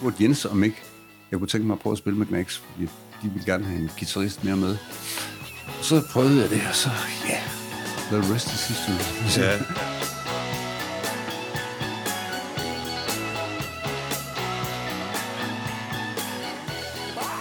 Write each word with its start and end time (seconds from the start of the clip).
spurgte 0.00 0.22
Jens, 0.22 0.44
om 0.44 0.64
ikke 0.64 0.76
jeg 1.30 1.38
kunne 1.38 1.48
tænke 1.48 1.66
mig 1.66 1.74
at 1.74 1.80
prøve 1.80 1.92
at 1.92 1.98
spille 1.98 2.18
med 2.18 2.26
Knacks, 2.26 2.58
fordi 2.58 2.82
de 3.22 3.28
ville 3.28 3.44
gerne 3.44 3.64
have 3.64 3.80
en 3.80 3.90
guitarist 3.98 4.44
mere 4.44 4.56
med. 4.56 4.76
Og 5.78 5.84
så 5.84 6.02
prøvede 6.12 6.40
jeg 6.40 6.50
det, 6.50 6.62
og 6.68 6.74
så, 6.74 6.90
ja, 7.28 7.30
yeah, 7.30 7.44
the 8.12 8.34
rest 8.34 8.46
is 8.54 8.68
history. 8.68 9.00
Ja. 9.40 9.52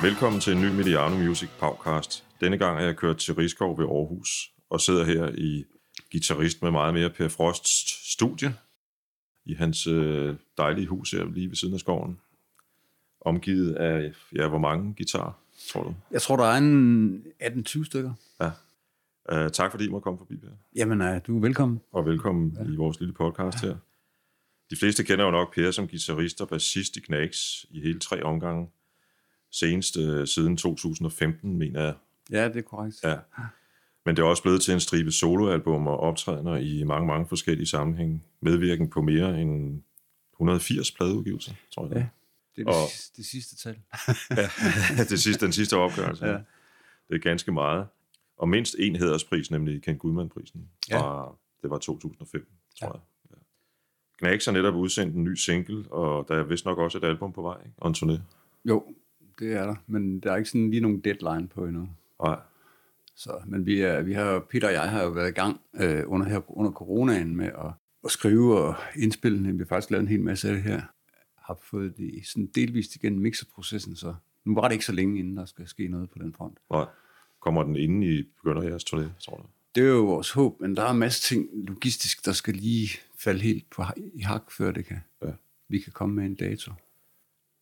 Velkommen 0.07 0.41
til 0.41 0.53
en 0.53 0.61
ny 0.61 0.69
Mediano 0.77 1.17
Music 1.17 1.49
podcast. 1.59 2.23
Denne 2.41 2.57
gang 2.57 2.79
er 2.79 2.83
jeg 2.83 2.95
kørt 2.95 3.17
til 3.17 3.35
Rigskov 3.35 3.77
ved 3.79 3.85
Aarhus 3.85 4.51
og 4.69 4.81
sidder 4.81 5.05
her 5.05 5.29
i 5.37 5.63
guitarist 6.11 6.61
med 6.61 6.71
meget 6.71 6.93
mere 6.93 7.09
Per 7.09 7.27
Frosts 7.27 8.11
studie 8.13 8.53
i 9.45 9.53
hans 9.53 9.87
øh, 9.87 10.35
dejlige 10.57 10.87
hus 10.87 11.11
her 11.11 11.25
lige 11.25 11.49
ved 11.49 11.55
siden 11.55 11.73
af 11.73 11.79
skoven. 11.79 12.19
Omgivet 13.21 13.75
af, 13.75 14.11
ja, 14.35 14.47
hvor 14.47 14.57
mange 14.57 14.93
guitarer, 14.97 15.31
tror 15.69 15.83
du? 15.83 15.95
Jeg 16.11 16.21
tror, 16.21 16.37
der 16.37 16.43
er 16.43 16.57
en 16.57 17.23
18-20 17.43 17.85
stykker. 17.85 18.13
Ja. 18.41 18.51
Uh, 19.31 19.51
tak 19.51 19.71
fordi 19.71 19.85
I 19.85 19.89
må 19.89 19.99
komme 19.99 20.17
forbi, 20.17 20.37
Per. 20.37 20.47
Jamen, 20.75 21.01
uh, 21.01 21.17
du 21.27 21.37
er 21.37 21.41
velkommen. 21.41 21.81
Og 21.91 22.05
velkommen 22.05 22.57
ja. 22.59 22.73
i 22.73 22.75
vores 22.75 22.99
lille 22.99 23.13
podcast 23.13 23.63
ja. 23.63 23.67
her. 23.67 23.75
De 24.69 24.75
fleste 24.75 25.03
kender 25.03 25.25
jo 25.25 25.31
nok 25.31 25.55
Per 25.55 25.71
som 25.71 25.87
guitarist 25.87 26.41
og 26.41 26.49
bassist 26.49 26.97
i 26.97 26.99
Knacks 26.99 27.65
i 27.69 27.81
hele 27.81 27.99
tre 27.99 28.23
omgange. 28.23 28.69
Senest 29.51 29.97
uh, 29.97 30.25
siden 30.25 30.57
2015, 30.57 31.57
mener 31.57 31.81
jeg. 31.81 31.93
Ja, 32.31 32.47
det 32.47 32.57
er 32.57 32.61
korrekt. 32.61 32.95
Ja. 33.03 33.15
Men 34.05 34.15
det 34.15 34.23
er 34.23 34.27
også 34.27 34.43
blevet 34.43 34.61
til 34.61 34.73
en 34.73 34.79
stribe 34.79 35.11
soloalbum 35.11 35.87
og 35.87 35.99
optrædener 35.99 36.55
i 36.55 36.83
mange, 36.83 37.07
mange 37.07 37.27
forskellige 37.27 37.67
sammenhænge. 37.67 38.21
Medvirken 38.41 38.89
på 38.89 39.01
mere 39.01 39.41
end 39.41 39.81
180 40.33 40.91
pladeudgivelser, 40.91 41.53
tror 41.73 41.87
jeg. 41.87 41.95
Ja, 41.95 42.05
det 42.59 42.67
er 42.67 42.71
det, 42.71 42.81
og, 42.83 42.89
sidste, 42.89 43.17
det 43.17 43.25
sidste 43.25 43.55
tal. 43.55 43.79
ja, 44.97 45.03
det 45.03 45.19
sidste, 45.19 45.45
den 45.45 45.53
sidste 45.53 45.77
opgørelse. 45.77 46.25
Ja. 46.25 46.31
Det 47.07 47.15
er 47.15 47.19
ganske 47.19 47.51
meget. 47.51 47.87
Og 48.37 48.49
mindst 48.49 48.75
en 48.79 48.95
hæderspris, 48.95 49.51
nemlig 49.51 49.81
Ken 49.81 49.97
Gudman-prisen. 49.97 50.69
Fra, 50.91 51.23
ja. 51.23 51.31
Det 51.61 51.69
var 51.69 51.77
2005, 51.77 52.47
tror 52.79 52.87
ja. 52.87 52.91
jeg. 52.93 53.01
Ja. 54.21 54.37
Har 54.45 54.51
netop 54.51 54.75
udsendt 54.75 55.15
en 55.15 55.23
ny 55.23 55.35
single, 55.35 55.91
og 55.91 56.25
der 56.27 56.35
er 56.35 56.43
vist 56.43 56.65
nok 56.65 56.77
også 56.77 56.97
et 56.97 57.03
album 57.03 57.33
på 57.33 57.41
vej, 57.41 57.57
ikke? 57.65 57.73
og 57.77 57.89
en 57.89 57.95
turné. 57.95 58.21
Jo, 58.65 58.95
det 59.39 59.53
er 59.53 59.65
der, 59.65 59.75
men 59.87 60.19
der 60.19 60.31
er 60.31 60.37
ikke 60.37 60.49
sådan 60.49 60.69
lige 60.69 60.81
nogen 60.81 60.99
deadline 60.99 61.47
på 61.47 61.65
endnu. 61.65 61.89
Nej. 62.23 62.39
Så, 63.15 63.41
men 63.45 63.65
vi, 63.65 63.81
er, 63.81 64.01
vi 64.01 64.13
har, 64.13 64.39
Peter 64.39 64.67
og 64.67 64.73
jeg 64.73 64.89
har 64.89 65.03
jo 65.03 65.09
været 65.09 65.29
i 65.29 65.31
gang 65.31 65.61
øh, 65.73 66.03
under, 66.07 66.27
her, 66.27 66.57
under 66.57 66.71
coronaen 66.71 67.35
med 67.35 67.45
at, 67.45 67.71
at 68.03 68.11
skrive 68.11 68.59
og 68.59 68.75
indspille. 68.95 69.51
Vi 69.51 69.57
har 69.57 69.65
faktisk 69.65 69.91
lavet 69.91 70.01
en 70.01 70.07
hel 70.07 70.21
masse 70.21 70.47
af 70.47 70.53
det 70.53 70.63
her. 70.63 70.81
Har 71.49 71.59
fået 71.63 71.97
det 71.97 72.21
sådan 72.25 72.45
delvist 72.45 72.95
igen 72.95 73.19
mixerprocessen, 73.19 73.95
så 73.95 74.15
nu 74.45 74.55
var 74.55 74.67
det 74.67 74.73
ikke 74.73 74.85
så 74.85 74.91
længe, 74.91 75.19
inden 75.19 75.37
der 75.37 75.45
skal 75.45 75.67
ske 75.67 75.87
noget 75.87 76.09
på 76.09 76.19
den 76.19 76.33
front. 76.33 76.57
Nej. 76.71 76.85
Kommer 77.39 77.63
den 77.63 77.75
inden 77.75 78.03
I 78.03 78.23
begynder 78.23 78.63
jeres 78.63 78.83
turné, 78.83 79.23
tror 79.25 79.37
du? 79.37 79.43
Det 79.75 79.83
er 79.83 79.87
jo 79.87 80.05
vores 80.05 80.31
håb, 80.31 80.61
men 80.61 80.75
der 80.75 80.83
er 80.83 80.91
en 80.91 80.99
masse 80.99 81.21
ting 81.21 81.49
logistisk, 81.53 82.25
der 82.25 82.31
skal 82.31 82.53
lige 82.53 82.89
falde 83.17 83.39
helt 83.39 83.69
på, 83.69 83.83
i 84.13 84.21
hak, 84.21 84.51
før 84.51 84.71
det 84.71 84.85
kan. 84.85 84.97
Ja. 85.25 85.31
Vi 85.67 85.79
kan 85.79 85.93
komme 85.93 86.15
med 86.15 86.25
en 86.25 86.35
dato. 86.35 86.71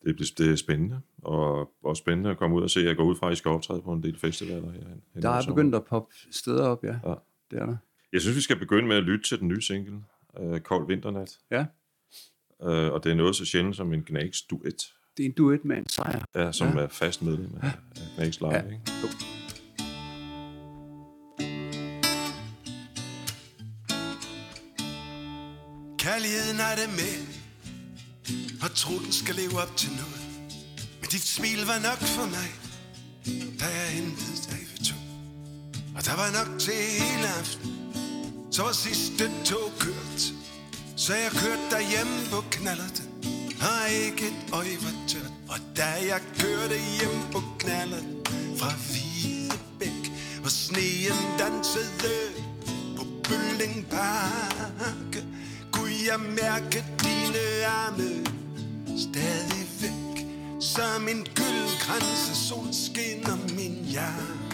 Det, 0.04 0.38
det 0.38 0.52
er 0.52 0.56
spændende, 0.56 1.00
og 1.22 1.72
også 1.82 2.00
spændende 2.00 2.30
at 2.30 2.38
komme 2.38 2.56
ud 2.56 2.62
og 2.62 2.70
se. 2.70 2.80
Jeg 2.80 2.96
går 2.96 3.04
ud 3.04 3.16
fra, 3.16 3.26
at 3.26 3.32
I 3.32 3.36
skal 3.36 3.48
optræde 3.48 3.82
på 3.82 3.92
en 3.92 4.02
del 4.02 4.18
festivaler 4.18 4.70
her. 4.70 5.20
Der 5.22 5.30
er 5.30 5.46
begyndt 5.46 5.74
at 5.74 5.84
poppe 5.84 6.14
steder 6.30 6.66
op, 6.66 6.84
ja. 6.84 6.98
ja. 7.04 7.14
Det 7.50 7.58
er 7.58 7.66
der. 7.66 7.76
Jeg 8.12 8.20
synes, 8.20 8.36
vi 8.36 8.40
skal 8.40 8.58
begynde 8.58 8.88
med 8.88 8.96
at 8.96 9.02
lytte 9.02 9.28
til 9.28 9.40
den 9.40 9.48
nye 9.48 9.62
single, 9.62 10.04
uh, 10.40 10.58
Kold 10.58 10.86
Vinternat. 10.86 11.38
Ja. 11.50 11.66
Uh, 12.62 12.68
og 12.68 13.04
det 13.04 13.12
er 13.12 13.16
noget 13.16 13.36
så 13.36 13.44
sjældent 13.44 13.76
som 13.76 13.92
en 13.92 14.02
Gnags 14.06 14.42
duet. 14.42 14.92
Det 15.16 15.24
er 15.24 15.28
en 15.28 15.34
duet 15.34 15.64
med 15.64 15.76
en 15.76 15.88
sejr. 15.88 16.24
Ja, 16.34 16.52
som 16.52 16.76
ja. 16.76 16.82
er 16.82 16.88
fast 16.88 17.22
medlem 17.22 17.50
af, 17.62 17.70
af 17.96 18.02
Gnags 18.16 18.40
Live, 18.40 18.54
ja. 18.54 18.62
ikke? 18.62 18.80
Jo. 19.02 19.08
Kærligheden 25.98 26.60
er 26.60 26.74
det 26.80 26.88
med 27.00 27.16
Og 28.62 28.70
tro 28.74 28.94
den 29.04 29.12
skal 29.12 29.34
leve 29.34 29.54
op 29.62 29.76
til 29.76 29.90
noget 29.90 30.22
Men 31.00 31.08
dit 31.14 31.26
smil 31.36 31.60
var 31.66 31.78
nok 31.88 32.00
for 32.16 32.26
mig 32.36 32.48
Da 33.60 33.66
jeg 33.78 33.88
hentede 33.98 34.36
dig 34.50 34.60
ved 34.70 34.80
to 34.90 34.98
Og 35.96 36.00
der 36.06 36.16
var 36.22 36.30
nok 36.38 36.58
til 36.58 36.74
hele 37.00 37.28
aften 37.40 37.70
Så 38.52 38.62
var 38.62 38.72
sidste 38.72 39.24
tog 39.44 39.72
kørt 39.80 40.37
så 40.98 41.14
jeg 41.14 41.30
kørte 41.30 41.66
derhjemme 41.70 42.18
på 42.30 42.44
knallerten. 42.50 43.04
Har 43.60 43.86
ikke 43.86 44.26
et 44.26 44.52
øje 44.52 44.76
var 44.82 44.94
tørt 45.08 45.32
Og 45.48 45.58
da 45.76 45.86
jeg 46.10 46.20
kørte 46.38 46.74
hjem 46.98 47.32
på 47.32 47.42
knallerten 47.58 48.16
Fra 48.58 48.70
Hvidebæk 48.70 50.12
Og 50.44 50.50
sneen 50.50 51.18
dansede 51.38 52.14
På 52.96 53.04
Bølling 53.24 53.86
Kunne 55.72 55.98
jeg 56.10 56.20
mærke 56.20 56.84
dine 57.02 57.66
arme 57.66 58.26
stadigvæk 58.96 60.26
Som 60.60 61.08
en 61.08 61.26
gyldenkranse 61.34 62.34
sol 62.48 62.68
skinner 62.72 63.36
min 63.56 63.84
jakke 63.92 64.47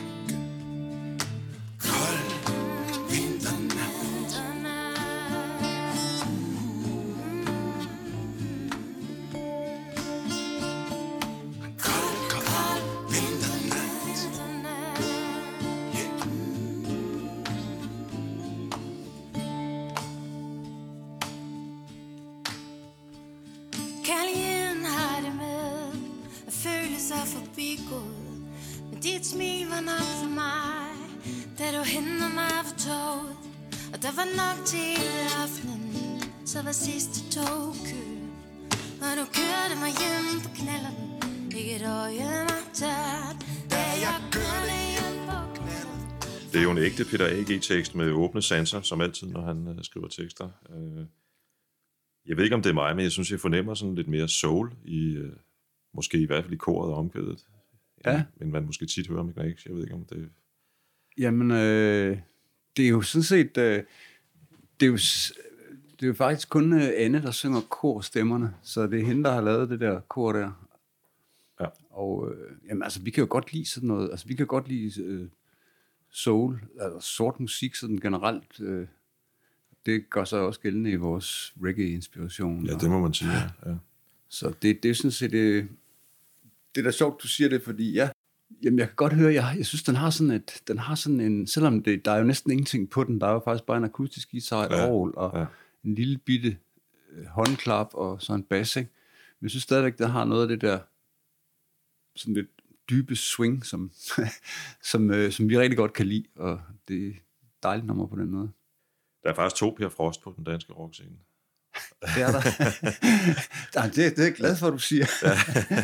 Peter 47.44 47.54
A.G.-tekst 47.54 47.94
med 47.94 48.10
åbne 48.10 48.42
sanser, 48.42 48.80
som 48.80 49.00
altid, 49.00 49.28
når 49.28 49.40
han 49.40 49.68
uh, 49.68 49.76
skriver 49.82 50.08
tekster. 50.08 50.50
Uh, 50.68 51.04
jeg 52.26 52.36
ved 52.36 52.44
ikke, 52.44 52.56
om 52.56 52.62
det 52.62 52.70
er 52.70 52.74
mig, 52.74 52.96
men 52.96 53.02
jeg 53.02 53.12
synes, 53.12 53.30
jeg 53.30 53.40
fornemmer 53.40 53.74
sådan 53.74 53.94
lidt 53.94 54.08
mere 54.08 54.28
soul 54.28 54.72
i, 54.84 55.18
uh, 55.18 55.32
måske 55.94 56.18
i 56.18 56.26
hvert 56.26 56.44
fald 56.44 56.54
i 56.54 56.56
koret 56.56 56.92
og 56.92 56.98
omkvædet. 56.98 57.46
Ja. 58.06 58.24
Men 58.36 58.52
man 58.52 58.66
måske 58.66 58.86
tit 58.86 59.08
hører 59.08 59.22
med 59.22 59.34
Knacks. 59.34 59.66
Jeg 59.66 59.74
ved 59.74 59.82
ikke, 59.82 59.94
om 59.94 60.04
det... 60.04 60.30
Jamen, 61.18 61.50
øh, 61.50 62.18
det 62.76 62.84
er 62.84 62.88
jo 62.88 63.02
sådan 63.02 63.22
set... 63.22 63.58
Øh, 63.58 63.82
det, 64.80 64.86
er 64.86 64.90
jo, 64.90 64.96
det 65.92 66.02
er 66.02 66.06
jo 66.06 66.14
faktisk 66.14 66.48
kun 66.48 66.72
øh, 66.72 66.90
Anne, 66.96 67.22
der 67.22 67.30
synger 67.30 67.60
korstemmerne, 67.60 68.54
så 68.62 68.86
det 68.86 69.00
er 69.00 69.06
hende, 69.06 69.24
der 69.24 69.32
har 69.32 69.40
lavet 69.40 69.70
det 69.70 69.80
der 69.80 70.00
kor 70.00 70.32
der. 70.32 70.68
Ja. 71.60 71.66
Og 71.90 72.32
øh, 72.32 72.52
jamen, 72.68 72.82
altså, 72.82 73.02
vi 73.02 73.10
kan 73.10 73.22
jo 73.22 73.26
godt 73.30 73.52
lide 73.52 73.66
sådan 73.66 73.86
noget, 73.86 74.10
altså 74.10 74.26
vi 74.26 74.34
kan 74.34 74.46
godt 74.46 74.68
lide 74.68 75.02
øh, 75.02 75.28
soul, 76.14 76.60
altså 76.80 77.08
sort 77.08 77.40
musik 77.40 77.74
sådan 77.74 77.98
generelt. 77.98 78.60
Øh, 78.60 78.86
det 79.86 80.10
gør 80.10 80.24
sig 80.24 80.40
også 80.40 80.60
gældende 80.60 80.90
i 80.90 80.96
vores 80.96 81.54
reggae-inspiration. 81.62 82.66
Ja, 82.66 82.74
det 82.74 82.90
må 82.90 83.00
man 83.00 83.14
sige, 83.14 83.32
ja. 83.32 83.70
ja. 83.70 83.74
så 84.28 84.54
det, 84.62 84.82
det 84.82 84.90
er 84.90 84.94
sådan 84.94 85.10
set, 85.10 85.30
det, 85.32 85.68
det 86.74 86.80
er 86.80 86.84
da 86.84 86.90
sjovt, 86.90 87.22
du 87.22 87.28
siger 87.28 87.48
det, 87.48 87.62
fordi 87.62 87.92
ja, 87.92 88.10
jamen 88.62 88.78
jeg 88.78 88.88
kan 88.88 88.96
godt 88.96 89.12
høre, 89.12 89.34
jeg, 89.34 89.54
jeg 89.56 89.66
synes, 89.66 89.82
den 89.82 89.96
har 89.96 90.10
sådan 90.10 90.30
et, 90.30 90.62
den 90.68 90.78
har 90.78 90.94
sådan 90.94 91.20
en, 91.20 91.46
selvom 91.46 91.82
det, 91.82 92.04
der 92.04 92.10
er 92.10 92.18
jo 92.18 92.24
næsten 92.24 92.50
ingenting 92.50 92.90
på 92.90 93.04
den, 93.04 93.20
der 93.20 93.26
er 93.26 93.32
jo 93.32 93.40
faktisk 93.44 93.64
bare 93.64 93.76
en 93.76 93.84
akustisk 93.84 94.30
guitar, 94.30 94.64
et 94.64 94.70
Ja, 94.70 94.90
orgel 94.90 95.12
og 95.16 95.38
ja. 95.38 95.46
en 95.84 95.94
lille 95.94 96.18
bitte 96.18 96.56
øh, 97.12 97.26
håndklap 97.26 97.88
og 97.92 98.22
så 98.22 98.32
en 98.34 98.42
bass, 98.42 98.76
ikke? 98.76 98.90
Men 99.40 99.44
jeg 99.44 99.50
synes 99.50 99.62
stadigvæk, 99.62 99.98
den 99.98 100.10
har 100.10 100.24
noget 100.24 100.42
af 100.42 100.48
det 100.48 100.60
der, 100.60 100.78
sådan 102.16 102.34
lidt 102.34 102.53
dybe 102.90 103.16
swing, 103.16 103.66
som, 103.66 103.90
som, 104.90 105.10
øh, 105.10 105.32
som 105.32 105.48
vi 105.48 105.58
rigtig 105.58 105.76
godt 105.76 105.92
kan 105.92 106.06
lide, 106.06 106.24
og 106.36 106.60
det 106.88 107.06
er 107.06 107.08
et 107.08 107.22
dejligt 107.62 107.86
nummer 107.86 108.06
på 108.06 108.16
den 108.16 108.30
måde. 108.30 108.50
Der 109.22 109.30
er 109.30 109.34
faktisk 109.34 109.56
to 109.56 109.70
Per 109.70 109.88
Frost 109.88 110.22
på 110.22 110.34
den 110.36 110.44
danske 110.44 110.72
rockscene. 110.72 111.16
Det 112.00 112.22
er 112.22 112.30
der. 112.30 112.42
Nej, 113.78 113.86
det, 113.86 113.96
det 113.96 114.18
er 114.18 114.22
jeg 114.22 114.34
glad 114.34 114.56
for, 114.56 114.66
at 114.66 114.72
du 114.72 114.78
siger. 114.78 115.06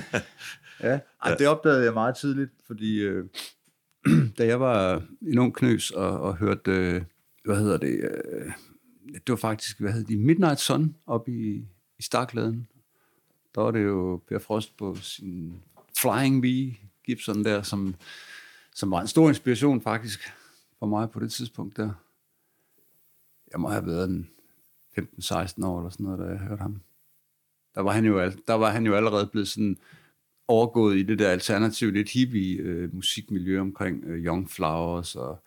ja. 0.88 0.99
Ej, 1.23 1.35
det 1.35 1.49
opdagede 1.49 1.85
jeg 1.85 1.93
meget 1.93 2.17
tidligt, 2.17 2.50
fordi 2.67 3.00
øh, 3.00 3.25
da 4.38 4.46
jeg 4.46 4.61
var 4.61 5.03
en 5.23 5.38
ung 5.38 5.55
knøs 5.55 5.91
og, 5.91 6.20
og 6.20 6.37
hørte, 6.37 6.70
øh, 6.70 7.03
hvad 7.44 7.56
hedder 7.56 7.76
det, 7.76 8.11
øh, 8.11 8.53
det 9.12 9.29
var 9.29 9.37
faktisk, 9.37 9.81
hvad 9.81 9.93
hedder 9.93 10.06
de, 10.06 10.17
Midnight 10.17 10.61
Sun 10.61 10.96
op 11.06 11.29
i, 11.29 11.64
i 11.99 12.03
Starkladen. 12.03 12.69
der 13.55 13.61
var 13.61 13.70
det 13.70 13.85
jo 13.85 14.23
Per 14.29 14.38
Frost 14.38 14.76
på 14.76 14.94
sin 14.94 15.62
Flying 15.99 16.44
V 16.44 16.75
Gibson 17.11 17.45
der, 17.45 17.62
som, 17.62 17.95
som 18.75 18.91
var 18.91 19.01
en 19.01 19.09
stor 19.09 19.29
inspiration 19.29 19.81
faktisk 19.81 20.21
for 20.79 20.87
mig 20.87 21.11
på 21.11 21.21
det 21.21 21.33
tidspunkt 21.33 21.77
der. 21.77 21.93
Jeg 23.53 23.61
må 23.61 23.69
have 23.69 23.87
været 23.87 24.09
en 24.09 24.31
15-16 24.99 25.67
år 25.67 25.79
eller 25.79 25.91
sådan 25.91 26.05
noget, 26.05 26.19
da 26.19 26.25
jeg 26.25 26.39
hørte 26.39 26.62
ham. 26.62 26.81
Der 27.75 27.81
var 27.81 27.93
han 27.93 28.05
jo, 28.05 28.19
al- 28.19 28.41
der 28.47 28.55
var 28.55 28.71
han 28.71 28.87
jo 28.87 28.95
allerede 28.95 29.27
blevet 29.27 29.49
sådan 29.49 29.77
overgået 30.49 30.97
i 30.99 31.03
det 31.03 31.19
der 31.19 31.31
alternative, 31.31 31.93
lidt 31.93 32.11
hippie 32.11 32.57
øh, 32.57 32.95
musikmiljø 32.95 33.61
omkring 33.61 34.05
øh, 34.05 34.25
Young 34.25 34.51
Flowers 34.51 35.17
og 35.17 35.43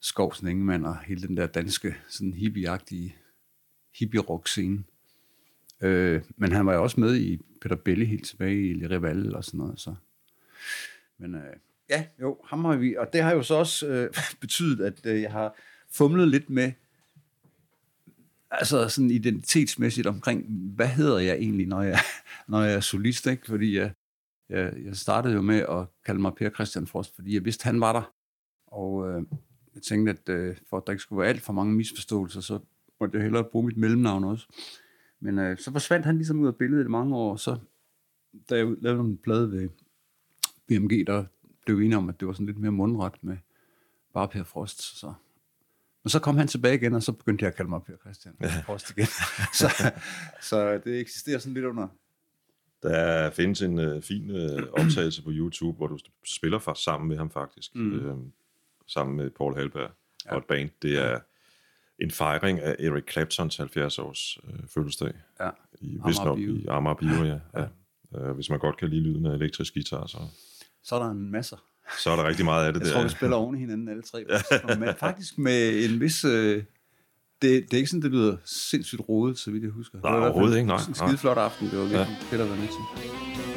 Skovsen 0.00 0.48
Ingemann 0.48 0.84
og 0.84 0.98
hele 0.98 1.28
den 1.28 1.36
der 1.36 1.46
danske 1.46 1.96
sådan 2.08 2.32
hippie-agtige 2.32 3.14
hippie-rock-scene. 3.98 4.84
Øh, 5.80 6.22
men 6.36 6.52
han 6.52 6.66
var 6.66 6.74
jo 6.74 6.82
også 6.82 7.00
med 7.00 7.16
i 7.16 7.40
Peter 7.60 7.76
Belli 7.76 8.04
helt 8.04 8.26
tilbage 8.26 8.70
i 8.70 8.74
Le 8.74 8.90
Rival 8.90 9.34
og 9.34 9.44
sådan 9.44 9.58
noget. 9.58 9.80
Så. 9.80 9.94
Men 11.18 11.34
øh, 11.34 11.56
ja, 11.90 12.06
jo, 12.20 12.38
ham 12.44 12.64
har 12.64 12.76
vi. 12.76 12.96
Og 12.96 13.12
det 13.12 13.22
har 13.22 13.32
jo 13.32 13.42
så 13.42 13.54
også 13.54 13.86
øh, 13.86 14.10
betydet, 14.40 14.84
at 14.84 15.06
øh, 15.06 15.22
jeg 15.22 15.32
har 15.32 15.54
fumlet 15.90 16.28
lidt 16.28 16.50
med, 16.50 16.72
altså 18.50 18.88
sådan 18.88 19.10
identitetsmæssigt 19.10 20.06
omkring, 20.06 20.46
hvad 20.48 20.88
hedder 20.88 21.18
jeg 21.18 21.36
egentlig, 21.36 21.66
når 21.66 21.82
jeg, 21.82 21.98
når 22.48 22.62
jeg 22.62 22.74
er 22.74 22.80
solist, 22.80 23.26
ikke? 23.26 23.46
Fordi 23.46 23.76
jeg, 23.76 23.92
jeg, 24.48 24.72
jeg 24.84 24.96
startede 24.96 25.34
jo 25.34 25.42
med 25.42 25.58
at 25.58 25.86
kalde 26.04 26.20
mig 26.20 26.34
Per 26.34 26.50
Christian 26.50 26.86
Frost, 26.86 27.14
fordi 27.14 27.34
jeg 27.34 27.44
vidste, 27.44 27.64
han 27.64 27.80
var 27.80 27.92
der. 27.92 28.12
Og 28.66 29.08
øh, 29.08 29.22
jeg 29.74 29.82
tænkte, 29.82 30.12
at 30.12 30.28
øh, 30.28 30.56
for 30.70 30.76
at 30.76 30.82
der 30.86 30.92
ikke 30.92 31.02
skulle 31.02 31.20
være 31.20 31.28
alt 31.28 31.42
for 31.42 31.52
mange 31.52 31.74
misforståelser, 31.74 32.40
så 32.40 32.58
måtte 33.00 33.16
jeg 33.16 33.22
hellere 33.22 33.44
bruge 33.44 33.66
mit 33.66 33.76
mellemnavn 33.76 34.24
også. 34.24 34.46
Men 35.20 35.38
øh, 35.38 35.58
så 35.58 35.72
forsvandt 35.72 36.06
han 36.06 36.16
ligesom 36.16 36.40
ud 36.40 36.46
af 36.46 36.56
billedet 36.56 36.84
i 36.84 36.88
mange 36.88 37.16
år, 37.16 37.32
og 37.32 37.40
så 37.40 37.58
da 38.50 38.56
jeg 38.56 38.66
lavede 38.80 39.00
en 39.00 39.18
plade 39.18 39.50
ved 39.50 39.68
BMG, 40.68 41.06
der 41.06 41.24
blev 41.64 41.76
enige 41.76 41.96
om, 41.96 42.08
at 42.08 42.20
det 42.20 42.28
var 42.28 42.34
sådan 42.34 42.46
lidt 42.46 42.58
mere 42.58 42.72
mundret 42.72 43.12
med 43.22 43.36
bare 44.14 44.28
Per 44.28 44.44
Frost. 44.44 44.98
Så. 44.98 45.12
Men 46.02 46.10
så 46.10 46.18
kom 46.18 46.36
han 46.36 46.48
tilbage 46.48 46.74
igen, 46.74 46.94
og 46.94 47.02
så 47.02 47.12
begyndte 47.12 47.42
jeg 47.42 47.48
at 47.48 47.56
kalde 47.56 47.70
mig 47.70 47.82
Per 47.82 47.96
Christian 47.96 48.34
ja. 48.40 48.62
Frost 48.66 48.90
igen. 48.90 49.06
så, 49.60 49.92
så 50.40 50.80
det 50.84 51.00
eksisterer 51.00 51.38
sådan 51.38 51.54
lidt 51.54 51.64
under. 51.64 51.88
Der 52.82 53.30
findes 53.30 53.62
en 53.62 53.78
øh, 53.78 54.02
fin 54.02 54.30
øh, 54.30 54.62
optagelse 54.72 55.22
på 55.22 55.30
YouTube, 55.32 55.76
hvor 55.76 55.86
du 55.86 55.98
spiller 56.24 56.58
for, 56.58 56.74
sammen 56.74 57.08
med 57.08 57.16
ham 57.16 57.30
faktisk. 57.30 57.74
Mm. 57.74 57.92
Øh, 57.92 58.16
sammen 58.86 59.16
med 59.16 59.30
Paul 59.30 59.54
Halberg 59.54 59.90
ja. 60.26 60.30
og 60.30 60.38
et 60.38 60.44
band. 60.44 60.70
Det 60.82 60.98
er 60.98 61.20
en 61.98 62.10
fejring 62.10 62.60
af 62.60 62.76
Eric 62.78 63.12
Claptons 63.12 63.56
70 63.56 63.98
års 63.98 64.38
øh, 64.44 64.68
fødselsdag. 64.68 65.12
Ja. 65.40 65.50
I, 65.80 65.98
Amager 66.02 66.34
Bio. 66.34 66.54
i 66.54 66.66
Amager 66.68 66.94
Bio, 66.94 67.24
ja. 67.24 67.38
ja. 67.54 67.66
Øh, 68.18 68.34
hvis 68.34 68.50
man 68.50 68.58
godt 68.58 68.76
kan 68.76 68.88
lide 68.88 69.02
lyden 69.02 69.26
af 69.26 69.34
elektrisk 69.34 69.74
guitar, 69.74 70.06
så, 70.06 70.18
Så 70.86 70.94
er 70.94 70.98
der 70.98 71.10
en 71.10 71.30
masse. 71.30 71.56
så 72.02 72.10
er 72.10 72.16
der 72.16 72.24
rigtig 72.28 72.44
meget 72.44 72.66
af 72.66 72.72
det 72.72 72.80
Jeg 72.80 72.86
der. 72.86 72.94
tror, 72.94 73.02
vi 73.02 73.08
spiller 73.08 73.36
oven 73.36 73.56
i 73.56 73.58
hinanden 73.58 73.88
alle 73.88 74.02
tre. 74.02 74.24
Men 74.80 74.88
faktisk 74.98 75.38
med 75.38 75.84
en 75.84 76.00
vis... 76.00 76.24
Øh, 76.24 76.62
det, 77.42 77.62
det 77.62 77.72
er 77.72 77.76
ikke 77.76 77.90
sådan, 77.90 78.02
det 78.02 78.10
lyder 78.10 78.36
sindssygt 78.44 79.00
rodet, 79.08 79.38
så 79.38 79.50
vidt 79.50 79.62
jeg 79.62 79.70
husker. 79.70 79.98
Nej, 80.02 80.12
det 80.12 80.20
var 80.20 80.26
overhovedet 80.26 80.56
ikke, 80.56 80.66
nej, 80.68 80.78
En 80.88 80.94
skide 80.94 81.18
flot 81.18 81.38
aften, 81.38 81.70
det 81.70 81.78
var 81.78 81.84
virkelig 81.84 82.18
ja. 82.20 82.26
fedt 82.36 82.42
at 82.42 82.48
være 82.48 82.58
med 82.58 82.68
til. 82.68 83.55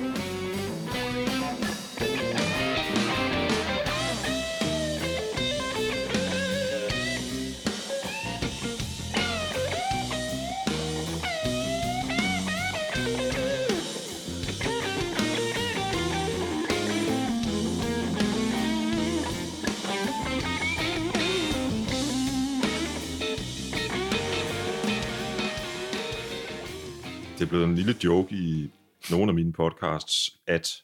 Er 27.50 27.52
blevet 27.52 27.68
en 27.68 27.76
lille 27.76 27.96
joke 28.04 28.36
i 28.36 28.72
nogle 29.12 29.30
af 29.30 29.34
mine 29.34 29.54
podcasts, 29.54 30.40
at 30.48 30.84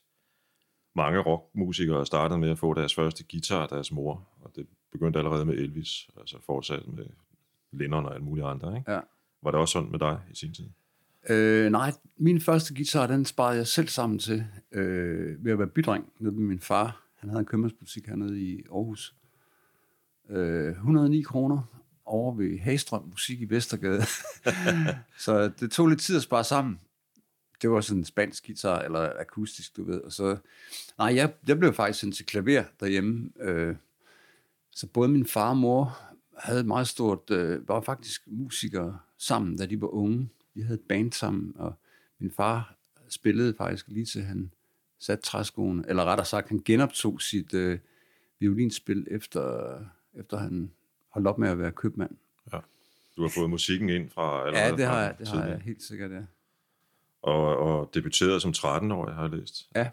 mange 0.95 1.19
rockmusikere 1.19 2.05
startede 2.05 2.39
med 2.39 2.49
at 2.49 2.59
få 2.59 2.73
deres 2.73 2.95
første 2.95 3.23
guitar 3.31 3.61
af 3.61 3.69
deres 3.69 3.91
mor, 3.91 4.27
og 4.41 4.51
det 4.55 4.67
begyndte 4.91 5.19
allerede 5.19 5.45
med 5.45 5.53
Elvis, 5.53 6.07
altså 6.19 6.37
fortsat 6.45 6.87
med 6.87 7.05
Lennon 7.71 8.05
og 8.05 8.13
alle 8.13 8.25
mulige 8.25 8.45
andre. 8.45 8.77
Ikke? 8.77 8.91
Ja. 8.91 8.99
Var 9.43 9.51
det 9.51 9.59
også 9.59 9.71
sådan 9.71 9.91
med 9.91 9.99
dig 9.99 10.19
i 10.31 10.35
sin 10.35 10.53
tid? 10.53 10.69
Øh, 11.29 11.71
nej, 11.71 11.91
min 12.17 12.41
første 12.41 12.73
guitar, 12.73 13.07
den 13.07 13.25
sparede 13.25 13.57
jeg 13.57 13.67
selv 13.67 13.87
sammen 13.87 14.19
til 14.19 14.45
øh, 14.71 15.45
ved 15.45 15.51
at 15.51 15.59
være 15.59 15.67
bydreng 15.67 16.13
nede 16.19 16.35
med 16.35 16.43
min 16.43 16.59
far. 16.59 17.03
Han 17.15 17.29
havde 17.29 17.39
en 17.39 17.45
købmandsbutik 17.45 18.07
hernede 18.07 18.41
i 18.41 18.63
Aarhus. 18.71 19.15
Øh, 20.29 20.69
109 20.69 21.21
kroner 21.21 21.84
over 22.05 22.35
ved 22.35 22.59
Hagstrøm 22.59 23.03
Musik 23.09 23.41
i 23.41 23.45
Vestergade. 23.49 24.03
så 25.25 25.51
det 25.59 25.71
tog 25.71 25.87
lidt 25.87 26.01
tid 26.01 26.15
at 26.15 26.21
spare 26.21 26.43
sammen. 26.43 26.79
Det 27.61 27.69
var 27.69 27.81
sådan 27.81 27.99
en 27.99 28.05
spansk 28.05 28.45
guitar, 28.45 28.81
eller 28.81 29.11
akustisk, 29.19 29.77
du 29.77 29.83
ved. 29.83 30.01
Og 30.01 30.11
så, 30.11 30.37
nej, 30.97 31.15
jeg, 31.15 31.33
jeg 31.47 31.59
blev 31.59 31.73
faktisk 31.73 31.99
sendt 31.99 32.15
til 32.15 32.25
klaver 32.25 32.63
derhjemme. 32.79 33.29
Øh, 33.39 33.75
så 34.71 34.87
både 34.87 35.09
min 35.09 35.25
far 35.25 35.49
og 35.49 35.57
mor 35.57 35.97
havde 36.37 36.59
et 36.59 36.65
meget 36.65 36.87
stort, 36.87 37.29
øh, 37.29 37.67
var 37.67 37.81
faktisk 37.81 38.23
musikere 38.27 38.99
sammen, 39.17 39.57
da 39.57 39.65
de 39.65 39.81
var 39.81 39.87
unge. 39.87 40.29
Vi 40.53 40.61
havde 40.61 40.79
et 40.79 40.87
band 40.87 41.11
sammen, 41.11 41.53
og 41.55 41.73
min 42.19 42.31
far 42.31 42.75
spillede 43.09 43.53
faktisk 43.57 43.87
lige 43.87 44.05
til 44.05 44.23
han 44.23 44.51
satte 44.99 45.23
træskoene, 45.23 45.83
eller 45.87 46.03
rettere 46.03 46.25
sagt, 46.25 46.49
han 46.49 46.61
genoptog 46.65 47.21
sit 47.21 47.53
øh, 47.53 47.79
violinspil, 48.39 49.07
efter, 49.11 49.77
efter 50.13 50.37
han 50.37 50.71
holdt 51.15 51.27
op 51.27 51.37
med 51.37 51.49
at 51.49 51.59
være 51.59 51.71
købmand. 51.71 52.11
Du 53.17 53.21
har 53.21 53.29
fået 53.29 53.49
musikken 53.49 53.89
ind 53.89 54.09
fra 54.09 54.37
Ja, 54.39 54.45
allerede 54.45 54.77
det 54.77 54.85
fra 54.85 54.93
har 54.93 55.01
jeg, 55.01 55.15
det 55.19 55.27
har 55.27 55.45
jeg 55.45 55.59
helt 55.59 55.83
sikkert, 55.83 56.11
ja. 56.11 56.21
Og, 57.21 57.57
og 57.57 57.89
debuterede 57.93 58.39
som 58.39 58.51
13-årig, 58.57 59.15
har 59.15 59.21
jeg 59.21 59.31
læst. 59.31 59.69
Ja, 59.75 59.89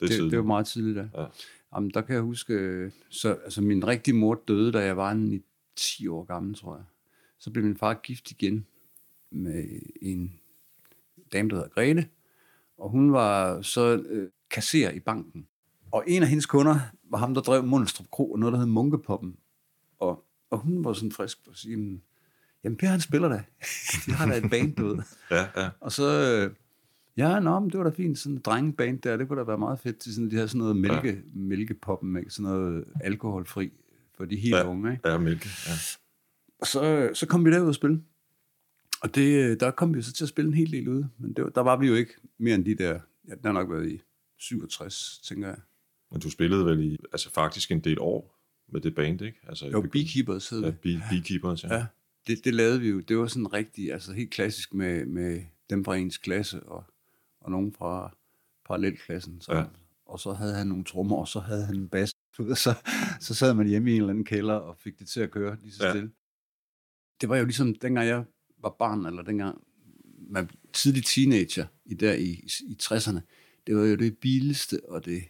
Det, 0.00 0.08
det, 0.08 0.30
det 0.30 0.38
var 0.38 0.44
meget 0.44 0.66
tidligt, 0.66 0.96
da. 0.96 1.20
Ja. 1.22 1.26
Jamen, 1.74 1.90
der 1.90 2.00
kan 2.00 2.14
jeg 2.14 2.22
huske, 2.22 2.92
så, 3.10 3.34
altså 3.34 3.62
min 3.62 3.86
rigtige 3.86 4.14
mor 4.14 4.42
døde, 4.48 4.72
da 4.72 4.84
jeg 4.84 4.96
var 4.96 5.10
en, 5.10 5.32
i 5.32 5.42
10 5.76 6.08
år 6.08 6.24
gammel, 6.24 6.54
tror 6.54 6.74
jeg. 6.76 6.84
Så 7.38 7.50
blev 7.50 7.64
min 7.64 7.76
far 7.76 7.94
gift 7.94 8.30
igen 8.30 8.66
med 9.30 9.64
en 10.02 10.40
dame, 11.32 11.48
der 11.48 11.54
hedder 11.54 11.68
Grete, 11.68 12.08
og 12.78 12.90
hun 12.90 13.12
var 13.12 13.62
så 13.62 14.02
øh, 14.08 14.30
kasserer 14.50 14.90
i 14.90 15.00
banken. 15.00 15.46
Og 15.92 16.04
en 16.06 16.22
af 16.22 16.28
hendes 16.28 16.46
kunder 16.46 16.80
var 17.10 17.18
ham, 17.18 17.34
der 17.34 17.40
drev 17.40 17.64
Mundelstrup 17.64 18.06
Kro, 18.10 18.32
og 18.32 18.38
noget, 18.38 18.52
der 18.52 18.58
hed 18.58 18.66
Munkepoppen. 18.66 19.36
Og, 20.52 20.58
hun 20.58 20.84
var 20.84 20.92
sådan 20.92 21.12
frisk 21.12 21.44
på 21.44 21.50
at 21.50 21.56
sige, 21.56 21.70
"Jamen, 21.72 22.02
jamen 22.64 22.76
Per, 22.76 22.88
han 22.88 23.00
spiller 23.00 23.28
da. 23.28 23.34
De 24.06 24.12
har 24.12 24.26
da 24.26 24.36
et 24.36 24.50
band, 24.50 24.76
du 24.76 24.86
ved. 24.86 25.02
Ja, 25.30 25.46
ja. 25.56 25.68
Og 25.80 25.92
så, 25.92 26.04
øh, 26.48 26.54
ja, 27.16 27.40
nå, 27.40 27.60
men 27.60 27.70
det 27.70 27.78
var 27.78 27.84
da 27.84 27.90
fint, 27.90 28.18
sådan 28.18 28.36
en 28.36 28.40
drengeband 28.44 28.98
der, 29.02 29.16
det 29.16 29.28
kunne 29.28 29.38
da 29.40 29.44
være 29.44 29.58
meget 29.58 29.78
fedt 29.80 29.98
til 29.98 30.14
sådan, 30.14 30.30
de 30.30 30.36
her 30.36 30.46
sådan 30.46 30.58
noget 30.58 30.76
mælke, 30.76 31.08
ja. 31.08 31.16
mælkepoppen, 31.34 32.16
ikke? 32.16 32.30
sådan 32.30 32.50
noget 32.52 32.84
alkoholfri 33.00 33.72
for 34.16 34.24
de 34.24 34.36
helt 34.36 34.54
Ja. 34.54 34.68
unge. 34.68 34.92
Ikke? 34.92 35.08
Ja, 35.08 35.18
Mælke. 35.18 35.48
Ja. 35.66 35.72
Og 36.58 36.66
så, 36.66 37.10
så 37.14 37.26
kom 37.26 37.44
vi 37.44 37.50
derud 37.52 37.68
og 37.68 37.74
spille. 37.74 38.02
Og 39.02 39.14
det, 39.14 39.44
øh, 39.50 39.60
der 39.60 39.70
kom 39.70 39.94
vi 39.94 40.02
så 40.02 40.12
til 40.12 40.24
at 40.24 40.28
spille 40.28 40.48
en 40.48 40.54
hel 40.54 40.72
del 40.72 40.88
ude, 40.88 41.08
men 41.18 41.32
det, 41.32 41.54
der 41.54 41.60
var 41.60 41.76
vi 41.76 41.86
jo 41.86 41.94
ikke 41.94 42.12
mere 42.38 42.54
end 42.54 42.64
de 42.64 42.74
der, 42.74 42.92
ja, 43.28 43.34
den 43.34 43.44
har 43.44 43.52
nok 43.52 43.70
været 43.70 43.88
i 43.90 44.00
67, 44.38 45.20
tænker 45.24 45.48
jeg. 45.48 45.56
Men 46.12 46.20
du 46.20 46.30
spillede 46.30 46.64
vel 46.66 46.80
i, 46.92 46.98
altså 47.12 47.30
faktisk 47.32 47.70
en 47.70 47.80
del 47.80 47.96
år 48.00 48.38
med 48.72 48.80
det 48.80 48.94
band, 48.94 49.22
ikke? 49.22 49.38
Altså, 49.48 49.66
Jo, 49.66 49.80
Beekeepers 49.92 50.48
hed 50.48 50.60
Ja, 50.60 50.66
det. 50.66 50.78
Bee, 50.80 51.02
Beekeepers, 51.10 51.64
ja. 51.64 51.74
Ja, 51.74 51.86
det, 52.26 52.44
det 52.44 52.54
lavede 52.54 52.80
vi 52.80 52.88
jo. 52.88 53.00
Det 53.00 53.18
var 53.18 53.26
sådan 53.26 53.52
rigtig, 53.52 53.92
altså 53.92 54.12
helt 54.12 54.30
klassisk 54.30 54.74
med, 54.74 55.06
med 55.06 55.42
dem 55.70 55.84
fra 55.84 55.96
ens 55.96 56.18
klasse, 56.18 56.62
og, 56.62 56.84
og 57.40 57.50
nogen 57.50 57.72
fra 57.72 58.16
parallelklassen. 58.66 59.40
Så, 59.40 59.54
Ja. 59.54 59.64
Og 60.06 60.20
så 60.20 60.32
havde 60.32 60.54
han 60.54 60.66
nogle 60.66 60.84
trommer, 60.84 61.16
og 61.16 61.28
så 61.28 61.40
havde 61.40 61.64
han 61.66 61.74
en 61.76 61.88
bas. 61.88 62.12
Så, 62.36 62.74
så 63.20 63.34
sad 63.34 63.54
man 63.54 63.66
hjemme 63.68 63.90
i 63.90 63.94
en 63.94 64.00
eller 64.00 64.10
anden 64.10 64.24
kælder, 64.24 64.54
og 64.54 64.76
fik 64.78 64.98
det 64.98 65.08
til 65.08 65.20
at 65.20 65.30
køre 65.30 65.56
lige 65.62 65.72
så 65.72 65.84
Ja. 65.86 65.92
stille. 65.92 66.10
Det 67.20 67.28
var 67.28 67.36
jo 67.36 67.44
ligesom, 67.44 67.74
dengang 67.74 68.06
jeg 68.08 68.24
var 68.62 68.76
barn, 68.78 69.06
eller 69.06 69.22
dengang 69.22 69.60
man 70.28 70.50
tidlig 70.72 71.04
teenager, 71.04 71.66
i 71.84 71.94
der 71.94 72.12
i, 72.14 72.48
i 72.68 72.76
60'erne, 72.82 73.20
det 73.66 73.76
var 73.76 73.84
jo 73.84 73.96
det 73.96 74.18
billigste, 74.18 74.80
og 74.88 75.04
det, 75.04 75.22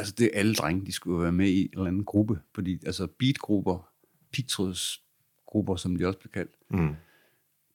altså 0.00 0.14
det 0.18 0.30
alle 0.34 0.54
drenge, 0.54 0.86
de 0.86 0.92
skulle 0.92 1.22
være 1.22 1.32
med 1.32 1.48
i 1.48 1.62
en 1.62 1.70
eller 1.72 1.86
anden 1.86 2.04
gruppe, 2.04 2.38
fordi 2.54 2.80
altså 2.86 3.06
beatgrupper, 3.18 3.90
pigtrådsgrupper, 4.32 5.76
som 5.76 5.96
de 5.96 6.06
også 6.06 6.18
blev 6.18 6.30
kaldt, 6.32 6.52
Mm. 6.70 6.94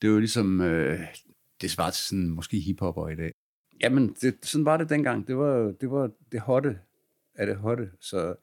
det 0.02 0.10
var 0.10 0.14
jo 0.14 0.20
ligesom, 0.20 0.62
øh, 0.62 1.00
det 1.62 1.72
svarer 1.72 1.92
til 1.92 2.04
sådan 2.04 2.30
måske 2.30 2.60
hiphopper 2.60 3.10
i 3.10 3.16
dag. 3.16 3.32
Jamen, 3.82 4.16
det, 4.22 4.36
sådan 4.42 4.66
var 4.66 4.78
det 4.78 4.90
dengang. 4.90 5.28
Det 5.28 5.38
var, 5.38 5.72
det 5.82 5.92
var 5.92 6.12
det 6.32 6.40
hotte 6.42 6.80
af 7.36 7.48
det 7.48 7.56
hotte. 7.56 7.92
Så, 8.00 8.36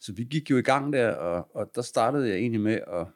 så 0.00 0.12
vi 0.12 0.24
gik 0.24 0.50
jo 0.50 0.56
i 0.58 0.62
gang 0.62 0.92
der, 0.92 1.10
og, 1.10 1.56
og 1.56 1.70
der 1.74 1.82
startede 1.82 2.28
jeg 2.28 2.36
egentlig 2.36 2.60
med 2.60 2.72
at, 2.72 3.06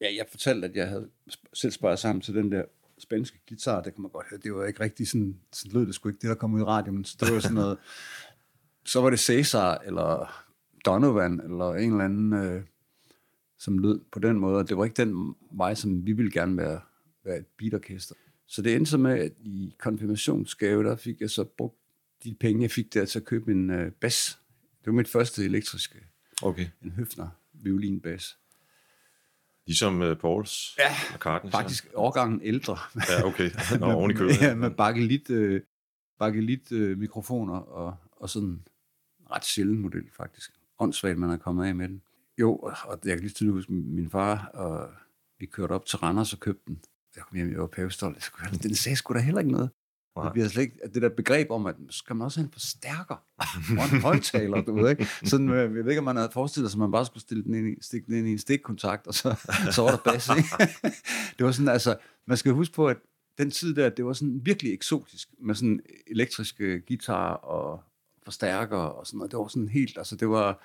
ja, 0.00 0.14
jeg 0.16 0.26
fortalte, 0.30 0.68
at 0.68 0.76
jeg 0.76 0.88
havde 0.88 1.08
selv 1.54 1.72
sparet 1.72 1.98
sammen 1.98 2.20
til 2.20 2.34
den 2.34 2.52
der 2.52 2.64
spanske 2.98 3.38
guitar, 3.48 3.82
det 3.82 3.94
kan 3.94 4.02
man 4.02 4.10
godt 4.10 4.26
høre, 4.30 4.40
det 4.40 4.54
var 4.54 4.64
ikke 4.64 4.80
rigtig 4.80 5.08
sådan, 5.08 5.40
sådan 5.52 5.72
lød 5.78 5.86
det 5.86 5.94
sgu 5.94 6.08
ikke 6.08 6.20
det, 6.22 6.28
der 6.28 6.34
kom 6.34 6.54
ud 6.54 6.60
i 6.60 6.64
radioen, 6.64 7.04
så 7.04 7.16
det 7.20 7.34
var 7.34 7.40
sådan 7.40 7.54
noget, 7.54 7.78
så 8.84 9.00
var 9.00 9.10
det 9.10 9.18
Cesar, 9.20 9.78
eller 9.78 10.44
Donovan, 10.84 11.40
eller 11.40 11.74
en 11.74 11.90
eller 11.92 12.04
anden, 12.04 12.32
øh, 12.32 12.62
som 13.58 13.78
lød 13.78 14.00
på 14.12 14.18
den 14.18 14.38
måde, 14.38 14.58
og 14.58 14.68
det 14.68 14.76
var 14.76 14.84
ikke 14.84 14.96
den 15.04 15.34
vej, 15.52 15.74
som 15.74 16.06
vi 16.06 16.12
ville 16.12 16.30
gerne 16.30 16.56
være, 16.56 16.80
være 17.24 17.38
et 17.38 17.46
beatorkester. 17.58 18.14
Så 18.46 18.62
det 18.62 18.76
endte 18.76 18.90
så 18.90 18.98
med, 18.98 19.18
at 19.18 19.32
i 19.40 19.74
konfirmationsgave, 19.78 20.84
der 20.84 20.96
fik 20.96 21.20
jeg 21.20 21.30
så 21.30 21.44
brugt 21.44 21.76
de 22.24 22.34
penge, 22.40 22.62
jeg 22.62 22.70
fik 22.70 22.94
der 22.94 23.04
til 23.04 23.18
at 23.18 23.24
købe 23.24 23.52
en 23.52 23.70
øh, 23.70 23.92
bas. 23.92 24.38
Det 24.80 24.86
var 24.86 24.92
mit 24.92 25.08
første 25.08 25.44
elektriske, 25.44 25.98
Okay. 26.42 26.66
en 26.82 26.90
Høfner 26.90 27.28
violinbas. 27.52 28.38
Ligesom 29.66 30.00
uh, 30.00 30.16
Pauls 30.16 30.76
Ja, 30.78 31.14
McCartney. 31.14 31.50
så. 31.50 31.56
Faktisk 31.56 31.86
årgangen 31.94 32.40
ældre. 32.42 32.78
Ja, 33.08 33.24
okay. 33.26 33.50
Nå, 33.80 33.86
oven 33.86 34.10
i 34.10 34.14
købet. 34.14 34.40
Ja, 34.40 34.54
med 34.54 34.70
bakelit, 34.70 35.30
øh, 35.30 35.62
bakelit 36.18 36.72
øh, 36.72 36.98
mikrofoner 36.98 37.54
og, 37.54 37.96
og 38.16 38.30
sådan 38.30 38.62
ret 39.34 39.44
sjælden 39.44 39.78
model 39.78 40.10
faktisk. 40.16 40.50
Åndssvagt, 40.78 41.18
man 41.18 41.30
er 41.30 41.36
kommet 41.36 41.66
af 41.66 41.74
med 41.74 41.88
den. 41.88 42.02
Jo, 42.38 42.56
og 42.56 42.98
jeg 43.04 43.12
kan 43.12 43.20
lige 43.20 43.30
tydeligt 43.32 43.54
huske 43.54 43.72
min 43.72 44.10
far, 44.10 44.46
og 44.54 44.90
vi 45.38 45.46
kørte 45.46 45.72
op 45.72 45.86
til 45.86 45.98
Randers 45.98 46.32
og 46.32 46.40
købte 46.40 46.62
den. 46.66 46.80
Jeg 47.16 47.24
kom 47.24 47.36
hjem, 47.36 47.50
jeg 47.52 47.60
var 47.60 47.66
pavestolt. 47.66 48.32
Den 48.62 48.74
sagde 48.74 48.96
sgu 48.96 49.14
da 49.14 49.18
heller 49.18 49.40
ikke 49.40 49.52
noget. 49.52 49.70
Det, 50.16 50.32
bliver 50.32 50.48
slet 50.48 50.62
ikke, 50.62 50.76
det 50.94 51.02
der 51.02 51.08
begreb 51.08 51.50
om, 51.50 51.66
at 51.66 51.76
skal 51.90 52.16
man 52.16 52.24
også 52.24 52.40
have 52.40 52.46
en 52.46 52.52
forstærker 52.52 53.16
og 53.78 53.94
en 53.94 54.00
højtaler, 54.02 54.62
du 54.62 54.74
ved 54.74 54.90
ikke? 54.90 55.06
Sådan, 55.24 55.48
øh, 55.48 55.76
jeg 55.76 55.84
ved 55.84 55.90
ikke, 55.90 55.98
om 55.98 56.04
man 56.04 56.16
havde 56.16 56.30
forestillet 56.32 56.70
sig, 56.70 56.76
at 56.76 56.80
man 56.80 56.90
bare 56.90 57.06
skulle 57.06 57.20
stille 57.20 57.44
den 57.44 57.54
ind 57.54 57.68
i, 57.68 57.82
stikke 57.82 58.06
den 58.06 58.14
ind 58.14 58.28
i 58.28 58.32
en 58.32 58.38
stikkontakt, 58.38 59.06
og 59.06 59.14
så, 59.14 59.34
så 59.70 59.82
var 59.82 59.90
der 59.90 60.12
bas, 60.12 60.30
ikke? 60.36 60.78
Det 61.38 61.46
var 61.46 61.52
sådan, 61.52 61.68
altså, 61.68 61.96
man 62.26 62.36
skal 62.36 62.52
huske 62.52 62.74
på, 62.74 62.88
at 62.88 62.96
den 63.38 63.50
tid 63.50 63.74
der, 63.74 63.88
det 63.88 64.04
var 64.04 64.12
sådan 64.12 64.40
virkelig 64.44 64.72
eksotisk, 64.72 65.28
med 65.38 65.54
sådan 65.54 65.80
elektriske 66.06 66.80
guitar 66.80 67.32
og 67.34 67.82
forstærker 68.24 68.76
og 68.76 69.06
sådan 69.06 69.18
noget. 69.18 69.30
Det 69.30 69.38
var 69.38 69.48
sådan 69.48 69.68
helt, 69.68 69.98
altså 69.98 70.16
det 70.16 70.28
var, 70.28 70.64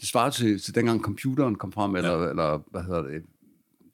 det 0.00 0.08
svarede 0.08 0.34
til, 0.34 0.60
til 0.60 0.74
dengang 0.74 1.00
computeren 1.00 1.54
kom 1.54 1.72
frem, 1.72 1.96
eller, 1.96 2.22
ja. 2.22 2.30
eller 2.30 2.62
hvad 2.70 2.82
hedder 2.82 3.02
det, 3.02 3.22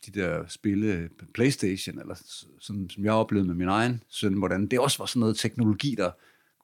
de 0.06 0.20
der 0.20 0.44
spille 0.48 1.08
Playstation, 1.34 1.98
eller 1.98 2.14
sådan, 2.60 2.90
som 2.90 3.04
jeg 3.04 3.12
oplevede 3.12 3.48
med 3.48 3.54
min 3.54 3.68
egen 3.68 4.02
søn, 4.08 4.34
hvordan 4.34 4.66
det 4.66 4.80
også 4.80 4.98
var 4.98 5.06
sådan 5.06 5.20
noget 5.20 5.36
teknologi, 5.36 5.94
der 5.98 6.10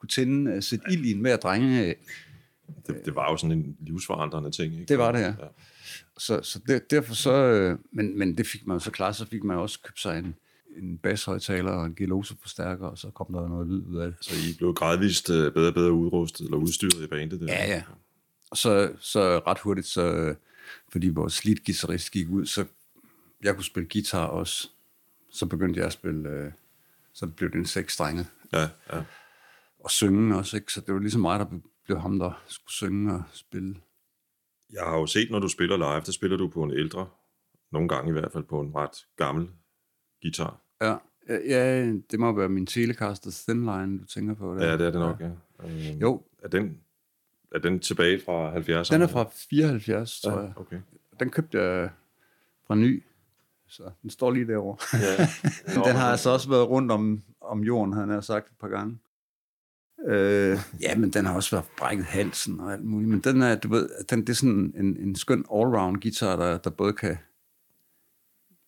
kunne 0.01 0.09
tænde, 0.09 0.57
uh, 0.57 0.63
sætte 0.63 0.85
ild 0.91 1.05
i 1.05 1.13
en 1.13 1.21
hver 1.21 1.37
drenge. 1.37 1.87
øh, 1.87 1.95
Det, 2.87 3.03
det 3.05 3.15
var 3.15 3.31
jo 3.31 3.37
sådan 3.37 3.59
en 3.59 3.77
livsforandrende 3.81 4.51
ting, 4.51 4.75
ikke? 4.75 4.87
Det 4.87 4.99
var 4.99 5.13
det, 5.13 5.21
ja. 5.21 5.27
ja. 5.27 5.49
Så, 6.19 6.43
så 6.43 6.61
der, 6.67 6.79
derfor 6.91 7.15
så, 7.15 7.33
øh, 7.33 7.79
men, 7.93 8.19
men 8.19 8.39
det 8.39 8.47
fik 8.47 8.67
man 8.67 8.81
så 8.81 8.91
klart, 8.91 9.17
så 9.17 9.27
fik 9.27 9.45
man 9.45 9.57
også 9.57 9.83
købt 9.83 10.01
sig 10.01 10.19
en, 10.19 10.35
en 10.83 10.99
basshøjtaler 10.99 11.71
og 11.71 11.87
en 11.87 11.95
Gelose-forstærker, 11.95 12.87
og 12.87 12.99
så 12.99 13.11
kom 13.11 13.27
der 13.33 13.49
noget 13.49 13.67
lyd 13.67 13.87
ud 13.87 13.97
af 13.97 14.07
det. 14.07 14.17
Så 14.21 14.35
I 14.35 14.57
blev 14.59 14.75
gradvist 14.75 15.31
øh, 15.31 15.53
bedre 15.53 15.69
og 15.69 15.75
bedre 15.75 15.93
udrustet, 15.93 16.45
eller 16.45 16.57
udstyret 16.57 17.05
i 17.05 17.07
bandet? 17.07 17.41
Der. 17.41 17.47
Ja, 17.47 17.67
ja. 17.67 17.83
Og 18.51 18.57
så, 18.57 18.93
så 18.99 19.39
ret 19.47 19.59
hurtigt, 19.59 19.87
så, 19.87 20.15
øh, 20.15 20.37
fordi 20.89 21.09
vores 21.09 21.45
lead-guitarist 21.45 22.11
gik 22.13 22.29
ud, 22.29 22.47
så 22.47 22.65
jeg 23.43 23.55
kunne 23.55 23.65
spille 23.65 23.89
guitar 23.93 24.27
også. 24.27 24.69
Så 25.31 25.47
begyndte 25.47 25.79
jeg 25.79 25.87
at 25.87 25.93
spille, 25.93 26.29
øh, 26.29 26.53
så 27.13 27.27
blev 27.27 27.51
det 27.51 27.59
en 27.59 27.67
seksstrenget. 27.67 28.27
Ja, 28.53 28.69
ja. 28.93 29.03
Og 29.79 29.91
synge 29.91 30.37
også, 30.37 30.57
ikke? 30.57 30.73
Så 30.73 30.81
det 30.81 30.95
var 30.95 31.01
ligesom 31.01 31.21
mig, 31.21 31.39
der 31.39 31.47
blev 31.85 32.01
ham, 32.01 32.19
der 32.19 32.43
skulle 32.47 32.75
synge 32.75 33.15
og 33.15 33.23
spille. 33.33 33.77
Jeg 34.73 34.85
har 34.85 34.97
jo 34.97 35.07
set, 35.07 35.31
når 35.31 35.39
du 35.39 35.49
spiller 35.49 35.77
live, 35.77 36.03
der 36.07 36.13
spiller 36.13 36.37
du 36.37 36.49
på 36.49 36.63
en 36.63 36.71
ældre, 36.71 37.09
nogle 37.73 37.89
gange 37.89 38.09
i 38.09 38.13
hvert 38.13 38.33
fald 38.33 38.45
på 38.45 38.61
en 38.61 38.75
ret 38.75 39.07
gammel 39.17 39.49
guitar. 40.23 40.61
Ja, 40.81 40.97
ja 41.29 41.87
det 42.11 42.21
må 42.21 42.33
være 42.33 42.49
min 42.49 42.67
Telecaster 42.67 43.31
Thin 43.49 43.61
Line, 43.61 43.99
du 43.99 44.05
tænker 44.05 44.35
på. 44.35 44.55
Der. 44.55 44.67
Ja, 44.67 44.73
det 44.73 44.87
er 44.87 44.91
det 44.91 45.01
nok, 45.01 45.21
ja. 45.21 45.31
ja. 45.63 45.91
Øh, 45.91 46.01
Jo, 46.01 46.23
Er 46.43 46.49
den, 46.49 46.79
er 47.55 47.59
den 47.59 47.81
tilbage 47.81 48.21
fra 48.25 48.55
70'erne? 48.57 48.93
den 48.95 49.03
er 49.03 49.07
fra 49.07 49.31
74, 49.51 50.21
tror 50.21 50.41
jeg. 50.41 50.53
Okay. 50.57 50.81
Den 51.21 51.31
købte 51.31 51.59
jeg 51.63 51.91
fra 52.67 52.75
ny, 52.75 53.03
så 53.69 53.91
den 54.03 54.11
står 54.11 54.31
lige 54.31 54.47
derovre. 54.47 54.99
Ja. 54.99 55.27
den 55.91 55.97
har 55.97 56.11
altså 56.11 56.31
også 56.31 56.49
været 56.49 56.69
rundt 56.69 56.93
om, 56.93 57.23
om 57.41 57.65
jorden, 57.65 57.93
han 57.93 58.09
har 58.09 58.21
sagt 58.21 58.47
et 58.51 58.57
par 58.61 58.69
gange. 58.69 58.99
Øh, 60.07 60.59
ja, 60.81 60.97
men 60.97 61.11
den 61.11 61.27
har 61.27 61.35
også 61.35 61.57
været 61.57 61.69
brækket 61.79 62.07
halsen 62.07 62.61
og 62.61 62.73
alt 62.73 62.85
muligt. 62.85 63.11
Men 63.11 63.21
den 63.21 63.43
er, 63.43 63.55
du 63.57 63.69
ved, 63.69 63.89
den, 64.11 64.21
det 64.21 64.29
er 64.29 64.35
sådan 64.35 64.75
en, 64.77 64.97
en 64.97 65.15
skøn 65.17 65.45
all-round 65.53 66.01
guitar, 66.01 66.37
der, 66.37 66.59
der 66.59 66.71
både 66.71 66.93
kan, 66.93 67.19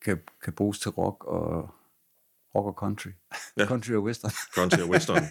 kan, 0.04 0.20
kan 0.42 0.52
bruges 0.52 0.78
til 0.78 0.90
rock 0.90 1.24
og 1.24 1.70
rock 2.54 2.66
og 2.66 2.74
country. 2.80 3.08
Ja. 3.56 3.66
Country 3.66 3.90
og 3.92 4.02
western. 4.04 4.30
Country 4.58 4.78
og 4.80 4.88
Western, 4.90 5.22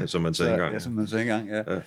ja. 0.00 0.06
som 0.12 0.22
man 0.22 0.34
sagde 0.34 0.52
engang. 0.52 0.72
Ja, 0.72 0.78
som 0.78 0.92
man 0.92 1.06
sagde 1.06 1.22
engang, 1.22 1.48
ja. 1.48 1.74
Ja. 1.74 1.80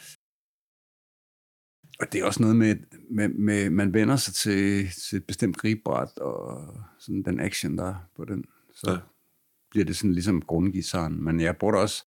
Og 2.00 2.12
det 2.14 2.22
er 2.22 2.26
også 2.26 2.42
noget 2.42 2.56
med, 2.56 2.76
med, 3.12 3.30
med 3.30 3.70
man 3.70 3.94
vender 3.94 4.16
sig 4.16 4.34
til, 4.34 4.90
til 5.10 5.18
et 5.18 5.26
bestemt 5.28 5.58
gribbræt 5.58 6.18
og 6.18 6.68
sådan 7.00 7.24
den 7.24 7.40
action, 7.40 7.78
der 7.78 7.86
er 7.86 7.96
på 8.16 8.26
den. 8.26 8.46
Så 8.74 8.92
Ja. 8.92 8.98
bliver 9.72 9.86
det 9.86 9.96
sådan 9.96 10.14
ligesom 10.14 10.42
grundgitaren. 10.42 11.24
Men 11.24 11.40
jeg 11.40 11.58
bruger 11.58 11.72
det 11.74 11.82
også, 11.82 12.06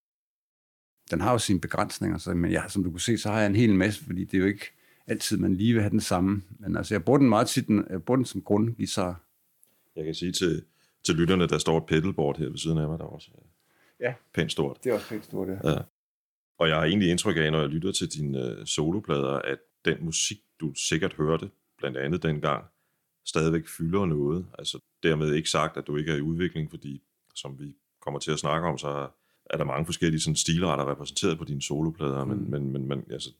den 1.11 1.21
har 1.21 1.33
jo 1.33 1.38
sine 1.38 1.61
begrænsninger, 1.61 2.19
så, 2.19 2.35
men 2.35 2.52
jeg, 2.52 2.64
som 2.69 2.85
du 2.85 2.90
kunne 2.90 3.00
se, 3.00 3.19
så 3.19 3.28
har 3.31 3.38
jeg 3.38 3.47
en 3.47 3.57
hel 3.57 3.75
masse, 3.75 4.04
fordi 4.04 4.25
det 4.25 4.35
er 4.35 4.38
jo 4.38 4.47
ikke 4.47 4.71
altid, 5.07 5.37
man 5.37 5.54
lige 5.54 5.73
vil 5.73 5.83
have 5.83 5.90
den 5.90 6.00
samme. 6.00 6.42
Men 6.61 6.76
altså, 6.76 6.95
jeg 6.95 7.04
bruger 7.04 7.19
den 7.19 7.28
meget 7.28 7.49
tit, 7.49 7.66
den- 7.66 7.87
jeg 7.90 8.02
bruger 8.02 8.16
den 8.16 8.25
som 8.26 8.42
grundguitar. 8.42 9.25
Jeg 9.97 10.04
kan 10.04 10.14
sige 10.14 10.33
til, 10.33 10.64
til 11.05 11.15
lytterne, 11.15 11.47
der 11.47 11.59
står 11.59 11.79
et 11.79 11.87
pedalboard 11.87 12.39
her 12.39 12.49
ved 12.49 12.59
siden 12.59 12.79
af 12.79 12.89
mig, 12.89 12.99
der 12.99 13.05
også 13.05 13.31
er 13.35 13.43
Ja. 14.01 14.15
pænt 14.35 14.53
stort. 14.53 14.85
Det 14.85 14.91
er 14.91 14.95
også 14.95 15.09
pænt 15.09 15.25
stort, 15.25 15.49
ja. 15.49 15.71
Ja. 15.71 15.79
Og 16.59 16.69
jeg 16.69 16.77
har 16.77 16.85
egentlig 16.85 17.11
indtryk 17.11 17.37
af, 17.37 17.53
når 17.53 17.61
jeg 17.61 17.69
lytter 17.69 17.93
til 17.93 18.09
dine 18.09 18.39
øh, 18.49 18.67
soloplader, 18.67 19.31
at 19.31 19.59
den 19.85 20.05
musik, 20.05 20.39
du 20.61 20.75
sikkert 20.75 21.15
hørte, 21.15 21.51
blandt 21.79 21.97
andet 21.97 22.23
dengang, 22.23 22.65
stadigvæk 23.27 23.69
fylder 23.69 24.07
noget. 24.07 24.47
Altså 24.59 24.79
dermed 25.03 25.35
ikke 25.35 25.51
sagt, 25.51 25.77
at 25.77 25.87
du 25.87 25.97
ikke 25.97 26.13
er 26.13 26.17
i 26.17 26.21
udvikling, 26.21 26.71
fordi 26.71 27.03
som 27.35 27.59
vi 27.59 27.77
kommer 28.01 28.21
til 28.21 28.31
at 28.31 28.39
snakke 28.39 28.69
om, 28.69 28.79
så 28.79 29.09
er 29.51 29.57
der 29.57 29.65
mange 29.65 29.87
forskellige 29.87 30.21
sådan, 30.21 30.37
stilretter 30.37 30.91
repræsenteret 30.91 31.39
på 31.39 31.45
dine 31.45 31.63
soloplader, 31.63 32.25
mm. 32.25 32.31
men, 32.31 32.51
men, 32.51 32.73
men, 32.73 32.89
men 32.89 33.05
altså, 33.11 33.31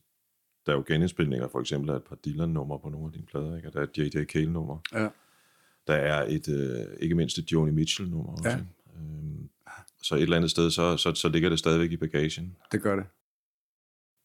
der 0.67 0.73
er 0.73 0.77
jo 0.77 0.85
genindspilninger, 0.87 1.49
for 1.49 1.61
eksempel 1.61 1.91
af 1.91 1.97
et 1.97 2.05
par 2.05 2.17
Dylan-numre 2.17 2.79
på 2.79 2.89
nogle 2.89 3.07
af 3.07 3.13
dine 3.13 3.27
plader, 3.27 3.57
ikke? 3.57 3.69
og 3.69 3.73
der 3.73 3.81
er 3.81 3.85
et 3.85 3.99
J.J. 3.99 4.25
Cale-nummer. 4.25 4.79
Ja. 4.93 5.09
Der 5.87 5.95
er 5.95 6.27
et, 6.29 6.49
øh, 6.49 6.87
ikke 7.01 7.15
mindst 7.15 7.39
et 7.39 7.53
Joni 7.53 7.71
Mitchell-nummer 7.71 8.33
også. 8.33 8.49
Ja. 8.49 8.59
Øhm, 8.97 9.49
så 10.03 10.15
et 10.15 10.23
eller 10.23 10.37
andet 10.37 10.51
sted, 10.51 10.71
så, 10.71 10.97
så, 10.97 11.15
så 11.15 11.29
ligger 11.29 11.49
det 11.49 11.59
stadigvæk 11.59 11.93
i 11.93 11.97
bagagen. 11.97 12.57
Det 12.73 12.83
gør 12.83 12.97
det. 12.97 13.05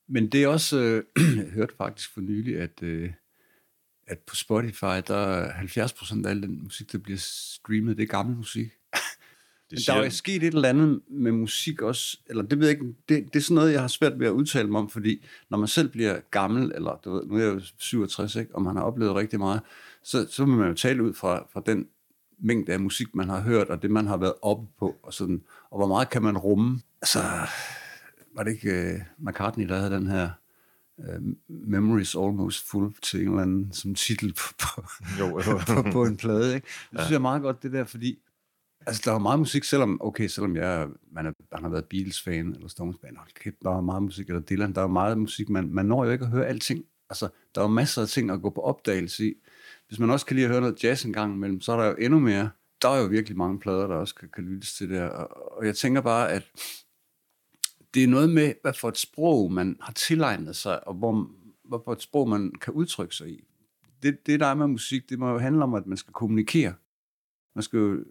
Men 0.09 0.27
det 0.31 0.43
er 0.43 0.47
også, 0.47 0.77
øh, 0.79 1.03
jeg 1.37 1.45
hørte 1.53 1.73
faktisk 1.77 2.13
for 2.13 2.21
nylig, 2.21 2.59
at, 2.59 2.83
øh, 2.83 3.11
at 4.07 4.19
på 4.19 4.35
Spotify, 4.35 5.01
der 5.07 5.15
er 5.15 5.51
70% 5.51 6.25
af 6.25 6.29
al 6.29 6.41
den 6.41 6.63
musik, 6.63 6.91
der 6.91 6.97
bliver 6.97 7.19
streamet, 7.19 7.97
det 7.97 8.03
er 8.03 8.07
gammel 8.07 8.37
musik. 8.37 8.65
Det 8.65 9.71
Men 9.71 9.79
der 9.87 9.93
er 9.93 10.03
jo 10.03 10.09
sket 10.09 10.43
et 10.43 10.53
eller 10.53 10.69
andet 10.69 11.01
med 11.09 11.31
musik 11.31 11.81
også, 11.81 12.17
eller 12.27 12.43
det 12.43 12.59
ved 12.59 12.67
jeg 12.67 12.77
ikke, 12.77 12.93
det, 13.09 13.33
det 13.33 13.39
er 13.39 13.43
sådan 13.43 13.55
noget, 13.55 13.73
jeg 13.73 13.81
har 13.81 13.87
svært 13.87 14.19
ved 14.19 14.27
at 14.27 14.31
udtale 14.31 14.67
mig 14.67 14.79
om, 14.79 14.89
fordi 14.89 15.25
når 15.49 15.57
man 15.57 15.67
selv 15.67 15.89
bliver 15.89 16.19
gammel, 16.31 16.71
eller 16.75 16.99
du 17.05 17.13
ved, 17.13 17.25
nu 17.25 17.35
er 17.35 17.39
jeg 17.39 17.53
jo 17.53 17.61
67, 17.77 18.35
ikke, 18.35 18.55
og 18.55 18.61
man 18.61 18.75
har 18.75 18.83
oplevet 18.83 19.15
rigtig 19.15 19.39
meget, 19.39 19.61
så, 20.07 20.27
så 20.29 20.45
vil 20.45 20.55
man 20.55 20.67
jo 20.67 20.73
tale 20.73 21.03
ud 21.03 21.13
fra, 21.13 21.47
fra 21.53 21.61
den 21.65 21.87
mængde 22.39 22.73
af 22.73 22.79
musik, 22.79 23.15
man 23.15 23.29
har 23.29 23.41
hørt, 23.41 23.67
og 23.69 23.81
det, 23.81 23.91
man 23.91 24.07
har 24.07 24.17
været 24.17 24.33
oppe 24.41 24.67
på, 24.79 24.95
og 25.03 25.13
sådan, 25.13 25.43
og 25.69 25.77
hvor 25.77 25.87
meget 25.87 26.09
kan 26.09 26.21
man 26.21 26.37
rumme. 26.37 26.79
Altså, 27.01 27.19
var 28.35 28.43
det 28.43 28.51
ikke 28.51 28.95
uh, 29.19 29.25
McCartney, 29.25 29.67
der 29.67 29.77
havde 29.77 29.95
den 29.95 30.07
her 30.07 30.29
uh, 30.97 31.23
Memories 31.47 32.15
Almost 32.15 32.69
Full 32.69 32.93
til 33.01 33.21
en 33.21 33.27
eller 33.27 33.41
anden 33.41 33.73
som 33.73 33.95
titel 33.95 34.33
på, 34.33 34.53
på, 34.59 34.83
Jo, 35.19 35.41
på, 35.67 35.91
på, 35.91 36.03
en 36.05 36.17
plade. 36.17 36.55
Ikke? 36.55 36.67
Det 36.91 36.99
synes 36.99 37.09
jeg 37.09 37.15
er 37.15 37.21
meget 37.21 37.41
godt, 37.41 37.63
det 37.63 37.71
der, 37.71 37.83
fordi 37.83 38.19
altså, 38.87 39.01
der 39.05 39.11
er 39.11 39.15
jo 39.15 39.19
meget 39.19 39.39
musik, 39.39 39.63
selvom, 39.63 39.97
okay, 40.03 40.27
selvom 40.27 40.55
jeg, 40.55 40.87
man, 41.11 41.25
er, 41.25 41.31
man 41.51 41.63
har 41.63 41.69
været 41.69 41.85
Beatles-fan, 41.85 42.55
eller 42.55 42.67
Stones-fan, 42.67 43.17
hold 43.17 43.29
kæft, 43.43 43.55
der 43.63 43.77
er 43.77 43.81
meget 43.81 44.03
musik, 44.03 44.27
eller 44.27 44.41
Dylan, 44.41 44.73
der 44.73 44.81
er 44.83 44.87
meget 44.87 45.17
musik, 45.17 45.49
man, 45.49 45.69
man 45.73 45.85
når 45.85 46.05
jo 46.05 46.11
ikke 46.11 46.25
at 46.25 46.31
høre 46.31 46.45
alting. 46.45 46.85
Altså, 47.09 47.29
der 47.55 47.61
er 47.61 47.65
jo 47.65 47.71
masser 47.71 48.01
af 48.01 48.07
ting 48.07 48.31
at 48.31 48.41
gå 48.41 48.49
på 48.49 48.61
opdagelse 48.61 49.25
i. 49.25 49.33
Hvis 49.87 49.99
man 49.99 50.09
også 50.09 50.25
kan 50.25 50.35
lide 50.35 50.45
at 50.45 50.51
høre 50.51 50.61
noget 50.61 50.83
jazz 50.83 51.05
en 51.05 51.13
gang 51.13 51.33
imellem, 51.33 51.61
så 51.61 51.71
er 51.71 51.77
der 51.77 51.87
jo 51.87 51.95
endnu 51.99 52.19
mere. 52.19 52.49
Der 52.81 52.89
er 52.89 53.01
jo 53.01 53.07
virkelig 53.07 53.37
mange 53.37 53.59
plader, 53.59 53.87
der 53.87 53.95
også 53.95 54.15
kan, 54.15 54.29
kan 54.29 54.43
lyttes 54.43 54.73
til 54.73 54.89
der. 54.89 55.07
Og, 55.07 55.57
og 55.57 55.65
jeg 55.65 55.75
tænker 55.75 56.01
bare, 56.01 56.31
at 56.31 56.51
det 57.93 58.03
er 58.03 58.07
noget 58.07 58.29
med, 58.29 58.53
hvad 58.61 58.73
for 58.73 58.89
et 58.89 58.97
sprog 58.97 59.51
man 59.51 59.77
har 59.81 59.93
tilegnet 59.93 60.55
sig, 60.55 60.87
og 60.87 60.93
hvor, 60.93 61.29
hvad 61.63 61.79
for 61.85 61.93
et 61.93 62.01
sprog 62.01 62.29
man 62.29 62.51
kan 62.61 62.73
udtrykke 62.73 63.15
sig 63.15 63.29
i. 63.29 63.43
Det, 64.03 64.25
det 64.25 64.39
der 64.39 64.45
er 64.45 64.53
med 64.53 64.67
musik, 64.67 65.09
det 65.09 65.19
må 65.19 65.29
jo 65.29 65.37
handle 65.37 65.63
om, 65.63 65.73
at 65.73 65.87
man 65.87 65.97
skal 65.97 66.13
kommunikere. 66.13 66.73
Man 67.55 67.63
skal 67.63 67.77
jo 67.77 68.03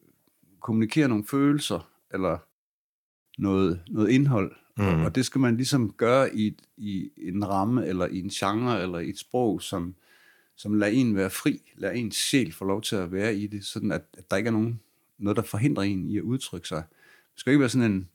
kommunikere 0.60 1.08
nogle 1.08 1.24
følelser, 1.24 1.90
eller 2.14 2.38
noget, 3.38 3.82
noget 3.88 4.10
indhold. 4.10 4.56
Mhm. 4.76 5.04
Og 5.04 5.14
det 5.14 5.26
skal 5.26 5.40
man 5.40 5.56
ligesom 5.56 5.92
gøre 5.92 6.36
i, 6.36 6.58
i 6.76 7.10
en 7.16 7.48
ramme, 7.48 7.86
eller 7.86 8.06
i 8.06 8.18
en 8.18 8.28
genre, 8.28 8.82
eller 8.82 8.98
i 8.98 9.08
et 9.08 9.18
sprog, 9.18 9.62
som, 9.62 9.94
som 10.56 10.74
lader 10.74 10.92
en 10.92 11.16
være 11.16 11.30
fri, 11.30 11.72
lader 11.76 11.94
ens 11.94 12.16
sjæl 12.16 12.52
få 12.52 12.64
lov 12.64 12.82
til 12.82 12.96
at 12.96 13.12
være 13.12 13.36
i 13.36 13.46
det, 13.46 13.64
sådan 13.64 13.92
at, 13.92 14.02
at 14.18 14.30
der 14.30 14.36
ikke 14.36 14.48
er 14.48 14.52
nogen 14.52 14.80
noget, 15.18 15.36
der 15.36 15.42
forhindrer 15.42 15.82
en 15.82 16.06
i 16.10 16.16
at 16.16 16.22
udtrykke 16.22 16.68
sig. 16.68 16.82
Det 17.32 17.40
skal 17.40 17.50
ikke 17.50 17.60
være 17.60 17.68
sådan 17.68 17.92
en, 17.92 18.08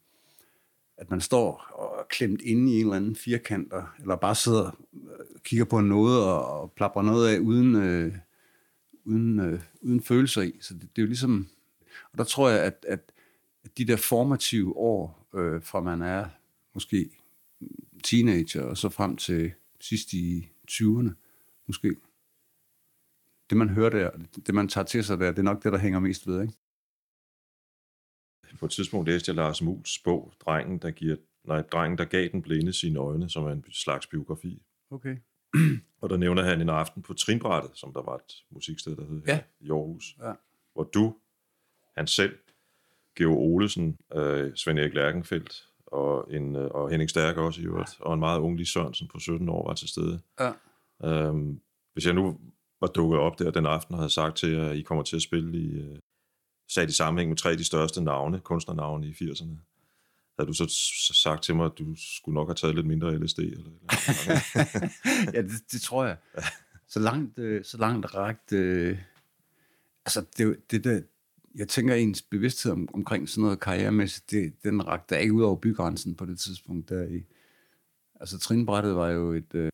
at 0.98 1.12
man 1.12 1.22
står 1.22 1.66
og 1.74 2.00
er 2.00 2.04
klemt 2.10 2.42
inde 2.42 2.72
i 2.72 2.76
en 2.76 2.82
eller 2.82 2.96
anden 2.96 3.16
firkant, 3.16 3.74
eller 4.00 4.16
bare 4.16 4.36
sidder 4.36 4.62
og 4.62 5.44
kigger 5.44 5.66
på 5.66 5.82
noget 5.82 6.24
og, 6.24 6.62
og 6.62 6.72
plapper 6.72 7.02
noget 7.02 7.36
af 7.36 7.40
uden, 7.40 7.76
øh, 7.76 8.14
uden, 9.06 9.40
øh, 9.40 9.62
uden 9.82 10.04
følelser 10.04 10.42
i. 10.42 10.58
Så 10.62 10.74
det, 10.74 10.82
det 10.82 10.98
er 10.98 11.02
jo 11.02 11.08
ligesom, 11.08 11.48
og 12.12 12.18
der 12.18 12.24
tror 12.24 12.50
jeg, 12.50 12.64
at, 12.64 12.86
at, 12.88 13.12
at 13.64 13.78
de 13.78 13.86
der 13.86 13.98
formative 13.98 14.78
år, 14.78 15.28
øh, 15.36 15.64
fra 15.64 15.82
man 15.82 16.02
er 16.02 16.26
måske 16.74 17.10
teenager 18.04 18.64
og 18.64 18.78
så 18.78 18.90
frem 18.90 19.18
til 19.18 19.52
sidst 19.80 20.14
i 20.14 20.50
20'erne, 20.72 21.10
måske, 21.68 21.96
det 23.52 23.58
man 23.58 23.70
hører 23.70 23.90
der, 23.90 24.10
det 24.48 24.56
man 24.56 24.68
tager 24.68 24.86
til 24.86 25.04
sig 25.04 25.20
der, 25.20 25.30
det 25.32 25.40
er 25.40 25.44
nok 25.44 25.64
det, 25.64 25.72
der 25.72 25.78
hænger 25.80 26.00
mest 26.00 26.28
ved, 26.28 26.42
ikke? 26.42 26.54
På 28.60 28.66
et 28.66 28.72
tidspunkt 28.72 29.08
læste 29.10 29.30
jeg 29.30 29.36
Lars 29.36 29.62
Muls 29.62 30.00
bog, 30.04 30.34
Drengen, 30.40 30.78
der, 30.78 30.92
giver, 30.92 31.16
nej, 31.44 31.62
Drengen, 31.62 31.98
der 31.98 32.06
gav 32.06 32.28
den 32.32 32.42
blinde 32.42 32.74
sine 32.74 33.00
øjne, 33.00 33.30
som 33.30 33.44
er 33.46 33.52
en 33.52 33.66
slags 33.72 34.08
biografi. 34.08 34.62
Okay. 34.90 35.18
Og 36.02 36.10
der 36.10 36.18
nævner 36.18 36.44
han 36.44 36.62
en 36.62 36.70
aften 36.70 37.02
på 37.02 37.14
Trinbrættet, 37.14 37.78
som 37.78 37.94
der 37.94 38.02
var 38.02 38.16
et 38.16 38.44
musiksted, 38.50 38.96
der 38.96 39.06
hed 39.06 39.22
Ja. 39.28 39.36
her 39.36 39.44
i 39.60 39.70
Aarhus, 39.70 40.16
Ja. 40.22 40.34
hvor 40.74 40.84
du, 40.84 41.16
han 41.98 42.08
selv, 42.08 42.38
Geo 43.16 43.34
Olesen, 43.38 43.98
øh, 44.16 44.56
Svend 44.56 44.80
Erik 44.80 44.94
Lærkenfeldt 44.94 45.68
og, 45.86 46.34
en, 46.34 46.56
øh, 46.56 46.72
og 46.72 46.90
Henning 46.90 47.10
Stærk 47.10 47.38
også 47.38 47.62
i 47.62 47.66
øvrigt, 47.66 48.02
og 48.02 48.14
en 48.14 48.20
meget 48.20 48.40
ung 48.40 48.58
Lis 48.58 48.70
Sørensen 48.70 49.08
på 49.08 49.20
17 49.20 49.50
år 49.50 49.68
var 49.68 49.74
til 49.74 49.88
stede. 49.88 50.22
Ja. 50.40 50.52
Øhm, 51.06 51.62
hvis 51.94 52.06
jeg 52.06 52.14
nu 52.14 52.40
var 52.82 52.88
dukket 52.88 53.20
op 53.20 53.40
der 53.40 53.52
den 53.52 53.66
aften 53.66 53.96
og 53.96 54.00
havde 54.00 54.14
sagt 54.14 54.38
til 54.38 54.52
jer, 54.52 54.70
at 54.70 54.78
I 54.78 54.82
kommer 54.82 55.04
til 55.04 55.16
at 55.16 55.22
spille 55.22 55.58
i, 55.58 55.80
øh, 55.80 55.98
sat 56.70 56.90
i 56.90 56.94
sammenhæng 56.94 57.30
med 57.30 57.38
tre 57.38 57.52
af 57.52 57.58
de 57.58 57.64
største 57.64 58.04
navne, 58.04 58.40
kunstnernavne 58.40 59.08
i 59.08 59.12
80'erne, 59.12 59.56
havde 60.40 60.48
du 60.48 60.54
så 60.54 60.68
sagt 61.14 61.44
til 61.44 61.56
mig, 61.56 61.66
at 61.66 61.78
du 61.78 61.96
skulle 61.96 62.34
nok 62.34 62.48
have 62.48 62.56
taget 62.56 62.76
lidt 62.76 62.88
mindre 62.88 63.20
LSD? 63.20 63.40
Eller, 63.40 63.58
eller? 63.58 65.34
ja, 65.36 65.42
det, 65.42 65.52
det 65.72 65.82
tror 65.82 66.06
jeg. 66.06 66.18
Så 66.88 67.00
langt, 67.00 67.40
øh, 67.40 67.64
så 67.66 67.78
langt 67.78 68.16
ragt... 68.16 68.54
Øh, 68.54 68.98
altså, 70.06 70.26
det, 70.38 70.72
det 70.72 70.84
der, 70.84 71.02
jeg 71.56 71.68
tænker, 71.68 71.96
ens 71.96 72.22
bevidsthed 72.22 72.72
om, 72.72 72.88
omkring 72.94 73.30
sådan 73.30 73.42
noget 73.42 73.60
karrieremæssigt, 73.60 74.32
det, 74.32 74.64
den 74.64 74.88
rakte 74.88 75.22
ikke 75.22 75.34
ud 75.34 75.44
over 75.44 75.56
bygrænsen 75.56 76.16
på 76.16 76.26
det 76.26 76.40
tidspunkt 76.40 76.90
der 76.90 77.08
i. 77.08 77.24
Altså, 78.20 78.40
Trinbrættet 78.40 78.96
var 78.96 79.10
jo 79.10 79.34
et... 79.34 79.56
Øh, 79.56 79.72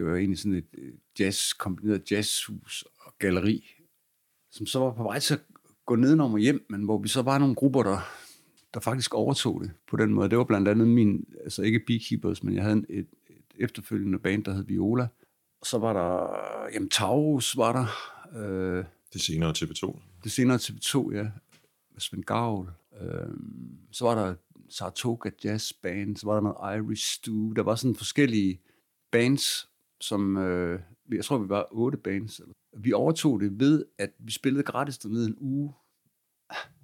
det 0.00 0.08
var 0.08 0.16
egentlig 0.16 0.38
sådan 0.38 0.58
et 0.58 0.66
øh, 0.78 0.92
jazz, 1.18 1.52
kombineret 1.52 2.10
jazzhus 2.12 2.84
og 2.98 3.14
galleri, 3.18 3.74
som 4.50 4.66
så 4.66 4.78
var 4.78 4.94
på 4.94 5.02
vej 5.02 5.18
til 5.18 5.34
at 5.34 5.40
gå 5.86 5.96
nedenom 5.96 6.32
og 6.32 6.38
hjem, 6.38 6.66
men 6.68 6.84
hvor 6.84 6.98
vi 6.98 7.08
så 7.08 7.22
var 7.22 7.38
nogle 7.38 7.54
grupper, 7.54 7.82
der, 7.82 7.98
der 8.74 8.80
faktisk 8.80 9.14
overtog 9.14 9.60
det 9.60 9.70
på 9.90 9.96
den 9.96 10.14
måde. 10.14 10.28
Det 10.28 10.38
var 10.38 10.44
blandt 10.44 10.68
andet 10.68 10.88
min, 10.88 11.24
altså 11.44 11.62
ikke 11.62 11.80
Beekeepers, 11.86 12.42
men 12.42 12.54
jeg 12.54 12.64
havde 12.64 12.84
et, 12.88 13.08
et 13.28 13.44
efterfølgende 13.58 14.18
band, 14.18 14.44
der 14.44 14.52
hed 14.52 14.64
Viola. 14.64 15.08
Og 15.60 15.66
så 15.66 15.78
var 15.78 15.92
der, 15.92 16.36
jamen 16.74 16.90
Taurus 16.90 17.56
var 17.56 17.72
der, 17.72 17.86
øh, 18.38 18.84
Det 19.12 19.20
senere 19.20 19.54
TV2. 19.56 19.98
det 20.24 20.32
senere 20.32 20.56
TV2, 20.56 21.14
ja, 21.14 21.26
Svend 21.98 22.24
Gavl. 22.24 22.70
Øh, 23.00 23.34
så 23.90 24.04
var 24.04 24.14
der 24.14 24.34
Saratoga 24.68 25.30
Jazz 25.44 25.72
Band, 25.72 26.16
så 26.16 26.26
var 26.26 26.34
der 26.34 26.40
noget 26.40 26.76
Irish 26.76 27.14
Stew. 27.14 27.52
Der 27.52 27.62
var 27.62 27.74
sådan 27.74 27.94
forskellige 27.94 28.60
bands, 29.10 29.69
som, 30.00 30.36
øh, 30.36 30.80
jeg 31.12 31.24
tror, 31.24 31.38
vi 31.38 31.48
var 31.48 31.68
otte 31.70 31.98
bands. 31.98 32.40
Vi 32.76 32.92
overtog 32.92 33.40
det 33.40 33.60
ved, 33.60 33.84
at 33.98 34.10
vi 34.18 34.32
spillede 34.32 34.62
gratis 34.62 34.98
dernede 34.98 35.26
en 35.26 35.36
uge, 35.40 35.74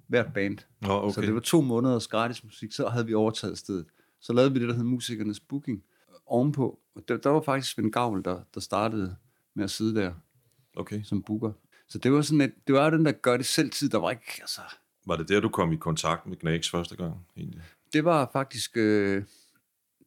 hvert 0.07 0.33
band. 0.33 0.57
Nå, 0.81 0.89
okay. 0.89 1.13
Så 1.13 1.21
det 1.21 1.33
var 1.33 1.39
to 1.39 1.61
måneders 1.61 2.07
gratis 2.07 2.43
musik, 2.43 2.71
så 2.71 2.87
havde 2.87 3.05
vi 3.05 3.13
overtaget 3.13 3.57
stedet. 3.57 3.85
Så 4.21 4.33
lavede 4.33 4.53
vi 4.53 4.59
det, 4.59 4.69
der 4.69 4.75
hed 4.75 4.83
musikernes 4.83 5.39
booking 5.39 5.83
ovenpå. 6.25 6.79
Og 6.95 7.03
der, 7.07 7.17
der 7.17 7.29
var 7.29 7.41
faktisk 7.41 7.73
Svend 7.73 7.91
Gavl, 7.91 8.23
der, 8.25 8.41
der 8.53 8.59
startede 8.59 9.15
med 9.55 9.63
at 9.63 9.71
sidde 9.71 9.95
der 9.95 10.13
okay. 10.75 11.03
som 11.03 11.23
booker. 11.23 11.51
Så 11.89 11.97
det 11.97 12.11
var 12.11 12.21
sådan 12.21 12.41
et, 12.41 12.53
det 12.67 12.75
var 12.75 12.89
den 12.89 13.05
der 13.05 13.11
gør 13.11 13.37
det 13.37 13.45
selv 13.45 13.69
tid, 13.69 13.89
der 13.89 13.97
var 13.97 14.11
ikke, 14.11 14.37
altså, 14.41 14.61
Var 15.05 15.15
det 15.15 15.29
der, 15.29 15.39
du 15.39 15.49
kom 15.49 15.71
i 15.71 15.75
kontakt 15.75 16.25
med 16.25 16.37
Gnags 16.37 16.69
første 16.69 16.95
gang? 16.95 17.15
Egentlig? 17.37 17.61
det 17.93 18.05
var 18.05 18.29
faktisk, 18.33 18.77
øh, 18.77 19.23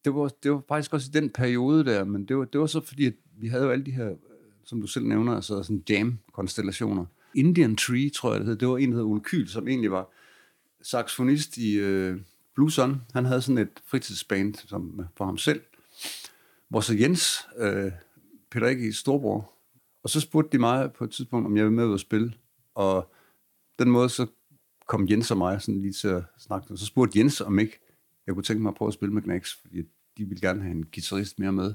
det, 0.04 0.14
var, 0.14 0.30
det 0.42 0.50
var 0.50 0.62
faktisk 0.68 0.92
også 0.92 1.10
i 1.14 1.20
den 1.20 1.30
periode 1.30 1.84
der, 1.84 2.04
men 2.04 2.24
det 2.24 2.36
var, 2.36 2.44
det 2.44 2.60
var 2.60 2.66
så 2.66 2.80
fordi, 2.80 3.06
at 3.06 3.14
vi 3.36 3.48
havde 3.48 3.64
jo 3.64 3.70
alle 3.70 3.86
de 3.86 3.90
her, 3.90 4.10
øh, 4.10 4.16
som 4.64 4.80
du 4.80 4.86
selv 4.86 5.06
nævner, 5.06 5.34
altså 5.34 5.62
sådan 5.62 5.84
jam-konstellationer. 5.90 7.04
Indian 7.34 7.76
Tree, 7.76 8.10
tror 8.10 8.30
jeg 8.30 8.40
det 8.40 8.48
hed, 8.48 8.56
det 8.56 8.68
var 8.68 8.78
en, 8.78 8.90
der 8.90 8.96
hed 8.96 9.04
Ole 9.04 9.20
Kyl, 9.20 9.46
som 9.46 9.68
egentlig 9.68 9.90
var 9.90 10.10
saxofonist 10.82 11.56
i 11.56 11.78
øh, 11.78 12.20
Blue 12.54 12.70
Sun. 12.70 13.02
Han 13.12 13.24
havde 13.24 13.42
sådan 13.42 13.58
et 13.58 13.82
fritidsband 13.86 14.54
som, 14.54 15.00
øh, 15.00 15.06
for 15.16 15.24
ham 15.24 15.38
selv, 15.38 15.60
hvor 16.68 16.80
så 16.80 16.94
Jens, 16.94 17.46
øh, 17.58 17.92
Peter 18.50 18.66
ikke 18.66 18.92
storbror, 18.92 19.52
og 20.02 20.10
så 20.10 20.20
spurgte 20.20 20.52
de 20.52 20.58
mig 20.58 20.92
på 20.92 21.04
et 21.04 21.10
tidspunkt, 21.10 21.46
om 21.46 21.56
jeg 21.56 21.64
ville 21.64 21.76
med 21.76 21.86
ud 21.86 21.92
og 21.92 22.00
spille, 22.00 22.32
og 22.74 23.12
den 23.78 23.90
måde 23.90 24.08
så 24.08 24.26
kom 24.86 25.08
Jens 25.10 25.30
og 25.30 25.38
mig 25.38 25.62
sådan 25.62 25.80
lige 25.80 25.92
til 25.92 26.08
at 26.08 26.22
snakke, 26.38 26.70
og 26.70 26.78
så 26.78 26.86
spurgte 26.86 27.18
Jens, 27.18 27.40
om 27.40 27.58
ikke 27.58 27.80
jeg 28.30 28.34
kunne 28.34 28.44
tænke 28.44 28.62
mig 28.62 28.70
at 28.70 28.74
prøve 28.74 28.88
at 28.88 28.94
spille 28.94 29.14
med 29.14 29.22
Knacks, 29.22 29.58
fordi 29.60 29.82
de 30.18 30.24
ville 30.24 30.40
gerne 30.40 30.62
have 30.62 30.72
en 30.72 30.86
guitarist 30.94 31.38
mere 31.38 31.52
med. 31.52 31.74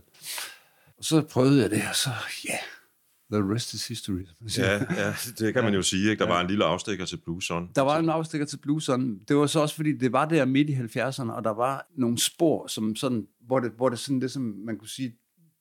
Og 0.97 1.03
så 1.03 1.21
prøvede 1.21 1.61
jeg 1.61 1.69
det, 1.69 1.81
og 1.89 1.95
så, 1.95 2.09
ja, 2.45 2.49
yeah, 2.49 3.43
the 3.43 3.53
rest 3.53 3.73
is 3.73 3.87
history. 3.87 4.25
Ja, 4.57 4.73
ja, 4.73 5.13
det 5.39 5.53
kan 5.53 5.63
man 5.63 5.73
jo 5.73 5.81
sige. 5.81 6.09
Ikke? 6.09 6.23
Der 6.23 6.29
var 6.29 6.41
en 6.41 6.47
lille 6.47 6.65
afstikker 6.65 7.05
til 7.05 7.17
Blue 7.17 7.41
Sun. 7.41 7.69
Der 7.75 7.81
var 7.81 7.99
en 7.99 8.09
afstikker 8.09 8.47
til 8.47 8.57
blueseren. 8.57 9.19
Det 9.27 9.35
var 9.35 9.47
så 9.47 9.59
også, 9.59 9.75
fordi 9.75 9.97
det 9.97 10.11
var 10.11 10.25
der 10.25 10.45
midt 10.45 10.69
i 10.69 10.73
70'erne, 10.73 11.31
og 11.31 11.43
der 11.43 11.53
var 11.53 11.87
nogle 11.95 12.17
spor, 12.17 12.67
som 12.67 12.95
sådan, 12.95 13.27
hvor 13.41 13.59
det, 13.59 13.71
hvor 13.77 13.89
det 13.89 13.99
sådan, 13.99 14.21
det 14.21 14.31
som 14.31 14.41
man 14.65 14.77
kunne 14.77 14.89
sige, 14.89 15.15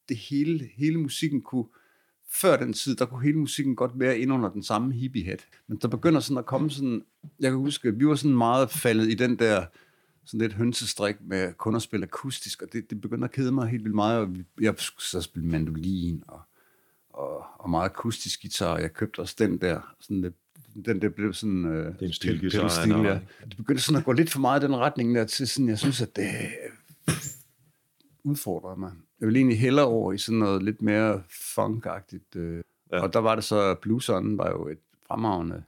det 0.09 0.16
hele, 0.16 0.70
hele 0.76 0.98
musikken 0.98 1.42
kunne, 1.42 1.66
før 2.33 2.57
den 2.57 2.72
tid, 2.72 2.96
der 2.96 3.07
kunne 3.07 3.22
hele 3.22 3.38
musikken 3.38 3.76
godt 3.76 3.92
være 3.94 4.18
ind 4.18 4.33
under 4.33 4.48
den 4.48 4.62
samme 4.62 4.94
hippie-hat. 4.94 5.46
Men 5.68 5.78
der 5.78 5.88
begynder 5.88 6.20
sådan 6.20 6.38
at 6.38 6.46
komme 6.46 6.70
sådan, 6.70 7.02
jeg 7.40 7.50
kan 7.50 7.59
huske, 7.59 7.96
vi 7.96 8.07
var 8.07 8.14
sådan 8.14 8.37
meget 8.37 8.70
faldet 8.70 9.11
i 9.11 9.14
den 9.14 9.38
der, 9.38 9.66
sådan 10.25 10.41
lidt 10.41 10.53
hønsestrik 10.53 11.17
med 11.21 11.53
kun 11.53 11.77
at 11.77 11.83
spille 11.83 12.07
akustisk, 12.07 12.63
og 12.63 12.69
det, 12.73 12.91
det 12.91 13.01
begyndte 13.01 13.25
at 13.25 13.33
kede 13.33 13.53
mig 13.53 13.69
helt 13.69 13.85
vildt 13.85 13.95
meget, 13.95 14.19
og 14.19 14.37
jeg 14.61 14.75
skulle 14.79 15.05
så 15.05 15.21
spille 15.21 15.49
mandolin, 15.49 16.23
og, 16.29 16.41
og, 17.09 17.45
og 17.59 17.71
meget 17.71 17.85
akustisk 17.85 18.43
guitar, 18.43 18.75
og 18.75 18.83
jeg 18.83 18.93
købte 18.93 19.21
også 19.21 19.35
den 19.39 19.59
der, 19.61 19.95
sådan 20.01 20.21
lidt, 20.21 20.35
den 20.85 21.03
der 21.03 21.09
blev 21.09 21.33
sådan... 21.33 21.65
Øh, 21.65 21.87
Det 21.87 22.03
er 22.03 22.07
en 22.07 22.13
stilguitar, 22.13 22.61
den 22.61 22.71
stil, 22.71 22.91
ja. 22.91 23.21
Det 23.49 23.57
begyndte 23.57 23.83
sådan 23.83 23.99
at 23.99 24.05
gå 24.05 24.13
lidt 24.13 24.31
for 24.31 24.41
meget 24.41 24.63
i 24.63 24.67
den 24.67 24.77
retning 24.77 25.15
der, 25.15 25.25
til 25.25 25.49
sådan, 25.49 25.69
jeg 25.69 25.79
synes, 25.79 26.03
at 26.03 26.17
det 26.17 26.29
udfordrede 28.25 28.81
mig. 28.81 28.93
Jeg 29.21 29.27
ville 29.27 29.39
egentlig 29.39 29.61
hellere 29.61 29.87
over 29.87 30.13
i 30.13 30.19
sådan 30.19 30.39
noget 30.39 30.63
lidt 30.63 30.83
mere 30.83 31.23
funkagtigt. 31.55 32.37
Øh. 32.37 32.63
Ja. 32.93 33.03
Og 33.03 33.13
der 33.13 33.19
var 33.19 33.35
det 33.35 33.45
så, 33.45 33.75
Blue 33.83 34.03
Sun 34.03 34.39
var 34.39 34.51
jo 34.51 34.69
et 34.69 34.79
fremragende, 35.09 35.55
øh, 35.57 35.63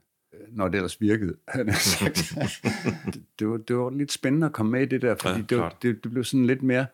når 0.49 0.69
det 0.69 0.77
ellers 0.77 1.01
virkede, 1.01 1.37
han 1.49 1.73
sagt. 1.75 2.35
det, 3.39 3.49
var, 3.49 3.57
det 3.57 3.77
var 3.77 3.91
lidt 3.91 4.13
spændende 4.13 4.47
at 4.47 4.53
komme 4.53 4.73
med 4.73 4.83
i 4.83 4.87
det 4.87 5.03
der, 5.03 5.15
fordi 5.15 5.39
Ja, 5.39 5.45
det, 5.49 5.59
var, 5.59 5.77
det, 5.83 6.05
det 6.05 6.13
blev 6.13 6.25
sådan 6.25 6.47
lidt 6.47 6.63
mere, 6.63 6.87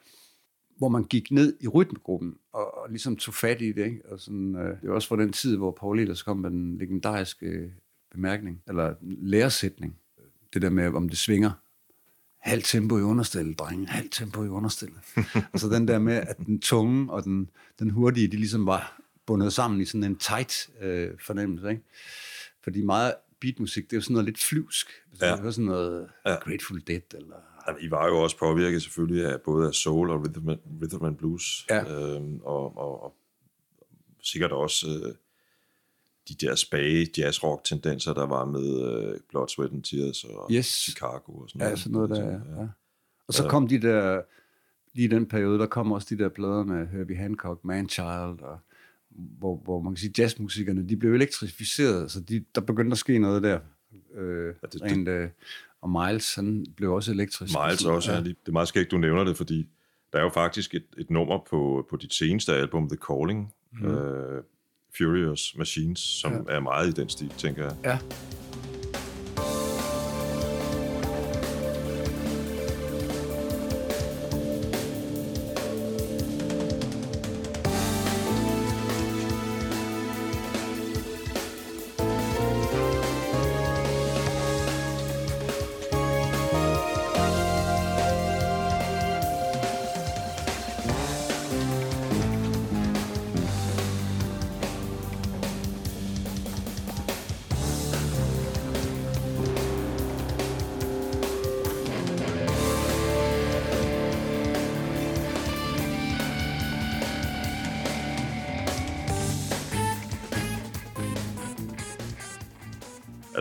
hvor 0.79 0.89
man 0.89 1.05
gik 1.05 1.31
ned 1.31 1.57
i 1.61 1.69
rytmegruppen, 1.69 2.37
og, 2.53 2.79
og 2.79 2.91
ligesom 2.91 3.17
tog 3.17 3.35
fat 3.35 3.63
i 3.63 3.73
det. 3.73 3.85
Ikke? 3.87 4.03
Og 4.09 4.21
sådan, 4.21 4.57
øh, 4.57 4.81
det 4.81 4.89
var 4.89 4.95
også 4.95 5.09
fra 5.09 5.17
den 5.17 5.33
tid, 5.33 5.57
hvor 5.57 5.71
Paul 5.71 5.99
Ehlers 5.99 6.23
kom 6.23 6.37
med 6.37 6.51
den 6.51 6.79
legendariske 6.79 7.47
øh, 7.47 7.71
bemærkning, 8.13 8.63
eller 8.69 8.95
læresætning. 9.01 9.97
Det 10.55 10.63
der 10.63 10.71
med, 10.71 10.87
om 10.87 11.09
det 11.09 11.19
svinger. 11.19 11.51
Halv 12.39 12.63
tempo 12.63 12.99
i 12.99 13.03
understillet, 13.03 13.59
drenge. 13.59 13.87
Halv 13.87 14.11
tempo 14.11 14.45
i 14.45 14.49
understillet. 14.49 14.99
altså 15.53 15.69
den 15.69 15.89
der 15.89 15.99
med, 15.99 16.15
at 16.15 16.39
den 16.39 16.61
tunge 16.61 17.13
og 17.13 17.25
den, 17.25 17.51
den 17.79 17.91
hurtige, 17.91 18.29
de 18.29 18.37
ligesom 18.37 18.67
var 18.67 19.01
bundet 19.27 19.53
sammen 19.53 19.81
i 19.81 19.85
sådan 19.85 20.05
en 20.05 20.17
tight 20.17 20.71
øh, 20.81 21.11
fornemmelse. 21.21 21.71
Ikke? 21.71 21.83
Fordi 22.63 22.83
meget 22.83 23.15
beatmusik, 23.43 23.85
det 23.85 23.93
er 23.93 23.97
jo 23.97 24.03
sådan 24.03 24.13
noget 24.15 24.25
lidt 24.25 24.39
flyvsk. 24.43 24.87
Hvis 25.11 25.21
Ja. 25.23 25.27
ja. 25.29 25.37
du 25.37 25.41
hører 25.41 25.51
sådan 25.53 25.65
noget 25.67 26.09
Ja. 26.25 26.31
ja. 26.31 26.37
Grateful 26.37 26.83
Dead, 26.87 27.15
eller... 27.15 27.37
Jamen, 27.69 27.83
I 27.83 27.91
var 27.91 28.07
jo 28.09 28.19
også 28.19 28.39
påvirket 28.39 28.83
selvfølgelig 28.83 29.25
af 29.27 29.41
både 29.41 29.67
af 29.69 29.75
soul 29.75 30.11
og 30.11 30.21
rhythm, 30.21 30.49
rhythm 30.83 31.05
and 31.05 31.17
blues. 31.17 31.67
Ja. 31.71 32.15
Øhm, 32.15 32.41
og, 32.43 32.77
og, 32.79 33.03
og 33.03 33.15
sikkert 34.23 34.53
også 34.53 34.87
øh, 34.89 35.15
de 36.29 36.35
der 36.47 36.55
spage 36.55 37.09
jazz-rock-tendenser, 37.19 38.15
der 38.15 38.27
var 38.27 38.45
med 38.45 38.83
øh, 38.93 39.21
Blood, 39.29 39.49
Sweat 39.49 39.73
and 39.73 39.83
Tears 39.83 40.25
og 40.25 40.49
Yes. 40.53 40.67
Chicago 40.67 41.33
og 41.33 41.49
sådan 41.51 41.61
Ja, 41.61 41.67
noget. 41.67 41.79
sådan 41.79 41.93
noget 41.93 42.11
der, 42.11 42.25
ja. 42.27 42.61
ja. 42.63 42.69
Og 43.29 43.35
så 43.35 43.49
kom 43.49 43.69
de 43.69 43.83
der, 43.83 44.23
lige 44.95 45.05
i 45.05 45.09
den 45.09 45.27
periode, 45.27 45.59
der 45.59 45.67
kom 45.67 45.93
også 45.93 46.07
de 46.15 46.23
der 46.23 46.29
plader 46.29 46.65
med 46.65 46.87
Herbie 46.87 47.17
Hancock, 47.17 47.65
Manchild, 47.65 48.41
og 48.43 48.59
hvor, 49.17 49.61
hvor 49.65 49.81
man 49.81 49.93
kan 49.93 50.01
sige, 50.01 50.13
jazzmusikerne, 50.19 50.89
de 50.89 50.97
blev 50.97 51.15
elektrificeret, 51.15 52.11
så 52.11 52.21
de, 52.21 52.45
der 52.55 52.61
begyndte 52.61 52.95
at 52.95 52.99
ske 52.99 53.19
noget 53.19 53.43
der. 53.43 53.59
Øh, 54.15 54.47
Ja, 54.63 54.67
det, 54.73 54.83
rent, 54.83 55.09
øh, 55.09 55.29
og 55.81 55.91
Miles, 55.91 56.35
han 56.35 56.67
blev 56.77 56.93
også 56.93 57.13
elektrisk. 57.13 57.55
Miles 57.67 57.85
også, 57.85 58.13
ja. 58.13 58.21
det 58.21 58.37
er 58.47 58.53
meget 58.53 58.69
skægt, 58.69 58.91
du 58.91 58.99
nævner 58.99 59.25
det, 59.25 59.37
fordi 59.37 59.69
der 60.13 60.19
er 60.19 60.23
jo 60.23 60.29
faktisk 60.29 60.75
et, 60.75 60.87
et 60.99 61.11
nummer 61.11 61.39
på, 61.51 61.87
på 61.91 61.97
dit 61.97 62.15
seneste 62.15 62.53
album, 62.53 62.89
The 62.89 62.99
Calling, 63.09 63.53
mm. 63.73 63.87
øh, 63.87 64.43
Furious 64.99 65.55
Machines, 65.59 65.99
som 65.99 66.33
ja. 66.33 66.55
er 66.55 66.61
meget 66.61 66.89
i 66.89 67.01
den 67.01 67.09
stil, 67.09 67.29
tænker 67.29 67.65
jeg. 67.65 67.77
Ja. 67.85 67.99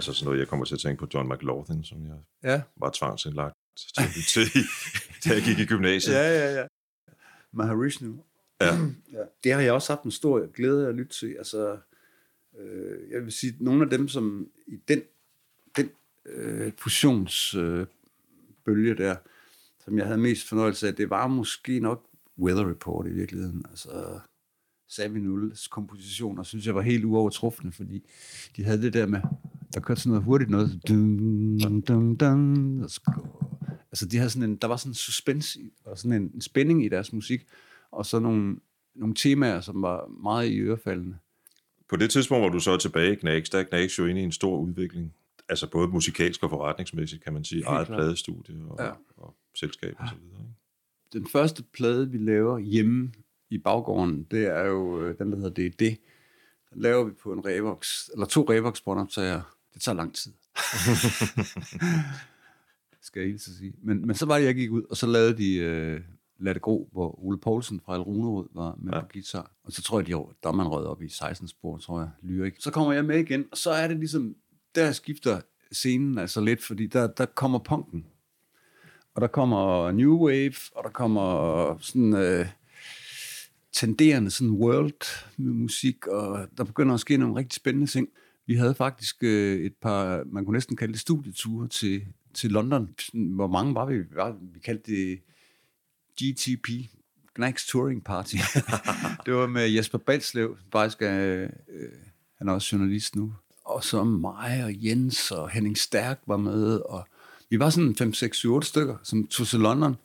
Altså 0.02 0.14
sådan 0.14 0.26
noget, 0.26 0.40
jeg 0.40 0.48
kommer 0.48 0.66
til 0.66 0.76
at 0.76 0.80
tænke 0.82 1.00
på 1.00 1.08
John 1.14 1.30
McLaughlin, 1.34 1.84
som 1.84 2.06
jeg 2.06 2.16
Ja, 2.44 2.62
var 2.76 2.92
tvangsindlagt 2.94 3.54
til, 3.78 4.24
til 4.28 4.44
da 5.26 5.34
jeg 5.34 5.44
gik 5.44 5.60
i 5.60 5.66
gymnasiet. 5.66 6.14
ja, 6.14 6.30
ja. 6.40 6.60
ja. 6.60 6.68
Maharishnu. 7.52 8.24
Ja. 8.62 8.76
ja. 9.18 9.24
Det 9.44 9.54
har 9.54 9.62
jeg 9.62 9.74
også 9.74 9.94
haft 9.94 10.04
en 10.04 10.12
stor 10.12 10.52
glæde 10.54 10.86
af 10.86 10.90
at 10.90 10.96
lytte 10.96 11.14
til. 11.14 11.36
Altså, 11.38 11.78
øh, 12.60 13.12
jeg 13.12 13.24
vil 13.24 13.32
sige, 13.32 13.54
nogle 13.60 13.84
af 13.84 13.90
dem, 13.90 14.08
som 14.08 14.48
i 14.68 14.76
den, 14.88 15.02
den 15.78 15.90
øh, 16.26 16.72
fusionsbølge 16.78 17.80
øh, 17.80 17.86
bølge 18.66 18.96
der, 18.96 19.16
som 19.86 19.98
jeg 19.98 20.06
havde 20.06 20.20
mest 20.20 20.48
fornøjelse 20.48 20.88
af, 20.88 20.96
det 20.96 21.10
var 21.10 21.28
måske 21.28 21.80
nok 21.80 22.06
Weather 22.40 22.70
Report 22.70 23.08
i 23.08 23.10
virkeligheden. 23.10 23.66
Altså, 23.70 24.20
Savi 24.88 25.20
Nulles 25.20 25.68
kompositioner, 25.68 26.44
synes 26.44 26.66
jeg 26.66 26.76
var 26.76 26.82
helt 26.82 27.06
uovertruffende, 27.06 27.72
fordi 27.72 28.04
de 28.56 28.64
havde 28.64 28.82
det 28.82 28.94
der 28.94 29.06
med, 29.06 29.22
der 29.74 29.80
kørte 29.80 30.02
sådan 30.02 30.10
noget 30.10 30.24
hurtigt 30.24 30.50
noget. 30.50 30.82
Dun, 30.88 31.82
dun, 31.82 32.16
dun, 32.16 32.82
altså 33.92 34.06
de 34.12 34.18
havde 34.18 34.30
sådan 34.30 34.50
en, 34.50 34.56
der 34.56 34.68
var 34.68 34.76
sådan 34.76 34.90
en 34.92 34.96
suspense 34.96 35.60
og 35.86 35.98
sådan 35.98 36.22
en, 36.22 36.42
spænding 36.42 36.86
i 36.86 36.90
deres 36.90 37.14
musik, 37.14 37.48
og 37.92 38.06
så 38.06 38.20
nogle, 38.20 38.56
nogle 38.96 39.16
temaer, 39.16 39.62
som 39.62 39.82
var 39.82 40.08
meget 40.08 40.50
i 40.50 40.60
ørefaldende. 40.60 41.18
På 41.90 41.96
det 41.96 42.10
tidspunkt, 42.10 42.42
hvor 42.42 42.50
du 42.50 42.60
så 42.60 42.78
tilbage 42.78 43.12
i 43.12 43.16
Knags, 43.16 43.50
der 43.50 43.60
er 43.60 43.64
Knags 43.64 44.00
jo 44.00 44.06
inde 44.06 44.22
i 44.22 44.24
en 44.24 44.32
stor 44.32 44.58
udvikling. 44.58 45.14
Altså 45.50 45.70
både 45.70 45.88
musikalsk 45.88 46.44
og 46.44 46.50
forretningsmæssigt, 46.50 47.24
kan 47.24 47.34
man 47.34 47.44
sige. 47.44 47.64
Eget 47.68 47.88
pladestudie 47.88 48.56
og, 48.70 48.76
Ja. 48.80 48.86
ja. 48.86 48.92
og 49.18 49.36
selskab 49.56 49.96
og 50.00 50.08
så 50.10 50.16
videre. 50.16 50.40
Ikke? 50.42 50.54
Den 51.14 51.28
første 51.28 51.64
plade, 51.74 52.12
vi 52.12 52.18
laver 52.18 52.60
hjemme 52.60 53.12
i 53.50 53.58
baggården, 53.58 54.28
det 54.32 54.46
er 54.48 54.66
jo 54.66 55.02
øh, 55.02 55.18
den, 55.18 55.32
der 55.32 55.38
hedder 55.38 55.50
Det 55.50 55.66
er 55.66 55.70
det. 55.80 55.98
Den 56.74 56.82
laver 56.82 57.04
vi 57.04 57.12
på 57.12 57.34
en 57.34 57.46
Revox, 57.46 58.10
eller 58.14 58.26
to 58.26 58.46
Revox 58.50 58.82
båndoptager. 58.82 59.42
Det 59.74 59.82
tager 59.82 59.96
lang 59.96 60.16
tid. 60.16 60.32
skal 63.02 63.22
jeg 63.22 63.34
at 63.34 63.42
sige. 63.42 63.74
Men, 63.84 64.08
men 64.08 64.16
så 64.16 64.26
var 64.26 64.38
det, 64.38 64.46
jeg 64.46 64.56
gik 64.56 64.72
ud, 64.72 64.84
og 64.90 64.98
så 64.98 65.08
lavede 65.08 65.38
de 65.38 65.56
øh, 65.56 66.02
Lad 66.44 66.54
det 66.54 66.62
gro, 66.62 66.90
hvor 66.92 67.24
Ole 67.26 67.38
Poulsen 67.40 67.82
fra 67.86 67.96
El 67.96 68.02
Runerud 68.02 68.48
var 68.54 68.76
med 68.82 68.94
ja. 68.94 69.00
På 69.02 69.08
guitar. 69.14 69.52
Og 69.64 69.72
så 69.72 69.82
tror 69.82 70.00
jeg, 70.00 70.08
de, 70.08 70.16
var- 70.16 70.34
der 70.44 70.50
er 70.50 70.54
man 70.54 70.68
røget 70.68 70.88
op 70.88 71.02
i 71.02 71.10
16 71.10 71.48
spor, 71.48 71.78
tror 71.78 72.00
jeg, 72.00 72.10
lyrik. 72.24 72.54
Så 72.60 72.72
kommer 72.72 72.94
jeg 72.94 73.06
med 73.06 73.20
igen, 73.20 73.46
og 73.52 73.58
så 73.58 73.72
er 73.72 73.88
det 73.88 73.98
ligesom, 73.98 74.36
der 74.76 74.92
skifter 74.92 75.42
scenen 75.72 76.18
altså 76.18 76.42
lidt, 76.42 76.64
fordi 76.64 76.88
der, 76.88 77.08
der 77.08 77.26
kommer 77.26 77.60
punken. 77.60 78.06
Og 79.14 79.22
der 79.22 79.28
kommer 79.28 79.92
New 79.92 80.28
Wave, 80.28 80.54
og 80.76 80.84
der 80.84 80.90
kommer 80.90 81.78
sådan 81.80 82.14
øh, 82.14 82.46
tenderende 83.72 84.32
sådan 84.32 84.52
world 84.52 85.26
musik, 85.38 86.08
og 86.08 86.48
der 86.58 86.64
begynder 86.64 86.94
at 86.94 87.00
ske 87.00 87.18
nogle 87.18 87.36
rigtig 87.36 87.56
spændende 87.56 87.88
ting. 87.88 88.08
Vi 88.52 88.56
havde 88.56 88.76
faktisk 88.76 89.24
øh, 89.24 89.60
et 89.60 89.74
par, 89.82 90.24
man 90.26 90.46
kunne 90.46 90.54
næsten 90.54 90.76
kalde 90.76 90.94
det 90.94 91.02
studieture 91.02 91.68
til, 91.68 92.02
til 92.34 92.52
London. 92.52 92.90
Hvor 93.14 93.48
mange 93.48 93.76
var 93.76 93.86
vi? 93.86 93.98
Vi, 93.98 94.06
var, 94.16 94.36
vi 94.54 94.60
kaldte 94.60 94.92
det 94.92 95.20
GTP, 96.22 96.68
Knacks 97.36 97.68
Touring 97.68 98.04
Party. 98.04 98.36
det 99.26 99.34
var 99.34 99.48
med 99.48 99.70
Jesper 99.70 99.98
Balslev, 99.98 100.58
faktisk 100.72 101.02
øh, 101.02 101.50
han 102.38 102.48
er 102.48 102.54
også 102.54 102.76
journalist 102.76 103.16
nu. 103.16 103.34
Og 103.66 103.84
så 103.84 104.04
mig 104.04 104.64
og 104.64 104.86
Jens 104.86 105.32
og 105.32 105.50
Henning 105.50 105.78
Stærk 105.78 106.20
var 106.28 106.38
med, 106.38 106.76
og 106.90 107.08
vi 107.50 107.60
var 107.60 107.70
sådan 107.70 107.96
5, 107.96 108.14
6, 108.14 108.38
7, 108.38 108.54
8 108.54 108.68
stykker, 108.68 108.98
som 109.04 109.28
tog 109.28 109.48
til 109.48 109.60
London. 109.60 109.96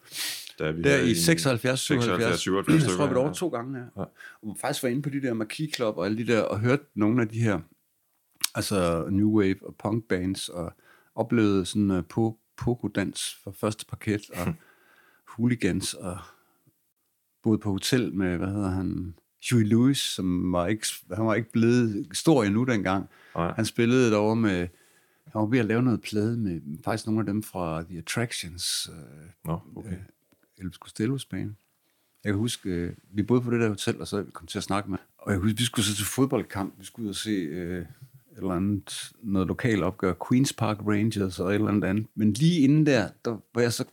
Da 0.58 0.70
vi 0.70 0.82
Der 0.82 0.96
i 0.96 1.10
en- 1.10 1.16
76, 1.16 1.80
77. 1.80 2.16
76, 2.16 2.40
77 2.40 2.82
Jeg 2.84 2.90
tror, 2.96 3.06
vi 3.06 3.14
var 3.14 3.20
over 3.20 3.32
to 3.32 3.48
gange. 3.48 3.78
Ja. 3.78 3.84
ja. 4.00 4.04
Og 4.42 4.56
faktisk 4.60 4.82
var 4.82 4.88
inde 4.88 5.02
på 5.02 5.10
de 5.10 5.22
der 5.22 5.34
Marquis 5.34 5.76
Club 5.76 5.96
og 5.96 6.06
alle 6.06 6.18
de 6.18 6.26
der, 6.32 6.40
og 6.40 6.60
hørte 6.60 6.82
nogle 6.94 7.22
af 7.22 7.28
de 7.28 7.40
her, 7.40 7.60
altså 8.56 9.08
New 9.10 9.38
Wave 9.38 9.66
og 9.66 9.74
punk 9.74 10.04
bands, 10.08 10.48
og 10.48 10.72
oplevede 11.14 11.66
sådan 11.66 11.90
uh, 11.90 12.04
po 12.08 12.38
pogo-dans 12.56 13.34
for 13.44 13.50
første 13.50 13.86
parket, 13.86 14.30
og 14.30 14.54
hooligans, 15.36 15.94
og 15.94 16.18
boede 17.42 17.58
på 17.58 17.70
hotel 17.70 18.14
med, 18.14 18.36
hvad 18.36 18.48
hedder 18.48 18.70
han, 18.70 19.14
Huey 19.50 19.64
Lewis, 19.64 19.98
som 19.98 20.52
var 20.52 20.66
ikke, 20.66 20.86
han 21.14 21.26
var 21.26 21.34
ikke 21.34 21.52
blevet 21.52 22.08
stor 22.12 22.44
endnu 22.44 22.64
dengang. 22.64 23.08
Nej. 23.34 23.52
Han 23.56 23.64
spillede 23.64 24.10
derovre 24.10 24.36
med, 24.36 24.68
han 25.24 25.40
var 25.40 25.46
ved 25.46 25.58
at 25.58 25.64
lave 25.64 25.82
noget 25.82 26.00
plade 26.00 26.36
med 26.36 26.60
faktisk 26.84 27.06
nogle 27.06 27.20
af 27.20 27.26
dem 27.26 27.42
fra 27.42 27.82
The 27.82 27.98
Attractions, 27.98 28.90
øh, 28.92 29.30
Nå, 29.44 29.60
okay. 29.76 29.96
Elvis 30.58 30.76
Costellos 30.76 31.24
bane. 31.24 31.54
Jeg 32.24 32.32
kan 32.32 32.38
huske, 32.38 32.70
øh, 32.70 32.92
vi 33.10 33.22
boede 33.22 33.42
på 33.42 33.50
det 33.50 33.60
der 33.60 33.68
hotel, 33.68 34.00
og 34.00 34.06
så 34.06 34.24
kom 34.32 34.46
til 34.46 34.58
at 34.58 34.64
snakke 34.64 34.90
med. 34.90 34.98
Og 35.18 35.32
jeg 35.32 35.40
kan 35.40 35.48
huske, 35.48 35.58
vi 35.58 35.64
skulle 35.64 35.86
så 35.86 35.96
til 35.96 36.06
fodboldkamp. 36.06 36.74
Vi 36.78 36.84
skulle 36.84 37.04
ud 37.04 37.10
og 37.10 37.16
se 37.16 37.30
øh, 37.30 37.86
eller 38.36 38.50
andet, 38.50 39.12
noget 39.22 39.48
lokal 39.48 39.82
opgør. 39.82 40.12
Queen's 40.12 40.52
Park 40.58 40.78
Rangers 40.86 41.40
og 41.40 41.48
et 41.50 41.54
eller 41.54 41.68
andet 41.68 41.88
andet. 41.88 42.06
Men 42.14 42.32
lige 42.32 42.60
inden 42.60 42.86
der, 42.86 43.08
der 43.24 43.38
var 43.54 43.60
jeg 43.62 43.72
så 43.72 43.84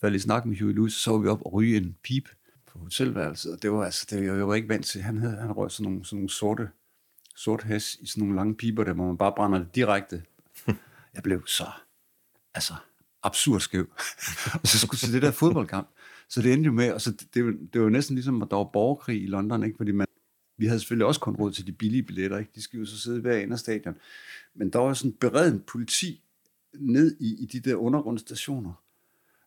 faldt 0.00 0.16
i 0.16 0.18
snak 0.18 0.46
med 0.46 0.56
Huey 0.60 0.74
Lewis, 0.74 0.92
så 0.92 1.10
var 1.10 1.18
vi 1.18 1.28
op 1.28 1.42
og 1.42 1.52
ryge 1.52 1.76
en 1.76 1.96
pip 2.04 2.28
på 2.72 2.78
hotelværelset. 2.78 3.52
Og 3.52 3.62
det 3.62 3.72
var 3.72 3.84
altså, 3.84 4.06
det, 4.10 4.24
jeg 4.24 4.48
var 4.48 4.54
ikke 4.54 4.68
vant 4.68 4.86
til. 4.86 5.02
Han, 5.02 5.18
havde, 5.18 5.36
han 5.36 5.52
røg 5.52 5.70
sådan 5.70 5.90
nogle, 5.90 6.04
sådan 6.04 6.16
nogle 6.16 6.30
sorte, 6.30 6.68
sort 7.36 7.62
hæs 7.62 7.94
i 7.94 8.06
sådan 8.06 8.20
nogle 8.20 8.36
lange 8.36 8.54
piber, 8.54 8.84
der 8.84 8.92
hvor 8.92 9.06
man 9.06 9.16
bare 9.18 9.32
brænder 9.36 9.58
det 9.58 9.74
direkte. 9.74 10.22
Jeg 11.14 11.22
blev 11.22 11.46
så 11.46 11.64
altså, 12.54 12.74
absurd 13.22 13.60
skæv. 13.60 13.86
og 14.62 14.66
så 14.66 14.78
skulle 14.78 14.98
til 14.98 15.12
det 15.12 15.22
der 15.22 15.30
fodboldkamp. 15.30 15.88
Så 16.28 16.42
det 16.42 16.52
endte 16.52 16.66
jo 16.66 16.72
med, 16.72 16.92
og 16.92 17.00
så 17.00 17.10
det, 17.10 17.34
det, 17.34 17.44
var- 17.44 17.54
det 17.72 17.80
var 17.80 17.88
næsten 17.88 18.14
ligesom, 18.14 18.42
at 18.42 18.48
der 18.50 18.56
var 18.56 18.70
borgerkrig 18.72 19.22
i 19.22 19.26
London, 19.26 19.64
ikke? 19.64 19.76
fordi 19.76 19.92
man, 19.92 20.06
vi 20.56 20.66
havde 20.66 20.80
selvfølgelig 20.80 21.06
også 21.06 21.20
kun 21.20 21.36
råd 21.36 21.52
til 21.52 21.66
de 21.66 21.72
billige 21.72 22.02
billetter, 22.02 22.38
ikke? 22.38 22.50
de 22.54 22.62
skal 22.62 22.78
jo 22.78 22.86
så 22.86 22.98
sidde 22.98 23.20
hver 23.20 23.36
ende 23.36 23.52
af 23.52 23.58
stadion. 23.58 23.94
Men 24.54 24.70
der 24.70 24.78
var 24.78 24.94
sådan 24.94 25.12
beredt 25.12 25.66
politi 25.66 26.22
ned 26.74 27.16
i, 27.20 27.42
i 27.42 27.46
de 27.46 27.60
der 27.60 27.74
undergrundsstationer. 27.74 28.72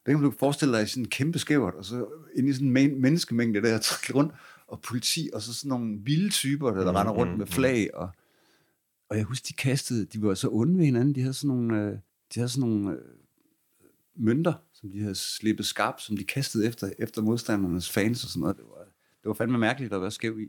Der 0.06 0.14
kan 0.14 0.22
du 0.22 0.34
forestille 0.40 0.78
dig 0.78 0.90
sådan 0.90 1.04
en 1.04 1.10
kæmpe 1.10 1.40
skævert, 1.40 1.74
og 1.74 1.86
så 1.86 2.08
ind 2.36 2.50
i 2.50 2.54
sådan 2.54 2.68
en 2.68 2.74
men- 2.74 3.02
menneskemængde 3.02 3.62
der, 3.62 3.78
trækker 3.80 4.14
rundt, 4.14 4.34
og 4.68 4.82
politi, 4.82 5.30
og 5.34 5.42
så 5.42 5.54
sådan 5.54 5.70
nogle 5.70 6.00
vilde 6.00 6.30
typer, 6.30 6.72
der, 6.72 6.84
der 6.84 7.00
render 7.00 7.14
rundt 7.14 7.38
med 7.38 7.48
flag, 7.48 7.90
og, 7.94 8.10
og 9.10 9.18
jeg 9.18 9.26
husker, 9.26 9.48
de 9.48 9.54
kastede, 9.54 10.06
de 10.06 10.22
var 10.22 10.34
så 10.34 10.50
onde 10.52 10.78
ved 10.78 10.86
hinanden, 10.86 11.16
de 11.16 11.22
havde 11.22 11.34
sådan 11.34 11.48
nogle, 11.48 11.82
øh, 11.82 11.92
de 12.34 12.40
havde 12.40 12.50
sådan 12.50 12.70
nogle 12.70 12.92
øh, 12.92 13.02
mønter, 14.16 14.54
som 14.74 14.92
de 14.92 15.00
havde 15.00 15.16
slippet 15.16 15.66
skarpt, 15.66 16.02
som 16.02 16.18
de 16.18 16.24
kastede 16.24 16.68
efter, 16.68 16.92
efter 17.00 17.22
modstandernes 17.22 17.90
fans 17.90 18.24
og 18.24 18.30
sådan 18.30 18.40
noget. 18.40 18.58
Det 18.58 18.66
var, 18.66 18.84
det 19.22 19.26
var 19.26 19.34
fandme 19.34 19.58
mærkeligt 19.58 19.94
at 19.94 20.02
være 20.02 20.12
skæv 20.12 20.40
i. 20.40 20.48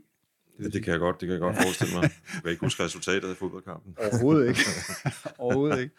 Ja, 0.59 0.63
det 0.69 0.83
kan 0.83 0.91
jeg 0.91 0.99
godt, 0.99 1.21
det 1.21 1.27
kan 1.27 1.33
jeg 1.33 1.39
godt 1.39 1.55
forestille 1.55 1.93
mig. 1.95 2.03
Jeg 2.33 2.41
kan 2.41 2.51
ikke 2.51 2.61
huske 2.61 2.83
resultatet 2.83 3.29
af 3.29 3.35
fodboldkampen. 3.37 3.95
Overhovedet 3.97 4.49
ikke. 4.49 4.59
Overhovedet 5.37 5.79
ikke. 5.81 5.95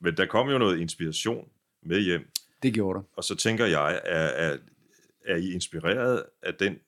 Men 0.00 0.16
der 0.16 0.26
kom 0.26 0.48
jo 0.48 0.58
noget 0.58 0.78
inspiration 0.80 1.48
med 1.82 2.00
hjem, 2.00 2.28
Det 2.62 2.74
gjorde 2.74 2.98
der. 2.98 3.04
og 3.16 3.24
så 3.24 3.34
tænker 3.34 3.66
jeg, 3.66 4.00
er, 4.04 4.26
er, 4.50 4.56
er 5.24 5.36
I 5.36 5.52
inspireret 5.52 6.22
af 6.42 6.54
den 6.54 6.78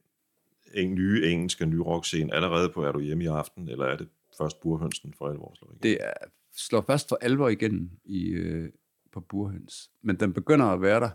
en 0.74 0.94
nye 0.94 1.26
engelske 1.26 1.66
nyrock-scene 1.66 2.34
allerede 2.34 2.68
på 2.68 2.84
Er 2.84 2.92
du 2.92 3.00
hjemme 3.00 3.24
i 3.24 3.26
aften, 3.26 3.68
eller 3.68 3.84
er 3.84 3.96
det 3.96 4.08
først 4.38 4.60
burhønsen 4.60 5.14
for 5.18 5.28
alvor? 5.28 5.54
slår 5.58 5.68
igennem? 5.68 5.80
Det 5.82 5.98
er, 6.04 6.12
slår 6.56 6.84
først 6.86 7.08
for 7.08 7.18
alvor 7.20 7.48
igen 7.48 7.90
i, 8.04 8.24
øh, 8.28 8.70
på 9.12 9.20
Burhøns. 9.20 9.90
Men 10.02 10.16
den 10.16 10.32
begynder 10.32 10.66
at 10.66 10.82
være 10.82 11.00
der 11.00 11.10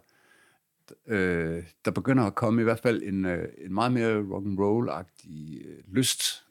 øh, 1.08 1.64
der 1.86 1.92
begynder 1.92 2.24
at 2.24 2.36
komme 2.36 2.62
i 2.62 2.64
hvert 2.64 2.80
fald 2.80 3.04
en, 3.04 3.26
øh, 3.26 3.48
en 3.58 3.74
meget 3.74 3.92
mere 3.92 4.18
rock 4.18 4.46
rock'n'roll-agtig 4.46 5.68
øh, 5.68 5.96
lyst 5.96 6.46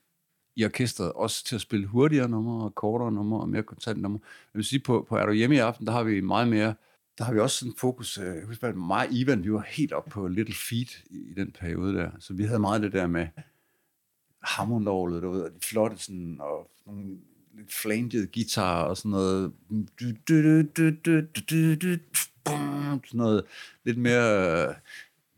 i 0.57 0.64
orkestret, 0.64 1.12
også 1.12 1.44
til 1.44 1.55
at 1.55 1.61
spille 1.61 1.87
hurtigere 1.87 2.28
numre, 2.28 2.64
og 2.64 2.74
kortere 2.74 3.12
numre, 3.12 3.40
og 3.40 3.48
mere 3.48 3.62
kontant 3.62 4.02
numre. 4.02 4.20
Jeg 4.55 4.59
vil 4.59 4.64
sige, 4.64 4.81
på, 4.81 5.07
på 5.09 5.16
Er 5.16 5.26
du 5.26 5.33
hjemme 5.33 5.57
i 5.57 5.59
aften, 5.59 5.87
der 5.87 5.92
har 5.92 6.02
vi 6.02 6.20
meget 6.20 6.48
mere, 6.48 6.74
der 7.18 7.24
har 7.24 7.33
vi 7.33 7.40
også 7.40 7.59
sådan 7.59 7.74
fokus, 7.78 8.18
øh, 8.18 8.24
jeg 8.24 8.44
husker, 8.46 8.74
mig 8.74 9.07
og 9.07 9.12
Ivan, 9.12 9.44
vi 9.44 9.52
var 9.52 9.66
helt 9.68 9.92
op 9.92 10.05
på 10.05 10.28
Little 10.28 10.55
Feet 10.55 11.05
i, 11.11 11.31
i 11.31 11.35
den 11.35 11.52
periode 11.61 11.94
der, 11.94 12.11
så 12.18 12.35
vi 12.35 12.44
havde 12.44 12.61
meget 12.61 12.83
det 12.83 12.92
der 12.92 13.07
med 13.07 13.26
hammondorlet, 14.42 15.22
du 15.22 15.31
ved, 15.31 15.42
og 15.42 15.50
de 15.50 15.61
flotte 15.62 15.98
sådan, 15.98 16.37
og 16.40 16.70
nogle 16.87 17.16
lidt 17.55 17.72
flangede 17.72 18.26
guitar 18.35 18.83
og 18.83 18.96
sådan 18.96 19.11
noget 19.11 19.52
sådan 22.46 23.00
noget, 23.12 23.44
lidt 23.85 23.98
mere, 23.98 24.68
øh, 24.68 24.74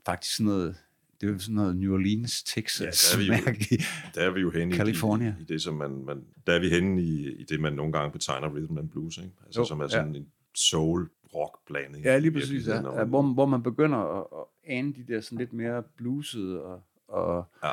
faktisk 0.07 0.37
sådan 0.37 0.47
noget, 0.47 0.77
det 1.21 1.29
er 1.29 1.33
jo 1.33 1.39
sådan 1.39 1.55
noget 1.55 1.77
New 1.77 1.95
Orleans, 1.95 2.43
Texas, 2.43 3.17
Ja, 3.19 3.23
der 3.23 3.25
er 3.25 3.53
vi 3.53 3.75
jo-. 3.77 3.83
Der 4.15 4.21
er 4.23 4.31
vi 4.31 4.41
jo 4.41 4.51
henne 4.51 4.77
California. 4.77 5.35
i, 5.39 5.43
i 5.43 5.45
det, 5.45 5.63
som 5.63 5.75
man, 5.75 6.05
man, 6.05 6.25
der 6.47 6.53
er 6.53 6.59
vi 6.59 6.69
henne 6.69 7.03
i, 7.03 7.33
i 7.33 7.45
det, 7.45 7.61
man 7.61 7.73
nogle 7.73 7.93
gange 7.93 8.13
betegner 8.13 8.55
rhythm 8.55 8.79
and 8.79 8.89
blues, 8.89 9.17
ikke? 9.17 9.31
Altså, 9.47 9.61
Jo, 9.61 9.65
som 9.67 9.81
er 9.81 9.85
ja. 9.85 9.89
sådan 9.89 10.17
en 10.17 10.27
soul 10.55 11.09
rock 11.35 11.59
blanding. 11.67 12.05
Ja, 12.05 12.19
lige 12.19 12.33
præcis, 12.33 12.67
ja. 12.67 12.75
ja 12.99 13.05
hvor, 13.05 13.23
hvor 13.23 13.47
man 13.47 13.63
begynder 13.63 13.99
at, 13.99 14.27
at 14.33 14.73
ane 14.77 14.93
de 14.95 15.05
der 15.13 15.21
sådan 15.21 15.39
lidt 15.39 15.53
mere 15.53 15.83
bluesede 15.97 16.63
og, 16.63 16.83
og, 17.09 17.45
Ja. 17.65 17.71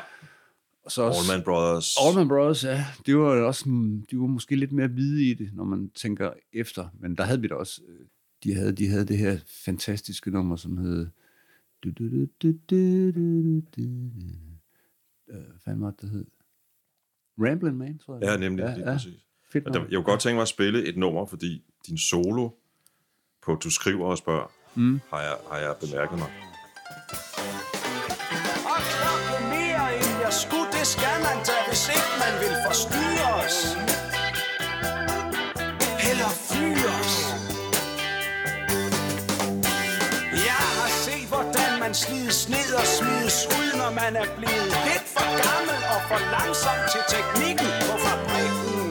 og 0.84 0.92
så 0.92 1.02
også... 1.02 1.20
Allman 1.32 1.44
Brothers. 1.44 1.96
Allman 2.06 2.28
Brothers, 2.28 2.64
ja. 2.64 2.84
Det 3.06 3.16
var 3.18 3.24
også, 3.42 3.64
de 4.10 4.18
var 4.18 4.26
måske 4.26 4.56
lidt 4.56 4.72
mere 4.72 4.88
hvide 4.88 5.24
i 5.30 5.34
det, 5.34 5.50
når 5.54 5.64
man 5.64 5.90
tænker 5.90 6.32
efter. 6.52 6.88
Men 7.00 7.14
der 7.16 7.24
havde 7.24 7.40
vi 7.40 7.48
da 7.48 7.54
også, 7.54 7.80
øh, 7.88 8.06
de 8.44 8.54
havde, 8.54 8.72
de 8.72 8.88
havde 8.88 9.06
det 9.06 9.18
her 9.18 9.38
fantastiske 9.46 10.30
nummer, 10.30 10.56
som 10.56 10.76
hed... 10.78 11.06
Hvad 15.64 15.76
var 15.76 15.90
det, 15.90 16.10
hed? 16.10 16.26
Ramblin' 17.40 17.72
Man, 17.72 17.98
tror 17.98 18.14
jeg. 18.14 18.22
Ja, 18.22 18.36
nemlig, 18.36 18.62
ja, 18.62 18.70
ja, 18.70 18.84
præcis. 18.92 19.26
Fedt 19.52 19.66
Og 19.66 19.74
der, 19.74 19.80
jeg 19.80 19.96
kunne 19.96 20.04
godt 20.04 20.20
tænke 20.20 20.34
mig 20.34 20.42
at 20.42 20.48
spille 20.48 20.84
et 20.84 20.96
nummer, 20.96 21.26
fordi 21.26 21.64
din 21.86 21.98
solo 21.98 22.50
på 23.42 23.54
Du 23.54 23.70
skriver 23.70 24.06
og 24.06 24.18
spørger, 24.18 24.52
mm. 24.74 25.00
har, 25.10 25.20
jeg, 25.20 25.36
har 25.50 25.58
jeg 25.58 25.74
bemærket 25.80 26.18
mig. 26.18 26.30
Og 28.72 28.78
mere 29.54 29.84
end 29.96 30.12
jeg 30.24 30.32
skulle, 30.42 30.68
det 30.76 30.86
skal 30.94 31.11
er 44.22 44.36
blevet 44.36 44.68
lidt 44.86 45.06
for 45.14 45.28
gammel 45.44 45.78
og 45.94 46.00
for 46.08 46.20
langsom 46.34 46.78
til 46.92 47.02
teknikken 47.14 47.70
på 47.88 47.94
fabrikken. 48.06 48.88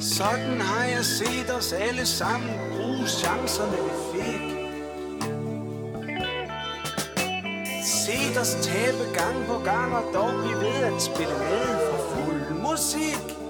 Sådan 0.00 0.60
har 0.60 0.84
jeg 0.84 1.04
set 1.04 1.48
os 1.58 1.72
alle 1.72 2.06
sammen 2.06 2.50
bruge 2.72 3.06
chancerne, 3.08 3.78
vi 3.86 3.94
fik. 4.12 4.42
Set 8.04 8.36
os 8.40 8.52
tabe 8.62 9.04
gang 9.14 9.46
på 9.46 9.56
gang 9.64 9.94
og 9.94 10.04
dog 10.14 10.32
blive 10.42 10.58
ved 10.66 10.80
at 10.90 11.02
spille 11.02 11.34
med 11.50 11.66
for 11.88 11.98
fuld 12.14 12.42
musik. 12.66 13.41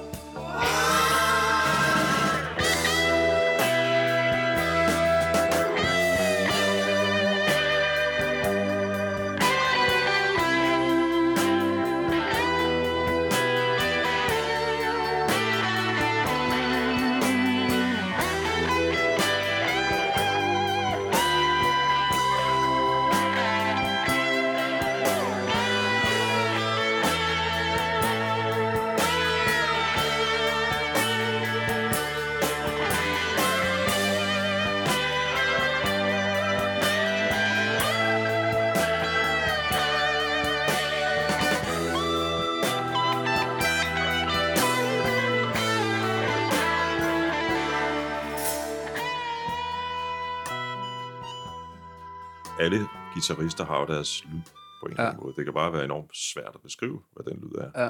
Guitarister 53.29 53.65
har 53.65 53.81
jo 53.81 53.87
deres 53.87 54.25
lyd 54.25 54.41
på 54.81 54.87
en 54.87 54.91
eller 54.93 55.03
Ja. 55.03 55.09
anden 55.09 55.23
måde. 55.25 55.35
Det 55.37 55.45
kan 55.45 55.55
bare 55.55 55.73
være 55.73 55.85
enormt 55.85 56.17
svært 56.17 56.51
at 56.55 56.61
beskrive, 56.63 57.01
hvad 57.13 57.25
den 57.33 57.41
lyd 57.43 57.53
er. 57.59 57.85
Ja. 57.85 57.89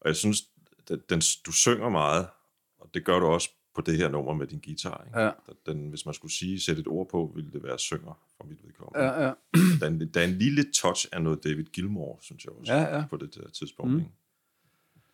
Og 0.00 0.06
jeg 0.08 0.16
synes, 0.16 0.42
den, 0.88 1.00
den, 1.10 1.22
du 1.46 1.52
synger 1.52 1.88
meget, 1.88 2.26
og 2.78 2.90
det 2.94 3.04
gør 3.04 3.18
du 3.18 3.26
også 3.26 3.48
på 3.74 3.80
det 3.80 3.96
her 3.96 4.08
nummer 4.08 4.34
med 4.34 4.46
din 4.46 4.60
guitar. 4.64 5.04
Ikke? 5.06 5.20
Ja. 5.20 5.30
Den, 5.66 5.88
hvis 5.88 6.06
man 6.06 6.14
skulle 6.14 6.32
sige, 6.32 6.60
sætte 6.60 6.80
et 6.80 6.86
ord 6.88 7.08
på, 7.08 7.32
ville 7.34 7.52
det 7.52 7.62
være 7.62 7.78
synger 7.78 8.20
for 8.36 8.44
mit 8.44 8.58
vedkommende. 8.64 9.06
Ja, 9.06 9.22
ja. 9.26 9.32
Der, 9.80 9.86
er 9.86 9.90
en, 9.90 10.08
der 10.14 10.20
er 10.20 10.24
en 10.24 10.38
lille 10.38 10.72
touch 10.72 11.06
af 11.12 11.22
noget 11.22 11.44
David 11.44 11.64
Gilmour, 11.64 12.18
synes 12.22 12.44
jeg 12.44 12.52
også, 12.52 12.72
Ja, 12.74 12.96
ja. 12.96 13.04
på 13.10 13.16
det 13.16 13.34
der 13.34 13.48
tidspunkt. 13.50 13.92
Mm. 13.92 13.98
Ikke? 13.98 14.10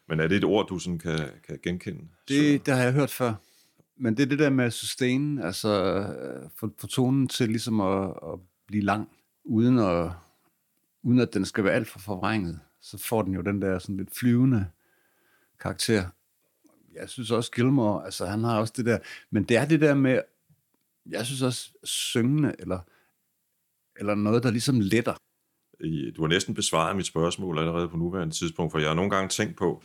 Men 0.08 0.20
er 0.20 0.28
det 0.28 0.36
et 0.36 0.44
ord, 0.44 0.68
du 0.68 0.78
sådan 0.78 0.98
kan, 0.98 1.30
kan 1.46 1.58
genkende? 1.62 2.08
Det, 2.28 2.66
det 2.66 2.74
har 2.74 2.82
jeg 2.82 2.92
hørt 2.92 3.10
før. 3.10 3.34
Men 3.96 4.16
det 4.16 4.22
er 4.22 4.26
det 4.26 4.38
der 4.38 4.50
med 4.50 4.70
sustain, 4.70 5.38
altså 5.38 5.68
øh, 5.68 6.50
få 6.56 6.70
få 6.78 6.86
tonen 6.86 7.28
til 7.28 7.48
ligesom 7.48 7.80
at, 7.80 8.04
at 8.08 8.38
blive 8.68 8.84
lang, 8.84 9.08
uden, 9.44 9.78
at, 9.78 10.10
uden 11.02 11.18
at 11.18 11.34
den 11.34 11.44
skal 11.44 11.64
være 11.64 11.72
alt 11.72 11.88
for 11.88 11.98
forvrænget. 11.98 12.60
Så 12.80 12.98
får 12.98 13.22
den 13.22 13.34
jo 13.34 13.40
den 13.40 13.62
der 13.62 13.78
sådan 13.78 13.96
lidt 13.96 14.16
flyvende 14.16 14.66
karakter. 15.60 16.08
Jeg 16.94 17.08
synes 17.08 17.30
også 17.30 17.52
Gilmore, 17.52 18.04
altså 18.04 18.26
han 18.26 18.44
har 18.44 18.58
også 18.58 18.72
det 18.76 18.86
der, 18.86 18.98
men 19.30 19.44
det 19.44 19.56
er 19.56 19.64
det 19.64 19.80
der 19.80 19.94
med, 19.94 20.22
jeg 21.06 21.26
synes 21.26 21.42
også 21.42 21.72
syngende, 21.84 22.54
eller, 22.58 22.80
eller 23.96 24.14
noget, 24.14 24.42
der 24.42 24.50
ligesom 24.50 24.80
letter. 24.80 25.14
Du 26.16 26.22
har 26.22 26.28
næsten 26.28 26.54
besvaret 26.54 26.96
mit 26.96 27.06
spørgsmål 27.06 27.58
allerede 27.58 27.88
på 27.88 27.96
nuværende 27.96 28.34
tidspunkt, 28.34 28.72
for 28.72 28.78
jeg 28.78 28.88
har 28.88 28.94
nogle 28.94 29.10
gange 29.10 29.28
tænkt 29.28 29.56
på, 29.56 29.82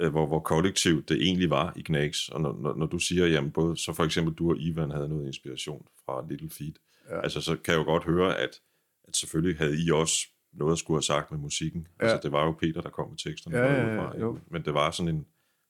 øh, 0.00 0.10
hvor, 0.10 0.26
hvor 0.26 0.40
kollektivt 0.40 1.08
det 1.08 1.22
egentlig 1.22 1.50
var 1.50 1.72
i 1.76 1.82
Knags. 1.82 2.28
Og 2.28 2.40
når, 2.40 2.60
når, 2.62 2.74
når 2.74 2.86
du 2.86 2.98
siger, 2.98 3.26
jamen 3.26 3.50
både, 3.50 3.76
så 3.76 3.92
for 3.92 4.04
eksempel 4.04 4.34
du 4.34 4.50
og 4.50 4.56
Ivan 4.58 4.90
havde 4.90 5.08
noget 5.08 5.26
inspiration 5.26 5.86
fra 6.04 6.26
Little 6.28 6.50
Feet, 6.50 6.78
ja. 7.10 7.20
altså 7.20 7.40
så 7.40 7.56
kan 7.56 7.74
jeg 7.74 7.78
jo 7.78 7.84
godt 7.84 8.04
høre, 8.04 8.38
at, 8.38 8.60
at 9.08 9.16
selvfølgelig 9.16 9.58
havde 9.58 9.84
I 9.86 9.90
også 9.90 10.28
noget 10.52 10.72
at 10.72 10.78
skulle 10.78 10.96
have 10.96 11.02
sagt 11.02 11.30
med 11.30 11.38
musikken. 11.38 11.86
Ja. 12.00 12.04
Altså 12.04 12.20
det 12.22 12.32
var 12.32 12.44
jo 12.44 12.52
Peter, 12.52 12.80
der 12.80 12.90
kom 12.90 13.08
med 13.08 13.16
teksterne. 13.16 13.58
Ja, 13.58 13.72
ja, 13.72 14.26
ja. 14.26 14.32
Men 14.50 14.64
det 14.64 14.74
var 14.74 14.90
sådan 14.90 15.14
en 15.14 15.26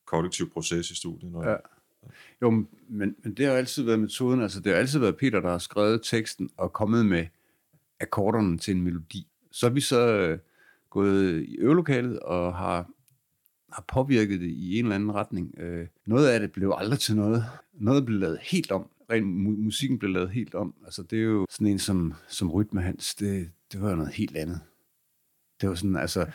kollektiv 0.06 0.52
proces 0.52 0.90
i 0.90 0.96
studiet. 0.96 1.32
Når 1.32 1.48
Ja. 1.48 1.56
Jo, 2.42 2.50
men, 2.50 2.66
men 2.88 3.34
det 3.36 3.46
har 3.46 3.52
altid 3.52 3.82
været 3.82 4.00
metoden. 4.00 4.42
Altså, 4.42 4.60
det 4.60 4.72
har 4.72 4.78
altid 4.78 4.98
været 4.98 5.16
Peter, 5.16 5.40
der 5.40 5.50
har 5.50 5.58
skrevet 5.58 6.00
teksten 6.02 6.50
og 6.56 6.72
kommet 6.72 7.06
med 7.06 7.26
akkorderne 8.00 8.58
til 8.58 8.76
en 8.76 8.82
melodi. 8.82 9.26
Så 9.52 9.66
er 9.66 9.70
vi 9.70 9.80
så 9.80 10.00
øh, 10.00 10.38
gået 10.90 11.42
i 11.42 11.56
øvelokalet 11.56 12.20
og 12.20 12.56
har, 12.56 12.90
har 13.72 13.84
påvirket 13.88 14.40
det 14.40 14.48
i 14.48 14.78
en 14.78 14.84
eller 14.84 14.94
anden 14.94 15.14
retning. 15.14 15.54
Øh, 15.58 15.86
noget 16.06 16.28
af 16.28 16.40
det 16.40 16.52
blev 16.52 16.74
aldrig 16.76 16.98
til 16.98 17.16
noget. 17.16 17.44
Noget 17.72 18.06
blev 18.06 18.18
lavet 18.18 18.38
helt 18.42 18.72
om. 18.72 18.90
Ren 19.10 19.24
mu- 19.46 19.64
musikken 19.64 19.98
blev 19.98 20.10
lavet 20.10 20.30
helt 20.30 20.54
om. 20.54 20.74
Altså, 20.84 21.02
det 21.02 21.18
er 21.18 21.22
jo 21.22 21.46
sådan 21.50 21.66
en 21.66 21.78
som, 21.78 22.14
som 22.28 22.50
Rytme 22.50 22.82
Hans. 22.82 23.14
Det, 23.14 23.50
det 23.72 23.82
var 23.82 23.94
noget 23.94 24.12
helt 24.12 24.36
andet. 24.36 24.60
Det 25.60 25.68
var 25.68 25.74
sådan, 25.74 25.96
altså, 25.96 26.26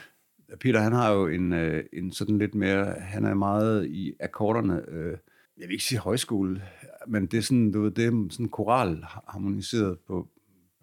Peter, 0.60 0.80
han 0.80 0.94
har 0.94 1.12
jo 1.12 1.28
en, 1.28 1.54
øh, 1.54 1.84
en 1.94 2.12
sådan 2.12 2.38
lidt 2.38 2.56
mere, 2.56 2.86
han 3.00 3.26
er 3.26 3.34
meget 3.34 3.88
i 3.88 4.14
akkorderne, 4.20 4.82
øh, 4.90 5.18
jeg 5.58 5.68
vil 5.68 5.72
ikke 5.72 5.84
sige 5.84 6.00
højskole, 6.00 6.64
men 7.08 7.26
det 7.26 7.38
er 7.38 7.42
sådan, 7.42 7.72
du 7.72 7.82
ved, 7.82 7.92
det 7.92 8.06
er 8.06 8.28
sådan 8.32 8.50
koral 8.50 9.06
harmoniseret 9.28 10.00
på, 10.00 10.28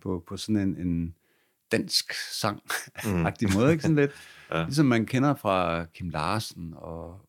på, 0.01 0.25
på 0.29 0.37
sådan 0.37 0.69
en, 0.69 0.87
en 0.87 1.15
dansk 1.73 2.13
sang 2.13 2.63
agtig 3.03 3.49
måde, 3.55 3.73
ikke 3.73 3.83
sådan 3.83 3.97
lidt? 3.97 4.11
ja. 4.51 4.65
Ligesom 4.65 4.87
man 4.87 5.07
kender 5.07 5.35
fra 5.35 5.85
Kim 5.85 6.09
Larsen, 6.09 6.75
og, 6.77 7.21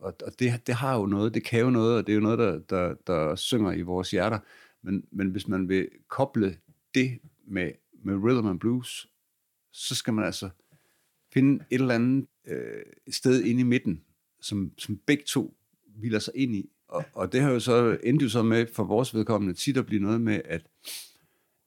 og, 0.00 0.14
og 0.26 0.38
det, 0.38 0.66
det 0.66 0.74
har 0.74 0.96
jo 0.98 1.06
noget, 1.06 1.34
det 1.34 1.44
kan 1.44 1.60
jo 1.60 1.70
noget, 1.70 1.96
og 1.96 2.06
det 2.06 2.12
er 2.12 2.14
jo 2.14 2.20
noget, 2.20 2.38
der, 2.38 2.58
der, 2.58 2.94
der 3.06 3.34
synger 3.34 3.72
i 3.72 3.82
vores 3.82 4.10
hjerter. 4.10 4.38
Men, 4.82 5.04
men 5.10 5.30
hvis 5.30 5.48
man 5.48 5.68
vil 5.68 5.88
koble 6.08 6.56
det 6.94 7.18
med, 7.46 7.72
med 8.02 8.14
rhythm 8.14 8.46
and 8.46 8.60
blues, 8.60 9.08
så 9.72 9.94
skal 9.94 10.14
man 10.14 10.24
altså 10.24 10.48
finde 11.32 11.64
et 11.70 11.80
eller 11.80 11.94
andet 11.94 12.26
øh, 12.46 12.82
sted 13.10 13.42
inde 13.42 13.60
i 13.60 13.64
midten, 13.64 14.02
som, 14.40 14.72
som 14.78 14.96
begge 15.06 15.24
to 15.26 15.54
hviler 15.96 16.18
sig 16.18 16.36
ind 16.36 16.54
i. 16.54 16.70
Og, 16.88 17.04
og 17.12 17.32
det 17.32 17.40
har 17.40 17.50
jo 17.50 17.60
så 17.60 17.98
endte 18.02 18.22
jo 18.22 18.28
så 18.28 18.42
med 18.42 18.66
for 18.72 18.84
vores 18.84 19.14
vedkommende 19.14 19.54
tit 19.54 19.76
at 19.76 19.86
blive 19.86 20.02
noget 20.02 20.20
med, 20.20 20.40
at, 20.44 20.66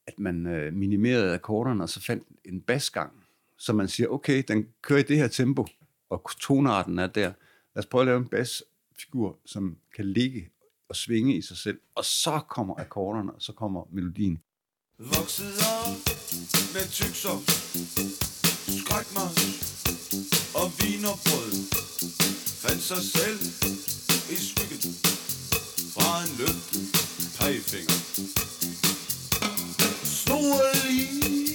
at 0.07 0.19
man 0.19 0.47
øh, 0.47 0.73
minimerede 0.73 1.33
akkorderne, 1.33 1.83
og 1.83 1.89
så 1.89 2.01
fandt 2.01 2.27
en 2.45 2.61
basgang, 2.61 3.11
så 3.57 3.73
man 3.73 3.87
siger, 3.87 4.07
okay, 4.07 4.43
den 4.47 4.67
kører 4.81 4.99
i 4.99 5.03
det 5.03 5.17
her 5.17 5.27
tempo, 5.27 5.65
og 6.09 6.29
tonarten 6.39 6.99
er 6.99 7.07
der. 7.07 7.31
Lad 7.75 7.83
os 7.83 7.85
prøve 7.85 8.01
at 8.01 8.05
lave 8.05 8.17
en 8.17 8.27
basfigur, 8.27 9.39
som 9.45 9.77
kan 9.95 10.05
ligge 10.05 10.49
og 10.89 10.95
svinge 10.95 11.37
i 11.37 11.41
sig 11.41 11.57
selv. 11.57 11.79
Og 11.95 12.05
så 12.05 12.39
kommer 12.49 12.75
akkorderne, 12.79 13.31
og 13.33 13.41
så 13.41 13.53
kommer 13.53 13.87
melodien. 13.91 14.39
Vokset 14.97 15.53
op 15.85 15.97
med 16.73 16.85
tyksov, 16.99 17.39
skrækmars 18.79 19.39
og 20.61 20.67
vinerbrød. 20.81 21.53
Fandt 22.63 22.83
sig 22.91 23.01
selv 23.15 23.39
i 24.35 24.37
skyggen 24.47 24.93
fra 25.95 26.09
en 26.23 26.31
løb 26.39 26.59
pegefinger. 27.37 27.97
Snoede 30.21 30.73
linje, 30.87 31.52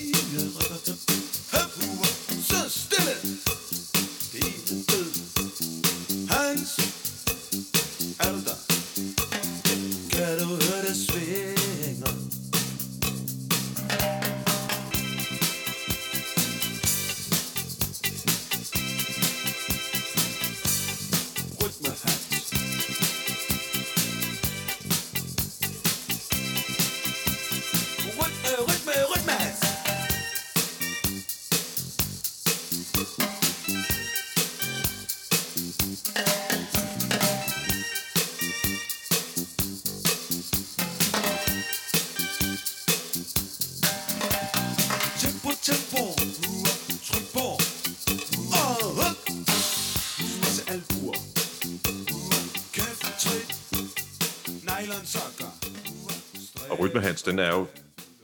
den 57.31 57.39
er 57.39 57.49
jo, 57.57 57.67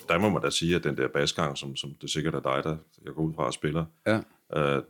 der 0.08 0.18
må 0.18 0.28
man 0.28 0.42
da 0.42 0.50
sige, 0.50 0.76
at 0.76 0.84
den 0.84 0.96
der 0.96 1.08
basgang, 1.08 1.58
som, 1.58 1.76
som 1.76 1.94
det 2.00 2.10
sikkert 2.10 2.34
er 2.34 2.40
dig, 2.40 2.60
der 2.64 2.76
jeg 3.04 3.12
går 3.14 3.22
ud 3.22 3.34
fra 3.34 3.48
at 3.48 3.54
spiller, 3.54 3.84
Ja. 4.06 4.20
øh, 4.56 4.82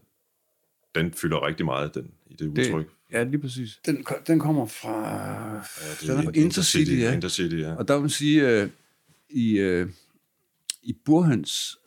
den 0.94 1.12
fylder 1.12 1.46
rigtig 1.46 1.66
meget 1.66 1.94
den, 1.94 2.10
i 2.26 2.34
det 2.36 2.46
udtryk. 2.48 2.86
Det, 2.86 2.94
ja, 3.12 3.22
lige 3.22 3.38
præcis. 3.40 3.80
Den, 3.86 4.04
den 4.26 4.38
kommer 4.40 4.66
fra... 4.66 5.08
Ja, 5.54 6.12
den 6.12 6.18
er 6.18 6.24
på 6.24 6.30
Intercity, 6.34 6.90
ja. 6.98 7.14
Intercity, 7.14 7.54
ja. 7.56 7.74
Og 7.74 7.88
der 7.88 7.94
vil 7.94 8.00
man 8.00 8.10
sige, 8.10 8.48
øh, 8.62 8.68
i, 9.30 9.58
øh, 9.58 9.88
i 10.82 10.92
Burhans, 11.04 11.78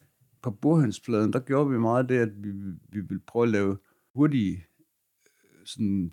på 0.41 0.51
Burhans-pladen, 0.51 1.33
der 1.33 1.39
gjorde 1.39 1.69
vi 1.69 1.77
meget 1.77 2.09
det, 2.09 2.17
at 2.19 2.29
vi, 2.43 2.51
vi 2.89 2.99
ville 2.99 3.21
prøve 3.27 3.43
at 3.43 3.49
lave 3.51 3.77
hurtige, 4.15 4.65
øh, 5.43 5.65
sådan, 5.65 6.11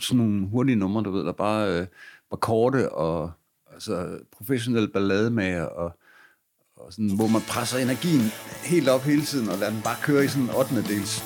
sådan 0.00 0.16
nogle 0.16 0.46
hurtige 0.46 0.76
numre, 0.76 1.02
du 1.02 1.10
ved, 1.10 1.24
der 1.24 1.32
bare 1.32 1.80
øh, 1.80 1.86
var 2.30 2.36
korte 2.36 2.92
og 2.92 3.32
altså, 3.76 4.18
professionelle 4.36 4.88
ballademager, 4.88 5.64
og, 5.64 5.90
og 6.76 6.92
sådan, 6.92 7.16
hvor 7.16 7.26
man 7.26 7.42
presser 7.42 7.78
energien 7.78 8.24
helt 8.64 8.88
op 8.88 9.02
hele 9.02 9.22
tiden, 9.22 9.48
og 9.48 9.58
lader 9.58 9.72
den 9.72 9.82
bare 9.82 9.96
køre 10.02 10.24
i 10.24 10.28
sådan 10.28 10.42
en 10.42 10.54
8. 10.54 10.82
dels. 10.82 11.22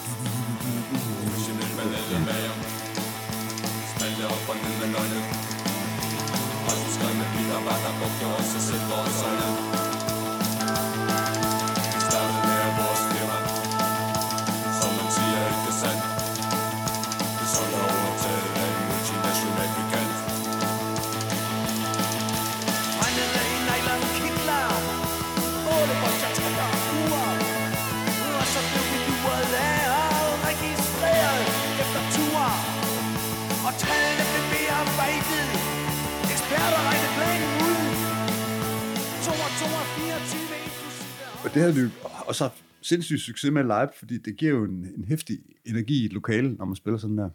Og 41.44 41.54
det 41.54 41.62
havde 41.62 41.74
vi 41.74 41.80
jo 41.80 41.88
også 42.26 42.44
haft 42.44 42.64
sindssygt 42.82 43.20
succes 43.20 43.50
med 43.50 43.62
live, 43.62 43.88
fordi 43.98 44.18
det 44.18 44.36
giver 44.36 44.52
jo 44.52 44.64
en, 44.64 44.86
en 44.96 45.04
hæftig 45.04 45.38
energi 45.64 46.02
i 46.02 46.04
et 46.04 46.12
lokale, 46.12 46.52
når 46.52 46.64
man 46.64 46.76
spiller 46.76 46.98
sådan 46.98 47.18
der. 47.18 47.30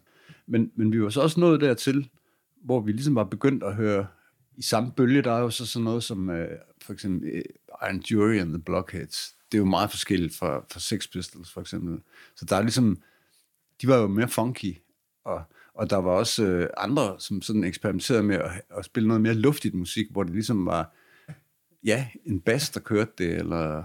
Men, 0.46 0.70
men 0.74 0.92
vi 0.92 1.02
var 1.02 1.08
så 1.08 1.20
også 1.20 1.40
nået 1.40 1.60
dertil, 1.60 2.08
hvor 2.64 2.80
vi 2.80 2.92
ligesom 2.92 3.14
var 3.14 3.24
begyndt 3.24 3.62
at 3.62 3.74
høre 3.74 4.06
i 4.56 4.62
samme 4.62 4.92
bølge, 4.96 5.22
der 5.22 5.32
er 5.32 5.40
jo 5.40 5.50
så 5.50 5.66
sådan 5.66 5.84
noget 5.84 6.02
som 6.02 6.30
øh, 6.30 6.58
for 6.82 6.92
eksempel 6.92 7.28
øh, 7.28 7.42
Iron 7.82 8.00
Jury 8.00 8.34
and 8.34 8.48
the 8.48 8.62
Blockheads. 8.62 9.34
Det 9.52 9.58
er 9.58 9.62
jo 9.62 9.64
meget 9.64 9.90
forskelligt 9.90 10.36
fra, 10.36 10.64
fra 10.72 10.80
Sex 10.80 11.10
Pistols 11.12 11.52
for 11.52 11.60
eksempel. 11.60 12.00
Så 12.36 12.44
der 12.44 12.56
er 12.56 12.62
ligesom, 12.62 12.98
de 13.82 13.88
var 13.88 13.96
jo 13.96 14.06
mere 14.06 14.28
funky, 14.28 14.76
og, 15.24 15.42
og 15.74 15.90
der 15.90 15.96
var 15.96 16.10
også 16.10 16.44
øh, 16.44 16.68
andre, 16.76 17.16
som 17.18 17.42
sådan 17.42 17.64
eksperimenterede 17.64 18.22
med 18.22 18.36
at, 18.36 18.62
at 18.78 18.84
spille 18.84 19.08
noget 19.08 19.20
mere 19.20 19.34
luftigt 19.34 19.74
musik, 19.74 20.06
hvor 20.10 20.22
det 20.22 20.32
ligesom 20.32 20.66
var, 20.66 20.94
ja, 21.84 22.08
en 22.24 22.40
bass, 22.40 22.70
der 22.70 22.80
kørte 22.80 23.12
det, 23.18 23.34
eller 23.34 23.84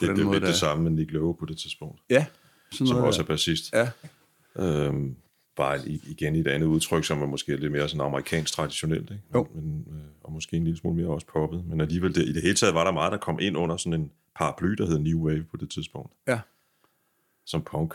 det, 0.00 0.08
den 0.08 0.20
er 0.20 0.24
måde 0.24 0.34
lidt 0.34 0.42
der. 0.42 0.48
det 0.48 0.58
samme 0.58 0.82
med 0.84 0.90
Nick 0.90 1.10
Lowe 1.12 1.34
på 1.36 1.44
det 1.46 1.58
tidspunkt, 1.58 2.00
Ja, 2.10 2.26
sådan 2.72 2.86
som 2.86 2.94
noget 2.94 3.06
også 3.06 3.20
er 3.22 3.24
der. 3.26 3.32
bassist. 3.32 3.72
Ja, 3.72 3.90
Øhm, 4.58 5.16
bare 5.56 5.88
igen 5.88 6.36
i 6.36 6.40
et 6.40 6.46
andet 6.48 6.66
udtryk, 6.66 7.04
som 7.04 7.22
er 7.22 7.26
måske 7.26 7.56
lidt 7.56 7.72
mere 7.72 7.88
sådan 7.88 8.00
amerikansk 8.06 8.52
traditionelt, 8.54 9.10
ikke? 9.10 9.22
Jo. 9.34 9.48
Men, 9.54 9.86
øh, 9.90 9.96
og 10.24 10.32
måske 10.32 10.56
en 10.56 10.64
lille 10.64 10.78
smule 10.78 10.96
mere 10.96 11.06
også 11.08 11.26
poppet. 11.26 11.64
Men 11.66 11.80
alligevel, 11.80 12.14
det, 12.14 12.28
i 12.28 12.32
det 12.32 12.42
hele 12.42 12.54
taget 12.54 12.74
var 12.74 12.84
der 12.84 12.92
meget, 12.92 13.12
der 13.12 13.18
kom 13.18 13.38
ind 13.40 13.56
under 13.56 13.76
sådan 13.76 14.00
en 14.00 14.10
paraply, 14.36 14.68
der 14.70 14.86
hed 14.86 14.98
New 14.98 15.18
Wave 15.26 15.44
på 15.50 15.56
det 15.56 15.70
tidspunkt, 15.70 16.12
ja. 16.28 16.40
som 17.46 17.62
punk 17.62 17.94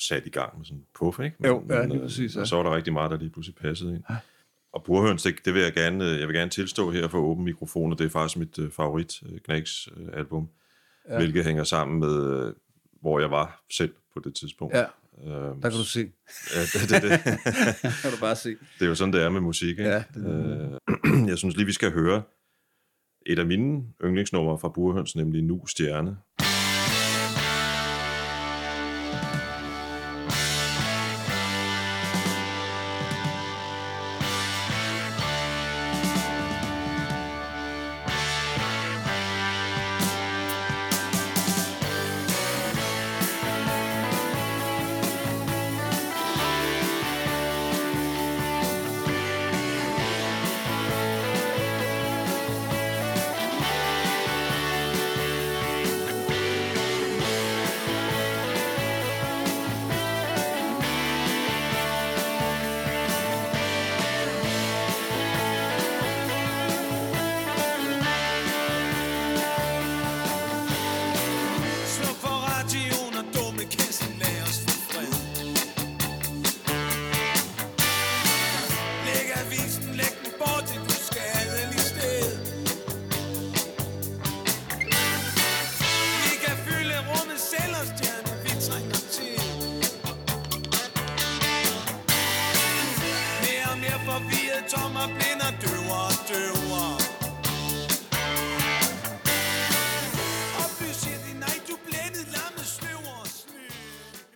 sat 0.00 0.26
i 0.26 0.30
gang 0.30 0.58
med 0.58 0.64
sådan 0.66 0.78
en 0.78 0.84
puff, 0.98 1.18
ikke? 1.20 1.36
Jo, 1.46 1.64
ja, 1.70 1.84
lige 1.84 1.94
øh, 1.96 2.02
præcis, 2.02 2.36
ja. 2.36 2.40
Og 2.40 2.46
så 2.46 2.56
var 2.56 2.62
der 2.62 2.76
rigtig 2.76 2.92
meget, 2.92 3.10
der 3.10 3.16
lige 3.18 3.30
pludselig 3.30 3.54
passede 3.56 3.94
ind. 3.94 4.02
Ja. 4.10 4.16
Og 4.72 4.84
Burhøns, 4.84 5.22
det, 5.22 5.34
det 5.44 5.54
vil 5.54 5.62
jeg 5.62 5.72
gerne, 5.72 6.04
øh, 6.10 6.20
jeg 6.20 6.28
vil 6.28 6.36
gerne 6.36 6.50
tilstå 6.50 6.90
her 6.90 7.08
for 7.08 7.18
åben 7.18 7.44
mikrofon, 7.44 7.92
og 7.92 7.98
det 7.98 8.04
er 8.04 8.10
faktisk 8.10 8.36
mit 8.38 8.58
øh, 8.58 8.70
favorit 8.70 9.22
øh, 9.32 9.40
Knacks 9.40 9.88
øh, 9.96 10.06
album, 10.12 10.48
ja. 11.08 11.16
hvilket 11.16 11.44
hænger 11.44 11.64
sammen 11.64 12.00
med, 12.00 12.46
øh, 12.46 12.52
hvor 13.00 13.20
jeg 13.20 13.30
var 13.30 13.64
selv 13.70 13.94
på 14.14 14.20
det 14.24 14.34
tidspunkt. 14.34 14.74
ja. 14.76 14.84
Øhm, 15.24 15.60
Der 15.60 15.70
kan 15.70 15.78
du 15.78 15.84
se. 15.84 16.00
ja, 16.54 16.60
det, 16.60 16.90
det, 16.90 17.02
det. 17.02 17.20
kan 18.02 18.10
du 18.10 18.16
bare 18.20 18.36
se. 18.36 18.48
Det 18.48 18.84
er 18.84 18.86
jo 18.86 18.94
sådan, 18.94 19.12
det 19.12 19.22
er 19.22 19.28
med 19.28 19.40
musik. 19.40 19.68
Ikke? 19.68 19.82
Ja, 19.82 20.04
øh, 20.16 21.28
jeg 21.30 21.38
synes 21.38 21.56
lige, 21.56 21.66
vi 21.66 21.72
skal 21.72 21.92
høre 21.92 22.22
et 23.26 23.38
af 23.38 23.46
mine 23.46 23.84
yndlingsnumre 24.04 24.58
fra 24.58 24.68
Burhøns, 24.68 25.16
nemlig 25.16 25.42
Nu 25.42 25.66
Stjerne. 25.66 26.16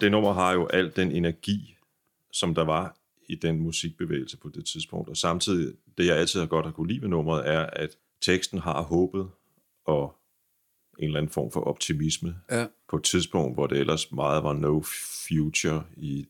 Det 0.02 0.10
nummer 0.12 0.32
har 0.32 0.52
jo 0.52 0.66
al 0.66 0.92
den 0.96 1.12
energi, 1.12 1.76
som 2.32 2.54
der 2.54 2.64
var 2.64 2.96
i 3.28 3.34
den 3.34 3.58
musikbevægelse 3.60 4.36
på 4.36 4.48
det 4.48 4.64
tidspunkt. 4.66 5.08
Og 5.08 5.16
samtidig, 5.16 5.74
det 5.98 6.06
jeg 6.06 6.16
altid 6.16 6.40
har 6.40 6.46
godt 6.46 6.66
at 6.66 6.74
kunne 6.74 6.88
lide 6.88 7.02
ved 7.02 7.08
nummeret, 7.08 7.48
er, 7.48 7.60
at 7.66 7.90
teksten 8.20 8.58
har 8.58 8.82
håbet 8.82 9.30
og 9.84 10.16
en 10.98 11.04
eller 11.04 11.18
anden 11.18 11.32
form 11.32 11.52
for 11.52 11.60
optimisme 11.60 12.36
Ja. 12.50 12.66
på 12.90 12.96
et 12.96 13.02
tidspunkt, 13.04 13.56
hvor 13.56 13.66
det 13.66 13.78
ellers 13.78 14.12
meget 14.12 14.42
var 14.42 14.52
no 14.52 14.82
future 15.28 15.84
i, 15.96 16.26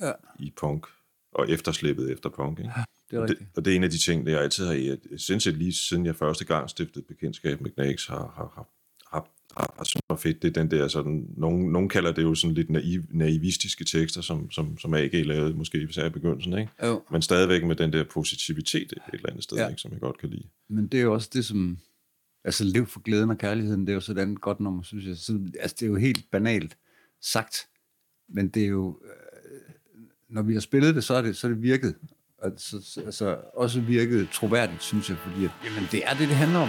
Ja. 0.00 0.12
i 0.38 0.52
punk, 0.56 0.86
og 1.32 1.50
efterslæbet 1.50 2.12
efter 2.12 2.28
punk. 2.30 2.58
Ikke? 2.58 2.70
Det 3.10 3.16
er 3.16 3.20
Og 3.20 3.28
det, 3.28 3.30
rigtigt. 3.30 3.56
og 3.56 3.64
det 3.64 3.72
er 3.72 3.76
en 3.76 3.84
af 3.84 3.90
de 3.90 3.98
ting, 3.98 4.26
der 4.26 4.32
jeg 4.32 4.40
altid 4.40 4.66
har, 4.66 4.72
jeg- 4.74 4.98
sindssygt 5.20 5.56
lige 5.56 5.72
siden 5.72 6.06
jeg 6.06 6.16
første 6.16 6.44
gang 6.44 6.70
stiftede 6.70 7.04
bekendtskab 7.04 7.60
med 7.60 7.70
Knacks, 7.70 8.06
har, 8.06 8.32
har, 8.36 8.52
har, 8.54 8.68
har, 9.58 9.64
har, 9.66 9.74
har 9.76 9.84
synes 9.84 10.02
var 10.10 10.16
fedt. 10.16 10.42
Det 10.42 10.56
er 10.56 10.62
den 10.62 10.70
der 10.70 10.88
sådan, 10.88 11.26
nogen, 11.36 11.72
nogen 11.72 11.88
kalder 11.88 12.12
det 12.12 12.22
jo 12.22 12.34
sådan 12.34 12.54
lidt 12.54 12.70
naiv, 12.70 13.02
naivistiske 13.10 13.84
tekster, 13.84 14.20
som, 14.20 14.50
som, 14.50 14.78
som 14.78 14.94
AG 14.94 15.10
lavede 15.12 15.54
måske 15.54 15.78
især 15.82 16.06
i 16.06 16.10
begyndelsen, 16.10 16.58
ikke? 16.58 16.72
Jo. 16.84 17.02
Men 17.10 17.22
stadigvæk 17.22 17.64
med 17.64 17.76
den 17.76 17.92
der 17.92 18.04
positivitet 18.04 18.92
et 18.92 18.98
eller 19.12 19.28
andet 19.30 19.44
sted, 19.44 19.56
Ja. 19.56 19.68
ikke, 19.68 19.80
som 19.80 19.92
jeg 19.92 20.00
godt 20.00 20.18
kan 20.18 20.28
lide. 20.28 20.44
Men 20.68 20.86
det 20.86 21.00
er 21.00 21.04
jo 21.04 21.14
også 21.14 21.30
det, 21.32 21.44
som... 21.44 21.78
Altså, 22.44 22.64
lev 22.64 22.86
for 22.86 23.00
glæden 23.00 23.30
og 23.30 23.38
kærligheden, 23.38 23.80
det 23.80 23.88
er 23.88 23.94
jo 23.94 24.00
sådan 24.00 24.32
et 24.32 24.40
godt 24.40 24.60
nummer, 24.60 24.82
synes 24.82 25.06
jeg. 25.06 25.16
Så, 25.16 25.38
altså, 25.60 25.76
det 25.80 25.86
er 25.86 25.90
jo 25.90 25.96
helt 25.96 26.24
banalt 26.30 26.76
sagt, 27.22 27.56
men 28.28 28.48
det 28.48 28.62
er 28.62 28.68
jo... 28.68 29.00
Øh, 29.04 29.72
når 30.28 30.42
vi 30.42 30.52
har 30.52 30.60
spillet 30.60 30.94
det, 30.94 31.04
så 31.04 31.14
er 31.14 31.22
det, 31.22 31.36
så 31.36 31.46
er 31.46 31.50
det 31.50 31.62
virket. 31.62 31.94
Altså, 32.42 33.00
altså, 33.06 33.36
også 33.54 33.80
virket 33.80 34.28
troværdigt, 34.32 34.82
synes 34.82 35.08
jeg, 35.10 35.18
fordi 35.18 35.44
at, 35.44 35.50
jamen, 35.64 35.88
det 35.92 36.02
er 36.04 36.10
det, 36.10 36.28
det 36.28 36.36
handler 36.36 36.58
om. 36.58 36.68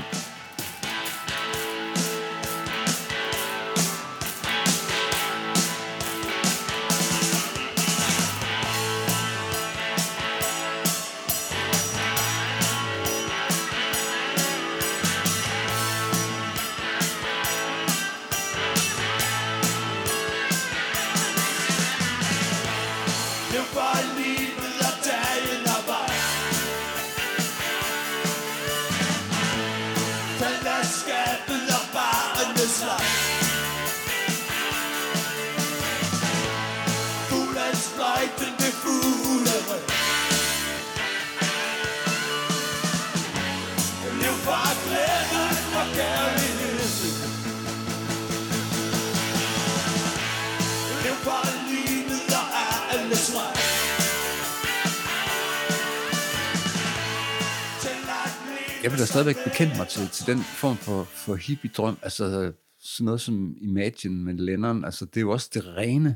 Bekende 59.59 59.77
mig 59.77 59.87
til, 59.87 60.09
til 60.09 60.27
den 60.27 60.39
form 60.39 60.77
for, 60.77 61.03
for 61.03 61.35
hippie-drøm. 61.35 61.97
Altså 62.01 62.53
sådan 62.79 63.05
noget 63.05 63.21
som 63.21 63.55
Imagine 63.61 64.15
med 64.15 64.33
Lennon. 64.33 64.85
Altså 64.85 65.05
det 65.05 65.17
er 65.17 65.21
jo 65.21 65.31
også 65.31 65.49
det 65.53 65.65
rene. 65.67 66.15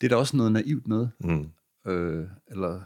Det 0.00 0.06
er 0.06 0.08
da 0.08 0.16
også 0.16 0.36
noget 0.36 0.52
naivt 0.52 0.86
noget. 0.86 1.10
Mm. 1.20 1.50
Øh, 1.86 2.26
eller 2.50 2.80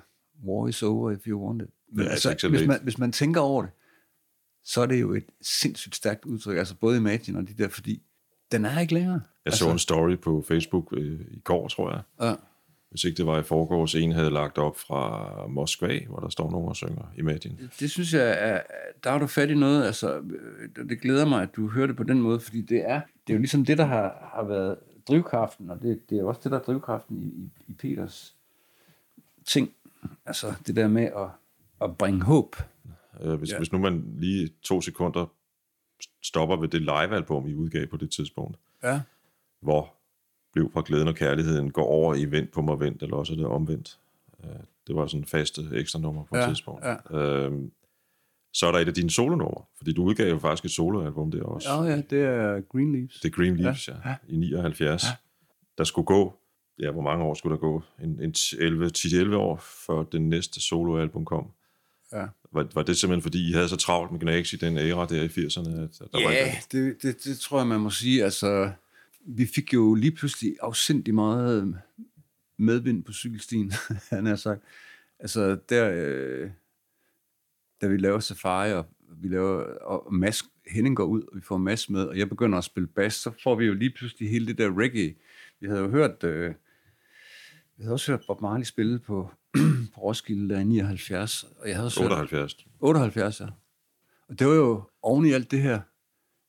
War 0.44 0.68
is 0.68 0.82
over 0.82 1.10
if 1.10 1.26
you 1.26 1.46
want 1.46 1.62
it. 1.62 1.68
Men 1.92 2.04
Ja, 2.04 2.10
altså, 2.10 2.48
hvis, 2.48 2.66
man, 2.66 2.80
hvis 2.82 2.98
man 2.98 3.12
tænker 3.12 3.40
over 3.40 3.62
det, 3.62 3.70
så 4.64 4.80
er 4.80 4.86
det 4.86 5.00
jo 5.00 5.14
et 5.14 5.26
sindssygt 5.40 5.96
stærkt 5.96 6.24
udtryk. 6.24 6.56
Altså 6.56 6.74
både 6.74 6.96
Imagine 6.96 7.38
og 7.38 7.48
de 7.48 7.54
der, 7.54 7.68
fordi 7.68 8.02
den 8.52 8.64
er 8.64 8.80
ikke 8.80 8.94
længere. 8.94 9.20
Jeg 9.44 9.52
så 9.52 9.70
en 9.70 9.78
story 9.78 10.16
på 10.16 10.44
Facebook 10.48 10.88
øh, 10.92 11.20
i 11.30 11.40
går, 11.40 11.68
tror 11.68 11.90
jeg. 11.90 12.02
Ja. 12.20 12.34
Hvis 12.90 13.04
ikke 13.04 13.16
det 13.16 13.26
var 13.26 13.38
i 13.38 13.42
forgårs, 13.42 13.94
en 13.94 14.12
havde 14.12 14.30
lagt 14.30 14.58
op 14.58 14.76
fra 14.78 15.46
Moskva, 15.46 16.00
hvor 16.08 16.18
der 16.18 16.28
står 16.28 16.50
nogen 16.50 16.68
og 16.68 16.76
synger 16.76 17.12
Imagine. 17.18 17.70
Det 17.80 17.90
synes 17.90 18.14
jeg, 18.14 18.36
er, 18.38 18.60
der 19.04 19.10
har 19.10 19.18
du 19.18 19.26
fat 19.26 19.50
i 19.50 19.54
noget. 19.54 19.84
Altså, 19.86 20.18
øh, 20.18 20.88
det 20.88 21.00
glæder 21.00 21.26
mig, 21.26 21.42
at 21.42 21.56
du 21.56 21.68
hører 21.68 21.86
det 21.86 21.96
på 21.96 22.02
den 22.02 22.20
måde, 22.20 22.40
fordi 22.40 22.60
det 22.62 22.90
er, 22.90 23.00
det 23.26 23.32
er 23.32 23.34
jo 23.34 23.38
ligesom 23.38 23.64
det, 23.64 23.78
der 23.78 23.84
har, 23.84 24.30
har 24.34 24.44
været 24.44 24.76
drivkraften, 25.08 25.70
og 25.70 25.82
det, 25.82 26.10
det 26.10 26.18
er 26.18 26.24
også 26.24 26.40
det, 26.44 26.52
der 26.52 26.58
er 26.58 26.62
drivkraften 26.62 27.16
i, 27.22 27.26
i, 27.26 27.50
i 27.68 27.72
Peters 27.72 28.36
ting. 29.44 29.70
Altså 30.26 30.54
det 30.66 30.76
der 30.76 30.88
med 30.88 31.04
at, 31.04 31.28
at 31.80 31.98
bringe 31.98 32.22
håb. 32.22 32.56
Øh, 33.20 33.34
hvis, 33.34 33.52
ja. 33.52 33.58
hvis 33.58 33.72
nu 33.72 33.78
man 33.78 34.04
lige 34.18 34.50
to 34.62 34.80
sekunder 34.80 35.26
stopper 36.22 36.56
ved 36.56 36.68
det 36.68 36.80
live-album, 36.82 37.46
I 37.46 37.54
udgav 37.54 37.86
på 37.86 37.96
det 37.96 38.10
tidspunkt, 38.10 38.58
Ja. 38.82 39.00
hvor 39.60 39.94
blev 40.52 40.70
fra 40.72 40.82
glæden 40.86 41.08
og 41.08 41.14
kærligheden 41.14 41.70
går 41.70 41.84
over 41.84 42.14
i 42.14 42.24
vent 42.24 42.50
på 42.52 42.62
mig 42.62 42.80
vent, 42.80 43.02
eller 43.02 43.16
også 43.16 43.32
er 43.32 43.36
det 43.36 43.46
omvendt. 43.46 43.98
Øh, 44.44 44.50
Det 44.86 44.96
var 44.96 45.06
sådan 45.06 45.20
en 45.20 45.26
faste 45.26 45.62
ekstra 45.72 45.98
nummer 45.98 46.24
på 46.24 46.34
et 46.36 46.40
Ja, 46.40 46.48
tidspunkt. 46.48 46.84
Øh, 47.10 47.52
så 48.52 48.66
er 48.66 48.72
der 48.72 48.78
et 48.78 48.88
af 48.88 48.94
dine 48.94 49.10
solonumre, 49.10 49.64
fordi 49.76 49.92
du 49.92 50.02
udgav 50.04 50.28
jo 50.28 50.38
faktisk 50.38 50.64
et 50.64 50.70
soloalbum 50.70 51.30
der 51.30 51.42
også. 51.42 51.68
Ja, 51.74 51.82
ja, 51.82 51.96
det 52.10 52.22
er 52.24 52.60
Green 52.60 52.92
Leaves. 52.92 53.14
Det 53.22 53.24
er 53.28 53.36
Green 53.36 53.56
Leaves, 53.56 53.88
ja, 53.88 53.92
Ja, 54.04 54.08
ja. 54.10 54.14
i 54.28 54.36
79. 54.36 55.04
Ja. 55.04 55.08
Der 55.78 55.84
skulle 55.84 56.06
gå, 56.06 56.34
ja, 56.78 56.90
hvor 56.90 57.02
mange 57.02 57.24
år 57.24 57.34
skulle 57.34 57.54
der 57.54 57.60
gå? 57.60 57.82
En, 58.02 58.20
en 58.22 58.34
11, 58.58 58.90
10-11 58.98 59.34
år, 59.34 59.56
før 59.86 60.02
den 60.02 60.28
næste 60.28 60.60
soloalbum 60.60 61.24
kom. 61.24 61.46
Ja. 62.12 62.26
Var, 62.52 62.66
var 62.74 62.82
det 62.82 62.96
simpelthen, 62.96 63.22
fordi 63.22 63.48
I 63.48 63.52
havde 63.52 63.68
så 63.68 63.76
travlt 63.76 64.12
med 64.12 64.20
Gnags 64.20 64.52
i 64.52 64.56
den 64.56 64.78
æra 64.78 65.06
der 65.06 65.22
i 65.22 65.26
80'erne? 65.26 65.70
At, 65.70 66.00
at 66.00 66.12
der 66.12 66.24
var 66.24 66.30
Ja, 66.32 66.44
ikke, 66.46 66.58
det, 66.72 67.02
det, 67.02 67.24
det 67.24 67.38
tror 67.38 67.58
jeg, 67.58 67.66
man 67.66 67.80
må 67.80 67.90
sige. 67.90 68.24
Altså, 68.24 68.70
vi 69.26 69.46
fik 69.46 69.74
jo 69.74 69.94
lige 69.94 70.12
pludselig 70.12 70.56
afsindig 70.62 71.14
meget 71.14 71.80
medvind 72.56 73.04
på 73.04 73.12
cykelstien, 73.12 73.72
han 74.10 74.26
har 74.26 74.36
sagt. 74.36 74.62
Altså, 75.18 75.58
der, 75.68 75.90
øh, 75.94 76.50
da 77.80 77.86
vi 77.86 77.96
laver 77.96 78.20
Safari, 78.20 78.72
og 78.72 78.86
vi 79.00 79.28
laver, 79.28 79.62
og 79.62 80.14
Mads, 80.14 80.44
Henning 80.66 80.96
går 80.96 81.04
ud, 81.04 81.22
og 81.22 81.36
vi 81.36 81.40
får 81.40 81.56
Mads 81.56 81.90
med, 81.90 82.04
og 82.04 82.18
jeg 82.18 82.28
begynder 82.28 82.58
at 82.58 82.64
spille 82.64 82.86
bass, 82.86 83.16
så 83.16 83.30
får 83.42 83.54
vi 83.54 83.64
jo 83.64 83.74
lige 83.74 83.90
pludselig 83.90 84.30
hele 84.30 84.46
det 84.46 84.58
der 84.58 84.78
reggae. 84.78 85.14
Vi 85.60 85.66
havde 85.66 85.80
jo 85.80 85.90
hørt, 85.90 86.24
øh, 86.24 86.54
vi 87.76 87.82
havde 87.82 87.92
også 87.92 88.12
hørt 88.12 88.24
Bob 88.26 88.40
Marley 88.40 88.64
spille 88.64 88.98
på, 88.98 89.30
på 89.94 90.00
Roskilde 90.00 90.54
der 90.54 90.60
i 90.60 90.64
79, 90.64 91.44
og 91.44 91.68
jeg 91.68 91.76
havde 91.76 91.86
også 91.86 92.02
hørt, 92.02 92.12
78. 92.12 92.66
78, 92.80 93.40
ja. 93.40 93.46
Og 94.28 94.38
det 94.38 94.46
var 94.46 94.54
jo 94.54 94.82
oven 95.02 95.26
i 95.26 95.32
alt 95.32 95.50
det 95.50 95.62
her. 95.62 95.80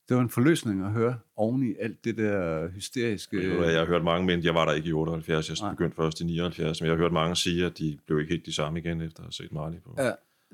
Det 0.09 0.17
var 0.17 0.23
en 0.23 0.29
forløsning 0.29 0.85
at 0.85 0.91
høre 0.91 1.19
oven 1.35 1.69
i 1.69 1.75
alt 1.79 2.05
det 2.05 2.17
der 2.17 2.67
hysteriske... 2.67 3.37
Øh, 3.37 3.73
jeg 3.73 3.79
har 3.79 3.85
hørt 3.85 4.03
mange, 4.03 4.27
men 4.27 4.43
jeg 4.43 4.53
var 4.53 4.65
der 4.65 4.73
ikke 4.73 4.89
i 4.89 4.93
78, 4.93 5.49
jeg 5.49 5.57
Nej. 5.61 5.71
begyndte 5.71 5.95
først 5.95 6.21
i 6.21 6.23
79, 6.23 6.81
men 6.81 6.87
jeg 6.87 6.95
har 6.95 7.03
hørt 7.03 7.13
mange 7.13 7.35
sige, 7.35 7.65
at 7.65 7.77
de 7.77 7.97
blev 8.05 8.19
ikke 8.19 8.33
helt 8.33 8.45
de 8.45 8.53
samme 8.53 8.79
igen, 8.79 9.01
efter 9.01 9.19
at 9.19 9.25
have 9.25 9.31
set 9.31 9.51
Marley 9.51 9.77
på. 9.81 9.95
Ja, 9.97 10.11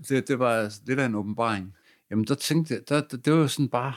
det, 0.10 0.28
det 0.28 0.40
var 0.40 0.80
lidt 0.86 1.00
af 1.00 1.06
en 1.06 1.16
åbenbaring. 1.16 1.76
Jamen, 2.12 2.26
der 2.26 2.36
tænkte 2.36 2.74
jeg, 2.74 2.90
der, 2.90 3.02
der, 3.02 3.18
det 3.18 3.34
var 3.34 3.40
jo 3.40 3.48
sådan 3.48 3.70
bare, 3.70 3.94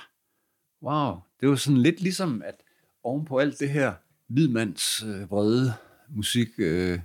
wow, 0.83 1.17
det 1.41 1.49
var 1.49 1.55
sådan 1.55 1.79
lidt 1.79 2.01
ligesom, 2.01 2.43
at 2.45 2.55
oven 3.03 3.25
på 3.25 3.39
alt 3.39 3.61
det 3.61 3.71
her 3.71 3.93
hvidmands 4.27 5.03
øh, 5.03 5.31
vrede 5.31 5.73
musik, 6.09 6.49
øh, 6.59 6.99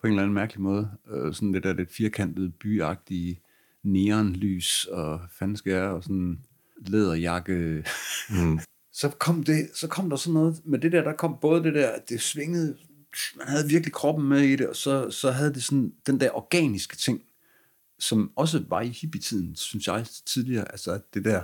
på 0.00 0.06
en 0.06 0.12
eller 0.12 0.22
anden 0.22 0.34
mærkelig 0.34 0.60
måde, 0.60 0.90
øh, 1.10 1.34
sådan 1.34 1.54
det 1.54 1.62
der 1.62 1.72
lidt 1.72 1.92
firkantede, 1.92 2.50
byagtige 2.50 3.40
neonlys 3.82 4.84
og 4.84 5.20
fanskær 5.30 5.82
og 5.82 6.02
sådan 6.02 6.40
læderjakke. 6.86 7.84
Mm. 8.30 8.60
så 9.00 9.08
kom, 9.08 9.42
det, 9.42 9.70
så 9.74 9.88
kom 9.88 10.10
der 10.10 10.16
sådan 10.16 10.34
noget 10.34 10.60
med 10.64 10.78
det 10.78 10.92
der, 10.92 11.04
der 11.04 11.12
kom 11.12 11.36
både 11.40 11.62
det 11.62 11.74
der, 11.74 11.98
det 12.08 12.20
svingede, 12.20 12.76
man 13.36 13.48
havde 13.48 13.68
virkelig 13.68 13.92
kroppen 13.92 14.28
med 14.28 14.40
i 14.40 14.56
det, 14.56 14.68
og 14.68 14.76
så, 14.76 15.10
så 15.10 15.30
havde 15.30 15.54
det 15.54 15.64
sådan 15.64 15.92
den 16.06 16.20
der 16.20 16.30
organiske 16.36 16.96
ting, 16.96 17.22
som 17.98 18.32
også 18.36 18.64
var 18.68 18.80
i 18.80 18.88
hippietiden, 18.88 19.56
synes 19.56 19.86
jeg 19.86 20.06
tidligere, 20.26 20.72
altså 20.72 21.00
det 21.14 21.24
der, 21.24 21.42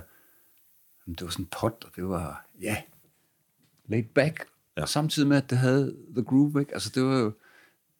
det 1.07 1.21
var 1.21 1.29
sådan 1.29 1.47
pot, 1.59 1.83
og 1.85 1.91
det 1.95 2.07
var, 2.07 2.49
ja, 2.61 2.81
laid 3.85 4.03
back, 4.03 4.47
ja. 4.77 4.85
Samtidig 4.85 5.27
med, 5.27 5.37
at 5.37 5.49
det 5.49 5.57
havde 5.57 5.95
the 6.15 6.23
groove, 6.23 6.59
ikke? 6.59 6.73
altså 6.73 6.91
det 6.95 7.03
var 7.03 7.17
jo, 7.17 7.31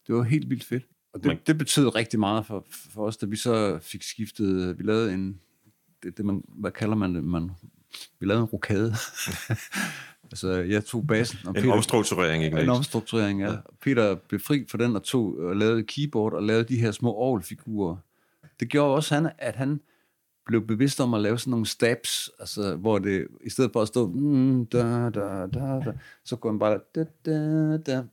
det 0.07 0.15
var 0.15 0.23
helt 0.23 0.49
vildt 0.49 0.63
fedt. 0.63 0.83
Og 1.13 1.23
det, 1.23 1.47
det 1.47 1.57
betød 1.57 1.95
rigtig 1.95 2.19
meget 2.19 2.45
for, 2.45 2.65
for 2.69 3.05
os, 3.05 3.17
da 3.17 3.25
vi 3.25 3.35
så 3.35 3.79
fik 3.81 4.03
skiftet, 4.03 4.77
vi 4.77 4.83
lavede 4.83 5.13
en, 5.13 5.39
det, 6.03 6.17
det 6.17 6.25
man, 6.25 6.43
hvad 6.47 6.71
kalder 6.71 6.95
man 6.95 7.15
det, 7.15 7.23
man, 7.23 7.51
vi 8.19 8.25
lavede 8.25 8.41
en 8.41 8.47
rokade. 8.47 8.93
altså, 10.31 10.49
jeg 10.49 10.85
tog 10.85 11.07
bassen. 11.07 11.47
Og 11.47 11.57
En 11.57 11.69
omstrukturering, 11.69 12.43
ikke? 12.43 12.59
en 12.59 12.69
omstrukturering, 12.69 13.41
ja. 13.41 13.55
Peter 13.81 14.15
blev 14.15 14.39
fri 14.39 14.65
for 14.69 14.77
den 14.77 14.95
og 14.95 15.03
tog 15.03 15.37
og 15.37 15.55
lavede 15.55 15.83
keyboard 15.83 16.33
og 16.33 16.43
lavede 16.43 16.63
de 16.63 16.79
her 16.79 16.91
små 16.91 17.13
orgelfigurer. 17.13 17.95
Det 18.59 18.69
gjorde 18.69 18.95
også, 18.95 19.15
han, 19.15 19.31
at 19.37 19.55
han 19.55 19.79
blev 20.45 20.67
bevidst 20.67 21.01
om 21.01 21.13
at 21.13 21.21
lave 21.21 21.39
sådan 21.39 21.51
nogle 21.51 21.65
stabs, 21.65 22.29
altså, 22.39 22.75
hvor 22.75 22.99
det, 22.99 23.27
i 23.43 23.49
stedet 23.49 23.71
for 23.73 23.81
at 23.81 23.87
stå, 23.87 24.07
mm, 24.07 24.65
da, 24.65 25.09
da, 25.09 25.47
da, 25.53 25.79
da, 25.85 25.93
så 26.23 26.35
går 26.35 26.49
han 26.49 26.59
bare, 26.59 26.79
da, 26.95 27.05
da, 27.25 27.77
da. 27.77 28.03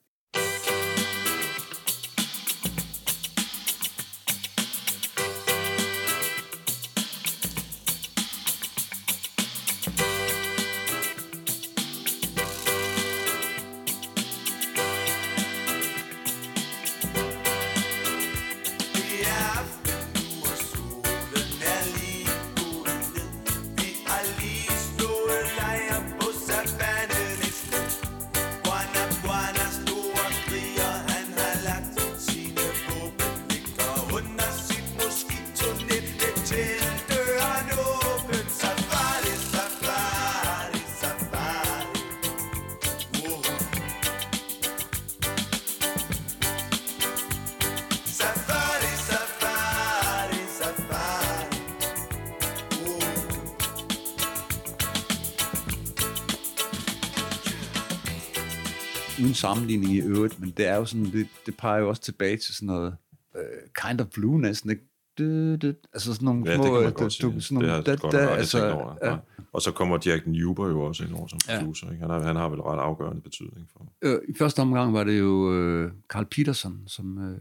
Uden 59.35 59.41
sammenligning 59.41 59.93
i 59.93 60.01
øvrigt, 60.01 60.41
men 60.41 60.51
det 60.57 60.67
er 60.67 60.77
jo 60.77 60.85
sådan, 60.85 61.05
det, 61.13 61.27
det 61.47 61.57
peger 61.57 61.79
jo 61.79 61.89
også 61.89 62.03
tilbage 62.03 62.37
til 62.37 62.55
sådan 62.55 62.67
noget 62.67 62.97
uh, 63.35 63.41
kind 63.89 64.01
of 64.01 64.07
blue 64.07 64.41
næsten, 64.41 64.71
ikke? 64.71 64.83
Du, 65.19 65.57
du, 65.57 65.75
altså 65.93 66.15
sådan 66.15 66.25
nogle 66.25 66.43
Ja, 66.51 66.55
små... 66.57 66.65
det 66.65 66.73
kan 66.73 66.83
man 66.83 66.93
du- 66.93 67.11
sige. 67.41 67.61
det 67.61 67.69
har 67.69 67.83
jeg 67.87 67.99
godt 67.99 68.13
da- 68.13 68.19
altså, 68.19 68.71
over. 68.73 68.95
ja. 69.03 69.17
Og 69.53 69.63
så 69.63 69.71
kommer 69.73 69.99
Jack 70.07 70.27
Newber 70.27 70.69
jo 70.69 70.81
også 70.83 71.05
ind 71.05 71.15
over 71.15 71.27
som 71.27 71.39
Ja. 71.49 71.59
producer. 71.59 71.87
Ikke? 71.91 72.01
Han, 72.01 72.11
har, 72.11 72.21
han 72.23 72.37
har 72.37 72.49
vel 72.49 72.61
ret 72.61 72.79
afgørende 72.81 73.21
betydning 73.23 73.69
for. 73.73 73.93
Øh, 74.03 74.19
I 74.29 74.33
første 74.39 74.61
omgang 74.61 74.93
var 74.95 75.05
det 75.05 75.19
jo 75.19 75.55
øh, 75.55 75.93
Carl 76.09 76.25
Peterson, 76.25 76.83
som 76.87 77.19
øh, 77.19 77.39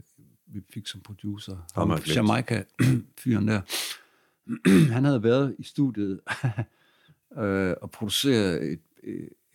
vi 0.48 0.62
fik 0.74 0.88
som 0.88 1.02
producer. 1.02 1.56
Ham. 1.76 1.92
Jamaica-fyren 2.16 3.48
der. 3.48 3.62
Han 4.94 5.06
havde 5.06 5.24
været 5.24 5.56
i 5.60 5.64
studiet 5.64 6.20
øh, 7.40 7.74
og 7.82 7.92
produceret 7.92 8.72
et, 8.72 8.80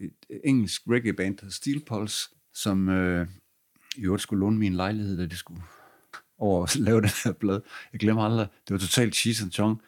et, 0.01 0.13
øh, 0.31 0.41
engelsk 0.45 0.83
reggae-band, 0.89 1.37
der 1.37 1.43
hedder 1.43 1.55
Steel 1.55 1.85
Pulse, 1.85 2.29
som 2.55 2.89
øh, 2.89 3.27
i 3.97 4.01
øvrigt 4.01 4.23
skulle 4.23 4.41
låne 4.41 4.59
min 4.59 4.75
lejlighed, 4.75 5.17
da 5.17 5.27
de 5.27 5.37
skulle 5.37 5.63
over 6.39 6.63
at 6.63 6.77
lave 6.87 7.01
den 7.01 7.11
her 7.25 7.33
blad. 7.33 7.61
Jeg 7.93 8.01
glemmer 8.01 8.25
aldrig, 8.25 8.47
det 8.69 8.73
var 8.75 8.79
totalt 8.79 9.15
cheese 9.15 9.45
and 9.45 9.53
chong. 9.53 9.83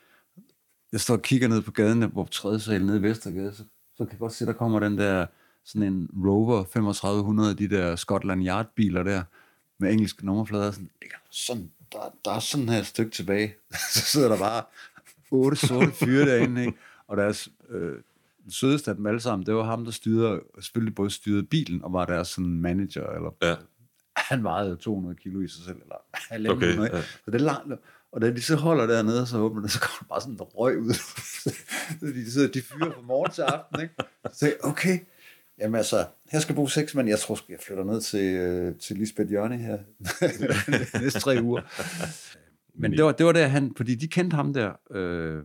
Jeg 0.93 1.01
står 1.01 1.15
og 1.15 1.23
kigger 1.23 1.49
ned 1.49 1.63
på 1.63 1.71
gaden, 1.71 2.03
hvor 2.03 2.25
på 2.25 2.31
tredje 2.31 2.61
sal 2.61 2.85
nede 2.85 2.99
i 2.99 3.03
Vestergade, 3.03 3.55
så, 3.55 3.65
så 3.97 4.05
kan 4.05 4.13
jeg 4.13 4.19
godt 4.19 4.33
se, 4.33 4.47
der 4.47 4.53
kommer 4.53 4.81
den 4.81 4.99
der 4.99 5.27
sådan 5.65 5.93
en 5.93 6.11
Rover 6.27 6.65
3500, 6.65 7.55
de 7.55 7.69
der 7.69 7.97
Scotland 7.97 8.47
Yard 8.47 8.67
biler 8.75 9.03
der, 9.03 9.23
med 9.79 9.93
engelske 9.93 10.27
nummerflader. 10.27 10.71
Sådan, 10.71 10.91
sådan, 11.31 11.71
der, 11.93 12.15
der 12.25 12.31
er 12.31 12.39
sådan 12.39 12.69
her 12.69 12.79
et 12.79 12.87
stykke 12.87 13.11
tilbage. 13.11 13.55
så 13.93 14.01
sidder 14.01 14.29
der 14.29 14.39
bare 14.39 14.63
otte 15.31 15.57
sorte 15.57 15.93
fyre 15.93 16.27
derinde, 16.27 16.61
ikke? 16.61 16.79
og 17.07 17.17
deres 17.17 17.49
øh, 17.69 17.99
den 18.51 18.55
sødeste 18.55 18.91
af 18.91 18.97
dem 18.97 19.07
alle 19.07 19.21
sammen, 19.21 19.47
det 19.47 19.55
var 19.55 19.63
ham, 19.65 19.85
der 19.85 19.91
styrede, 19.93 20.41
selvfølgelig 20.61 20.95
både 20.95 21.11
styrede 21.11 21.43
bilen, 21.43 21.85
og 21.85 21.93
var 21.93 22.05
deres 22.07 22.29
sådan 22.29 22.61
manager, 22.61 23.07
eller 23.07 23.31
Ja. 23.43 23.55
han 24.17 24.45
vejede 24.45 24.77
200 24.77 25.15
kilo 25.17 25.41
i 25.41 25.49
sig 25.49 25.65
selv, 25.65 25.77
eller 25.83 25.97
halvanden 26.15 26.57
Okay, 26.59 26.79
okay, 26.79 26.97
ja. 26.97 27.03
Så 27.03 27.31
det 27.31 27.35
er 27.35 27.39
langt, 27.45 27.75
og 28.13 28.21
da 28.21 28.31
de 28.31 28.43
så 28.43 28.57
holder 28.57 28.87
dernede, 28.87 29.27
så 29.27 29.39
åbner 29.39 29.63
det, 29.63 29.71
så 29.71 29.81
kommer 29.81 29.99
der 29.99 30.07
bare 30.09 30.21
sådan 30.21 30.35
en 30.35 30.41
røg 30.41 30.79
ud. 30.79 30.93
så 32.01 32.07
de 32.17 32.33
sidder, 32.33 32.49
de 32.49 32.63
fyrer 32.63 32.93
fra 32.93 33.01
morgen 33.03 33.33
til 33.33 33.43
aften, 33.43 33.81
ikke? 33.81 33.95
Så 34.33 34.39
tænker 34.41 34.57
okay, 34.63 34.99
jamen 35.59 35.75
altså, 35.75 36.07
her 36.31 36.41
skal 36.41 36.55
bo 36.55 36.67
seks 36.67 36.95
mand, 36.95 37.09
jeg 37.09 37.19
tror 37.19 37.39
jeg 37.49 37.59
flytter 37.67 37.85
ned 37.85 38.01
til, 38.01 38.25
øh, 38.35 38.75
til 38.79 38.97
Lisbeth 38.97 39.33
Jørne 39.33 39.59
her, 39.59 39.79
næste 41.03 41.21
tre 41.21 41.39
uger. 41.43 41.63
Men 42.81 42.93
det 42.93 43.05
var, 43.05 43.13
det 43.13 43.27
var 43.27 43.33
der, 43.33 43.47
han, 43.47 43.73
fordi 43.77 43.95
de 43.95 44.09
kendte 44.09 44.35
ham 44.35 44.53
der, 44.53 44.73
øh, 44.91 45.43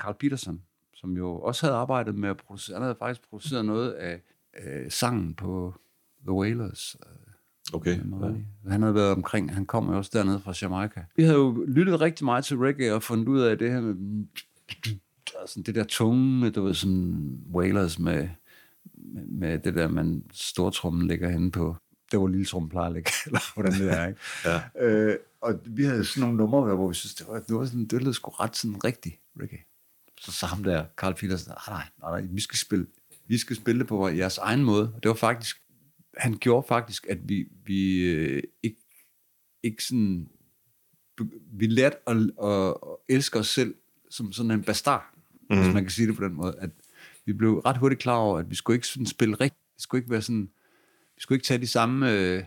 Carl 0.00 0.14
Peterson, 0.20 0.62
som 1.04 1.16
jo 1.16 1.40
også 1.40 1.66
havde 1.66 1.76
arbejdet 1.76 2.14
med 2.14 2.28
at 2.28 2.36
producere, 2.36 2.74
han 2.74 2.82
havde 2.82 2.96
faktisk 2.98 3.28
produceret 3.28 3.64
noget 3.64 3.92
af 3.92 4.20
øh, 4.64 4.90
sangen 4.90 5.34
på 5.34 5.74
The 6.22 6.32
Wailers, 6.32 6.96
Okay. 7.72 7.96
Ja. 7.96 8.70
Han 8.70 8.82
havde 8.82 8.94
været 8.94 9.12
omkring, 9.12 9.54
han 9.54 9.66
kom 9.66 9.90
jo 9.90 9.96
også 9.96 10.10
dernede 10.14 10.40
fra 10.40 10.54
Jamaica. 10.62 11.04
Vi 11.16 11.22
havde 11.22 11.36
jo 11.36 11.64
lyttet 11.68 12.00
rigtig 12.00 12.24
meget 12.24 12.44
til 12.44 12.56
reggae 12.56 12.94
og 12.94 13.02
fundet 13.02 13.28
ud 13.28 13.40
af 13.40 13.58
det 13.58 13.70
her 13.70 13.80
med 13.80 13.94
sådan 15.46 15.62
det 15.62 15.74
der 15.74 15.84
tunge, 15.84 16.50
du 16.50 16.62
ved, 16.62 16.74
sådan 16.74 17.38
Wailers 17.52 17.98
med, 17.98 18.28
med, 18.94 19.26
med 19.26 19.58
det 19.58 19.74
der, 19.74 19.88
man 19.88 20.24
stortrummen 20.32 21.06
ligger 21.06 21.30
henne 21.30 21.50
på. 21.50 21.76
Det 22.10 22.20
var 22.20 22.26
lille 22.26 22.46
trummen 22.46 22.68
plejer 22.68 22.86
at 22.86 22.92
ligge, 22.92 23.10
eller 23.26 23.54
hvordan 23.54 23.72
det 23.72 23.98
er, 23.98 24.06
ikke? 24.06 24.20
Ja. 24.44 24.86
Øh, 24.86 25.16
og 25.40 25.60
vi 25.66 25.84
havde 25.84 26.04
sådan 26.04 26.20
nogle 26.20 26.36
numre, 26.36 26.74
hvor 26.74 26.88
vi 26.88 26.94
synes, 26.94 27.14
det 27.14 27.26
var, 27.28 27.40
det 27.40 27.56
var 27.56 27.64
sådan, 27.64 27.86
det 27.86 28.02
lød 28.02 28.12
sgu 28.12 28.30
ret 28.30 28.56
sådan 28.56 28.84
rigtig 28.84 29.18
reggae. 29.40 29.64
Så 30.24 30.32
så 30.32 30.46
ham 30.46 30.64
der, 30.64 30.84
Carl 30.96 31.14
Petersen, 31.14 31.52
nej, 31.52 31.58
nej, 31.68 31.88
nej, 32.00 32.20
nej, 32.20 32.30
vi 32.32 32.40
skal 32.40 32.58
spille, 32.58 32.86
vi 33.26 33.38
skal 33.38 33.56
spille 33.56 33.78
det 33.78 33.88
på 33.88 34.08
jeres 34.08 34.38
egen 34.38 34.64
måde. 34.64 34.92
Og 34.94 35.02
det 35.02 35.08
var 35.08 35.14
faktisk, 35.14 35.62
han 36.16 36.38
gjorde 36.38 36.66
faktisk, 36.68 37.06
at 37.06 37.28
vi, 37.28 37.48
vi 37.64 38.10
øh, 38.10 38.42
ikke, 38.62 38.80
ikke 39.62 39.84
sådan, 39.84 40.28
vi 41.52 41.66
lærte 41.66 41.96
at, 42.06 42.16
at, 42.16 42.68
at 42.68 42.74
elske 43.08 43.38
os 43.38 43.48
selv 43.48 43.74
som 44.10 44.32
sådan 44.32 44.50
en 44.50 44.62
bastard, 44.62 45.04
mm. 45.50 45.56
hvis 45.56 45.74
man 45.74 45.84
kan 45.84 45.90
sige 45.90 46.08
det 46.08 46.16
på 46.16 46.24
den 46.24 46.34
måde. 46.34 46.56
At 46.58 46.70
vi 47.24 47.32
blev 47.32 47.58
ret 47.58 47.76
hurtigt 47.76 48.00
klar 48.00 48.16
over, 48.16 48.38
at 48.38 48.50
vi 48.50 48.54
skulle 48.54 48.74
ikke 48.74 48.86
sådan 48.86 49.06
spille 49.06 49.34
rigtigt. 49.34 49.74
Det 49.74 49.82
skulle 49.82 50.00
ikke 50.00 50.10
være 50.10 50.22
sådan, 50.22 50.50
vi 51.16 51.20
skulle 51.20 51.36
ikke 51.36 51.46
tage 51.46 51.60
de 51.60 51.66
samme 51.66 52.12
øh, 52.12 52.44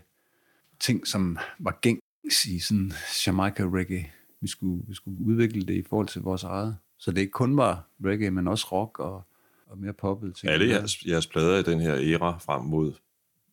ting, 0.79 1.07
som 1.07 1.37
var 1.59 1.79
gængs 1.81 2.45
i 2.45 2.59
sådan 2.59 2.93
Jamaica 3.27 3.63
reggae. 3.63 4.11
Vi 4.41 4.47
skulle, 4.47 4.83
vi 4.87 4.93
skulle 4.93 5.25
udvikle 5.25 5.65
det 5.65 5.73
i 5.73 5.83
forhold 5.89 6.07
til 6.07 6.21
vores 6.21 6.43
eget. 6.43 6.77
Så 6.97 7.11
det 7.11 7.21
ikke 7.21 7.31
kun 7.31 7.57
var 7.57 7.87
reggae, 8.05 8.31
men 8.31 8.47
også 8.47 8.67
rock 8.71 8.99
og, 8.99 9.23
og 9.67 9.77
mere 9.77 9.93
poppet 9.93 10.35
ting. 10.35 10.51
Alle 10.51 10.69
jeres, 10.69 11.05
jeres 11.05 11.27
plader 11.27 11.57
i 11.57 11.63
den 11.63 11.79
her 11.79 11.95
æra 11.95 12.37
frem 12.37 12.63
mod 12.63 12.93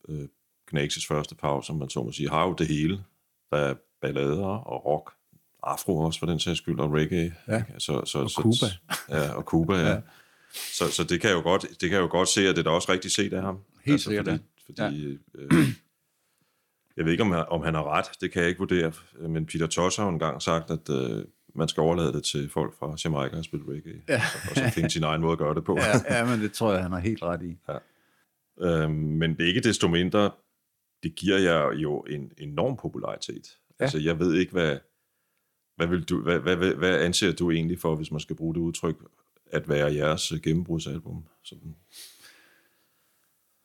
øh, 0.09 0.29
Knækses 0.67 1.07
første 1.07 1.35
pause, 1.35 1.67
som 1.67 1.77
man 1.77 1.89
så 1.89 2.03
må 2.03 2.13
sige, 2.13 2.29
har 2.31 2.47
jo 2.47 2.53
det 2.53 2.67
hele. 2.67 3.05
Der 3.51 3.57
er 3.57 3.75
ballader 4.01 4.47
og 4.47 4.85
rock, 4.85 5.13
afro 5.63 5.99
også 5.99 6.19
for 6.19 6.27
den 6.27 6.39
sags 6.39 6.59
skyld, 6.59 6.79
og 6.79 6.93
reggae. 6.93 7.35
Ja. 7.49 7.57
ikke? 7.57 7.73
Så, 7.79 8.05
så, 8.05 8.19
Og 8.19 8.31
så, 8.31 8.41
Cuba. 8.43 8.67
Ja, 9.19 9.33
og 9.33 9.43
Cuba, 9.43 9.75
ja. 9.75 9.81
Ja. 9.81 9.91
ja. 9.91 10.01
Så, 10.55 10.91
så 10.91 11.05
det 11.05 11.21
kan 11.21 11.31
jo 11.31 11.41
godt, 11.41 11.67
det 11.81 11.91
kan 11.91 11.99
jo 11.99 12.09
godt 12.11 12.29
se, 12.29 12.49
at 12.49 12.57
det 12.57 12.59
er 12.59 12.71
da 12.71 12.71
også 12.71 12.93
rigtigt 12.93 13.15
set 13.15 13.33
af 13.33 13.43
ham. 13.43 13.59
Helt 13.85 14.01
sikkert, 14.01 14.25
fordi, 14.27 14.43
fordi 14.67 15.19
øh, 15.35 15.69
jeg 16.97 17.05
ved 17.05 17.13
ikke, 17.13 17.25
om 17.25 17.31
han, 17.31 17.45
om 17.49 17.63
han 17.63 17.75
har 17.75 17.85
ret, 17.85 18.07
det 18.21 18.33
kan 18.33 18.41
jeg 18.41 18.49
ikke 18.49 18.59
vurdere, 18.59 18.93
men 19.29 19.47
Peter 19.47 19.67
Tosh 19.67 20.01
har 20.01 20.07
jo 20.07 20.13
engang 20.13 20.43
sagt, 20.43 20.71
at 20.71 20.91
øh, 20.91 21.25
man 21.55 21.69
skal 21.69 21.81
overlade 21.81 22.13
det 22.13 22.25
til 22.25 22.51
folk 22.51 22.75
fra 22.79 22.97
Jamaica 23.05 23.37
at 23.37 23.45
spille 23.45 23.67
reggae, 23.69 24.03
ja. 24.09 24.15
og, 24.15 24.51
og 24.51 24.57
så 24.57 24.71
finde 24.75 24.91
sin 24.91 25.03
egen 25.03 25.21
måde 25.21 25.33
at 25.33 25.39
gøre 25.39 25.55
det 25.55 25.65
på. 25.65 25.79
Ja, 25.81 26.19
ja, 26.19 26.25
men 26.25 26.41
det 26.41 26.53
tror 26.53 26.73
jeg, 26.73 26.83
han 26.83 26.93
har 26.93 26.99
helt 26.99 27.23
ret 27.23 27.43
i. 27.43 27.57
Øhm, 28.61 28.93
men 28.93 29.37
det 29.37 29.43
er 29.43 29.49
ikke 29.49 29.61
desto 29.61 29.89
mindre, 29.89 30.31
det 31.03 31.15
giver 31.15 31.39
jer 31.39 31.73
jo 31.73 32.01
en 32.01 32.33
enorm 32.39 32.77
popularitet. 32.77 33.59
Ja. 33.81 33.85
Altså, 33.85 33.99
jeg 33.99 34.19
ved 34.19 34.35
ikke, 34.35 34.53
hvad, 34.53 34.79
hvad, 35.77 35.87
vil 35.87 36.05
du, 36.05 36.23
hvad, 36.23 36.39
hvad, 36.39 36.57
hvad, 36.57 36.75
hvad 36.75 37.01
anser 37.01 37.33
du 37.33 37.51
egentlig 37.51 37.81
for, 37.81 37.97
hvis 37.97 38.11
man 38.11 38.21
skal 38.21 38.37
bruge 38.37 38.55
det 38.55 38.61
udtryk, 38.61 38.97
at 39.53 39.69
være 39.69 39.95
jeres 39.95 40.33
gennembrudsalbum? 40.43 41.25
Sådan. 41.43 41.77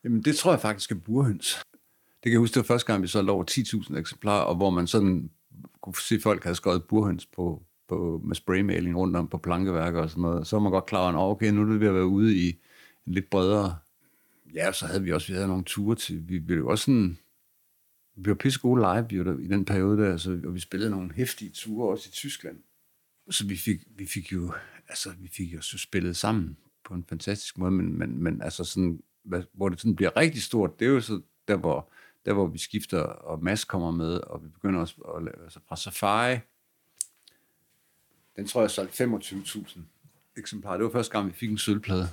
Jamen, 0.04 0.22
det 0.22 0.36
tror 0.36 0.52
jeg 0.52 0.62
faktisk 0.62 0.92
er 0.92 0.96
burhøns. 0.96 1.62
Det 2.02 2.24
kan 2.24 2.32
jeg 2.32 2.40
huske, 2.40 2.54
det 2.54 2.60
var 2.60 2.74
første 2.74 2.88
gang, 2.88 3.02
vi 3.04 3.08
solgte 3.08 3.32
over 3.32 3.44
10.000 3.52 3.98
eksemplarer, 3.98 4.44
og 4.44 4.56
hvor 4.56 4.70
man 4.70 4.88
sådan 4.88 5.32
kunne 5.82 5.96
se, 5.96 6.16
at 6.16 6.22
folk 6.22 6.44
havde 6.44 6.56
skåret 6.56 6.84
burhøns 6.84 7.26
på, 7.26 7.64
på, 7.90 8.22
med 8.24 8.36
spraymaling 8.36 8.98
rundt 8.98 9.16
om 9.16 9.28
på 9.28 9.38
plankeværker 9.38 10.02
og 10.02 10.10
sådan 10.10 10.22
noget. 10.22 10.48
Så 10.48 10.56
var 10.56 10.64
man 10.64 10.72
godt 10.72 10.86
klar 10.86 11.14
over, 11.14 11.30
at 11.30 11.36
okay, 11.36 11.52
nu 11.52 11.62
er 11.62 11.66
det 11.66 11.80
ved 11.80 11.88
at 11.88 11.94
være 11.94 12.06
ude 12.06 12.36
i 12.36 12.48
en 13.08 13.14
lidt 13.14 13.30
bredere... 13.30 13.76
Ja, 14.54 14.72
så 14.72 14.86
havde 14.86 15.04
vi 15.04 15.12
også 15.12 15.28
vi 15.28 15.34
havde 15.34 15.48
nogle 15.48 15.64
ture 15.64 15.96
til... 15.96 16.30
Vi 16.30 16.40
blev 16.40 16.58
jo 16.58 16.70
også 16.70 16.86
sådan... 16.86 17.18
Vi 18.16 18.30
var 18.30 18.36
pisse 18.36 18.60
gode 18.60 18.80
live 18.80 19.08
jo, 19.12 19.24
der, 19.24 19.40
i 19.40 19.48
den 19.48 19.66
periode 19.66 20.02
der, 20.02 20.18
så, 20.18 20.42
og 20.46 20.56
vi 20.56 20.60
spillede 20.60 20.92
nogle 20.92 21.14
hæftige 21.14 21.52
ture 21.52 21.90
også 21.90 22.10
i 22.10 22.12
Tyskland. 22.12 22.58
Så 23.30 23.48
vi 23.48 23.58
fik, 23.58 23.84
vi 23.96 24.06
fik 24.06 24.34
jo, 24.34 24.54
altså, 24.88 25.10
vi 25.20 25.28
fik 25.28 25.54
jo 25.54 25.62
så 25.62 25.78
spillet 25.78 26.18
sammen 26.18 26.58
på 26.84 26.94
en 26.94 27.06
fantastisk 27.10 27.58
måde, 27.58 27.72
men, 27.72 28.00
men, 28.00 28.24
men 28.24 28.42
altså 28.42 28.64
sådan, 28.64 29.04
hvad, 29.24 29.44
hvor 29.54 29.70
det 29.70 29.80
sådan 29.80 29.96
bliver 29.96 30.18
rigtig 30.18 30.42
stort, 30.42 30.80
det 30.80 30.88
er 30.88 30.90
jo 30.90 31.02
så 31.02 31.22
der, 31.48 31.58
hvor, 31.58 31.92
der, 32.26 32.34
hvor 32.34 32.48
vi 32.48 32.58
skifter, 32.58 33.02
og 33.02 33.44
Mads 33.44 33.64
kommer 33.64 33.92
med, 33.92 34.14
og 34.14 34.44
vi 34.44 34.50
begynder 34.50 34.80
også 34.80 34.96
at 35.18 35.24
lave, 35.24 35.44
altså 35.44 35.60
fra 35.68 35.76
Safari, 35.76 36.38
den 38.40 38.48
tror 38.48 38.62
jeg 38.62 38.72
solgte 38.72 39.04
25.000 39.04 39.80
eksemplarer. 40.38 40.78
Det 40.78 40.84
var 40.84 40.92
første 40.92 41.12
gang, 41.12 41.28
vi 41.28 41.34
fik 41.34 41.52
en 41.52 41.58
sølvplade. 41.58 42.08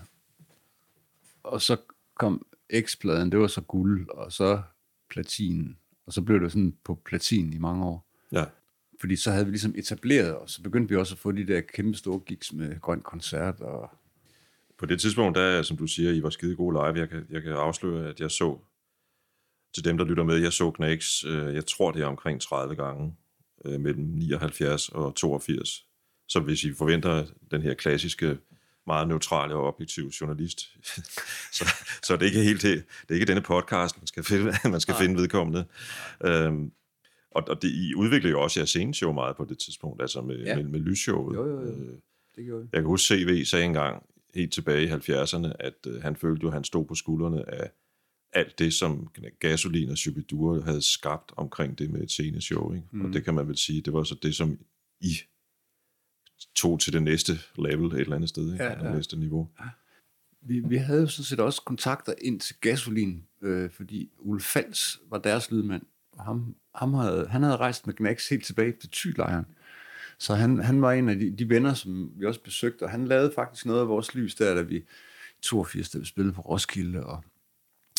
Og 1.42 1.62
så 1.62 1.76
kom 2.14 2.46
X-pladen, 2.80 3.32
det 3.32 3.40
var 3.40 3.46
så 3.46 3.60
guld, 3.60 4.08
og 4.08 4.32
så 4.32 4.62
platin, 5.10 5.76
og 6.06 6.12
så 6.12 6.22
blev 6.22 6.40
det 6.40 6.52
sådan 6.52 6.76
på 6.84 6.94
platin 7.04 7.52
i 7.52 7.58
mange 7.58 7.84
år. 7.84 8.06
Ja. 8.32 8.44
Fordi 9.00 9.16
så 9.16 9.30
havde 9.30 9.44
vi 9.44 9.50
ligesom 9.50 9.74
etableret, 9.76 10.34
og 10.36 10.50
så 10.50 10.62
begyndte 10.62 10.88
vi 10.88 10.96
også 10.96 11.14
at 11.14 11.18
få 11.18 11.32
de 11.32 11.46
der 11.46 11.60
kæmpe 11.60 11.98
store 11.98 12.20
gigs 12.20 12.52
med 12.52 12.80
Grøn 12.80 13.00
Koncert, 13.00 13.60
og 13.60 13.90
På 14.78 14.86
det 14.86 15.00
tidspunkt, 15.00 15.38
der, 15.38 15.62
som 15.62 15.76
du 15.76 15.86
siger, 15.86 16.12
I 16.12 16.22
var 16.22 16.30
skide 16.30 16.56
gode 16.56 16.74
live. 16.74 17.00
Jeg 17.00 17.08
kan, 17.08 17.26
jeg 17.30 17.42
kan 17.42 17.52
afsløre, 17.52 18.08
at 18.08 18.20
jeg 18.20 18.30
så, 18.30 18.58
til 19.74 19.84
dem, 19.84 19.98
der 19.98 20.04
lytter 20.04 20.24
med, 20.24 20.36
jeg 20.36 20.52
så 20.52 20.70
Knæks, 20.70 21.24
øh, 21.24 21.54
jeg 21.54 21.66
tror, 21.66 21.90
det 21.90 22.02
er 22.02 22.06
omkring 22.06 22.40
30 22.40 22.76
gange, 22.76 23.16
øh, 23.64 23.80
mellem 23.80 24.04
79 24.04 24.88
og 24.88 25.14
82. 25.14 25.86
Så 26.28 26.40
hvis 26.40 26.64
I 26.64 26.72
forventer 26.72 27.26
den 27.50 27.62
her 27.62 27.74
klassiske, 27.74 28.38
meget 28.86 29.08
neutrale 29.08 29.54
og 29.54 29.64
objektive 29.74 30.12
journalist, 30.20 30.60
så, 31.56 31.64
så 32.02 32.12
er 32.12 32.16
det 32.16 32.26
ikke 32.26 32.42
helt 32.42 32.62
det, 32.62 32.84
er 33.08 33.14
ikke 33.14 33.26
denne 33.26 33.40
podcast, 33.40 33.98
man 33.98 34.06
skal 34.06 34.24
finde, 34.24 34.54
man 34.74 34.80
skal 34.80 34.94
finde 35.00 35.14
vedkommende. 35.20 35.64
Øhm, 36.24 36.72
og, 37.30 37.44
og 37.48 37.62
det, 37.62 37.68
I 37.70 37.94
udviklede 37.94 38.30
jo 38.30 38.42
også 38.42 38.60
jeres 38.60 38.70
sceneshow 38.70 39.12
meget 39.12 39.36
på 39.36 39.44
det 39.44 39.58
tidspunkt, 39.58 40.02
altså 40.02 40.20
med, 40.20 40.38
Ja. 40.38 40.48
ja. 40.48 40.56
med, 40.56 40.64
med 40.64 40.80
lysshowet. 40.80 41.36
Jo, 41.36 41.46
jo, 41.46 41.60
jo. 41.60 41.66
Øh, 41.66 41.98
det 42.36 42.44
gjorde 42.44 42.62
vi. 42.62 42.68
jeg 42.72 42.80
kan 42.80 42.86
huske, 42.86 43.06
CV 43.06 43.44
sagde 43.44 43.64
engang, 43.64 44.02
helt 44.34 44.52
tilbage 44.52 44.82
i 44.84 44.90
70'erne, 44.90 45.52
at 45.60 45.74
øh, 45.86 46.02
han 46.02 46.16
følte 46.16 46.42
jo, 46.42 46.48
at 46.48 46.54
han 46.54 46.64
stod 46.64 46.86
på 46.86 46.94
skuldrene 46.94 47.50
af 47.54 47.70
alt 48.32 48.58
det, 48.58 48.74
som 48.74 49.08
Gasolin 49.40 49.90
og 49.90 49.98
Shubidua 49.98 50.60
havde 50.64 50.82
skabt 50.82 51.32
omkring 51.36 51.78
det 51.78 51.90
med 51.90 52.02
et 52.02 52.10
sceneshow. 52.10 52.74
Ikke? 52.74 52.86
Mm. 52.90 53.04
Og 53.04 53.12
det 53.12 53.24
kan 53.24 53.34
man 53.34 53.48
vel 53.48 53.56
sige, 53.56 53.80
det 53.80 53.92
var 53.92 54.02
så 54.02 54.16
det, 54.22 54.34
som 54.34 54.58
I 55.00 55.16
tog 56.54 56.80
til 56.80 56.92
det 56.92 57.02
næste 57.02 57.32
level 57.58 57.92
et 57.92 58.00
eller 58.00 58.16
andet 58.16 58.28
sted, 58.28 58.52
ikke? 58.52 58.64
Ja, 58.64 58.70
Ja, 58.70 58.78
ja. 58.78 58.86
Det 58.86 58.94
næste 58.96 59.16
niveau. 59.16 59.48
Vi, 60.42 60.60
vi 60.60 60.76
havde 60.76 61.00
jo 61.00 61.06
sådan 61.06 61.24
set 61.24 61.40
også 61.40 61.62
kontakter 61.62 62.14
ind 62.22 62.40
til 62.40 62.56
Gasolin, 62.60 63.24
øh, 63.42 63.70
fordi 63.70 64.10
Ulf 64.18 64.44
Fals 64.44 65.00
var 65.10 65.18
deres 65.18 65.50
lydmand. 65.50 65.82
Og 66.12 66.24
ham, 66.24 66.54
ham 66.74 66.94
havde, 66.94 67.28
han 67.28 67.42
havde 67.42 67.56
rejst 67.56 67.86
med 67.86 67.94
Gnax 67.94 68.28
helt 68.28 68.44
tilbage 68.44 68.72
til 68.72 68.90
Thylejren. 68.90 69.44
Så 70.18 70.34
han, 70.34 70.58
han 70.58 70.82
var 70.82 70.92
en 70.92 71.08
af 71.08 71.18
de, 71.18 71.36
de 71.36 71.48
venner, 71.48 71.74
som 71.74 72.12
vi 72.16 72.26
også 72.26 72.42
besøgte, 72.42 72.82
og 72.82 72.90
han 72.90 73.06
lavede 73.08 73.32
faktisk 73.34 73.66
noget 73.66 73.80
af 73.80 73.88
vores 73.88 74.14
lys 74.14 74.34
der, 74.34 74.54
da 74.54 74.62
vi 74.62 74.76
i 74.76 74.84
82, 75.42 75.90
da 75.90 75.98
vi 75.98 76.04
spillede 76.04 76.34
på 76.34 76.40
Roskilde, 76.40 77.06
og, 77.06 77.24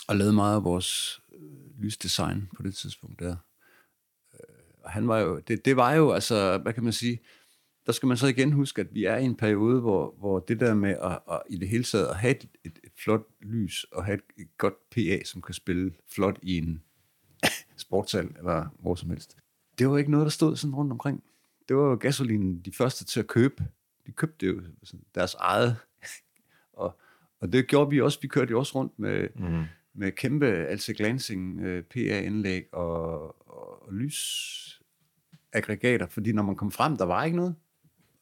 og 0.08 0.16
lavede 0.16 0.34
meget 0.34 0.56
af 0.56 0.64
vores 0.64 1.22
øh, 1.34 1.82
lysdesign 1.84 2.50
på 2.56 2.64
det 2.64 2.76
tidspunkt 2.76 3.20
der. 3.20 3.36
Øh, 4.34 4.40
og 4.84 4.92
han 4.92 5.08
var 5.08 5.20
jo, 5.20 5.40
det, 5.48 5.66
det 5.66 5.76
var 5.76 5.94
jo, 5.94 6.12
altså, 6.12 6.58
hvad 6.58 6.74
kan 6.74 6.84
man 6.84 6.94
sige, 6.94 7.20
der 7.88 7.94
skal 7.94 8.08
man 8.08 8.18
så 8.18 8.28
igen 8.28 8.52
huske, 8.52 8.82
at 8.82 8.88
vi 8.92 9.06
er 9.06 9.18
i 9.18 9.24
en 9.24 9.36
periode, 9.36 9.82
hvor, 9.82 10.16
hvor 10.20 10.40
det 10.40 10.60
der 10.60 10.74
med 10.74 10.90
at, 10.90 11.20
at, 11.32 11.42
i 11.50 11.58
det 11.58 11.68
hele 11.68 11.84
taget 11.84 12.08
at 12.08 12.16
have 12.16 12.36
et, 12.36 12.48
et, 12.66 12.80
et 12.84 12.92
flot 13.04 13.28
lys, 13.42 13.84
og 13.84 14.06
have 14.06 14.16
et, 14.16 14.22
et 14.38 14.58
godt 14.58 14.90
PA, 14.90 15.24
som 15.26 15.42
kan 15.42 15.54
spille 15.54 15.92
flot 16.16 16.40
i 16.42 16.58
en 16.58 16.84
sportshal 17.78 18.30
eller 18.38 18.66
hvor 18.80 18.96
som 18.96 19.10
helst. 19.10 19.38
Det 19.80 19.90
var 19.90 19.98
ikke 19.98 20.12
noget, 20.12 20.24
der 20.24 20.30
stod 20.30 20.56
sådan 20.56 20.76
rundt 20.76 20.92
omkring. 20.92 21.24
Det 21.70 21.76
var 21.78 21.90
jo 21.90 21.96
gasolinen 21.96 22.60
de 22.60 22.72
første 22.72 23.06
til 23.06 23.20
at 23.20 23.28
købe. 23.28 23.64
De 24.08 24.12
købte 24.12 24.46
jo 24.46 24.62
deres 25.16 25.34
eget. 25.34 25.76
og, 26.74 27.00
og 27.40 27.54
det 27.54 27.68
gjorde 27.68 27.90
vi 27.90 28.02
også. 28.02 28.20
Vi 28.22 28.28
kørte 28.28 28.52
jo 28.52 28.60
også 28.60 28.80
rundt 28.80 29.00
med, 29.00 29.28
Mm. 29.36 29.64
med 29.94 30.12
kæmpe 30.12 30.46
altså 30.46 30.94
glancing 30.94 31.60
øh, 31.62 31.84
PA-anlæg 31.84 32.74
og, 32.74 33.22
og, 33.50 33.84
og 33.88 33.94
lysaggregater, 33.94 36.08
fordi 36.08 36.32
når 36.32 36.44
man 36.44 36.56
kom 36.56 36.72
frem, 36.72 36.98
der 36.98 37.06
var 37.06 37.24
ikke 37.24 37.38
noget. 37.38 37.56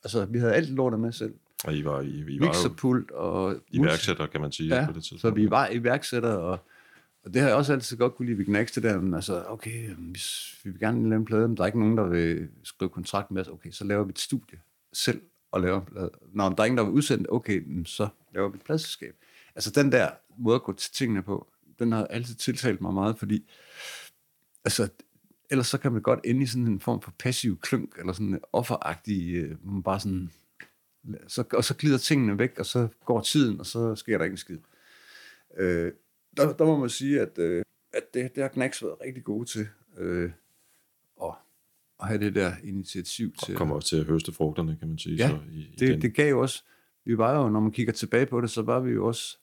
Altså, 0.06 0.26
vi 0.26 0.40
havde 0.40 0.54
alt 0.54 0.70
lortet 0.70 1.00
med 1.00 1.12
selv. 1.12 1.34
Og 1.64 1.74
I 1.76 1.86
var, 1.86 2.02
I, 2.02 2.08
I 2.28 2.40
var 2.40 2.46
Mixerpult 2.46 3.12
og... 3.12 3.56
iværksætter, 3.72 4.28
kan 4.28 4.42
man 4.42 4.52
sige, 4.52 4.76
Ja, 4.76 4.86
på 4.86 4.92
det 4.94 5.04
tidspunkt. 5.04 5.22
så 5.22 5.30
vi 5.30 5.50
var 5.50 5.70
iværksættere, 5.70 6.38
og, 6.38 6.60
og 7.24 7.34
det 7.34 7.42
har 7.42 7.48
jeg 7.50 7.58
også 7.58 7.74
altid 7.74 7.98
godt 7.98 8.16
kunne 8.16 8.26
lide 8.26 8.38
ved 8.38 8.46
Knacks, 8.46 8.72
det 8.72 8.84
der, 8.84 9.02
men 9.02 9.14
altså, 9.14 9.44
okay, 9.48 9.90
hvis 9.90 10.56
vi 10.64 10.70
vil 10.70 10.80
gerne 10.80 11.10
lave 11.10 11.20
en 11.20 11.26
plade, 11.26 11.48
men 11.48 11.58
der 11.58 11.64
er 11.64 11.68
ikke 11.68 11.80
nogen, 11.80 11.98
der 11.98 12.04
vil 12.04 12.48
skrive 12.64 12.90
kontrakt 12.90 13.32
med 13.32 13.42
os, 13.42 13.48
okay, 13.48 13.72
så 13.72 13.84
laver 13.84 14.04
vi 14.04 14.10
et 14.10 14.20
studie 14.20 14.60
selv 14.94 15.22
og 15.52 15.62
laver 15.62 15.80
en 15.80 15.86
plade. 15.86 16.10
Nå, 16.34 16.50
men 16.50 16.58
der 16.58 16.64
er 16.64 16.66
ingen, 16.66 16.78
der 16.78 16.84
vil 16.84 16.94
udsende, 16.94 17.30
okay, 17.30 17.86
så 17.86 18.08
laver 18.34 18.50
vi 18.50 18.56
et 18.56 18.62
pladselskab. 18.64 19.16
Altså 19.56 19.72
den 19.72 19.92
der 19.92 20.10
måde 20.38 20.56
at 20.56 20.64
gå 20.64 20.74
til 20.74 20.92
tingene 20.94 21.22
på, 21.24 21.48
den 21.80 21.92
har 21.92 22.06
altid 22.06 22.36
tiltalt 22.36 22.82
mig 22.82 22.94
meget, 22.94 23.18
fordi 23.18 23.50
altså, 24.66 24.90
ellers 25.50 25.68
så 25.68 25.78
kan 25.78 25.92
man 25.92 26.02
godt 26.02 26.20
ende 26.24 26.44
i 26.44 26.46
sådan 26.46 26.68
en 26.68 26.80
form 26.80 27.02
for 27.02 27.14
passiv 27.20 27.60
klunk, 27.60 27.96
eller 28.00 28.14
sådan 28.14 28.28
en 28.28 28.40
offeragtig, 28.54 29.36
øh, 29.36 29.56
bare 29.84 30.00
sådan, 30.00 30.30
så, 31.28 31.44
og 31.54 31.64
så 31.64 31.76
glider 31.76 31.98
tingene 31.98 32.40
væk, 32.40 32.60
og 32.60 32.66
så 32.66 32.88
går 33.06 33.22
tiden, 33.22 33.60
og 33.60 33.66
så 33.66 33.96
sker 33.96 34.18
der 34.18 34.26
ikke 34.26 34.34
en 34.34 34.38
skid. 34.38 34.58
Øh, 35.58 35.92
der, 36.38 36.54
der 36.54 36.66
må 36.66 36.78
man 36.80 36.90
sige, 36.90 37.22
at, 37.22 37.38
øh, 37.40 37.64
at 37.94 38.14
det, 38.14 38.36
det 38.36 38.44
har 38.44 38.50
Knacks 38.50 38.84
været 38.84 38.96
rigtig 39.06 39.24
gode 39.24 39.46
til, 39.50 39.68
øh, 39.98 40.32
at, 41.24 41.30
at 42.02 42.08
have 42.08 42.20
det 42.20 42.36
der 42.36 42.54
initiativ 42.64 43.34
til. 43.46 43.54
Og 43.54 43.58
kommer 43.58 43.76
også 43.76 43.90
til 43.90 43.96
at 43.98 44.06
høste 44.06 44.32
frugterne, 44.32 44.78
kan 44.80 44.88
man 44.88 44.98
sige. 44.98 45.16
Ja, 45.16 45.30
så 45.30 45.40
i, 45.52 45.60
i 45.60 45.76
det, 45.80 45.90
den- 45.90 46.02
det 46.02 46.14
gav 46.14 46.30
jo 46.30 46.42
også, 46.42 46.64
vi 47.06 47.18
var 47.18 47.38
jo, 47.44 47.50
når 47.50 47.60
man 47.60 47.72
kigger 47.72 47.94
tilbage 47.94 48.26
på 48.26 48.42
det, 48.42 48.50
så 48.50 48.62
var 48.62 48.80
vi 48.80 48.92
jo 48.92 49.06
også 49.08 49.38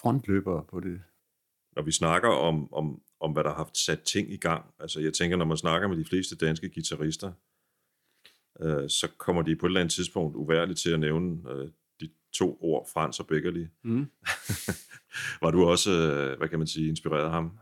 frontløbere 0.00 0.64
på 0.70 0.80
det. 0.80 1.00
Når 1.76 1.82
vi 1.82 1.92
snakker 1.92 2.28
om, 2.28 2.72
om, 2.74 3.00
om, 3.20 3.32
hvad 3.32 3.44
der 3.44 3.50
har 3.50 3.56
haft 3.56 3.78
sat 3.78 4.00
ting 4.02 4.32
i 4.32 4.36
gang, 4.36 4.64
altså 4.78 5.00
jeg 5.00 5.12
tænker, 5.12 5.36
når 5.36 5.44
man 5.44 5.56
snakker 5.56 5.88
med 5.88 5.96
de 5.96 6.04
fleste 6.04 6.36
danske 6.36 6.70
guitarister, 6.74 7.32
øh, 8.60 8.90
så 8.90 9.08
kommer 9.18 9.42
de 9.42 9.56
på 9.56 9.66
et 9.66 9.70
eller 9.70 9.80
andet 9.80 9.94
tidspunkt 9.94 10.36
uværligt 10.36 10.78
til 10.78 10.90
at 10.90 11.00
nævne 11.00 11.50
øh, 11.50 11.68
de 12.00 12.08
to 12.32 12.58
ord, 12.60 12.88
Frans 12.92 13.20
og 13.20 13.26
Beckerli. 13.26 13.66
Mm. 13.84 14.06
Var 15.42 15.50
du 15.50 15.64
også, 15.64 15.90
øh, 15.90 16.38
hvad 16.38 16.48
kan 16.48 16.58
man 16.58 16.68
sige, 16.68 16.88
inspireret 16.88 17.24
af 17.24 17.30
ham? 17.30 17.58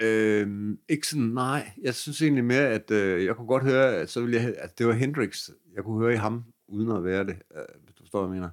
Øhm, 0.00 0.78
ikke 0.88 1.06
sådan, 1.06 1.24
nej. 1.24 1.70
Jeg 1.82 1.94
synes 1.94 2.22
egentlig 2.22 2.44
mere, 2.44 2.68
at 2.68 2.90
øh, 2.90 3.24
jeg 3.24 3.36
kunne 3.36 3.46
godt 3.46 3.64
høre, 3.64 3.96
at, 3.96 4.10
så 4.10 4.20
ville 4.20 4.40
jeg, 4.40 4.54
at 4.58 4.78
det 4.78 4.86
var 4.86 4.92
Hendrix. 4.92 5.48
Jeg 5.74 5.84
kunne 5.84 6.04
høre 6.04 6.12
i 6.12 6.16
ham, 6.16 6.44
uden 6.68 6.90
at 6.90 7.04
være 7.04 7.24
det, 7.24 7.36
øh, 7.56 7.62
hvis 7.84 7.94
du 7.94 8.02
forstår, 8.02 8.26
hvad 8.26 8.36
jeg 8.36 8.40
mener. 8.40 8.50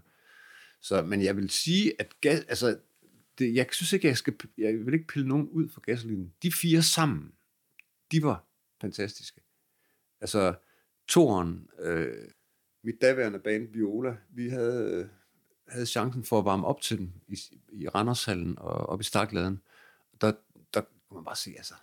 Så, 0.81 1.01
men 1.01 1.23
jeg 1.23 1.37
vil 1.37 1.49
sige, 1.49 1.93
at 1.99 2.21
gas, 2.21 2.39
altså, 2.39 2.77
det, 3.39 3.55
jeg 3.55 3.67
synes 3.71 3.93
ikke, 3.93 4.07
jeg 4.07 4.17
skal, 4.17 4.33
jeg 4.57 4.85
vil 4.85 4.93
ikke 4.93 5.07
pille 5.07 5.27
nogen 5.27 5.49
ud 5.49 5.69
fra 5.69 5.81
gasolinen. 5.85 6.33
De 6.43 6.51
fire 6.51 6.81
sammen, 6.81 7.31
de 8.11 8.23
var 8.23 8.43
fantastiske. 8.81 9.41
Altså, 10.21 10.55
Toren, 11.07 11.69
øh, 11.79 12.27
mit 12.83 12.95
daværende 13.01 13.39
band 13.39 13.67
Viola, 13.73 14.17
vi 14.29 14.49
havde, 14.49 14.91
øh, 14.93 15.05
havde 15.67 15.85
chancen 15.85 16.23
for 16.23 16.39
at 16.39 16.45
varme 16.45 16.67
op 16.67 16.81
til 16.81 16.97
dem 16.97 17.11
i, 17.27 17.37
i 17.71 17.87
Randershallen 17.87 18.59
og 18.59 18.73
op 18.73 19.01
i 19.01 19.03
Stakladen. 19.03 19.61
Der, 20.21 20.33
der 20.73 20.81
kunne 20.81 21.15
man 21.17 21.25
bare 21.25 21.35
se, 21.35 21.53
altså, 21.57 21.73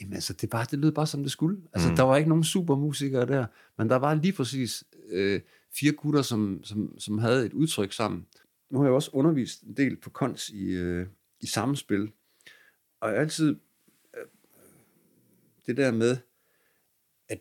jamen 0.00 0.14
altså, 0.14 0.32
det, 0.32 0.50
bare, 0.50 0.66
det 0.70 0.78
lød 0.78 0.92
bare 0.92 1.06
som 1.06 1.22
det 1.22 1.32
skulle. 1.32 1.62
Altså, 1.72 1.88
Mm. 1.90 1.96
der 1.96 2.02
var 2.02 2.16
ikke 2.16 2.28
nogen 2.28 2.44
supermusikere 2.44 3.26
der, 3.26 3.46
men 3.78 3.88
der 3.90 3.96
var 3.96 4.14
lige 4.14 4.32
præcis 4.32 4.84
øh, 5.08 5.40
fire 5.78 5.92
gutter, 5.92 6.22
som, 6.22 6.60
som, 6.64 6.98
som 6.98 7.18
havde 7.18 7.46
et 7.46 7.52
udtryk 7.52 7.92
sammen. 7.92 8.26
Nu 8.70 8.78
har 8.78 8.84
jeg 8.84 8.94
også 8.94 9.10
undervist 9.12 9.62
en 9.62 9.76
del 9.76 9.96
på 9.96 10.10
kons 10.10 10.50
i, 10.50 10.64
øh, 10.64 11.06
i 11.40 11.46
samspil, 11.46 12.12
og 13.00 13.08
jeg 13.08 13.16
har 13.16 13.22
altid 13.22 13.56
øh, 14.16 14.26
det 15.66 15.76
der 15.76 15.90
med, 15.90 16.16
at, 17.28 17.40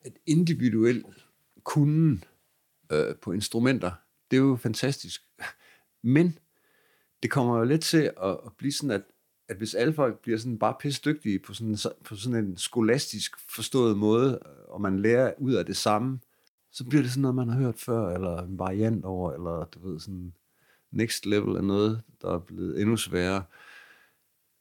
at 0.00 0.12
individuel 0.26 1.04
kunden 1.62 2.24
øh, 2.92 3.16
på 3.16 3.32
instrumenter, 3.32 3.92
det 4.30 4.36
er 4.36 4.40
jo 4.40 4.56
fantastisk. 4.56 5.22
Men 6.02 6.38
det 7.22 7.30
kommer 7.30 7.58
jo 7.58 7.64
lidt 7.64 7.82
til 7.82 8.12
at, 8.22 8.30
at 8.46 8.52
blive 8.58 8.72
sådan, 8.72 8.90
at, 8.90 9.02
at 9.48 9.56
hvis 9.56 9.74
alle 9.74 9.94
folk 9.94 10.18
bliver 10.22 10.38
sådan 10.38 10.58
bare 10.58 10.76
pisse 10.80 11.02
dygtige 11.04 11.38
på 11.38 11.54
sådan, 11.54 11.76
på 12.04 12.16
sådan 12.16 12.44
en 12.44 12.56
skolastisk 12.56 13.38
forstået 13.54 13.98
måde, 13.98 14.38
og 14.68 14.80
man 14.80 14.98
lærer 14.98 15.34
ud 15.38 15.52
af 15.52 15.66
det 15.66 15.76
samme, 15.76 16.20
så 16.72 16.84
bliver 16.84 17.02
det 17.02 17.10
sådan 17.10 17.22
noget, 17.22 17.34
man 17.34 17.48
har 17.48 17.60
hørt 17.60 17.78
før, 17.78 18.14
eller 18.14 18.42
en 18.42 18.58
variant 18.58 19.04
over, 19.04 19.32
eller 19.32 19.64
du 19.64 19.88
ved, 19.88 20.00
sådan 20.00 20.32
next 20.90 21.26
level 21.26 21.56
af 21.56 21.64
noget, 21.64 22.02
der 22.22 22.34
er 22.34 22.38
blevet 22.38 22.80
endnu 22.80 22.96
sværere. 22.96 23.42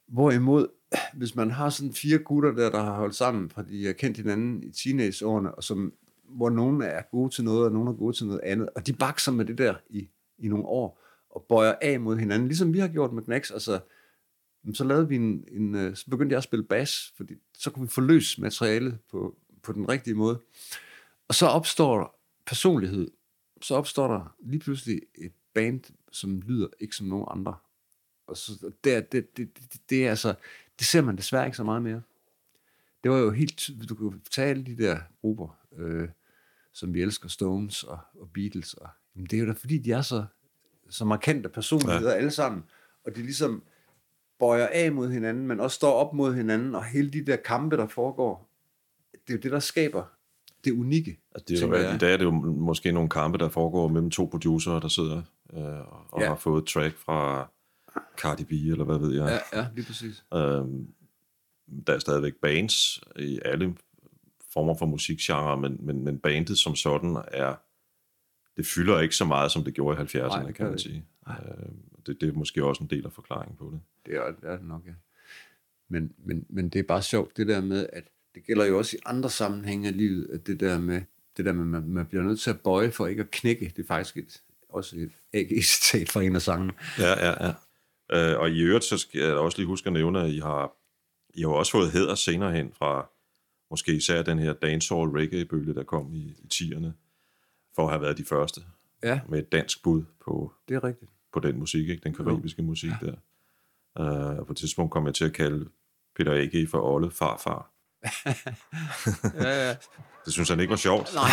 Hvorimod, 0.07 0.67
hvis 1.13 1.35
man 1.35 1.51
har 1.51 1.69
sådan 1.69 1.93
fire 1.93 2.17
gutter 2.17 2.51
der, 2.51 2.69
der 2.69 2.83
har 2.83 2.95
holdt 2.95 3.15
sammen, 3.15 3.49
fordi 3.49 3.79
de 3.79 3.85
har 3.85 3.93
kendt 3.93 4.17
hinanden 4.17 4.63
i 4.63 4.71
teenageårene, 4.71 5.55
og 5.55 5.63
som, 5.63 5.93
hvor 6.23 6.49
nogen 6.49 6.81
er 6.81 7.01
gode 7.11 7.29
til 7.29 7.43
noget, 7.43 7.65
og 7.65 7.71
nogen 7.71 7.87
er 7.87 7.93
gode 7.93 8.17
til 8.17 8.25
noget 8.25 8.41
andet, 8.43 8.69
og 8.75 8.87
de 8.87 8.93
bakser 8.93 9.31
med 9.31 9.45
det 9.45 9.57
der 9.57 9.75
i, 9.89 10.09
i 10.37 10.47
nogle 10.47 10.65
år, 10.65 11.01
og 11.29 11.45
bøjer 11.49 11.75
af 11.81 11.99
mod 11.99 12.17
hinanden, 12.17 12.47
ligesom 12.47 12.73
vi 12.73 12.79
har 12.79 12.87
gjort 12.87 13.13
med 13.13 13.23
Knacks, 13.23 13.51
altså, 13.51 13.79
så 14.73 14.83
lavede 14.83 15.07
vi 15.07 15.15
en, 15.15 15.43
en, 15.51 15.75
øh, 15.75 15.95
så 15.95 16.09
begyndte 16.09 16.33
jeg 16.33 16.37
at 16.37 16.43
spille 16.43 16.65
bas, 16.65 17.13
fordi 17.17 17.33
så 17.57 17.71
kunne 17.71 17.85
vi 17.85 17.91
forløse 17.91 18.41
materialet 18.41 18.97
på, 19.11 19.35
på 19.63 19.73
den 19.73 19.89
rigtige 19.89 20.13
måde. 20.13 20.39
Og 21.27 21.35
så 21.35 21.45
opstår 21.45 21.97
der 21.97 22.15
personlighed, 22.45 23.11
så 23.61 23.75
opstår 23.75 24.07
der 24.07 24.35
lige 24.39 24.59
pludselig 24.59 25.01
et 25.15 25.33
band, 25.53 25.81
som 26.11 26.41
lyder 26.41 26.67
ikke 26.79 26.95
som 26.95 27.07
nogen 27.07 27.25
andre. 27.29 27.55
Og 28.27 28.37
så 28.37 28.71
det, 28.83 29.11
det, 29.11 29.37
det, 29.37 29.57
det, 29.57 29.81
det 29.89 30.05
er 30.05 30.09
altså, 30.09 30.35
det 30.79 30.87
ser 30.87 31.01
man 31.01 31.15
desværre 31.15 31.45
ikke 31.45 31.57
så 31.57 31.63
meget 31.63 31.81
mere. 31.81 32.01
Det 33.03 33.11
var 33.11 33.17
jo 33.17 33.31
helt 33.31 33.57
tydeligt, 33.57 33.89
du 33.89 33.95
kunne 33.95 34.21
tage 34.31 34.49
alle 34.49 34.65
de 34.65 34.77
der 34.77 34.99
grupper, 35.21 35.59
øh, 35.77 36.09
som 36.73 36.93
vi 36.93 37.01
elsker, 37.01 37.29
Stones 37.29 37.83
og, 37.83 37.99
og 38.19 38.29
Beatles, 38.33 38.73
og, 38.73 38.89
jamen 39.15 39.27
det 39.27 39.37
er 39.37 39.41
jo 39.41 39.47
da 39.47 39.51
fordi, 39.51 39.77
de 39.77 39.91
er 39.91 40.01
så, 40.01 40.25
så 40.89 41.05
markante 41.05 41.49
personligheder 41.49 42.11
ja. 42.11 42.17
alle 42.17 42.31
sammen, 42.31 42.63
og 43.05 43.15
de 43.15 43.21
ligesom 43.21 43.63
bøjer 44.39 44.67
af 44.67 44.91
mod 44.91 45.09
hinanden, 45.09 45.47
men 45.47 45.59
også 45.59 45.75
står 45.75 45.93
op 45.93 46.13
mod 46.13 46.35
hinanden, 46.35 46.75
og 46.75 46.85
hele 46.85 47.11
de 47.11 47.25
der 47.25 47.35
kampe, 47.35 47.77
der 47.77 47.87
foregår, 47.87 48.49
det 49.11 49.33
er 49.33 49.37
jo 49.37 49.41
det, 49.41 49.51
der 49.51 49.59
skaber 49.59 50.16
det 50.71 50.79
unikke. 50.79 51.19
Altså, 51.35 51.45
det 51.47 51.57
er 51.57 51.61
jo, 51.61 51.73
tænker 51.73 51.87
jeg. 51.87 51.95
I 51.95 51.97
dag 51.97 52.13
er 52.13 52.17
det 52.17 52.25
jo 52.25 52.31
måske 52.41 52.91
nogle 52.91 53.09
kampe, 53.09 53.37
der 53.37 53.49
foregår 53.49 53.87
mellem 53.87 54.11
to 54.11 54.25
producerer, 54.25 54.79
der 54.79 54.87
sidder 54.87 55.21
øh, 55.53 55.63
og 56.13 56.21
Ja. 56.21 56.27
har 56.27 56.35
fået 56.35 56.61
et 56.61 56.67
track 56.67 56.97
fra 56.97 57.49
Cardi 58.17 58.43
B, 58.43 58.51
eller 58.51 58.83
hvad 58.83 58.97
ved 58.97 59.13
jeg. 59.15 59.41
Ja, 59.53 59.59
ja, 59.59 59.67
lige 59.75 59.85
præcis. 59.85 60.25
Øhm, 60.33 60.87
der 61.87 61.93
er 61.93 61.99
stadigvæk 61.99 62.33
bands 62.41 62.99
i 63.19 63.39
alle 63.45 63.75
former 64.53 64.75
for 64.75 64.85
musikgenre, 64.85 65.57
men, 65.57 65.77
men, 65.79 66.03
men 66.03 66.19
bandet 66.19 66.57
som 66.57 66.75
sådan 66.75 67.17
er, 67.31 67.55
det 68.57 68.65
fylder 68.67 68.99
ikke 68.99 69.15
så 69.15 69.25
meget, 69.25 69.51
som 69.51 69.63
det 69.63 69.73
gjorde 69.73 70.01
i 70.01 70.05
70'erne, 70.05 70.27
Nej, 70.27 70.51
kan 70.51 70.65
man 70.65 70.73
det 70.73 70.81
sige. 70.81 71.05
Øhm, 71.29 71.75
det, 72.05 72.21
det 72.21 72.29
er 72.29 72.33
måske 72.33 72.63
også 72.65 72.83
en 72.83 72.89
del 72.89 73.05
af 73.05 73.11
forklaringen 73.11 73.57
på 73.57 73.69
det. 73.73 73.81
Det 74.05 74.15
er, 74.15 74.31
det 74.31 74.49
er 74.49 74.57
det 74.57 74.67
nok, 74.67 74.85
ja. 74.85 74.91
Men, 75.89 76.11
men, 76.17 76.45
men 76.49 76.69
det 76.69 76.79
er 76.79 76.83
bare 76.83 77.01
sjovt, 77.01 77.37
det 77.37 77.47
der 77.47 77.61
med, 77.61 77.87
at 77.93 78.03
det 78.37 78.45
gælder 78.45 78.65
jo 78.65 78.77
også 78.77 78.97
i 78.97 78.99
andre 79.05 79.29
sammenhænge 79.29 79.87
af 79.87 79.97
livet, 79.97 80.29
at 80.33 80.47
det 80.47 80.59
der 80.59 80.79
med, 80.79 81.01
det 81.37 81.45
der 81.45 81.53
med, 81.53 81.65
man, 81.65 81.89
man 81.89 82.05
bliver 82.05 82.23
nødt 82.23 82.39
til 82.39 82.49
at 82.49 82.59
bøje 82.59 82.91
for 82.91 83.07
ikke 83.07 83.21
at 83.21 83.31
knække, 83.31 83.73
det 83.75 83.83
er 83.83 83.87
faktisk 83.87 84.17
et, 84.17 84.41
også 84.69 84.95
et 84.95 85.11
AG-citat 85.33 86.09
fra 86.09 86.21
en 86.21 86.35
af 86.35 86.41
sangene. 86.41 86.73
Ja, 86.99 87.27
ja, 87.27 87.47
ja. 87.47 87.53
Øh, 88.33 88.39
og 88.39 88.49
i 88.49 88.61
øvrigt, 88.61 88.85
så 88.85 88.97
skal 88.97 89.21
jeg 89.21 89.33
også 89.33 89.57
lige 89.57 89.67
huske 89.67 89.87
at 89.87 89.93
nævne, 89.93 90.21
at 90.21 90.29
I 90.31 90.39
har, 90.39 90.71
I 91.33 91.41
har 91.41 91.49
også 91.49 91.71
fået 91.71 91.91
hæder 91.91 92.15
senere 92.15 92.51
hen 92.51 92.71
fra 92.73 93.09
måske 93.69 93.93
især 93.93 94.21
den 94.21 94.39
her 94.39 94.53
dancehall 94.53 95.09
reggae-bølge, 95.09 95.73
der 95.73 95.83
kom 95.83 96.13
i, 96.13 96.17
i 96.17 96.47
10'erne, 96.53 96.87
for 97.75 97.83
at 97.83 97.89
have 97.89 98.01
været 98.01 98.17
de 98.17 98.25
første 98.25 98.61
Ja, 99.03 99.19
med 99.29 99.39
et 99.39 99.51
dansk 99.51 99.83
bud 99.83 100.03
på, 100.25 100.53
det 100.69 100.75
er 100.75 100.83
rigtigt. 100.83 101.11
på 101.33 101.39
den 101.39 101.59
musik, 101.59 101.89
ikke? 101.89 102.03
den 102.03 102.13
karibiske 102.13 102.61
musik 102.61 102.91
der. 103.01 103.15
Uh, 103.99 104.45
på 104.45 104.51
et 104.51 104.57
tidspunkt 104.57 104.91
kom 104.91 105.05
jeg 105.05 105.15
til 105.15 105.25
at 105.25 105.33
kalde 105.33 105.69
Peter 106.15 106.33
A.G. 106.33 106.69
for 106.69 106.93
Olle 106.93 107.11
farfar. 107.11 107.71
Ja, 109.41 109.67
ja. 109.67 109.75
Det 110.25 110.33
synes 110.33 110.49
han 110.49 110.59
ikke 110.59 110.71
var 110.71 110.77
sjovt. 110.77 111.13
Nej. 111.13 111.31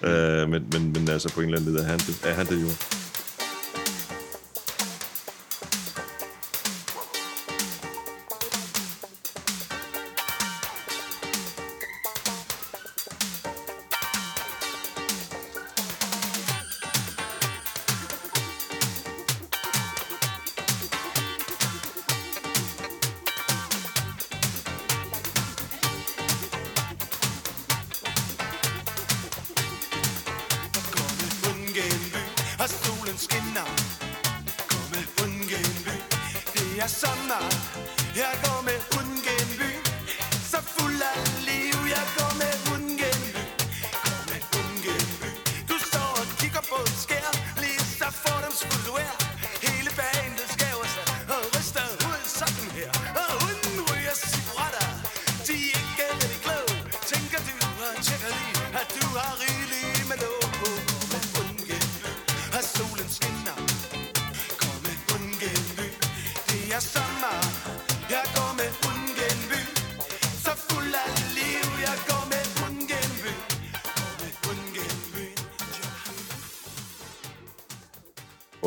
Uh, 0.00 0.48
men, 0.52 0.68
men, 0.72 0.92
men 0.92 1.08
altså 1.08 1.32
på 1.34 1.40
en 1.40 1.46
eller 1.46 1.58
anden 1.60 1.74
led 1.74 1.82
er 1.82 1.86
han 1.86 1.98
det, 1.98 2.20
er 2.24 2.34
han 2.34 2.46
det 2.46 2.62
jo. 2.62 2.68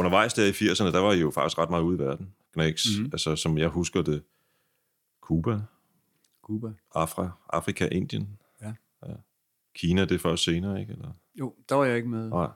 Undervejs 0.10 0.34
der 0.34 0.46
i 0.46 0.52
80'erne, 0.52 0.94
der 0.94 1.00
var 1.00 1.14
I 1.14 1.20
jo 1.20 1.32
faktisk 1.32 1.58
ret 1.58 1.70
meget 1.70 1.84
ude 1.84 1.96
i 1.96 2.00
verden. 2.00 2.34
Knæks, 2.54 2.86
mm-hmm. 2.98 3.10
altså 3.14 3.36
som 3.36 3.58
jeg 3.58 3.68
husker 3.68 4.02
det, 4.02 4.24
Cuba, 5.22 5.62
Cuba. 6.42 6.74
Afra, 6.96 7.32
Afrika, 7.50 7.88
Indien. 7.92 8.40
Ja. 8.62 8.74
ja. 9.06 9.14
Kina, 9.76 10.02
det 10.02 10.12
er 10.12 10.20
først 10.20 10.44
senere, 10.44 10.82
ikke? 10.82 10.94
Eller? 10.94 11.12
Jo, 11.36 11.56
der 11.70 11.76
var 11.76 11.86
jeg 11.86 11.98
ikke 11.98 12.10
med. 12.10 12.30
Nej. 12.30 12.50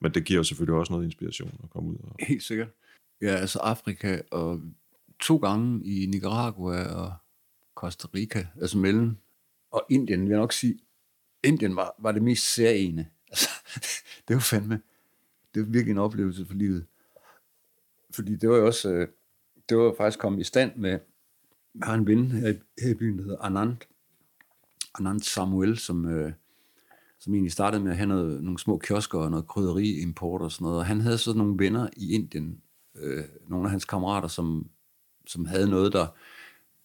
Men 0.00 0.14
det 0.14 0.24
giver 0.24 0.38
jo 0.38 0.44
selvfølgelig 0.44 0.78
også 0.78 0.92
noget 0.92 1.04
inspiration 1.04 1.60
at 1.62 1.70
komme 1.70 1.90
ud 1.90 1.96
og... 1.96 2.16
Helt 2.18 2.42
sikkert. 2.42 2.68
Ja, 3.20 3.34
altså 3.34 3.58
Afrika 3.58 4.20
og 4.30 4.60
to 5.20 5.36
gange 5.36 5.84
i 5.84 6.06
Nicaragua 6.06 6.94
og 6.94 7.12
Costa 7.74 8.08
Rica, 8.14 8.46
altså 8.60 8.78
mellem, 8.78 9.16
og 9.70 9.86
Indien, 9.90 10.20
vil 10.20 10.30
jeg 10.30 10.38
nok 10.38 10.52
sige, 10.52 10.78
Indien 11.44 11.76
var, 11.76 11.94
var 11.98 12.12
det 12.12 12.22
mest 12.22 12.54
særlige. 12.54 13.10
Altså, 13.28 13.48
det 14.28 14.34
var 14.34 14.40
fandme, 14.40 14.80
det 15.54 15.62
var 15.62 15.68
virkelig 15.68 15.92
en 15.92 15.98
oplevelse 15.98 16.46
for 16.46 16.54
livet. 16.54 16.86
Fordi 18.14 18.36
det 18.36 18.48
var 18.50 18.56
jo 18.56 18.66
også, 18.66 18.90
øh, 18.92 19.08
det 19.68 19.76
var 19.78 19.94
faktisk 19.96 20.18
kommet 20.18 20.40
i 20.40 20.44
stand 20.44 20.76
med, 20.76 20.90
jeg 21.74 21.86
har 21.86 21.94
en 21.94 22.06
ven 22.06 22.30
her, 22.30 22.48
i- 22.48 22.82
her 22.82 22.90
i 22.90 22.94
byen, 22.94 23.18
der 23.18 23.24
hedder 23.24 23.38
Anand, 23.38 23.76
Anand 24.98 25.20
Samuel, 25.20 25.78
som, 25.78 26.06
øh, 26.08 26.32
som 27.18 27.34
egentlig 27.34 27.52
startede 27.52 27.82
med 27.82 27.90
at 27.90 27.96
have 27.96 28.06
noget, 28.08 28.42
nogle 28.42 28.58
små 28.58 28.78
kiosker 28.78 29.18
og 29.18 29.30
noget 29.30 29.46
krydderiimport 29.46 30.42
og 30.42 30.52
sådan 30.52 30.64
noget. 30.64 30.78
Og 30.78 30.86
han 30.86 31.00
havde 31.00 31.18
så 31.18 31.32
nogle 31.32 31.58
venner 31.58 31.88
i 31.96 32.12
Indien, 32.12 32.60
øh, 32.96 33.24
nogle 33.48 33.64
af 33.66 33.70
hans 33.70 33.84
kammerater, 33.84 34.28
som, 34.28 34.70
som 35.26 35.46
havde 35.46 35.70
noget, 35.70 35.92
der, 35.92 36.06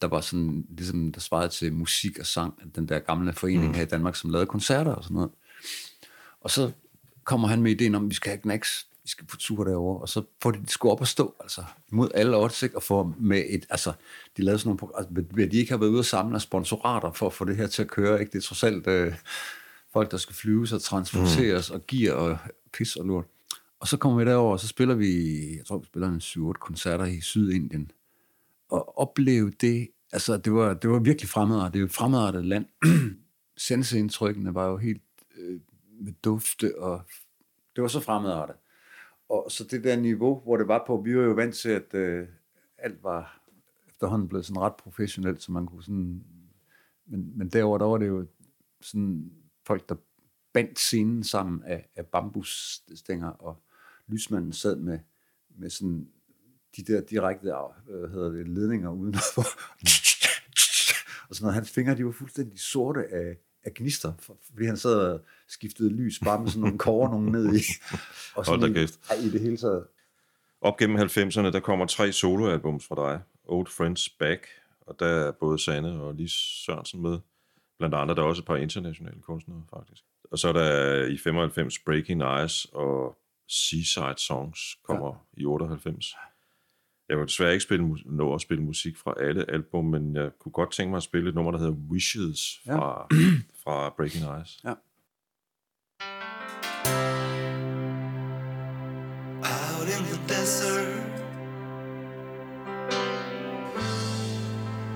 der 0.01 0.07
var 0.07 0.21
sådan, 0.21 0.65
ligesom 0.69 1.11
der 1.11 1.19
svarede 1.19 1.49
til 1.49 1.73
musik 1.73 2.19
og 2.19 2.25
sang, 2.25 2.75
den 2.75 2.87
der 2.87 2.99
gamle 2.99 3.33
forening 3.33 3.67
mm. 3.67 3.73
her 3.73 3.81
i 3.83 3.85
Danmark, 3.85 4.15
som 4.15 4.29
lavede 4.29 4.47
koncerter 4.47 4.91
og 4.91 5.03
sådan 5.03 5.15
noget. 5.15 5.31
Og 6.39 6.51
så 6.51 6.71
kommer 7.25 7.47
han 7.47 7.61
med 7.61 7.71
ideen 7.71 7.95
om, 7.95 8.03
at 8.03 8.09
vi 8.09 8.15
skal 8.15 8.29
have 8.29 8.41
knacks, 8.41 8.87
vi 9.03 9.09
skal 9.09 9.25
på 9.25 9.37
tur 9.37 9.63
derover, 9.63 9.99
og 9.99 10.09
så 10.09 10.23
får 10.41 10.51
de 10.51 10.63
sgu 10.67 10.89
op 10.89 11.01
at 11.01 11.07
stå, 11.07 11.35
altså 11.39 11.63
mod 11.91 12.09
alle 12.13 12.37
odds, 12.37 12.63
ikke? 12.63 12.75
og 12.75 12.83
få 12.83 13.13
med 13.19 13.43
et, 13.49 13.65
altså, 13.69 13.93
de 14.37 14.41
lavede 14.41 14.59
sådan 14.59 14.77
nogle, 14.81 14.97
altså, 14.97 15.47
de 15.51 15.57
ikke 15.57 15.71
have 15.71 15.81
været 15.81 15.89
ude 15.89 15.99
og 15.99 16.05
samle 16.05 16.39
sponsorater 16.39 17.11
for 17.11 17.27
at 17.27 17.33
få 17.33 17.45
det 17.45 17.57
her 17.57 17.67
til 17.67 17.81
at 17.81 17.87
køre, 17.87 18.19
ikke? 18.19 18.31
Det 18.31 18.37
er 18.37 18.41
trods 18.41 18.63
alt 18.63 18.87
øh, 18.87 19.13
folk, 19.93 20.11
der 20.11 20.17
skal 20.17 20.35
flyves 20.35 20.71
og 20.71 20.81
transporteres 20.81 21.71
mm. 21.71 21.75
og 21.75 21.87
gear 21.87 22.13
og 22.13 22.37
pis 22.73 22.95
og 22.95 23.05
lort. 23.05 23.25
Og 23.79 23.87
så 23.87 23.97
kommer 23.97 24.23
vi 24.23 24.29
derover, 24.29 24.51
og 24.51 24.59
så 24.59 24.67
spiller 24.67 24.95
vi, 24.95 25.11
jeg 25.57 25.65
tror, 25.65 25.77
vi 25.77 25.85
spiller 25.85 26.09
en 26.09 26.51
7-8 26.51 26.51
koncerter 26.53 27.05
i 27.05 27.21
Sydindien. 27.21 27.91
Og 28.69 28.99
opleve 28.99 29.51
det, 29.61 29.87
altså 30.11 30.37
det 30.37 30.53
var, 30.53 30.73
det 30.73 30.89
var 30.89 30.99
virkelig 30.99 31.29
fremmedartet. 31.29 31.73
Det 31.73 31.79
er 31.79 31.81
jo 31.81 31.85
et 31.85 31.91
fremmedartet 31.91 32.45
land. 32.45 32.65
Senseindtrykkene 33.57 34.53
var 34.53 34.67
jo 34.67 34.77
helt 34.77 35.01
øh, 35.37 35.59
med 35.99 36.13
dufte, 36.23 36.79
og 36.79 37.01
det 37.75 37.81
var 37.81 37.87
så 37.87 37.99
fremmedartet. 37.99 38.55
Og 39.29 39.51
så 39.51 39.63
det 39.63 39.83
der 39.83 39.95
niveau, 39.95 40.39
hvor 40.39 40.57
det 40.57 40.67
var 40.67 40.83
på, 40.87 41.01
vi 41.01 41.17
var 41.17 41.23
jo 41.23 41.31
vant 41.31 41.55
til, 41.55 41.69
at 41.69 41.93
øh, 41.93 42.27
alt 42.77 43.03
var 43.03 43.41
efterhånden 43.87 44.27
blevet 44.27 44.45
sådan 44.45 44.61
ret 44.61 44.75
professionelt, 44.75 45.41
så 45.41 45.51
man 45.51 45.65
kunne 45.65 45.83
sådan... 45.83 46.23
Men, 47.05 47.37
men 47.37 47.49
derover 47.49 47.77
der 47.77 47.85
var 47.85 47.97
det 47.97 48.07
jo 48.07 48.25
sådan 48.81 49.31
folk, 49.65 49.89
der 49.89 49.95
bandt 50.53 50.79
scenen 50.79 51.23
sammen 51.23 51.63
af, 51.63 51.89
af 51.95 52.05
bambusstænger, 52.05 53.29
og 53.29 53.63
lysmanden 54.07 54.53
sad 54.53 54.75
med, 54.75 54.99
med 55.49 55.69
sådan 55.69 56.09
de 56.77 56.83
der 56.83 57.01
direkte 57.01 57.47
øh, 57.47 57.99
hvad 57.99 58.09
hedder 58.09 58.29
det, 58.29 58.47
ledninger 58.47 58.89
udenfor. 58.89 59.41
og 61.29 61.35
sådan 61.35 61.43
noget. 61.45 61.53
Hans 61.55 61.71
fingre, 61.71 61.95
de 61.95 62.05
var 62.05 62.11
fuldstændig 62.11 62.59
sorte 62.59 63.07
af, 63.07 63.37
af 63.63 63.73
gnister, 63.73 64.13
for- 64.19 64.37
fordi 64.41 64.65
han 64.65 64.77
sad 64.77 64.95
og 64.95 65.21
skiftede 65.47 65.89
lys, 65.89 66.19
bare 66.23 66.39
med 66.39 66.47
sådan 66.47 66.61
nogle 66.61 66.77
kårer, 66.77 67.09
nogen 67.09 67.31
ned 67.31 67.55
i. 67.55 67.61
Og 68.35 68.47
Hold 68.47 68.61
da 68.61 68.67
i- 68.67 68.73
kæft. 68.73 68.99
I 69.23 69.29
det 69.29 69.41
hele 69.41 69.57
taget. 69.57 69.83
Op 70.61 70.77
gennem 70.77 70.97
90'erne, 70.97 71.51
der 71.51 71.59
kommer 71.59 71.85
tre 71.85 72.11
soloalbums 72.11 72.87
fra 72.87 72.95
dig. 73.11 73.21
Old 73.47 73.67
Friends 73.67 74.09
Back, 74.09 74.47
og 74.81 74.99
der 74.99 75.05
er 75.07 75.31
både 75.31 75.59
Sanne 75.59 75.91
og 76.01 76.13
Lis 76.15 76.31
Sørensen 76.65 77.01
med. 77.01 77.19
Blandt 77.77 77.95
andre, 77.95 78.15
der 78.15 78.21
er 78.21 78.25
også 78.25 78.41
et 78.41 78.45
par 78.45 78.55
internationale 78.55 79.21
kunstnere, 79.21 79.63
faktisk. 79.77 80.03
Og 80.31 80.39
så 80.39 80.47
er 80.47 80.53
der 80.53 81.05
i 81.05 81.17
95 81.17 81.79
Breaking 81.79 82.23
Eyes 82.23 82.65
og 82.73 83.17
Seaside 83.49 84.15
Songs 84.17 84.59
kommer 84.83 85.07
ja. 85.37 85.41
i 85.41 85.45
98. 85.45 86.15
Jeg 87.09 87.17
kunne 87.17 87.25
desværre 87.27 87.51
ikke 87.51 87.63
spille, 87.63 87.97
nå 88.05 88.33
at 88.33 88.41
spille 88.41 88.63
musik 88.63 88.97
fra 88.97 89.13
alle 89.19 89.51
album, 89.51 89.85
men 89.85 90.15
jeg 90.15 90.31
kunne 90.39 90.51
godt 90.51 90.71
tænke 90.71 90.89
mig 90.89 90.97
at 90.97 91.03
spille 91.03 91.29
et 91.29 91.35
nummer, 91.35 91.51
der 91.51 91.59
hedder 91.59 91.73
Wishes 91.73 92.59
fra, 92.65 93.07
ja. 93.11 93.17
fra 93.63 93.89
Breaking 93.97 94.23
Eyes. 94.37 94.59
Ja. 94.63 94.73
In 99.97 100.03
the 100.09 100.17
desert 100.27 101.03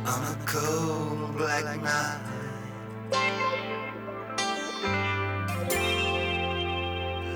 on 0.06 0.22
a 0.24 0.38
cold 0.46 1.38
black 1.38 1.82
night. 1.82 2.22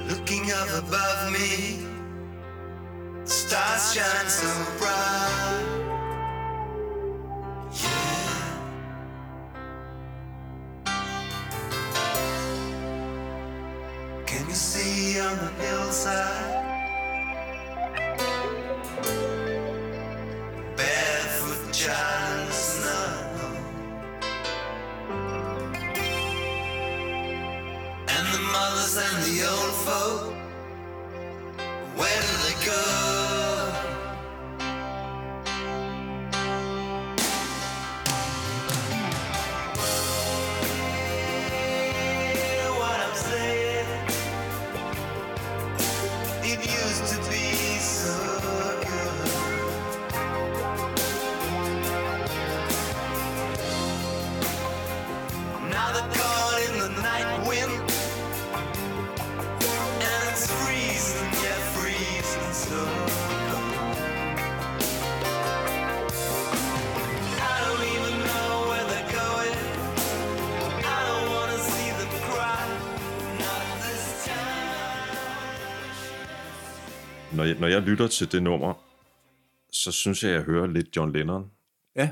Looking 0.09 0.51
up 0.51 0.69
above 0.83 1.31
me, 1.31 1.85
stars 3.23 3.93
shine 3.93 4.29
so 4.29 4.51
bright. 4.79 5.72
Jeg, 77.73 77.81
lytter 77.81 78.07
til 78.07 78.31
det 78.31 78.43
nummer, 78.43 78.73
så 79.71 79.91
synes 79.91 80.23
jeg, 80.23 80.31
jeg 80.31 80.41
hører 80.41 80.67
lidt 80.67 80.95
John 80.95 81.11
Lennon. 81.11 81.51
Ja, 81.95 82.11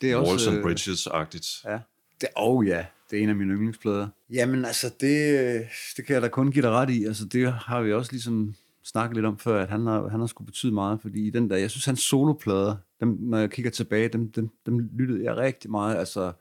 det 0.00 0.10
er 0.10 0.16
også... 0.16 0.30
Walls 0.30 0.46
and 0.46 0.56
øh, 0.56 0.62
Bridges-agtigt. 0.62 1.62
Ja. 1.64 1.78
Det, 2.20 2.28
oh 2.36 2.66
ja, 2.66 2.86
det 3.10 3.18
er 3.18 3.22
en 3.22 3.28
af 3.28 3.36
mine 3.36 3.54
yndlingsplader. 3.54 4.08
Jamen 4.30 4.64
altså, 4.64 4.94
det, 5.00 5.40
øh, 5.40 5.60
det 5.96 6.06
kan 6.06 6.14
jeg 6.14 6.22
da 6.22 6.28
kun 6.28 6.50
give 6.50 6.62
dig 6.62 6.70
ret 6.70 6.90
i. 6.90 7.04
Altså, 7.04 7.24
det 7.24 7.52
har 7.52 7.82
vi 7.82 7.92
også 7.92 8.12
ligesom 8.12 8.54
snakket 8.82 9.16
lidt 9.16 9.26
om 9.26 9.38
før, 9.38 9.62
at 9.62 9.68
han 9.68 9.86
har, 9.86 10.08
han 10.08 10.20
har 10.20 10.26
skulle 10.26 10.46
betyde 10.46 10.72
meget, 10.72 11.00
fordi 11.00 11.26
i 11.26 11.30
den 11.30 11.50
der, 11.50 11.56
jeg 11.56 11.70
synes, 11.70 11.84
hans 11.84 12.00
soloplader, 12.00 12.76
dem, 13.00 13.16
når 13.20 13.38
jeg 13.38 13.50
kigger 13.50 13.70
tilbage, 13.70 14.08
dem, 14.08 14.32
dem, 14.32 14.50
dem 14.66 14.78
lyttede 14.78 15.24
jeg 15.24 15.36
rigtig 15.36 15.70
meget, 15.70 15.96
altså 15.96 16.32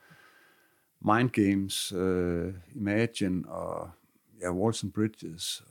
Mind 1.02 1.30
Games, 1.30 1.94
uh, 1.94 2.54
Imagine 2.76 3.50
og 3.50 3.90
ja, 4.42 4.52
Walls 4.52 4.84
and 4.84 4.92
Bridges. 4.92 5.64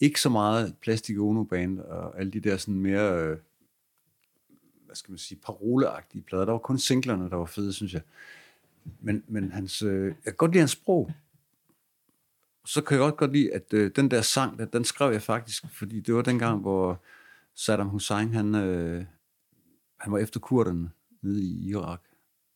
Ikke 0.00 0.20
så 0.20 0.28
meget 0.28 0.76
Plastic 0.80 1.18
Ono 1.18 1.44
Band 1.44 1.78
og 1.78 2.18
alle 2.18 2.32
de 2.32 2.40
der 2.40 2.56
sådan 2.56 2.80
mere, 2.80 3.18
øh, 3.18 3.38
hvad 4.86 4.96
skal 4.96 5.12
man 5.12 5.18
sige, 5.18 5.40
paroleagtige 5.44 6.22
plader. 6.22 6.44
Der 6.44 6.52
var 6.52 6.58
kun 6.58 6.78
singlerne, 6.78 7.30
der 7.30 7.36
var 7.36 7.44
fede, 7.44 7.72
synes 7.72 7.94
jeg. 7.94 8.02
Men, 9.00 9.24
men 9.28 9.52
hans, 9.52 9.82
øh, 9.82 10.04
jeg 10.04 10.24
kan 10.24 10.34
godt 10.34 10.50
lide 10.50 10.60
hans 10.60 10.70
sprog. 10.70 11.12
Så 12.66 12.82
kan 12.82 12.94
jeg 12.94 13.02
godt 13.02 13.16
godt 13.16 13.32
lide, 13.32 13.54
at 13.54 13.72
øh, 13.72 13.90
den 13.96 14.10
der 14.10 14.22
sang, 14.22 14.58
der, 14.58 14.64
den 14.64 14.84
skrev 14.84 15.12
jeg 15.12 15.22
faktisk, 15.22 15.64
fordi 15.72 16.00
det 16.00 16.14
var 16.14 16.22
dengang, 16.22 16.60
hvor 16.60 17.02
Saddam 17.54 17.88
Hussein, 17.88 18.34
han, 18.34 18.54
øh, 18.54 19.04
han 20.00 20.12
var 20.12 20.18
efter 20.18 20.40
kurderne 20.40 20.90
nede 21.22 21.42
i 21.42 21.68
Irak, 21.68 22.00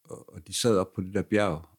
og, 0.04 0.34
og 0.34 0.46
de 0.46 0.54
sad 0.54 0.78
op 0.78 0.92
på 0.92 1.00
det 1.00 1.14
der 1.14 1.22
bjerg, 1.22 1.73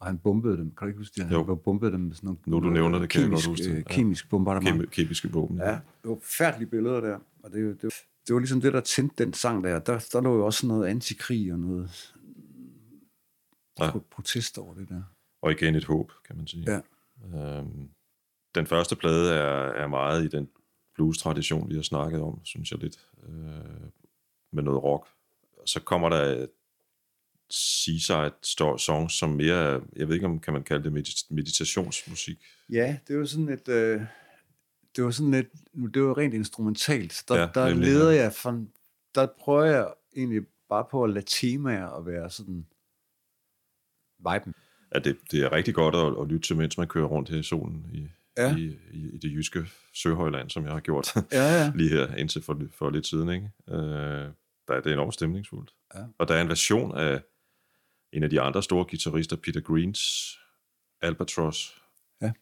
og 0.00 0.06
han 0.06 0.18
bombede 0.18 0.56
dem. 0.56 0.70
Kan 0.70 0.76
du 0.80 0.86
ikke 0.86 0.98
huske 0.98 1.14
det? 1.16 1.24
Han 1.24 1.32
Jo. 1.32 1.46
jo. 1.48 1.54
bombede 1.54 1.92
dem 1.92 2.00
med 2.00 2.14
sådan 2.14 2.26
nogle 2.26 2.40
Nu 2.46 2.60
du 2.68 2.70
nævner 2.74 2.98
det, 2.98 3.10
kan 3.10 3.20
jeg 3.20 3.30
godt 3.30 3.42
kemisk, 3.44 3.48
huske 3.48 3.64
det. 3.64 3.70
øh, 3.70 3.76
Ja. 3.88 3.94
kemisk 3.94 4.28
bombardement. 4.30 4.82
Kemi- 4.82 4.90
kemiske 4.90 5.32
våben. 5.32 5.56
Ja, 5.58 5.70
det 5.72 5.80
var 6.10 6.14
forfærdelige 6.22 6.70
billeder 6.70 7.00
der. 7.00 7.18
Og 7.42 7.50
det, 7.52 7.82
det, 7.82 7.92
det 8.26 8.34
var 8.34 8.38
ligesom 8.40 8.60
det, 8.60 8.72
der 8.72 8.80
tændte 8.80 9.24
den 9.24 9.32
sang 9.32 9.64
der. 9.64 9.78
Der, 9.78 10.08
der 10.12 10.20
lå 10.20 10.36
jo 10.36 10.46
også 10.46 10.66
noget 10.66 10.86
antikrig 10.86 11.52
og 11.52 11.58
noget 11.58 12.14
ja. 13.80 13.90
protest 14.10 14.58
over 14.58 14.74
det 14.74 14.88
der. 14.88 15.02
Og 15.42 15.52
igen 15.52 15.74
et 15.74 15.84
håb, 15.84 16.12
kan 16.26 16.36
man 16.36 16.46
sige. 16.46 16.64
Ja. 16.72 16.80
Øhm, 17.58 17.88
den 18.54 18.66
første 18.66 18.96
plade 18.96 19.34
er, 19.34 19.72
er 19.82 19.86
meget 19.86 20.24
i 20.24 20.28
den 20.28 20.48
blues-tradition, 20.94 21.68
vi 21.68 21.74
har 21.74 21.82
snakket 21.82 22.20
om, 22.20 22.40
synes 22.44 22.70
jeg 22.70 22.78
lidt, 22.78 23.08
øh, 23.28 23.30
med 24.52 24.62
noget 24.62 24.82
rock. 24.82 25.06
Så 25.66 25.80
kommer 25.80 26.08
der 26.08 26.46
seaside 27.50 28.32
songs, 28.78 29.12
som 29.18 29.30
mere, 29.30 29.54
er- 29.74 29.80
jeg 29.96 30.08
ved 30.08 30.14
ikke 30.14 30.26
om 30.26 30.40
kan 30.40 30.52
man 30.52 30.62
kalde 30.62 30.84
det 30.84 30.92
medit- 30.92 31.26
meditationsmusik. 31.34 32.44
Ja, 32.72 32.98
det 33.08 33.18
var 33.18 33.24
sådan 33.24 33.48
et... 33.48 33.68
Øh, 33.68 34.00
det 34.96 35.04
var 35.04 35.10
sådan 35.10 35.30
lidt... 35.30 35.46
Det 35.94 36.02
var 36.02 36.18
rent 36.18 36.34
instrumentalt. 36.34 37.24
Der, 37.28 37.40
Ja, 37.40 37.48
der 37.54 37.74
leder 37.74 38.10
jeg 38.10 38.32
fra... 38.32 38.60
Der 39.14 39.26
prøver 39.40 39.64
jeg 39.64 39.92
egentlig 40.16 40.42
bare 40.68 40.84
på 40.90 41.04
at 41.04 41.10
lade 41.10 41.26
temaer 41.28 41.86
at 41.88 42.06
være 42.06 42.30
sådan... 42.30 42.66
Viben. 44.18 44.54
Ja, 44.94 44.98
det, 44.98 45.18
det 45.30 45.40
er 45.42 45.52
rigtig 45.52 45.74
godt 45.74 45.94
at, 45.94 46.22
at 46.22 46.28
lytte 46.28 46.46
til, 46.48 46.56
mens 46.56 46.78
man 46.78 46.88
kører 46.88 47.06
rundt 47.06 47.28
her 47.28 47.38
i 47.38 47.42
solen 47.42 47.86
i, 47.92 48.08
Ja. 48.36 48.56
i, 48.56 48.78
i, 48.92 49.08
i 49.14 49.18
det 49.18 49.32
jyske 49.32 49.66
Søhøjland, 49.94 50.50
som 50.50 50.64
jeg 50.64 50.72
har 50.72 50.80
gjort 50.80 51.14
Ja, 51.32 51.62
ja. 51.64 51.72
lige 51.74 51.90
her 51.90 52.14
indtil 52.14 52.42
for, 52.42 52.60
for 52.72 52.90
lidt 52.90 53.06
siden. 53.06 53.28
Ikke? 53.28 53.50
Øh, 53.68 54.28
der 54.68 54.74
er 54.74 54.80
det 54.80 54.92
enormt 54.92 55.14
stemningsfuldt. 55.14 55.70
Ja. 55.94 56.00
Og 56.18 56.28
der 56.28 56.34
er 56.34 56.42
en 56.42 56.48
version 56.48 56.96
af 56.98 57.22
en 58.12 58.22
af 58.22 58.30
de 58.30 58.40
andre 58.40 58.62
store 58.62 58.84
guitarister, 58.84 59.36
Peter 59.36 59.60
Greens 59.60 60.38
Albatross, 61.02 61.82
Ja. 62.22 62.32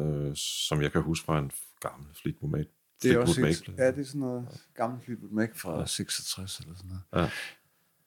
øh, 0.00 0.36
som 0.36 0.82
jeg 0.82 0.92
kan 0.92 1.02
huske 1.02 1.24
fra 1.24 1.38
en 1.38 1.50
gammel 1.80 2.08
Fleetwood 2.22 2.50
Mac. 2.50 2.66
Det 3.02 3.10
er 3.12 3.18
også 3.18 3.40
Mac 3.40 3.60
et, 3.60 3.74
ja, 3.78 3.90
det 3.90 3.98
er 3.98 4.04
sådan 4.04 4.20
noget 4.20 4.48
gammelt 4.74 5.04
Fleetwood 5.04 5.30
Mac 5.32 5.50
fra 5.54 5.78
ja. 5.78 5.86
66 5.86 6.58
eller 6.60 6.74
sådan 6.74 6.90
noget. 6.90 7.24
Ja. 7.24 7.30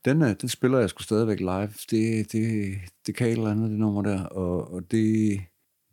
Den, 0.06 0.22
øh, 0.22 0.36
den 0.42 0.50
spiller 0.50 0.80
jeg 0.80 0.90
sgu 0.90 1.04
stadigvæk 1.04 1.40
live. 1.40 1.70
Det, 1.92 2.32
det, 2.32 2.76
det 3.06 3.16
kan 3.16 3.28
et 3.28 3.32
eller 3.32 3.52
andet, 3.52 3.70
det 3.70 3.80
nummer 3.80 4.02
der. 4.02 4.24
Og, 4.26 4.74
og 4.74 4.92
det, 4.92 5.42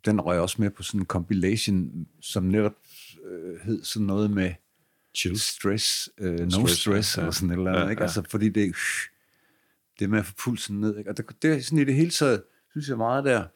den 0.04 0.20
røg 0.20 0.40
også 0.40 0.56
med 0.62 0.70
på 0.70 0.82
sådan 0.82 1.00
en 1.00 1.06
compilation, 1.06 2.06
som 2.20 2.42
netop 2.42 2.74
øh, 3.24 3.61
hed 3.61 3.84
sådan 3.84 4.06
noget 4.06 4.30
med 4.30 4.54
Chill. 5.14 5.38
stress, 5.40 6.11
øh, 6.18 6.38
no 6.38 6.48
Stress, 6.50 6.80
stress, 6.80 7.16
ja. 7.16 7.22
eller 7.22 7.32
sådan 7.32 7.50
et 7.50 7.56
eller 7.56 7.70
andet. 7.70 7.84
Ja, 7.84 7.88
ikke? 7.90 8.00
ja. 8.02 8.04
Altså, 8.04 8.22
fordi 8.30 8.48
det, 8.48 8.74
det 10.01 10.11
med 10.11 10.18
at 10.18 10.26
få 10.26 10.34
pulsen 10.44 10.80
ned. 10.80 10.98
Ikke? 10.98 11.11
Og 11.11 11.16
det, 11.16 11.42
det 11.42 11.64
sådan 11.64 11.78
i 11.78 11.84
det 11.84 11.94
hele 11.94 12.11
taget, 12.11 12.42
synes 12.70 12.88
jeg 12.88 12.96
meget 12.96 13.24
der, 13.24 13.46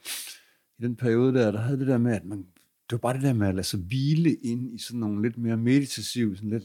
i 0.79 0.83
den 0.83 0.97
periode 0.97 1.35
der, 1.35 1.51
der 1.51 1.61
havde 1.61 1.79
det 1.79 1.87
der 1.87 1.99
med, 1.99 2.13
at 2.17 2.25
man, 2.25 2.39
det 2.39 2.93
var 2.93 2.99
bare 2.99 3.15
det 3.15 3.23
der 3.23 3.33
med 3.33 3.49
at 3.49 3.55
lade 3.55 3.67
sig 3.67 3.81
hvile 3.81 4.35
ind 4.35 4.75
i 4.75 4.79
sådan 4.79 5.01
nogle 5.01 5.23
lidt 5.23 5.39
mere 5.39 5.57
meditative, 5.57 6.37
sådan 6.37 6.51
lidt 6.51 6.65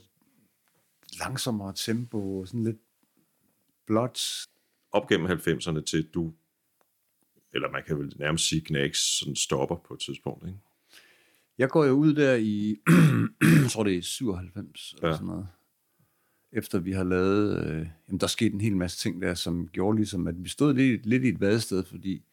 langsommere 1.19 1.73
tempo, 1.75 2.45
sådan 2.45 2.63
lidt 2.63 2.77
blot. 3.87 4.19
Op 4.91 5.07
gennem 5.07 5.27
90'erne 5.31 5.81
til 5.81 6.09
du, 6.13 6.33
eller 7.53 7.71
man 7.71 7.83
kan 7.87 7.99
vel 7.99 8.13
nærmest 8.19 8.49
sige, 8.49 8.61
Knags 8.61 9.19
sådan 9.19 9.35
stopper 9.35 9.75
på 9.87 9.93
et 9.93 9.99
tidspunkt. 9.99 10.47
Ikke? 10.47 10.59
Jeg 11.57 11.69
går 11.69 11.85
jo 11.85 11.91
ud 11.93 12.13
der 12.13 12.35
i, 12.35 12.75
jeg 13.63 13.71
tror 13.71 13.83
det 13.83 13.97
er 13.97 14.01
97 14.01 14.93
eller 14.93 15.07
Ja. 15.09 15.13
sådan 15.13 15.27
noget. 15.27 15.47
Efter 16.53 16.79
vi 16.79 16.91
har 16.91 17.03
lavet, 17.03 17.65
øh, 17.65 17.87
jamen 18.07 18.19
der 18.19 18.27
skete 18.27 18.53
en 18.53 18.61
hel 18.61 18.77
masse 18.77 18.97
ting 18.97 19.21
der, 19.21 19.33
som 19.33 19.67
gjorde 19.67 19.97
ligesom, 19.97 20.27
at 20.27 20.43
vi 20.43 20.49
stod 20.49 20.73
lidt, 20.73 21.05
lidt 21.05 21.23
i 21.23 21.27
et 21.27 21.41
vadested, 21.41 21.83
fordi 21.83 22.23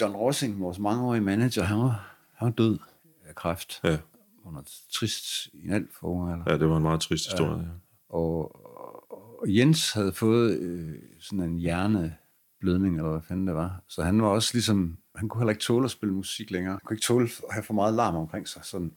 John 0.00 0.16
Rossing, 0.16 0.60
vores 0.60 0.78
mangeårige 0.78 1.20
manager, 1.20 1.62
han 1.62 1.78
var, 1.78 2.16
han 2.34 2.46
var 2.46 2.52
død 2.52 2.78
af 3.24 3.34
kræft. 3.34 3.80
Ja. 3.84 3.98
Under 4.44 4.62
trist 4.92 5.46
i 5.52 5.64
en 5.64 5.72
alt 5.72 5.94
for 5.94 6.06
ung 6.08 6.32
alder. 6.32 6.44
ja, 6.46 6.58
det 6.58 6.68
var 6.68 6.76
en 6.76 6.82
meget 6.82 7.00
trist 7.00 7.30
historie. 7.30 7.62
Ja. 7.62 7.68
Og, 8.08 8.66
og, 9.12 9.40
og 9.40 9.56
Jens 9.56 9.92
havde 9.92 10.12
fået 10.12 10.58
øh, 10.58 10.94
sådan 11.20 11.44
en 11.44 11.58
hjerneblødning, 11.58 12.96
eller 12.96 13.10
hvad 13.10 13.20
fanden 13.28 13.46
det 13.46 13.54
var. 13.54 13.82
Så 13.88 14.02
han 14.02 14.22
var 14.22 14.28
også 14.28 14.50
ligesom, 14.54 14.98
han 15.16 15.28
kunne 15.28 15.40
heller 15.40 15.52
ikke 15.52 15.62
tåle 15.62 15.84
at 15.84 15.90
spille 15.90 16.14
musik 16.14 16.50
længere. 16.50 16.72
Han 16.72 16.80
kunne 16.84 16.94
ikke 16.94 17.04
tåle 17.04 17.24
at 17.48 17.54
have 17.54 17.62
for 17.62 17.74
meget 17.74 17.94
larm 17.94 18.14
omkring 18.16 18.48
sig. 18.48 18.64
Sådan. 18.64 18.92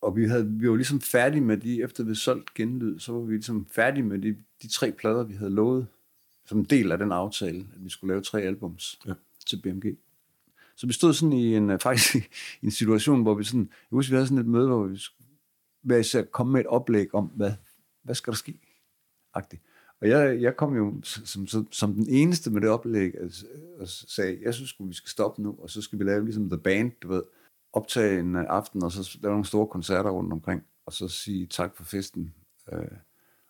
Og 0.00 0.16
vi, 0.16 0.24
havde, 0.24 0.46
vi 0.46 0.70
var 0.70 0.76
ligesom 0.76 1.00
færdige 1.00 1.40
med 1.40 1.56
de, 1.56 1.82
efter 1.82 2.02
vi 2.02 2.08
havde 2.08 2.18
solgt 2.18 2.54
genlyd, 2.54 2.98
så 2.98 3.12
var 3.12 3.20
vi 3.20 3.32
ligesom 3.32 3.66
færdige 3.70 4.04
med 4.04 4.18
de, 4.18 4.36
de 4.62 4.68
tre 4.68 4.92
plader, 4.92 5.24
vi 5.24 5.34
havde 5.34 5.50
lovet, 5.50 5.86
som 6.46 6.58
en 6.58 6.64
del 6.64 6.92
af 6.92 6.98
den 6.98 7.12
aftale, 7.12 7.66
at 7.74 7.84
vi 7.84 7.90
skulle 7.90 8.12
lave 8.12 8.22
tre 8.22 8.42
albums 8.42 8.98
Ja. 9.06 9.12
til 9.46 9.60
BMG. 9.62 9.96
Så 10.76 10.86
vi 10.86 10.92
stod 10.92 11.14
sådan 11.14 11.32
i 11.32 11.54
en, 11.56 11.70
øh, 11.70 11.78
faktisk 11.80 12.14
i 12.62 12.64
en 12.64 12.70
situation, 12.70 13.22
hvor 13.22 13.34
vi 13.34 13.44
sådan, 13.44 13.68
jeg 13.70 13.96
husker, 13.96 14.12
vi 14.12 14.16
havde 14.16 14.26
sådan 14.26 14.38
et 14.38 14.46
møde, 14.46 14.68
hvor 14.68 14.86
vi 14.86 14.96
skulle 14.96 15.28
hver 15.82 15.96
især 15.96 16.22
komme 16.22 16.52
med 16.52 16.60
et 16.60 16.66
oplæg 16.66 17.14
om, 17.14 17.24
hvad, 17.24 17.52
hvad 18.02 18.14
skal 18.14 18.30
der 18.30 18.36
ske? 18.36 18.60
Agtigt. 19.34 19.62
Og 20.00 20.08
jeg, 20.08 20.42
jeg 20.42 20.56
kom 20.56 20.76
jo 20.76 21.00
som, 21.02 21.46
som, 21.46 21.72
som 21.72 21.94
den 21.94 22.08
eneste 22.08 22.50
med 22.50 22.60
det 22.60 22.70
oplæg 22.70 23.14
altså, 23.20 23.46
og 23.78 23.88
sagde, 23.88 24.38
jeg 24.42 24.54
synes 24.54 24.74
vi 24.80 24.94
skal 24.94 25.08
stoppe 25.08 25.42
nu, 25.42 25.56
og 25.58 25.70
så 25.70 25.82
skal 25.82 25.98
vi 25.98 26.04
lave 26.04 26.24
ligesom 26.24 26.50
The 26.50 26.58
Band, 26.58 26.92
du 27.02 27.08
ved, 27.08 27.22
optage 27.72 28.20
en 28.20 28.36
øh, 28.36 28.44
aften, 28.48 28.82
og 28.82 28.92
så 28.92 29.18
lave 29.22 29.32
nogle 29.32 29.46
store 29.46 29.66
koncerter 29.66 30.10
rundt 30.10 30.32
omkring, 30.32 30.62
og 30.86 30.92
så 30.92 31.08
sige 31.08 31.46
tak 31.46 31.76
for 31.76 31.84
festen, 31.84 32.34
øh, 32.72 32.88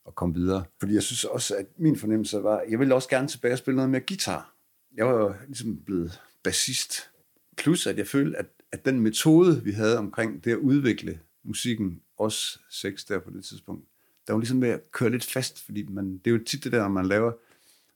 og 0.05 0.15
komme 0.15 0.35
videre. 0.35 0.65
Fordi 0.81 0.95
jeg 0.95 1.03
synes 1.03 1.25
også, 1.25 1.57
at 1.57 1.67
min 1.77 1.97
fornemmelse 1.97 2.43
var, 2.43 2.63
jeg 2.69 2.79
ville 2.79 2.95
også 2.95 3.09
gerne 3.09 3.29
tilbage 3.29 3.55
og 3.55 3.59
spille 3.59 3.77
noget 3.77 3.91
mere 3.91 4.03
guitar. 4.09 4.55
Jeg 4.97 5.07
var 5.07 5.13
jo 5.13 5.35
ligesom 5.47 5.77
blevet 5.87 6.21
bassist. 6.43 7.11
Plus 7.57 7.87
at 7.87 7.99
jeg 7.99 8.07
følte, 8.07 8.39
at, 8.39 8.47
at 8.73 8.85
den 8.85 9.01
metode, 9.01 9.65
vi 9.65 9.73
havde 9.73 9.99
omkring 9.99 10.45
det 10.45 10.53
at 10.53 10.59
udvikle 10.59 11.21
musikken, 11.45 12.03
også 12.19 12.59
sex 12.71 13.05
der 13.05 13.19
på 13.19 13.31
det 13.31 13.45
tidspunkt, 13.45 13.85
der 14.27 14.33
var 14.33 14.41
ligesom 14.41 14.63
ved 14.63 14.69
at 14.69 14.93
køre 14.93 15.11
lidt 15.11 15.25
fast, 15.25 15.65
fordi 15.65 15.83
man, 15.83 16.13
det 16.19 16.27
er 16.27 16.31
jo 16.31 16.45
tit 16.45 16.65
det 16.65 16.73
der, 16.73 16.79
når 16.79 16.89
man 16.89 17.07
laver 17.07 17.33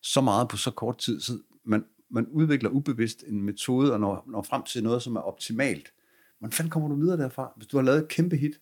så 0.01 0.21
meget 0.21 0.49
på 0.49 0.57
så 0.57 0.71
kort 0.71 0.99
tid, 0.99 1.21
så 1.21 1.39
man, 1.65 1.85
man 2.11 2.27
udvikler 2.27 2.71
ubevidst 2.71 3.25
en 3.27 3.43
metode 3.43 3.93
og 3.93 4.01
når, 4.01 4.25
når 4.27 4.43
frem 4.43 4.63
til 4.63 4.83
noget, 4.83 5.03
som 5.03 5.17
er 5.17 5.21
optimalt. 5.21 5.93
Hvordan 6.43 6.53
fanden 6.53 6.71
kommer 6.71 6.89
du 6.89 6.95
videre 6.95 7.17
derfra? 7.17 7.53
Hvis 7.57 7.67
du 7.67 7.77
har 7.77 7.85
lavet 7.85 8.03
et 8.03 8.09
kæmpe 8.09 8.37
hit, 8.37 8.61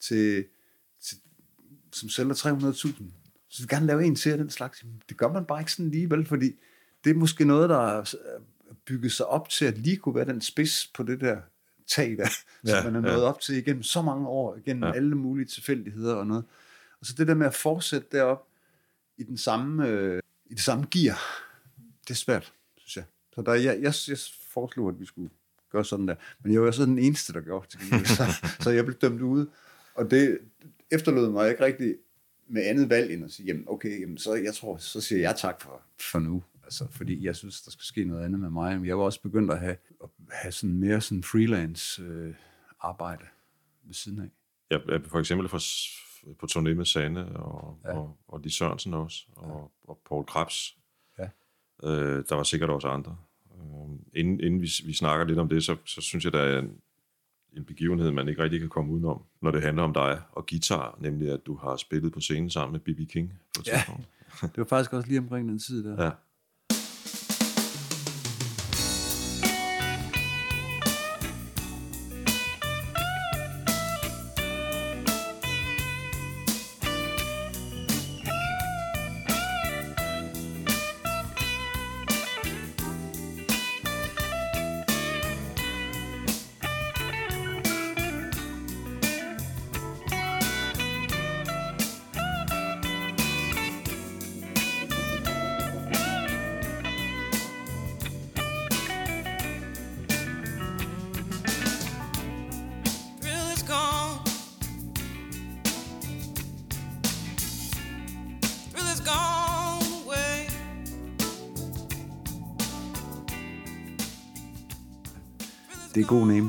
til, 0.00 0.44
til, 1.00 1.16
som 1.92 2.08
sælger 2.08 2.34
300.000, 2.34 3.04
så 3.48 3.62
vil 3.62 3.68
gerne 3.68 3.86
lave 3.86 4.04
en 4.04 4.16
til 4.16 4.30
af 4.30 4.38
den 4.38 4.50
slags. 4.50 4.84
Det 5.08 5.16
gør 5.16 5.32
man 5.32 5.44
bare 5.44 5.60
ikke 5.60 5.72
sådan 5.72 5.90
lige, 5.90 6.10
vel? 6.10 6.26
Fordi 6.26 6.52
det 7.04 7.10
er 7.10 7.14
måske 7.14 7.44
noget, 7.44 7.70
der 7.70 7.78
er 7.78 8.14
bygget 8.86 9.12
sig 9.12 9.26
op 9.26 9.48
til 9.48 9.64
at 9.64 9.78
lige 9.78 9.96
kunne 9.96 10.14
være 10.14 10.24
den 10.24 10.40
spids 10.40 10.90
på 10.94 11.02
det 11.02 11.20
der 11.20 11.40
tag 11.86 12.16
der, 12.16 12.28
Ja, 12.66 12.82
som 12.82 12.92
man 12.92 13.04
er 13.04 13.08
ja. 13.08 13.14
nået 13.14 13.26
op 13.26 13.40
til 13.40 13.56
igennem 13.56 13.82
så 13.82 14.02
mange 14.02 14.28
år, 14.28 14.56
igennem 14.56 14.82
Ja. 14.82 14.88
ja. 14.88 14.94
alle 14.94 15.14
mulige 15.14 15.46
tilfældigheder 15.46 16.14
og 16.14 16.26
noget. 16.26 16.44
Og 17.00 17.06
så 17.06 17.14
det 17.18 17.28
der 17.28 17.34
med 17.34 17.46
at 17.46 17.54
fortsætte 17.54 18.06
derop 18.12 18.46
i 19.16 19.22
den 19.22 19.36
samme, 19.38 19.88
øh, 19.88 20.22
i 20.46 20.54
det 20.54 20.62
samme 20.62 20.86
gear, 20.90 21.20
det 22.02 22.10
er 22.10 22.14
svært, 22.14 22.52
synes 22.76 22.96
jeg. 22.96 23.04
Så 23.34 23.42
der, 23.42 23.54
jeg, 23.54 23.82
jeg, 23.82 23.94
jeg 24.08 24.18
foreslog, 24.50 24.88
at 24.88 25.00
vi 25.00 25.04
skulle 25.06 25.30
gøre 25.76 25.84
sådan 25.84 26.08
der. 26.08 26.14
Men 26.42 26.52
jeg 26.52 26.62
var 26.62 26.70
så 26.70 26.84
den 26.84 26.98
eneste, 26.98 27.32
der 27.32 27.40
gjorde 27.40 27.66
det. 27.72 27.80
til. 27.80 28.06
Så, 28.06 28.24
så 28.64 28.70
jeg 28.70 28.84
blev 28.84 28.96
dømt 28.96 29.20
ude. 29.20 29.48
Og 29.94 30.10
det 30.10 30.38
efterlod 30.90 31.30
mig 31.30 31.50
ikke 31.50 31.64
rigtig 31.64 31.96
med 32.48 32.62
andet 32.66 32.90
valg, 32.90 33.12
end 33.12 33.24
at 33.24 33.30
sige, 33.30 33.46
jamen 33.46 33.64
okay, 33.68 34.00
jamen, 34.00 34.18
så, 34.18 34.34
jeg 34.34 34.54
tror, 34.54 34.76
så 34.76 35.00
siger 35.00 35.20
jeg 35.20 35.36
tak 35.36 35.60
for, 35.60 35.82
for 36.00 36.18
nu. 36.18 36.42
Altså, 36.64 36.86
fordi 36.90 37.24
jeg 37.24 37.36
synes, 37.36 37.62
der 37.62 37.70
skal 37.70 37.84
ske 37.84 38.04
noget 38.04 38.24
andet 38.24 38.40
med 38.40 38.50
mig. 38.50 38.76
Men 38.76 38.86
jeg 38.86 38.98
var 38.98 39.04
også 39.04 39.22
begyndt 39.22 39.52
at 39.52 39.60
have, 39.60 39.76
at 40.02 40.08
have 40.30 40.52
sådan 40.52 40.78
mere 40.78 41.00
sådan 41.00 41.22
freelance 41.22 42.02
øh, 42.02 42.34
arbejde 42.80 43.24
ved 43.84 43.94
siden 43.94 44.18
af. 44.18 44.30
Jeg, 44.70 44.80
jeg 44.88 45.00
for 45.06 45.18
eksempel 45.18 45.48
for, 45.48 45.60
på 46.38 46.46
turné 46.50 46.74
med 46.74 46.84
Sanne 46.84 47.36
og, 47.36 47.78
ja. 47.84 47.88
Ja. 47.90 47.98
og, 47.98 48.16
og 48.28 48.40
Lis 48.40 48.54
Sørensen 48.54 48.94
også, 48.94 49.26
og, 49.36 49.72
og 49.84 50.00
Paul 50.08 50.24
Krebs. 50.24 50.76
Ja. 51.18 51.28
Øh, 51.84 52.24
der 52.28 52.34
var 52.34 52.42
sikkert 52.42 52.70
også 52.70 52.88
andre. 52.88 53.16
Øh, 53.60 53.98
inden 54.20 54.40
inden 54.40 54.60
vi, 54.62 54.68
vi 54.86 54.92
snakker 54.92 55.26
lidt 55.26 55.38
om 55.38 55.48
det, 55.48 55.64
så, 55.64 55.76
så 55.84 56.00
synes 56.00 56.24
jeg, 56.24 56.32
der 56.32 56.38
er 56.40 56.58
en, 56.58 56.70
en 57.56 57.64
begivenhed, 57.64 58.10
man 58.10 58.28
ikke 58.28 58.42
rigtig 58.42 58.60
kan 58.60 58.68
komme 58.68 58.92
udenom, 58.92 59.22
når 59.42 59.50
det 59.50 59.62
handler 59.62 59.82
om 59.82 59.92
dig 59.92 60.20
og 60.32 60.46
guitar, 60.46 60.98
nemlig 61.00 61.30
at 61.32 61.40
du 61.46 61.56
har 61.56 61.76
spillet 61.76 62.12
på 62.12 62.20
scenen 62.20 62.50
sammen 62.50 62.72
med 62.72 62.80
B.B. 62.80 63.10
King 63.10 63.32
på 63.56 63.60
et 63.60 63.66
Ja. 63.66 63.72
tidspunkt. 63.76 64.06
Det 64.42 64.56
var 64.58 64.64
faktisk 64.64 64.92
også 64.92 65.08
lige 65.08 65.18
omkring 65.18 65.48
den 65.48 65.58
tid 65.58 65.84
der. 65.84 66.04
Ja. 66.04 66.10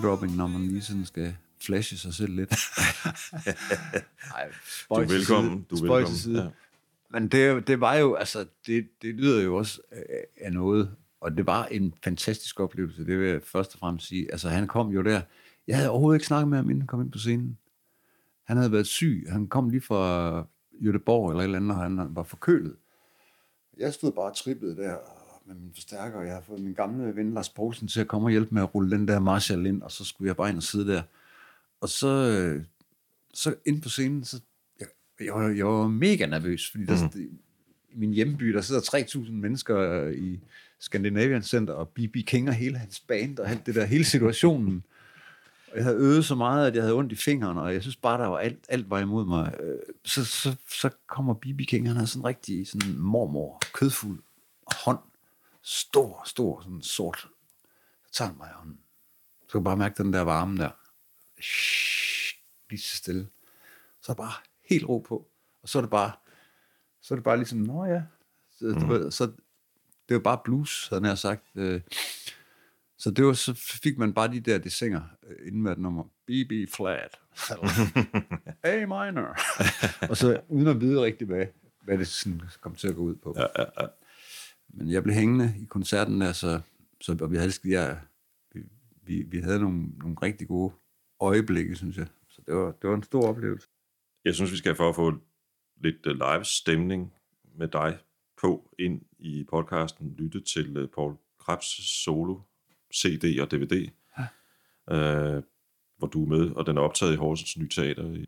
Er 0.08 0.16
god 0.16 0.22
name 0.22 0.30
dropping, 0.30 0.36
når 0.38 0.48
man 0.48 0.62
lige 0.68 0.82
sådan 0.82 1.06
skal 1.06 1.36
flashe 1.62 1.98
sig 1.98 2.14
selv 2.14 2.32
lidt. 2.36 2.50
Ej, 4.36 4.50
Du 4.90 4.94
er 4.96 5.06
velkommen. 5.08 5.66
Du 5.70 5.76
er 5.76 5.94
velkommen. 5.94 6.36
Ja. 6.36 6.50
Men 7.10 7.28
det, 7.28 7.68
det 7.68 7.80
var 7.80 7.96
jo, 7.96 8.16
altså, 8.16 8.46
det, 8.68 8.88
det 9.02 9.16
lyder 9.16 9.44
jo 9.44 9.56
også 9.56 9.82
af- 10.38 10.54
noget, 10.54 10.92
og 11.22 11.38
det 11.38 11.46
var 11.46 11.66
en 11.66 11.94
fantastisk 12.04 12.60
oplevelse, 12.60 13.06
det 13.06 13.20
vil 13.20 13.28
jeg 13.28 13.42
først 13.44 13.74
og 13.74 13.80
fremmest 13.80 14.08
sige. 14.08 14.32
Altså, 14.32 14.50
han 14.50 14.68
kom 14.68 14.88
jo 14.90 15.02
der, 15.04 15.22
jeg 15.68 15.76
havde 15.78 15.90
overhovedet 15.90 16.16
ikke 16.20 16.28
snakket 16.28 16.48
med 16.48 16.58
ham, 16.58 16.70
inden 16.70 16.82
han 16.82 16.88
kom 16.88 17.02
ind 17.02 17.12
på 17.12 17.18
scenen. 17.18 17.58
Han 18.44 18.58
havde 18.58 18.72
været 18.72 18.88
syg, 18.88 19.28
han 19.30 19.48
kom 19.48 19.70
lige 19.70 19.82
fra 19.82 20.40
Göteborg 20.82 21.30
eller 21.30 21.40
et 21.42 21.44
eller 21.44 21.58
andet, 21.58 21.72
og 21.72 21.84
han 21.84 22.16
var 22.16 22.24
forkølet. 22.24 22.76
Jeg 23.78 23.94
stod 23.94 24.12
bare 24.12 24.26
og 24.26 24.36
trippede 24.36 24.76
der 24.78 24.96
med 25.48 25.56
min 25.56 25.72
forstærker, 25.74 26.18
og 26.18 26.26
jeg 26.26 26.34
har 26.34 26.42
fået 26.42 26.60
min 26.60 26.74
gamle 26.74 27.16
ven 27.16 27.34
Lars 27.34 27.50
Poulsen 27.50 27.88
til 27.88 28.02
at 28.02 28.08
komme 28.08 28.28
og 28.28 28.32
hjælpe 28.32 28.56
med 28.56 28.62
at 28.62 28.76
rulle 28.76 28.92
den 28.92 29.08
der 29.08 29.20
Marshall 29.20 29.66
ind, 29.66 29.82
og 29.82 29.92
så 29.92 30.06
skulle 30.06 30.28
jeg 30.28 30.36
bare 30.36 30.50
ind 30.50 30.58
og 30.58 30.64
sidde 30.64 30.88
der. 30.94 31.02
Og 31.82 31.90
så, 31.90 32.08
øh, 32.08 32.64
så 33.34 33.56
ind 33.66 33.82
på 33.82 33.90
scenen, 33.90 34.26
så 34.26 34.42
jeg, 34.80 34.88
jeg, 35.20 35.34
var, 35.34 35.50
jeg 35.50 35.66
var 35.66 35.88
mega 35.88 36.26
nervøs, 36.26 36.72
fordi 36.72 36.86
der, 36.86 37.10
mm. 37.16 37.22
i 37.90 37.96
min 37.96 38.14
hjemby, 38.14 38.54
der 38.54 38.62
sidder 38.62 38.82
3.000 38.82 39.32
mennesker 39.32 40.08
i 40.08 40.40
Scandinavian 40.80 41.44
Center, 41.44 41.74
og 41.74 41.90
B.B. 41.90 42.16
King 42.28 42.48
og 42.50 42.54
hele 42.54 42.78
hans 42.78 43.00
band, 43.00 43.40
og 43.40 43.50
alt 43.50 43.66
det 43.66 43.76
der, 43.76 43.86
hele 43.86 44.06
situationen. 44.06 44.84
Og 45.72 45.78
jeg 45.78 45.84
havde 45.84 45.98
øvet 45.98 46.26
så 46.26 46.36
meget, 46.36 46.68
at 46.68 46.76
jeg 46.76 46.84
havde 46.84 46.96
ondt 46.96 47.12
i 47.12 47.16
fingrene, 47.16 47.62
og 47.62 47.74
jeg 47.74 47.82
synes 47.82 47.96
bare, 47.96 48.22
der 48.22 48.28
var 48.28 48.38
alt, 48.38 48.66
alt 48.70 48.90
var 48.90 49.00
imod 49.00 49.26
mig. 49.26 49.56
Øh, 49.60 49.80
Så, 50.06 50.26
så, 50.26 50.56
så 50.70 50.90
kommer 51.08 51.34
B.B. 51.34 51.62
King, 51.68 51.88
han 51.88 51.98
har 51.98 52.06
sådan 52.06 52.22
en 52.22 52.26
rigtig 52.26 52.68
sådan 52.68 52.96
mormor, 52.98 53.62
kødfuld 53.74 54.20
hånd, 54.86 55.00
stor, 55.68 56.22
stor, 56.26 56.62
sådan 56.62 56.82
sort. 56.82 57.28
Så 58.06 58.12
tager 58.14 58.30
han 58.30 58.38
mig 58.38 58.50
i 58.52 58.56
hånden. 58.56 58.80
Så 59.48 59.52
kan 59.52 59.64
bare 59.64 59.78
mærke 59.78 60.04
den 60.04 60.14
der 60.14 60.22
varme 60.22 60.58
der. 60.58 60.70
Shhh, 61.42 62.40
lige 62.70 62.82
så 62.82 62.98
stille. 62.98 63.28
Så 64.02 64.12
er 64.12 64.16
der 64.16 64.24
bare 64.24 64.34
helt 64.66 64.86
ro 64.90 65.00
på. 65.00 65.28
Og 65.62 65.70
så 65.70 65.78
er 65.80 65.82
det 65.82 65.90
bare, 65.90 66.12
så 67.02 67.14
er 67.14 67.16
det 67.16 67.24
bare 67.24 67.38
ligesom, 67.38 67.60
nå 67.60 67.86
ja. 67.86 68.04
Så, 68.52 68.66
mm. 68.66 68.90
ved, 68.90 69.12
så 69.12 69.26
det 70.10 70.16
var 70.16 70.20
bare 70.20 70.40
blues, 70.44 70.88
havde 70.88 71.08
jeg 71.08 71.18
sagt. 71.18 71.44
Øh, 71.56 71.82
Så 72.98 73.12
det 73.12 73.26
var, 73.26 73.34
så 73.34 73.54
fik 73.84 73.98
man 73.98 74.14
bare 74.14 74.28
de 74.28 74.40
der 74.40 74.58
desinger 74.58 75.02
øh, 75.28 75.48
inden 75.48 75.62
med 75.62 75.72
et 75.72 75.78
nummer. 75.78 76.04
BB 76.04 76.74
flat. 76.74 77.20
A 78.64 78.86
minor. 78.86 79.38
og 80.10 80.18
så 80.18 80.42
uden 80.50 80.68
at 80.68 80.82
vide 80.82 81.02
rigtig, 81.02 81.28
hvad, 81.28 81.46
hvad 81.84 81.98
det 81.98 82.08
sådan 82.08 82.42
kom 82.62 82.76
til 82.76 82.88
at 82.88 82.96
gå 82.96 83.02
ud 83.02 83.16
på. 83.16 83.34
Ja, 83.38 83.46
ja, 83.64 83.66
ja. 83.82 83.88
Men 84.70 84.92
jeg 84.92 85.04
blev 85.04 85.16
hængende 85.16 85.54
i 85.62 85.66
koncerten 85.66 86.22
der, 86.22 86.32
så, 86.34 86.62
og 87.22 87.32
vi 87.32 87.38
havde, 87.38 87.52
ja, 87.66 87.96
vi, 88.54 88.64
vi, 89.02 89.22
vi 89.22 89.40
havde 89.40 89.60
nogle, 89.60 89.88
nogle 89.98 90.16
rigtig 90.22 90.48
gode 90.48 90.74
øjeblikke, 91.20 91.76
synes 91.76 91.98
jeg. 91.98 92.08
Så 92.30 92.42
det 92.46 92.56
var, 92.56 92.72
det 92.72 92.90
var 92.90 92.96
en 92.96 93.04
stor 93.04 93.28
oplevelse. 93.28 93.68
Jeg 94.26 94.36
synes, 94.36 94.52
vi 94.52 94.58
skal 94.58 94.76
for 94.76 94.90
at 94.90 94.96
få 94.96 95.14
lidt 95.78 96.06
øh, 96.06 96.16
live 96.16 96.44
stemning 96.44 97.14
med 97.56 97.68
dig 97.68 97.98
på 98.42 98.76
ind 98.80 99.02
i 99.20 99.44
podcasten, 99.50 100.16
lytte 100.18 100.42
til 100.42 100.78
øh, 100.78 100.88
Paul 100.88 101.16
Krebs 101.40 102.02
solo, 102.04 102.40
CD 102.94 103.40
og 103.42 103.52
DVD, 103.52 103.90
ja. 104.18 104.28
øh, 104.96 105.44
hvor 105.98 106.08
du 106.08 106.24
er 106.24 106.28
med, 106.28 106.52
og 106.52 106.66
den 106.66 106.78
er 106.78 106.82
optaget 106.82 107.14
i 107.14 107.16
Horsens 107.16 107.58
Nye 107.58 107.70
Teater. 107.70 108.26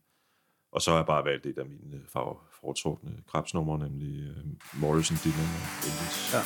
Og 0.72 0.82
så 0.82 0.92
har 0.92 0.98
jeg 0.98 1.06
bare 1.06 1.26
valgt 1.26 1.46
et 1.46 1.58
af 1.58 1.66
mine 1.66 1.96
øh, 1.96 2.02
farver- 2.08 2.49
foretrukne 2.62 3.12
Krebs-numre, 3.32 3.80
nemlig 3.80 4.24
øh, 4.24 4.38
Morrison, 4.74 5.18
Dylan 5.24 5.40
og 5.40 5.86
Elvis. 5.88 6.34
Ja. 6.34 6.42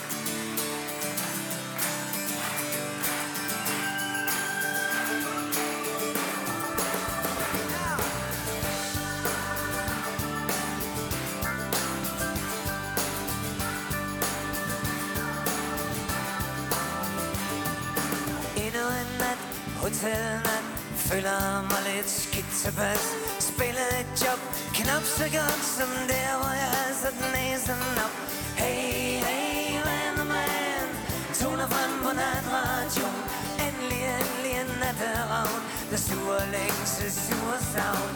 Endnu 18.63 18.85
en 19.01 19.19
nat, 19.19 19.39
hotelnat 19.81 20.63
Føler 20.95 21.61
mig 21.61 21.95
lidt 21.95 22.09
skidt 22.09 22.45
tilpas 22.61 23.22
længsel, 37.03 37.23
suger 37.25 37.59
savn. 37.73 38.11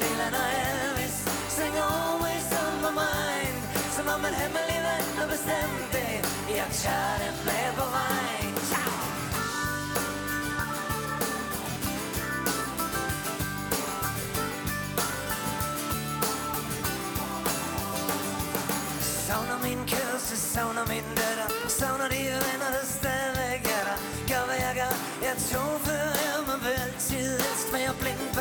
Dylan 0.00 0.34
og 0.34 0.48
Elvis 0.64 1.16
Synger 1.56 1.86
always 2.00 2.48
on 2.62 2.74
my 2.84 2.92
mind. 3.00 3.56
Som 3.96 4.06
om 4.14 4.24
en 4.24 4.34
hemmelig 4.34 4.78
ven 4.86 5.06
har 5.18 5.26
bestemt 5.34 5.92
det. 5.92 6.14
Jeg 6.56 6.68
tager 6.72 7.16
det 7.22 7.32
med 7.44 7.66
på 7.76 7.84
vejen. 7.96 8.37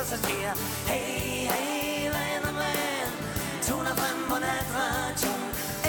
Blind 0.07 0.19
passager. 0.21 0.53
Hey, 0.87 1.47
hey, 1.51 2.09
venner, 2.15 3.11
Toner 3.67 3.95
frem 3.95 4.19
på 4.29 4.35
natration 4.39 5.41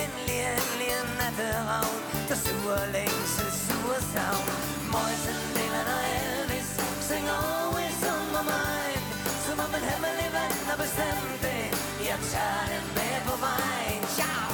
Endelig, 0.03 0.39
endelig 0.53 0.91
en 1.01 1.11
natteravn 1.21 1.97
Der 2.29 2.35
suger 2.35 2.87
længsel, 2.97 3.49
suger 3.66 4.01
savn. 4.12 4.49
Moisen, 4.93 5.39
Dylan 5.55 5.89
og 5.97 6.03
Elvis 6.19 6.71
Synger 7.09 7.37
always 7.53 8.01
on 8.12 8.27
my 8.35 8.43
mind 8.53 9.05
Som 9.45 9.57
om 9.64 9.71
en 9.79 9.85
hemmelig 9.91 10.29
vand 10.37 10.59
har 10.69 10.77
bestemt 10.85 11.39
det. 11.47 11.64
Jeg 12.11 12.19
tager 12.33 12.64
det 12.73 12.83
med 12.99 13.14
på 13.29 13.35
vejen. 13.47 14.03
Ciao! 14.16 14.51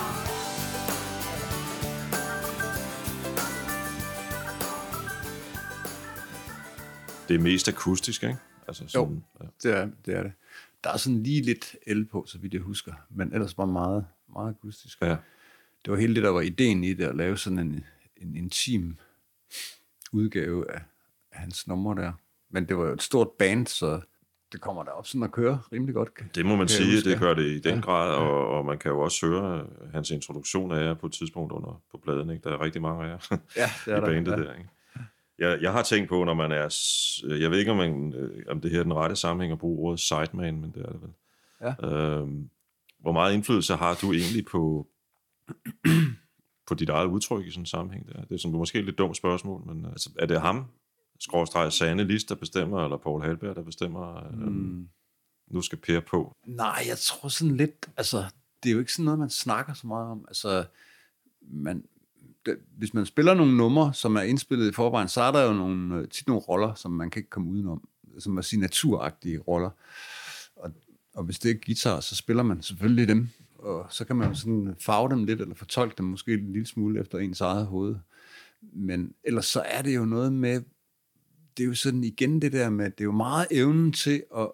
Det 7.28 7.34
er 7.34 7.40
mest 7.40 7.68
akustisk, 7.68 8.22
ikke? 8.22 8.53
Altså 8.68 8.88
sådan, 8.88 9.24
ja. 9.40 9.46
Det 9.62 9.76
er, 9.78 9.88
det 10.06 10.14
er 10.16 10.22
det. 10.22 10.32
Der 10.84 10.90
er 10.90 10.96
sådan 10.96 11.22
lige 11.22 11.42
lidt 11.42 11.76
el 11.86 12.04
på, 12.04 12.24
så 12.26 12.38
vidt 12.38 12.54
jeg 12.54 12.62
husker, 12.62 12.92
men 13.10 13.32
ellers 13.32 13.54
bare 13.54 13.66
meget, 13.66 14.06
meget 14.32 14.48
akustisk. 14.50 15.00
Ja. 15.02 15.16
Det 15.84 15.92
var 15.92 15.96
hele 15.96 16.14
det, 16.14 16.22
der 16.22 16.28
var 16.30 16.40
ideen 16.40 16.84
i 16.84 16.94
det, 16.94 17.04
at 17.04 17.16
lave 17.16 17.36
sådan 17.38 17.58
en, 17.58 17.84
en 18.16 18.36
intim 18.36 18.96
udgave 20.12 20.70
af, 20.70 20.80
af 21.32 21.38
hans 21.40 21.66
numre 21.68 22.02
der. 22.02 22.12
Men 22.50 22.68
det 22.68 22.78
var 22.78 22.84
jo 22.86 22.92
et 22.92 23.02
stort 23.02 23.28
band, 23.38 23.66
så 23.66 24.00
det 24.52 24.60
kommer 24.60 24.82
der 24.84 24.90
op 24.90 25.06
sådan 25.06 25.22
at 25.22 25.32
køre 25.32 25.60
rimelig 25.72 25.94
godt. 25.94 26.10
Det 26.34 26.46
må 26.46 26.56
man 26.56 26.68
sige, 26.68 27.02
det 27.10 27.18
gør 27.18 27.34
det 27.34 27.42
i 27.44 27.58
den 27.60 27.74
Ja. 27.74 27.80
grad, 27.80 28.14
og, 28.14 28.48
og 28.48 28.64
man 28.64 28.78
kan 28.78 28.90
jo 28.90 29.00
også 29.00 29.26
høre 29.26 29.66
hans 29.92 30.10
introduktion 30.10 30.72
af 30.72 30.84
jer 30.84 30.94
på 30.94 31.06
et 31.06 31.12
tidspunkt 31.12 31.52
under 31.52 31.82
på 31.90 31.98
pladen. 31.98 32.30
Ikke? 32.30 32.42
Der 32.48 32.54
er 32.56 32.60
rigtig 32.60 32.82
mange 32.82 33.04
af 33.04 33.08
jer 33.08 33.38
Ja, 33.56 33.70
det 33.84 33.86
i 33.86 33.90
er 33.90 34.00
der. 34.00 34.06
bandet 34.06 34.32
ja. 34.32 34.36
der. 34.36 34.54
Ikke? 34.54 34.68
Jeg, 35.38 35.58
jeg 35.62 35.72
har 35.72 35.82
tænkt 35.82 36.08
på, 36.08 36.24
når 36.24 36.34
man 36.34 36.52
er... 36.52 36.68
s- 36.68 37.24
Jeg 37.28 37.50
ved 37.50 37.58
ikke, 37.58 37.70
om, 37.70 37.76
man, 37.76 38.12
øh, 38.12 38.44
om 38.48 38.60
det 38.60 38.70
her 38.70 38.78
er 38.78 38.82
den 38.82 38.94
rette 38.94 39.16
sammenhæng 39.16 39.52
at 39.52 39.58
bruge 39.58 39.78
ordet 39.86 40.00
sideman, 40.00 40.60
men 40.60 40.70
det 40.74 40.82
er 40.86 40.92
det 40.92 41.00
vel. 41.02 41.10
Ja. 41.60 41.88
Øhm, 41.88 42.50
hvor 43.00 43.12
meget 43.12 43.34
indflydelse 43.34 43.74
har 43.74 43.94
du 44.02 44.12
egentlig 44.12 44.44
på, 44.44 44.86
på 46.68 46.74
dit 46.74 46.88
eget 46.88 47.06
udtryk 47.06 47.46
i 47.46 47.50
sådan 47.50 47.62
en 47.62 47.66
sammenhæng? 47.66 48.06
Der? 48.08 48.24
Det 48.24 48.34
er 48.34 48.38
sådan, 48.38 48.58
måske 48.58 48.78
et 48.78 48.84
lidt 48.84 48.98
dumt 48.98 49.16
spørgsmål, 49.16 49.66
men 49.66 49.84
altså, 49.86 50.10
er 50.18 50.26
det 50.26 50.40
ham, 50.40 50.64
skråstreg 51.20 51.72
Sande 51.72 52.04
Lis, 52.04 52.24
der 52.24 52.34
bestemmer, 52.34 52.84
eller 52.84 52.96
Paul 52.96 53.22
Halberg, 53.22 53.56
der 53.56 53.62
bestemmer, 53.62 54.30
mm. 54.30 54.42
øhm, 54.42 54.88
nu 55.50 55.62
skal 55.62 55.78
Per 55.78 56.00
på? 56.00 56.36
Nej, 56.46 56.84
jeg 56.88 56.98
tror 56.98 57.28
sådan 57.28 57.56
lidt, 57.56 57.90
altså, 57.96 58.24
det 58.62 58.68
er 58.68 58.72
jo 58.72 58.78
ikke 58.78 58.92
sådan 58.92 59.04
noget, 59.04 59.18
man 59.20 59.30
snakker 59.30 59.74
så 59.74 59.86
meget 59.86 60.10
om. 60.10 60.24
Altså, 60.28 60.64
man, 61.42 61.84
hvis 62.78 62.94
man 62.94 63.06
spiller 63.06 63.34
nogle 63.34 63.56
numre, 63.56 63.94
som 63.94 64.16
er 64.16 64.20
indspillet 64.20 64.68
i 64.68 64.72
forvejen, 64.72 65.08
så 65.08 65.20
er 65.20 65.32
der 65.32 65.42
jo 65.42 65.52
nogle, 65.52 65.96
øh, 65.96 66.08
tit 66.08 66.26
nogle 66.26 66.42
roller, 66.42 66.74
som 66.74 66.90
man 66.90 67.10
kan 67.10 67.20
ikke 67.20 67.30
komme 67.30 67.50
udenom, 67.50 67.88
som 68.18 68.36
er 68.36 68.42
signaturagtige 68.42 69.38
roller. 69.38 69.70
Og, 70.56 70.70
og 71.14 71.24
hvis 71.24 71.38
det 71.38 71.50
er 71.50 71.54
guitar, 71.66 72.00
så 72.00 72.16
spiller 72.16 72.42
man 72.42 72.62
selvfølgelig 72.62 73.08
dem, 73.08 73.28
og 73.58 73.86
så 73.90 74.04
kan 74.04 74.16
man 74.16 74.34
sådan 74.34 74.76
farve 74.80 75.08
dem 75.10 75.24
lidt, 75.24 75.40
eller 75.40 75.54
fortolke 75.54 75.94
dem 75.98 76.06
måske 76.06 76.34
en 76.34 76.52
lille 76.52 76.66
smule 76.66 77.00
efter 77.00 77.18
ens 77.18 77.40
eget 77.40 77.66
hoved. 77.66 77.96
Men 78.60 79.14
ellers 79.24 79.46
så 79.46 79.60
er 79.60 79.82
det 79.82 79.96
jo 79.96 80.04
noget 80.04 80.32
med, 80.32 80.62
det 81.56 81.62
er 81.62 81.66
jo 81.66 81.74
sådan 81.74 82.04
igen 82.04 82.42
det 82.42 82.52
der 82.52 82.70
med, 82.70 82.84
det 82.84 83.00
er 83.00 83.04
jo 83.04 83.12
meget 83.12 83.46
evnen 83.50 83.92
til 83.92 84.24
at, 84.36 84.52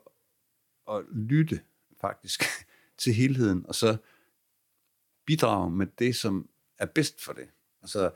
at 0.91 1.05
lytte 1.13 1.61
faktisk 2.01 2.45
til 3.03 3.15
helheden, 3.15 3.67
og 3.69 3.75
så 3.75 3.97
bidrage 5.27 5.71
med 5.71 5.87
det, 5.99 6.17
som 6.17 6.49
er 6.79 6.87
bedst 6.87 7.25
for 7.25 7.33
det. 7.33 7.49
Altså, 7.83 8.11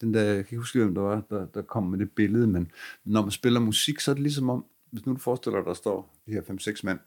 den 0.00 0.14
der, 0.14 0.22
jeg 0.22 0.34
kan 0.34 0.38
ikke 0.38 0.56
huske, 0.56 0.78
hvem 0.78 0.94
der 0.94 1.02
var, 1.02 1.22
der, 1.30 1.46
der 1.46 1.62
kom 1.62 1.82
med 1.82 1.98
det 1.98 2.10
billede, 2.10 2.46
men 2.46 2.72
når 3.04 3.22
man 3.22 3.30
spiller 3.30 3.60
musik, 3.60 4.00
så 4.00 4.10
er 4.10 4.14
det 4.14 4.22
ligesom 4.22 4.50
om, 4.50 4.64
hvis 4.90 5.06
nu 5.06 5.12
du 5.12 5.18
forestiller 5.18 5.58
dig, 5.58 5.66
der 5.66 5.74
står 5.74 6.16
de 6.26 6.32
her 6.32 6.42
5-6 6.42 6.80
mand, 6.84 6.98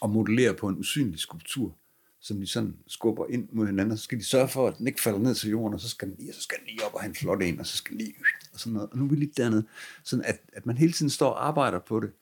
og 0.00 0.10
modellerer 0.10 0.52
på 0.52 0.68
en 0.68 0.78
usynlig 0.78 1.18
skulptur, 1.18 1.76
som 2.20 2.40
de 2.40 2.46
sådan 2.46 2.76
skubber 2.86 3.26
ind 3.26 3.48
mod 3.52 3.66
hinanden, 3.66 3.92
og 3.92 3.98
så 3.98 4.04
skal 4.04 4.18
de 4.18 4.24
sørge 4.24 4.48
for, 4.48 4.68
at 4.68 4.78
den 4.78 4.86
ikke 4.86 5.02
falder 5.02 5.18
ned 5.18 5.34
til 5.34 5.50
jorden, 5.50 5.74
og 5.74 5.80
så 5.80 5.88
skal 5.88 6.08
den 6.08 6.16
lige, 6.18 6.30
og 6.30 6.34
så 6.34 6.42
skal 6.42 6.58
den 6.58 6.66
lige 6.66 6.84
op 6.84 6.94
og 6.94 7.00
have 7.00 7.08
en 7.08 7.14
flot 7.14 7.42
en, 7.42 7.60
og 7.60 7.66
så 7.66 7.76
skal 7.76 7.90
den 7.90 7.98
lige, 7.98 8.14
og 8.52 8.60
sådan 8.60 8.72
noget. 8.72 8.88
Og 8.90 8.98
nu 8.98 9.04
er 9.04 9.08
vi 9.08 9.16
lige 9.16 9.32
dernede. 9.36 9.66
Sådan 10.04 10.24
at, 10.24 10.40
at 10.52 10.66
man 10.66 10.78
hele 10.78 10.92
tiden 10.92 11.10
står 11.10 11.30
og 11.30 11.46
arbejder 11.46 11.78
på 11.78 12.00
det. 12.00 12.12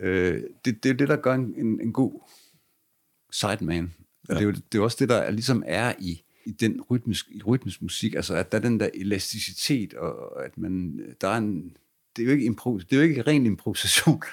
Øh, 0.00 0.42
det, 0.64 0.82
det 0.82 0.90
er 0.90 0.94
det, 0.94 1.08
der 1.08 1.16
gør 1.16 1.34
en, 1.34 1.54
en, 1.56 1.80
en 1.80 1.92
god 1.92 2.20
sideman. 3.32 3.94
Ja. 4.28 4.34
Det, 4.34 4.40
er 4.40 4.44
jo, 4.44 4.52
det 4.72 4.78
er 4.78 4.82
også 4.82 4.96
det, 5.00 5.08
der 5.08 5.30
ligesom 5.30 5.62
er 5.66 5.94
i, 5.98 6.23
i 6.46 6.52
den 6.52 6.80
rytmisk, 6.80 7.26
i 7.30 7.42
rytmisk 7.42 7.82
musik, 7.82 8.14
altså 8.14 8.34
at 8.34 8.52
der 8.52 8.58
er 8.58 8.62
den 8.62 8.80
der 8.80 8.88
elasticitet, 8.94 9.94
og 9.94 10.44
at 10.44 10.58
man, 10.58 11.00
der 11.20 11.28
er 11.28 11.36
en, 11.36 11.76
det 12.16 12.22
er 12.22 12.26
jo 12.26 12.32
ikke, 12.32 12.44
impro, 12.44 12.78
det 12.78 12.92
er 12.92 12.96
jo 12.96 13.02
ikke 13.02 13.22
ren 13.22 13.46
improvisation. 13.46 14.22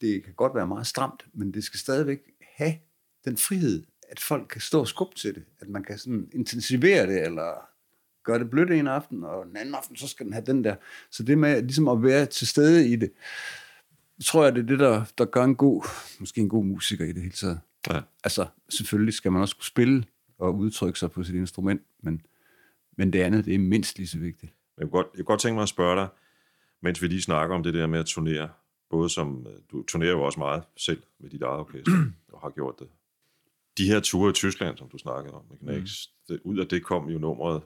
Det 0.00 0.24
kan 0.24 0.34
godt 0.34 0.54
være 0.54 0.66
meget 0.66 0.86
stramt, 0.86 1.26
men 1.32 1.54
det 1.54 1.64
skal 1.64 1.80
stadigvæk 1.80 2.18
have 2.56 2.74
den 3.24 3.36
frihed, 3.36 3.84
at 4.08 4.20
folk 4.20 4.48
kan 4.48 4.60
stå 4.60 4.80
og 4.80 4.88
skubbe 4.88 5.14
til 5.14 5.34
det, 5.34 5.44
at 5.60 5.68
man 5.68 5.84
kan 5.84 5.98
sådan 5.98 6.28
intensivere 6.32 7.06
det, 7.06 7.22
eller 7.22 7.68
gøre 8.24 8.38
det 8.38 8.50
blødt 8.50 8.70
en 8.70 8.86
aften, 8.86 9.24
og 9.24 9.46
den 9.46 9.56
anden 9.56 9.74
aften, 9.74 9.96
så 9.96 10.08
skal 10.08 10.26
den 10.26 10.32
have 10.32 10.44
den 10.46 10.64
der. 10.64 10.76
Så 11.10 11.22
det 11.22 11.38
med 11.38 11.62
ligesom 11.62 11.88
at 11.88 12.02
være 12.02 12.26
til 12.26 12.46
stede 12.46 12.88
i 12.88 12.96
det, 12.96 13.12
tror 14.24 14.44
jeg, 14.44 14.54
det 14.54 14.62
er 14.62 14.66
det, 14.66 14.78
der, 14.78 15.04
der 15.18 15.24
gør 15.24 15.44
en 15.44 15.56
god, 15.56 15.88
måske 16.20 16.40
en 16.40 16.48
god 16.48 16.64
musiker 16.64 17.04
i 17.04 17.12
det 17.12 17.22
hele 17.22 17.34
taget. 17.34 17.60
Ja. 17.90 18.00
Altså, 18.24 18.46
selvfølgelig 18.68 19.14
skal 19.14 19.32
man 19.32 19.42
også 19.42 19.56
kunne 19.56 19.64
spille 19.64 20.04
og 20.38 20.56
udtrykke 20.56 20.98
sig 20.98 21.10
på 21.10 21.24
sit 21.24 21.34
instrument, 21.34 21.82
men, 22.00 22.26
men 22.96 23.12
det 23.12 23.22
andet, 23.22 23.44
det 23.44 23.54
er 23.54 23.58
mindst 23.58 23.98
lige 23.98 24.08
så 24.08 24.18
vigtigt. 24.18 24.52
Jeg 24.78 24.82
kunne, 24.82 24.90
godt, 24.90 25.06
jeg 25.06 25.18
kunne 25.18 25.32
godt 25.32 25.40
tænke 25.40 25.54
mig 25.54 25.62
at 25.62 25.68
spørge 25.68 25.96
dig, 25.96 26.08
mens 26.80 27.02
vi 27.02 27.06
lige 27.06 27.22
snakker 27.22 27.56
om 27.56 27.62
det 27.62 27.74
der 27.74 27.86
med 27.86 27.98
at 27.98 28.06
turnere, 28.06 28.48
både 28.90 29.10
som, 29.10 29.46
øh, 29.46 29.58
du 29.70 29.82
turnerer 29.82 30.10
jo 30.10 30.22
også 30.22 30.38
meget 30.38 30.62
selv 30.76 31.02
med 31.18 31.30
dit 31.30 31.42
eget 31.42 31.58
orkester, 31.58 31.92
og 32.32 32.40
har 32.40 32.50
gjort 32.50 32.74
det. 32.78 32.88
De 33.78 33.86
her 33.86 34.00
ture 34.00 34.30
i 34.30 34.32
Tyskland, 34.32 34.76
som 34.76 34.88
du 34.88 34.98
snakkede 34.98 35.34
om 35.34 35.44
med 35.50 35.58
Knæks, 35.58 36.12
mm. 36.28 36.34
det, 36.34 36.40
ud 36.44 36.58
af 36.58 36.66
det 36.66 36.84
kom 36.84 37.08
jo 37.08 37.18
nummeret 37.18 37.62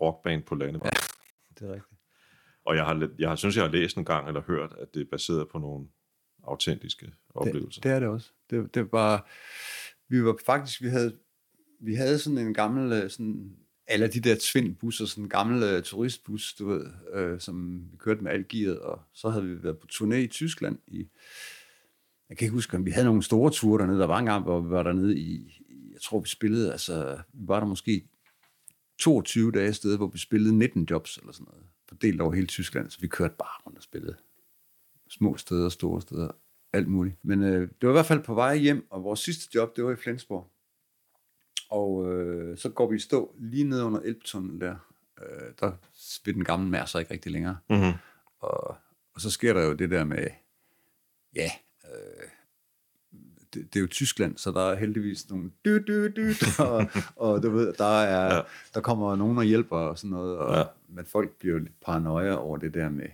Rockband 0.00 0.42
på 0.42 0.54
landevej. 0.54 0.90
Ja. 0.94 1.00
Det 1.58 1.70
er 1.70 1.74
rigtigt. 1.74 2.00
Og 2.64 2.76
jeg 2.76 2.84
har, 2.84 3.10
jeg 3.18 3.28
har, 3.28 3.36
synes, 3.36 3.56
jeg 3.56 3.64
har 3.64 3.70
læst 3.70 3.96
en 3.96 4.04
gang, 4.04 4.28
eller 4.28 4.42
hørt, 4.42 4.74
at 4.78 4.94
det 4.94 5.00
er 5.00 5.06
baseret 5.10 5.48
på 5.48 5.58
nogle 5.58 5.86
autentiske 6.44 7.12
oplevelser. 7.34 7.80
Det, 7.80 7.82
det 7.82 7.92
er 7.92 8.00
det 8.00 8.08
også. 8.08 8.30
Det, 8.50 8.74
det 8.74 8.92
var, 8.92 9.28
vi 10.08 10.24
var 10.24 10.36
faktisk, 10.46 10.82
vi 10.82 10.88
havde, 10.88 11.18
vi 11.82 11.94
havde 11.94 12.18
sådan 12.18 12.38
en 12.38 12.54
gammel, 12.54 12.92
øh, 12.92 13.10
sådan, 13.10 13.56
alle 13.86 14.08
de 14.08 14.20
der 14.20 14.36
tvindbusser, 14.40 15.06
sådan 15.06 15.24
en 15.24 15.30
gammel 15.30 15.76
uh, 15.76 15.82
turistbus, 15.82 16.54
du 16.54 16.68
ved, 16.68 16.86
øh, 17.14 17.40
som 17.40 17.86
vi 17.92 17.96
kørte 17.96 18.24
med 18.24 18.32
alt 18.32 18.48
gearet, 18.48 18.78
og 18.78 19.00
så 19.12 19.28
havde 19.28 19.44
vi 19.44 19.62
været 19.62 19.78
på 19.78 19.86
turné 19.92 20.14
i 20.14 20.26
Tyskland 20.26 20.78
i, 20.86 21.08
jeg 22.28 22.38
kan 22.38 22.44
ikke 22.44 22.54
huske, 22.54 22.76
om 22.76 22.86
vi 22.86 22.90
havde 22.90 23.06
nogle 23.06 23.22
store 23.22 23.50
ture 23.50 23.80
dernede. 23.80 23.98
Der 23.98 24.06
var 24.06 24.18
en 24.18 24.26
gang, 24.26 24.42
hvor 24.42 24.60
vi 24.60 24.70
var 24.70 24.82
dernede 24.82 25.18
i, 25.18 25.32
i 25.68 25.90
jeg 25.92 26.00
tror, 26.00 26.20
vi 26.20 26.28
spillede, 26.28 26.72
altså, 26.72 27.18
vi 27.32 27.48
var 27.48 27.60
der 27.60 27.66
måske 27.66 28.08
22 28.98 29.52
dage 29.52 29.72
sted, 29.72 29.96
hvor 29.96 30.06
vi 30.06 30.18
spillede 30.18 30.58
19 30.58 30.86
jobs 30.90 31.16
eller 31.16 31.32
sådan 31.32 31.46
noget, 31.50 31.64
fordelt 31.88 32.20
over 32.20 32.32
hele 32.32 32.46
Tyskland, 32.46 32.90
så 32.90 33.00
vi 33.00 33.06
kørte 33.06 33.34
bare 33.38 33.62
rundt 33.66 33.78
og 33.78 33.84
spillede 33.84 34.16
små 35.10 35.36
steder, 35.36 35.68
store 35.68 36.02
steder, 36.02 36.28
alt 36.72 36.88
muligt. 36.88 37.16
Men 37.22 37.42
øh, 37.42 37.60
det 37.60 37.82
var 37.82 37.88
i 37.88 37.92
hvert 37.92 38.06
fald 38.06 38.22
på 38.22 38.34
vej 38.34 38.56
hjem, 38.56 38.86
og 38.90 39.04
vores 39.04 39.20
sidste 39.20 39.48
job, 39.54 39.76
det 39.76 39.84
var 39.84 39.92
i 39.92 39.96
Flensborg. 39.96 40.51
Og 41.72 42.12
øh, 42.12 42.58
så 42.58 42.68
går 42.68 42.90
vi 42.90 42.96
i 42.96 42.98
stå 42.98 43.34
lige 43.38 43.64
ned 43.64 43.82
under 43.82 44.00
Elbtunnelen 44.00 44.60
der. 44.60 44.76
Øh, 45.22 45.52
der 45.60 45.72
vil 46.24 46.34
den 46.34 46.44
gamle 46.44 46.70
mær 46.70 46.84
så 46.84 46.98
ikke 46.98 47.14
rigtig 47.14 47.32
længere. 47.32 47.58
Mm-hmm. 47.70 47.92
Og, 48.38 48.76
og 49.14 49.20
så 49.20 49.30
sker 49.30 49.52
der 49.52 49.64
jo 49.64 49.72
det 49.72 49.90
der 49.90 50.04
med, 50.04 50.26
ja, 51.36 51.50
øh, 51.84 52.28
det, 53.54 53.74
det 53.74 53.76
er 53.76 53.80
jo 53.80 53.86
Tyskland, 53.86 54.36
så 54.36 54.50
der 54.50 54.60
er 54.70 54.74
heldigvis 54.74 55.30
nogle 55.30 55.50
dy, 55.64 55.70
dy, 55.70 56.12
dy, 56.16 56.34
og, 56.58 56.84
og 57.16 57.42
du 57.42 57.50
ved, 57.50 57.72
der, 57.72 58.00
er, 58.00 58.34
Ja. 58.34 58.42
der 58.74 58.80
kommer 58.80 59.16
nogen 59.16 59.38
og 59.38 59.44
hjælper 59.44 59.76
og 59.76 59.98
sådan 59.98 60.10
noget, 60.10 60.38
og, 60.38 60.56
ja. 60.56 60.64
men 60.88 61.06
folk 61.06 61.30
bliver 61.30 61.52
jo 61.52 61.58
lidt 61.58 61.80
paranoia 61.80 62.34
over 62.34 62.56
det 62.56 62.74
der 62.74 62.88
med, 62.88 63.08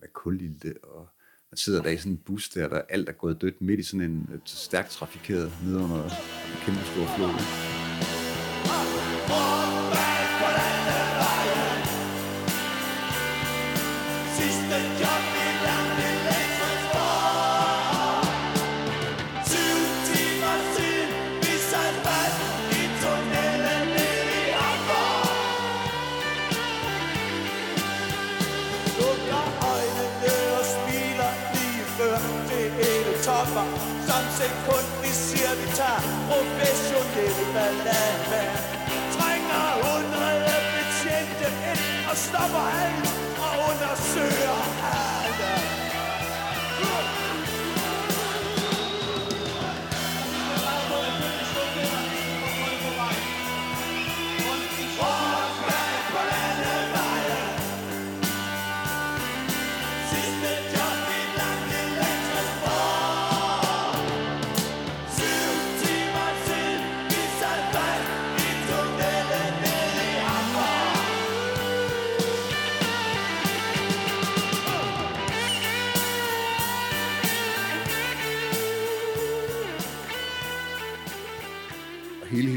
med 0.00 0.08
kulilte, 0.12 0.74
og 0.82 1.08
man 1.54 1.58
sidder 1.58 1.82
der 1.82 1.90
i 1.90 1.96
sådan 1.96 2.12
en 2.12 2.20
bus 2.26 2.48
der, 2.48 2.68
der 2.68 2.82
alt 2.88 3.08
er 3.08 3.12
gået 3.12 3.42
dødt 3.42 3.60
midt 3.60 3.80
i 3.80 3.82
sådan 3.82 4.00
en 4.00 4.40
stærkt 4.44 4.90
trafikeret 4.90 5.52
nede 5.64 5.78
under 5.78 6.04
en 6.04 6.10
kæmpe 6.64 6.80
stor 6.84 7.06
flod. 7.16 7.28
ikke? 7.28 7.83
Professionelle 37.94 38.33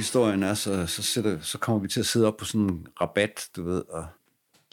historien 0.08 0.44
er, 0.44 0.54
så, 0.54 0.88
så, 0.88 1.04
sætter, 1.04 1.40
så 1.42 1.58
kommer 1.58 1.82
vi 1.82 1.88
til 1.88 2.00
at 2.00 2.06
sidde 2.06 2.28
op 2.28 2.38
på 2.38 2.46
sådan 2.46 2.70
en 2.70 2.88
rabat, 3.02 3.50
du 3.56 3.64
ved, 3.64 3.84
og 3.90 4.08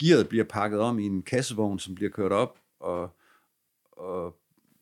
gearet 0.01 0.29
bliver 0.29 0.45
pakket 0.45 0.81
om 0.81 0.99
i 0.99 1.07
en 1.07 1.23
kassevogn, 1.23 1.79
som 1.79 1.95
bliver 1.95 2.11
kørt 2.11 2.33
op, 2.33 2.59
og, 2.81 3.17
og 3.93 4.37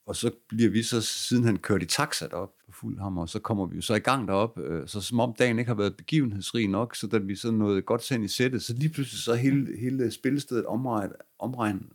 og 0.06 0.16
så 0.16 0.30
bliver 0.48 0.70
vi 0.70 0.82
så, 0.82 1.00
siden 1.00 1.44
han 1.44 1.56
kørte 1.56 1.84
i 1.84 1.88
taxa 1.88 2.26
op 2.32 2.52
på 2.66 2.72
fuld 2.72 2.98
hammer, 2.98 3.26
så 3.26 3.38
kommer 3.38 3.66
vi 3.66 3.76
jo 3.76 3.82
så 3.82 3.94
i 3.94 3.98
gang 3.98 4.28
derop, 4.28 4.58
øh, 4.58 4.88
så 4.88 5.00
som 5.00 5.20
om 5.20 5.34
dagen 5.38 5.58
ikke 5.58 5.68
har 5.68 5.74
været 5.74 5.96
begivenhedsrig 5.96 6.68
nok, 6.68 6.96
så 6.96 7.06
da 7.06 7.18
vi 7.18 7.36
så 7.36 7.50
nåede 7.50 7.82
godt 7.82 8.10
ind 8.10 8.24
i 8.24 8.28
sættet, 8.28 8.62
så 8.62 8.74
lige 8.74 8.88
pludselig 8.88 9.20
så 9.20 9.34
hele, 9.34 9.78
hele 9.78 10.10
spillestedet 10.10 10.66
omregnet, 10.66 11.16
omregnet, 11.38 11.86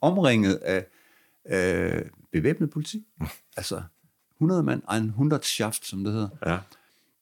omringet 0.00 0.54
af, 0.54 0.86
af 1.44 2.04
bevæbnet 2.32 2.70
politi. 2.70 3.06
Altså 3.56 3.82
100 4.36 4.62
mand, 4.62 4.82
en 4.92 5.06
100 5.06 5.42
shaft, 5.42 5.86
som 5.86 6.04
det 6.04 6.12
hedder. 6.12 6.28
Ja. 6.46 6.58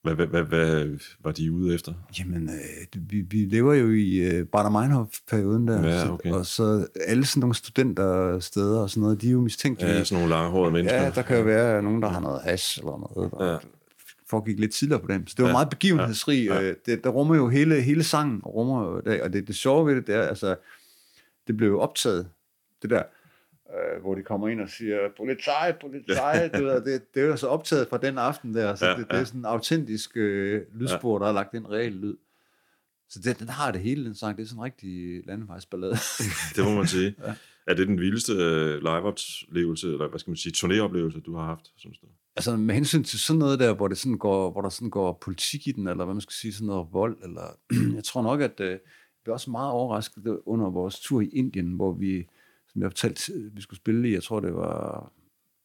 Hvad, 0.02 0.14
hvad, 0.14 0.26
hvad, 0.26 0.42
hvad 0.42 0.98
var 1.24 1.32
de 1.32 1.52
ude 1.52 1.74
efter? 1.74 1.92
Jamen, 2.18 2.48
øh, 2.48 3.02
vi, 3.10 3.20
vi 3.20 3.36
lever 3.36 3.74
jo 3.74 3.90
i 3.90 4.14
øh, 4.16 4.46
Bader 4.46 4.70
Meinhof-perioden 4.70 5.68
der, 5.68 5.88
Ja, 5.88 6.04
så, 6.04 6.10
okay. 6.12 6.30
og 6.32 6.46
så 6.46 6.86
alle 7.06 7.26
sådan 7.26 7.40
nogle 7.40 7.54
studentersteder 7.54 8.80
og 8.80 8.90
sådan 8.90 9.00
noget, 9.02 9.20
de 9.22 9.28
er 9.28 9.32
jo 9.32 9.40
mistænkelige. 9.40 9.92
Ja, 9.92 10.04
sådan 10.04 10.22
nogle 10.22 10.34
langhårede 10.36 10.72
mennesker. 10.72 11.02
Ja, 11.02 11.10
der 11.10 11.22
kan 11.22 11.36
jo 11.38 11.42
være 11.42 11.82
nogen, 11.82 12.02
der 12.02 12.08
har 12.08 12.20
noget 12.20 12.40
hash 12.42 12.78
eller 12.78 13.12
noget, 13.16 13.30
der 13.32 13.52
Ja. 13.52 13.56
foregik 14.30 14.58
lidt 14.60 14.72
tidligere 14.72 15.00
på 15.00 15.06
dem. 15.12 15.26
Så 15.26 15.34
det 15.36 15.42
var 15.42 15.48
Ja. 15.48 15.54
meget 15.54 15.70
begivenhedsrig. 15.70 16.46
Ja. 16.46 16.54
Ja. 16.54 16.66
Ja. 16.66 16.72
Det, 16.86 17.04
der 17.04 17.10
rummer 17.10 17.36
jo 17.36 17.48
hele, 17.48 17.80
hele 17.80 18.04
sangen, 18.04 18.40
rummer 18.42 18.82
jo 18.84 19.00
det, 19.00 19.22
og 19.22 19.32
det, 19.32 19.46
det 19.48 19.54
sjove 19.56 19.86
ved 19.86 19.96
det, 19.96 20.06
det 20.06 20.14
er, 20.14 20.22
altså, 20.22 20.56
det 21.46 21.56
blev 21.56 21.68
jo 21.68 21.80
optaget, 21.80 22.28
det 22.82 22.90
der, 22.90 23.02
øh, 23.74 24.02
hvor 24.02 24.14
de 24.14 24.22
kommer 24.22 24.48
ind 24.48 24.60
og 24.60 24.68
siger, 24.68 24.98
politi, 25.16 25.50
politi, 25.80 26.12
du 26.58 26.64
ved, 26.64 26.84
det, 26.84 27.14
det 27.14 27.22
er 27.22 27.26
jo 27.26 27.36
så 27.36 27.46
optaget 27.46 27.88
fra 27.88 27.98
den 27.98 28.18
aften 28.18 28.54
der, 28.54 28.74
så 28.74 28.86
Ja, 28.86 28.96
det, 28.96 29.06
det 29.10 29.18
er 29.18 29.24
sådan 29.24 29.40
en 29.40 29.44
autentisk 29.44 30.16
øh, 30.16 30.62
lydspor, 30.74 31.18
der 31.18 31.26
er 31.26 31.32
lagt 31.32 31.54
ind 31.54 31.66
real 31.66 31.92
lyd. 31.92 32.16
Så 33.10 33.20
det, 33.24 33.38
den 33.38 33.48
har 33.48 33.72
det 33.72 33.80
hele, 33.80 34.04
den 34.04 34.14
sang. 34.14 34.36
Det 34.36 34.42
er 34.42 34.46
sådan 34.46 34.58
en 34.58 34.64
rigtig 34.64 35.26
landevejsballade. 35.26 35.96
Det 36.56 36.64
må 36.64 36.74
man 36.74 36.86
sige. 36.86 37.14
ja. 37.26 37.34
Er 37.66 37.74
det 37.74 37.88
den 37.88 38.00
vildeste 38.00 38.32
øh, 38.32 38.78
live-oplevelse, 38.80 39.86
eller 39.86 40.08
hvad 40.08 40.18
skal 40.18 40.30
man 40.30 40.36
sige, 40.36 40.52
turnéoplevelse, 40.52 41.20
du 41.20 41.36
har 41.36 41.44
haft, 41.44 41.72
synes 41.76 41.98
du? 41.98 42.06
Altså 42.36 42.56
med 42.56 42.74
hensyn 42.74 43.04
til 43.04 43.18
sådan 43.18 43.38
noget 43.38 43.58
der, 43.58 43.74
hvor, 43.74 43.88
det 43.88 43.98
sådan 43.98 44.18
går, 44.18 44.50
hvor 44.50 44.60
der 44.60 44.68
sådan 44.68 44.90
går 44.90 45.18
politik 45.22 45.66
i 45.66 45.72
den, 45.72 45.88
eller 45.88 46.04
hvad 46.04 46.14
man 46.14 46.20
skal 46.20 46.32
sige, 46.32 46.52
sådan 46.52 46.66
noget 46.66 46.88
vold, 46.92 47.16
eller 47.22 47.56
jeg 47.96 48.04
tror 48.04 48.22
nok, 48.22 48.40
at 48.40 48.60
øh, 48.60 48.72
vi 49.24 49.30
er 49.30 49.32
også 49.32 49.50
meget 49.50 49.70
overrasket 49.70 50.40
under 50.46 50.70
vores 50.70 51.00
tur 51.00 51.20
i 51.20 51.28
Indien, 51.28 51.72
hvor 51.72 51.92
vi, 51.92 52.26
som 52.72 52.82
jeg 52.82 52.90
har 53.02 53.34
øh, 53.34 53.56
vi 53.56 53.60
skulle 53.60 53.78
spille 53.78 54.08
i, 54.08 54.12
jeg 54.12 54.22
tror 54.22 54.40
det 54.40 54.54
var 54.54 55.12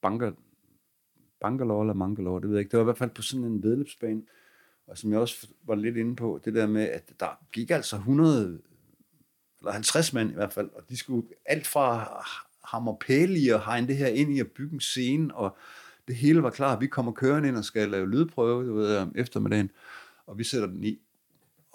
Banker, 0.02 0.32
Bangalore 1.40 1.84
eller 1.84 1.94
Mangalore, 1.94 2.40
det 2.40 2.48
ved 2.48 2.56
jeg 2.56 2.60
ikke. 2.60 2.70
Det 2.70 2.76
var 2.76 2.84
i 2.84 2.90
hvert 2.92 2.98
fald 2.98 3.10
på 3.10 3.22
sådan 3.22 3.44
en 3.44 3.62
vedløbsbane, 3.62 4.22
og 4.86 4.98
som 4.98 5.12
jeg 5.12 5.20
også 5.20 5.48
var 5.62 5.74
lidt 5.74 5.96
inde 5.96 6.16
på, 6.16 6.40
det 6.44 6.54
der 6.54 6.66
med, 6.66 6.82
at 6.88 7.12
der 7.20 7.44
gik 7.52 7.70
altså 7.70 7.96
100 7.96 8.60
eller 9.60 9.72
50 9.72 10.12
mand 10.12 10.30
i 10.30 10.34
hvert 10.34 10.52
fald, 10.52 10.70
og 10.74 10.88
de 10.88 10.96
skulle 10.96 11.28
alt 11.46 11.66
fra 11.66 12.22
hammer 12.64 12.96
pæle 13.00 13.38
i 13.38 13.48
og 13.48 13.64
hegne 13.64 13.86
det 13.86 13.96
her 13.96 14.06
ind 14.06 14.36
i 14.36 14.40
at 14.40 14.50
bygge 14.50 14.74
en 14.74 14.80
scene, 14.80 15.34
og 15.34 15.56
det 16.08 16.16
hele 16.16 16.42
var 16.42 16.50
klar. 16.50 16.78
Vi 16.78 16.86
kommer 16.86 17.12
kørende 17.12 17.48
ind 17.48 17.56
og 17.56 17.64
skal 17.64 17.88
lave 17.88 18.10
lydprøve 18.10 18.68
du 18.68 18.74
ved, 18.74 18.96
om 18.96 19.12
eftermiddagen, 19.16 19.70
og 20.26 20.38
vi 20.38 20.44
sætter 20.44 20.68
den 20.68 20.84
i 20.84 20.98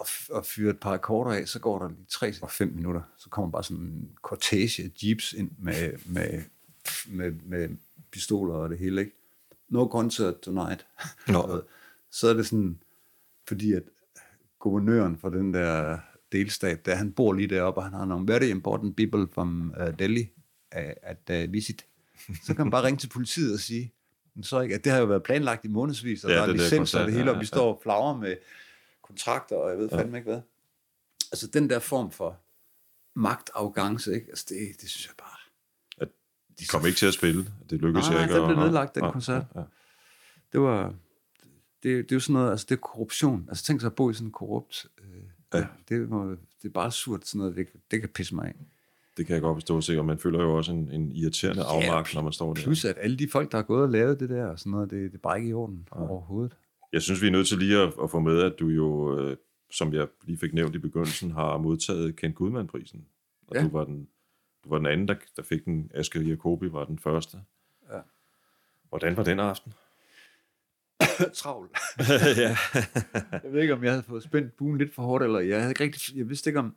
og, 0.00 0.06
og 0.30 0.46
fyrer 0.46 0.70
et 0.70 0.80
par 0.80 0.92
akkorder 0.92 1.30
af, 1.30 1.48
så 1.48 1.58
går 1.58 1.78
der 1.78 1.88
lige 1.88 2.06
3 2.08 2.32
og 2.42 2.50
5 2.50 2.72
minutter, 2.74 3.00
så 3.18 3.28
kommer 3.28 3.50
bare 3.50 3.64
sådan 3.64 3.82
en 3.82 4.10
cortege 4.22 4.84
af 4.84 4.90
jeeps 5.02 5.32
ind 5.32 5.50
med, 5.58 5.92
med, 6.06 6.42
med, 7.06 7.32
med 7.44 7.68
pistoler 8.10 8.54
og 8.54 8.70
det 8.70 8.78
hele, 8.78 9.00
ikke? 9.00 9.12
No 9.68 9.86
concert 9.86 10.40
tonight. 10.40 10.86
Nå. 11.28 11.62
så 12.10 12.28
er 12.28 12.34
det 12.34 12.46
sådan, 12.46 12.78
fordi 13.48 13.72
at 13.72 13.82
guvernøren 14.58 15.18
for 15.18 15.28
den 15.28 15.54
der 15.54 15.98
delstat, 16.32 16.86
der 16.86 16.94
han 16.94 17.12
bor 17.12 17.32
lige 17.32 17.48
deroppe, 17.48 17.78
og 17.78 17.84
han 17.84 17.92
har 17.92 18.04
nogle 18.04 18.32
very 18.32 18.44
important 18.44 18.96
people 18.96 19.28
from 19.32 19.74
uh, 19.80 19.98
Delhi 19.98 20.30
uh, 20.76 20.82
at 21.02 21.44
uh, 21.44 21.52
visit. 21.52 21.86
Så 22.46 22.54
kan 22.54 22.64
man 22.64 22.70
bare 22.70 22.84
ringe 22.84 22.98
til 22.98 23.08
politiet 23.08 23.54
og 23.54 23.60
sige, 23.60 23.92
så 24.42 24.60
ikke, 24.60 24.74
at 24.74 24.84
det 24.84 24.92
har 24.92 24.98
jo 24.98 25.04
været 25.04 25.22
planlagt 25.22 25.64
i 25.64 25.68
månedsvis, 25.68 26.24
og 26.24 26.30
Ja, 26.30 26.36
der 26.36 26.42
er 26.42 26.52
licenser 26.52 27.00
og 27.00 27.06
det 27.06 27.14
hele, 27.14 27.32
og 27.32 27.40
vi 27.40 27.46
står 27.46 27.74
og 27.74 27.80
flagrer 27.82 28.16
med 28.16 28.36
kontrakter, 29.10 29.56
og 29.56 29.70
jeg 29.70 29.78
ved 29.78 29.88
fandme 29.90 30.18
ikke 30.18 30.30
hvad. 30.30 30.40
Altså 31.32 31.46
den 31.46 31.70
der 31.70 31.78
form 31.78 32.10
for 32.10 32.38
magtafgangse, 33.16 34.14
ikke? 34.14 34.26
Altså 34.28 34.46
det, 34.48 34.58
det 34.80 34.88
synes 34.90 35.06
jeg 35.06 35.14
bare... 35.18 35.38
At 35.98 36.08
de 36.58 36.66
Kom 36.66 36.86
ikke 36.86 36.98
til 36.98 37.06
at 37.06 37.14
spille. 37.14 37.46
Det 37.70 37.80
lykkedes 37.80 38.06
Nej, 38.08 38.14
nej, 38.14 38.22
ikke. 38.22 38.34
den 38.34 38.42
at- 38.42 38.48
blev 38.48 38.58
nedlagt, 38.64 38.94
den 38.94 39.02
Nej, 39.02 39.12
koncert. 39.12 39.44
Ja, 39.54 39.60
ja. 39.60 39.66
Det 40.52 40.60
var... 40.60 40.94
Det, 41.82 42.04
det 42.04 42.12
er 42.12 42.16
jo 42.16 42.20
sådan 42.20 42.32
noget, 42.32 42.50
altså 42.50 42.66
det 42.68 42.74
er 42.76 42.80
korruption. 42.80 43.46
Altså 43.48 43.64
tænk 43.64 43.80
sig 43.80 43.86
at 43.86 43.94
bo 43.94 44.10
i 44.10 44.14
sådan 44.14 44.26
en 44.28 44.32
korrupt... 44.32 44.86
Øh, 44.98 45.04
Ja. 45.54 45.58
ja. 45.58 45.66
det, 45.88 46.08
må, 46.08 46.30
det 46.30 46.64
er 46.64 46.68
bare 46.68 46.92
surt, 46.92 47.26
sådan 47.26 47.38
noget, 47.38 47.56
det, 47.56 47.66
det 47.90 48.00
kan 48.00 48.08
pisse 48.08 48.34
mig 48.34 48.46
af. 48.46 48.54
Det 49.16 49.26
kan 49.26 49.34
jeg 49.34 49.42
godt 49.42 49.56
forstå 49.56 49.80
sikkert. 49.80 50.06
Man 50.06 50.18
føler 50.18 50.42
jo 50.42 50.56
også 50.56 50.72
en, 50.72 50.90
en 50.92 51.12
irriterende 51.12 51.62
Ja, 51.62 51.68
afmagt, 51.68 52.14
når 52.14 52.22
man 52.22 52.32
står 52.32 52.54
der. 52.54 52.62
Plus 52.62 52.84
at 52.84 52.96
alle 53.00 53.16
de 53.16 53.28
folk, 53.28 53.52
der 53.52 53.58
har 53.58 53.62
gået 53.62 53.82
og 53.82 53.88
lavet 53.88 54.20
det 54.20 54.28
der, 54.30 54.46
og 54.46 54.58
sådan 54.58 54.70
noget, 54.70 54.90
det, 54.90 55.12
det 55.12 55.18
er 55.18 55.22
bare 55.22 55.36
ikke 55.38 55.48
i 55.50 55.52
orden 55.52 55.88
overhovedet. 55.90 56.56
Jeg 56.92 57.02
synes, 57.02 57.22
vi 57.22 57.26
er 57.26 57.30
nødt 57.30 57.48
til 57.48 57.58
lige 57.58 57.78
at, 57.78 57.92
at 58.02 58.10
få 58.10 58.20
med, 58.20 58.42
at 58.42 58.54
du 58.58 58.68
jo, 58.68 59.18
øh, 59.18 59.36
som 59.70 59.92
jeg 59.92 60.08
lige 60.26 60.38
fik 60.38 60.54
nævnt 60.54 60.74
i 60.74 60.78
begyndelsen, 60.78 61.30
har 61.30 61.56
modtaget 61.58 62.16
Kent 62.16 62.34
Gudman-prisen. 62.34 63.06
Og 63.46 63.56
Ja. 63.56 63.62
du, 63.62 63.68
var 63.68 63.84
den, 63.84 64.08
du 64.64 64.68
var 64.68 64.76
den 64.76 64.86
anden, 64.86 65.08
der, 65.08 65.14
der 65.36 65.42
fik 65.42 65.64
den. 65.64 65.90
Asger 65.94 66.20
Jacobi 66.22 66.72
var 66.72 66.84
den 66.84 66.98
første. 66.98 67.38
Ja. 67.92 67.98
Hvordan 68.88 69.16
var 69.16 69.22
den 69.22 69.40
aften? 69.40 69.72
Travl. 71.34 71.68
ja. 72.36 72.56
Jeg 73.44 73.52
ved 73.52 73.60
ikke, 73.62 73.74
om 73.74 73.84
jeg 73.84 73.92
havde 73.92 74.02
fået 74.02 74.22
spændt 74.22 74.56
buen 74.56 74.78
lidt 74.78 74.94
for 74.94 75.02
hårdt, 75.02 75.24
eller 75.24 75.40
jeg, 75.40 75.58
havde 75.60 75.70
ikke 75.70 75.84
rigtig, 75.84 76.16
jeg 76.16 76.28
vidste 76.28 76.50
ikke, 76.50 76.58
om 76.58 76.76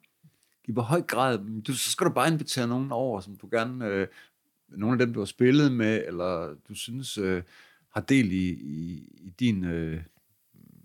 i 0.66 0.72
hvor 0.72 0.82
høj 0.82 1.02
grad, 1.02 1.62
du, 1.68 1.74
så 1.74 1.92
skal 1.92 2.08
du 2.08 2.12
bare 2.12 2.28
invitere 2.28 2.68
nogen 2.68 2.92
over, 2.92 3.20
som 3.20 3.36
du 3.36 3.48
gerne, 3.52 3.86
øh, 3.88 4.08
nogle 4.70 4.94
af 4.94 5.00
dem, 5.06 5.14
du 5.14 5.20
har 5.20 5.26
spillet 5.26 5.72
med, 5.72 6.04
eller 6.08 6.56
du 6.70 6.74
synes 6.76 7.18
øh, 7.18 7.44
har 7.94 8.02
del 8.02 8.32
i, 8.32 8.50
i, 8.50 9.10
i 9.22 9.30
din, 9.40 9.64
øh, 9.64 10.02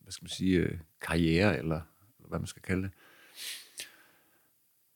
hvad 0.03 0.13
skal 0.13 0.25
man 0.25 0.31
sige, 0.31 0.59
øh, 0.59 0.79
karriere, 1.01 1.59
eller 1.59 1.81
hvad 2.19 2.39
man 2.39 2.47
skal 2.47 2.63
kalde 2.63 2.83
det. 2.83 2.91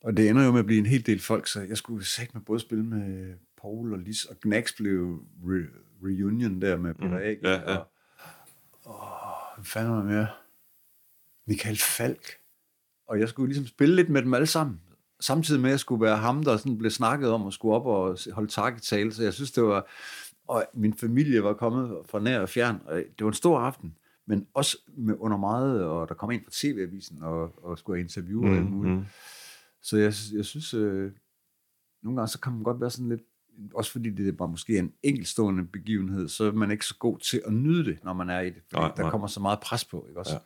Og 0.03 0.17
det 0.17 0.29
ender 0.29 0.43
jo 0.45 0.51
med 0.51 0.59
at 0.59 0.65
blive 0.65 0.79
en 0.79 0.85
hel 0.85 1.05
del 1.05 1.19
folk, 1.19 1.47
så 1.47 1.61
jeg 1.61 1.77
skulle 1.77 2.05
sagt 2.05 2.33
med 2.33 2.41
både 2.41 2.59
spille 2.59 2.83
med 2.85 3.33
Paul 3.61 3.93
og 3.93 3.99
Lis, 3.99 4.25
og 4.25 4.35
Gnax 4.41 4.75
blev 4.75 5.23
re- 5.43 5.77
reunion 6.03 6.61
der 6.61 6.77
med 6.77 6.93
Peter 6.93 7.07
Mhm. 7.07 7.17
Ag. 7.17 7.37
Ja, 7.43 7.51
ja. 7.71 7.77
Og, 7.77 7.87
åh, 8.85 9.57
hvad 9.57 9.65
fanden 9.65 9.91
var 9.93 10.03
mere? 10.03 10.27
Michael 11.47 11.77
Falk. 11.77 12.27
Og 13.07 13.19
jeg 13.19 13.29
skulle 13.29 13.47
ligesom 13.47 13.67
spille 13.67 13.95
lidt 13.95 14.09
med 14.09 14.21
dem 14.21 14.33
alle 14.33 14.47
sammen. 14.47 14.81
Samtidig 15.19 15.61
med, 15.61 15.69
at 15.69 15.71
jeg 15.71 15.79
skulle 15.79 16.01
være 16.01 16.17
ham, 16.17 16.43
der 16.43 16.57
sådan 16.57 16.77
blev 16.77 16.91
snakket 16.91 17.29
om 17.29 17.47
at 17.47 17.53
skulle 17.53 17.75
op 17.75 17.85
og 17.85 18.17
holde 18.31 18.51
tak 18.51 18.77
i 18.77 18.79
tale. 18.79 19.13
Så 19.13 19.23
jeg 19.23 19.33
synes, 19.33 19.51
det 19.51 19.63
var... 19.63 19.87
Og 20.47 20.65
min 20.73 20.93
familie 20.93 21.43
var 21.43 21.53
kommet 21.53 21.97
fra 22.05 22.19
nær 22.19 22.39
og 22.39 22.49
fjern. 22.49 22.81
Og 22.85 22.95
det 22.95 23.25
var 23.25 23.27
en 23.27 23.33
stor 23.33 23.59
aften. 23.59 23.95
Men 24.27 24.47
også 24.53 24.77
med 24.97 25.15
under 25.19 25.37
meget, 25.37 25.83
og 25.83 26.09
der 26.09 26.13
kom 26.13 26.31
en 26.31 26.43
fra 26.43 26.51
TV-avisen 26.53 27.23
og, 27.23 27.65
og 27.65 27.77
skulle 27.77 27.97
have 27.97 28.03
interview 28.03 28.45
og 28.45 28.55
alt 28.55 28.71
muligt. 28.71 28.95
mm. 28.95 29.05
Så 29.81 29.97
jeg, 29.97 30.13
jeg 30.33 30.45
synes, 30.45 30.73
øh, 30.73 31.11
nogle 32.03 32.17
gange 32.17 32.27
så 32.27 32.39
kan 32.39 32.51
man 32.53 32.63
godt 32.63 32.81
være 32.81 32.89
sådan 32.89 33.09
lidt, 33.09 33.21
også 33.73 33.91
fordi 33.91 34.09
det 34.09 34.39
var 34.39 34.47
måske 34.47 34.77
en 34.77 34.93
enkeltstående 35.03 35.65
begivenhed, 35.65 36.27
så 36.27 36.43
er 36.43 36.51
man 36.51 36.71
ikke 36.71 36.85
så 36.85 36.95
god 36.99 37.19
til 37.19 37.41
at 37.45 37.53
nyde 37.53 37.85
det, 37.85 38.03
når 38.03 38.13
man 38.13 38.29
er 38.29 38.39
i 38.39 38.49
det. 38.49 38.61
Fordi 38.69 38.81
Nej, 38.81 38.91
der 38.95 39.01
nej. 39.01 39.11
kommer 39.11 39.27
så 39.27 39.39
meget 39.39 39.59
pres 39.59 39.85
på, 39.85 40.05
ikke 40.07 40.19
også? 40.19 40.33
Ja. 40.33 40.39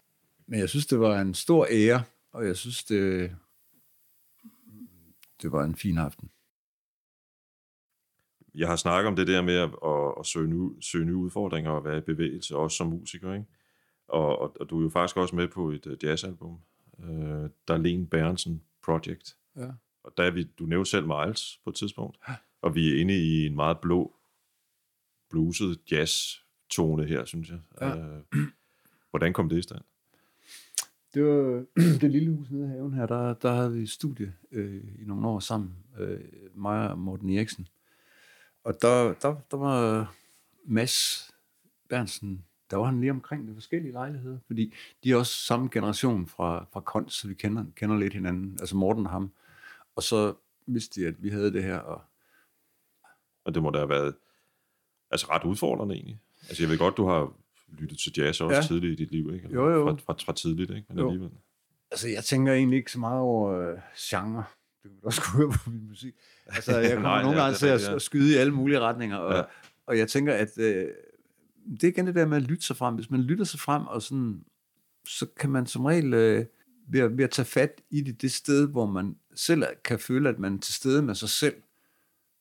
Men 0.48 0.60
jeg 0.60 0.70
synes, 0.70 0.86
det 0.86 1.00
var 1.00 1.22
en 1.22 1.34
stor 1.34 1.68
ære, 1.72 2.04
og 2.32 2.48
jeg 2.48 2.56
synes, 2.56 2.84
det, 2.84 3.36
det 5.42 5.52
var 5.52 5.64
en 5.64 5.76
fin 5.76 5.98
aften. 5.98 6.30
Jeg 8.58 8.68
har 8.68 8.76
snakket 8.76 9.08
om 9.08 9.16
det 9.16 9.28
der 9.28 9.42
med 9.42 9.56
at, 9.56 9.70
at, 9.86 10.14
at 10.20 10.26
søge, 10.26 10.48
nye, 10.48 10.82
søge 10.82 11.06
nye 11.06 11.16
udfordringer 11.16 11.72
og 11.72 11.84
være 11.84 11.98
i 11.98 12.02
bevægelse, 12.02 12.56
også 12.56 12.78
som 12.78 12.88
musiker, 12.88 13.34
ikke? 13.34 13.46
Og, 14.08 14.40
og, 14.40 14.56
og 14.60 14.70
du 14.70 14.80
er 14.80 14.84
jo 14.84 14.90
faktisk 14.90 15.18
også 15.18 15.36
med 15.36 15.48
på 15.48 15.72
et 15.72 15.86
uh, 15.86 16.04
jazzalbum, 16.04 16.58
uh, 16.98 17.50
Darlene 17.68 18.08
Berensen 18.08 18.62
Project. 18.86 19.38
Ja. 19.56 19.68
Og 20.04 20.14
der 20.18 20.24
er 20.24 20.32
vi, 20.32 20.44
du 20.44 20.66
nævnte 20.66 20.90
selv 20.90 21.08
Miles 21.08 21.60
på 21.64 21.70
et 21.70 21.76
tidspunkt, 21.76 22.18
og 22.62 22.76
vi 22.76 22.94
er 22.94 23.02
inde 23.02 23.18
i 23.18 23.46
en 23.46 23.56
meget 23.56 23.80
blå, 23.80 24.16
bluset 25.30 25.80
jazz-tone 25.92 27.04
her, 27.04 27.26
synes 27.26 27.50
jeg. 27.50 27.60
Ja. 27.82 27.96
Uh, 27.96 28.22
hvordan 29.10 29.34
kom 29.34 29.50
det 29.50 29.58
i 29.58 29.62
stand? 29.62 29.82
Det 31.14 31.26
var 31.26 31.66
det 32.02 32.12
lille 32.12 32.36
hus 32.36 32.52
nede 32.52 32.66
i 32.66 32.68
haven 32.68 32.94
her, 32.94 33.06
der, 33.06 33.34
der 33.34 33.52
havde 33.52 33.74
vi 33.74 33.86
studie 33.86 34.34
øh, 34.52 34.84
i 35.00 35.04
nogle 35.06 35.28
år 35.28 35.40
sammen, 35.40 35.76
øh, 36.00 36.20
mig 36.54 36.90
og 36.90 37.00
Morten 37.00 37.30
Eriksen. 37.30 37.68
Og 38.68 38.82
der, 38.82 39.14
der, 39.14 39.36
der 39.52 39.58
var 39.58 40.14
Mads 40.66 41.28
Bernsen, 41.90 42.46
der 42.72 42.78
var 42.78 42.86
han 42.86 43.00
lige 43.00 43.12
omkring 43.12 43.48
de 43.48 43.54
forskellige 43.54 43.92
lejligheder, 43.92 44.40
fordi 44.48 44.74
de 45.04 45.12
er 45.12 45.16
også 45.16 45.34
samme 45.34 45.70
generation 45.72 46.28
fra, 46.28 46.66
fra 46.74 46.80
Kons, 46.80 47.14
så 47.14 47.28
vi 47.28 47.34
kender, 47.34 47.66
kender 47.76 47.98
lidt 47.98 48.14
hinanden, 48.14 48.58
altså 48.60 48.76
Morten 48.76 49.06
og 49.06 49.12
ham. 49.12 49.32
Og 49.96 50.04
så 50.04 50.34
vidste 50.66 51.02
de, 51.02 51.08
at 51.08 51.24
vi 51.24 51.30
havde 51.30 51.54
det 51.54 51.64
her, 51.64 51.78
og 51.78 52.02
Og 53.46 53.54
det 53.54 53.64
må 53.64 53.70
da 53.70 53.78
have 53.78 53.90
været 53.90 54.16
altså 55.12 55.28
ret 55.30 55.44
udfordrende 55.44 55.96
egentlig. 55.96 56.20
Altså 56.50 56.64
jeg 56.64 56.70
ved 56.70 56.78
godt, 56.78 56.98
du 56.98 57.08
har 57.08 57.34
lyttet 57.68 57.98
til 58.00 58.14
jazz 58.18 58.42
også 58.42 58.56
ja. 58.56 58.62
Tidligt 58.62 59.00
i 59.00 59.04
dit 59.04 59.12
liv, 59.12 59.34
ikke? 59.34 59.50
Jo, 59.54 59.70
jo. 59.70 59.86
Fra, 59.86 60.14
fra, 60.14 60.16
fra 60.26 60.34
tidligt, 60.34 60.70
ikke? 60.70 60.86
Men 60.90 61.00
Jo. 61.00 61.08
alligevel. 61.08 61.32
Altså, 61.92 62.08
jeg 62.08 62.24
tænker 62.24 62.54
egentlig 62.54 62.78
ikke 62.78 62.92
så 62.92 63.00
meget 63.00 63.20
over 63.20 63.52
øh, 63.52 63.78
genre. 63.98 64.44
Du 64.96 65.00
kan 65.00 65.06
også 65.06 65.22
høre 65.38 65.52
på 65.52 65.70
min 65.70 65.88
musik. 65.88 66.14
Altså, 66.46 66.78
jeg 66.80 66.94
kommer 66.94 67.10
Nej, 67.10 67.22
nogle 67.22 67.38
ja, 67.38 67.44
gange 67.44 67.58
til 67.58 67.68
at, 67.68 67.90
ja. 67.92 68.00
skyde 68.00 68.34
i 68.34 68.38
alle 68.38 68.54
mulige 68.54 68.80
retninger, 68.80 69.18
og, 69.18 69.34
Ja. 69.36 69.42
og 69.86 69.98
jeg 69.98 70.08
tænker, 70.10 70.34
at 70.34 70.58
øh, 70.58 70.88
det 71.72 71.84
er 71.84 71.88
igen 71.88 72.08
det 72.08 72.16
der 72.16 72.26
med 72.26 72.38
at 72.38 72.44
lytte 72.44 72.66
sig 72.66 72.76
frem. 72.78 72.96
Hvis 72.96 73.10
man 73.12 73.22
lytter 73.22 73.46
sig 73.46 73.60
frem, 73.60 73.88
og 73.88 74.02
sådan, 74.02 74.44
så 75.06 75.26
kan 75.40 75.50
man 75.50 75.66
som 75.66 75.86
regel 75.86 76.14
øh, 76.14 76.46
ved, 76.90 77.00
at, 77.00 77.18
ved 77.18 77.24
at 77.24 77.32
tage 77.32 77.46
fat 77.46 77.82
i 77.90 78.02
det, 78.02 78.22
det 78.22 78.32
sted, 78.32 78.68
hvor 78.68 78.86
man 78.86 79.16
selv 79.36 79.64
kan 79.84 80.00
føle, 80.00 80.30
at 80.30 80.40
man 80.40 80.54
er 80.56 80.60
til 80.60 80.74
stede 80.74 81.02
med 81.02 81.16
sig 81.16 81.30
selv, 81.30 81.56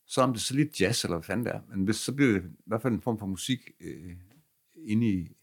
så 0.06 0.20
om 0.20 0.32
det 0.32 0.42
så 0.42 0.54
lidt 0.54 0.80
jazz, 0.80 1.04
eller 1.04 1.16
hvad 1.16 1.24
fanden 1.24 1.46
det 1.46 1.54
er, 1.54 1.60
men 1.68 1.84
hvis, 1.84 1.96
så 1.96 2.12
bliver 2.12 2.32
det 2.32 2.42
i 2.44 2.62
hvert 2.66 2.82
fald 2.82 2.94
en 2.94 3.00
form 3.00 3.18
for 3.18 3.26
musik 3.26 3.70
øh, 3.80 4.16
inde, 4.86 5.06
i, 5.08 5.36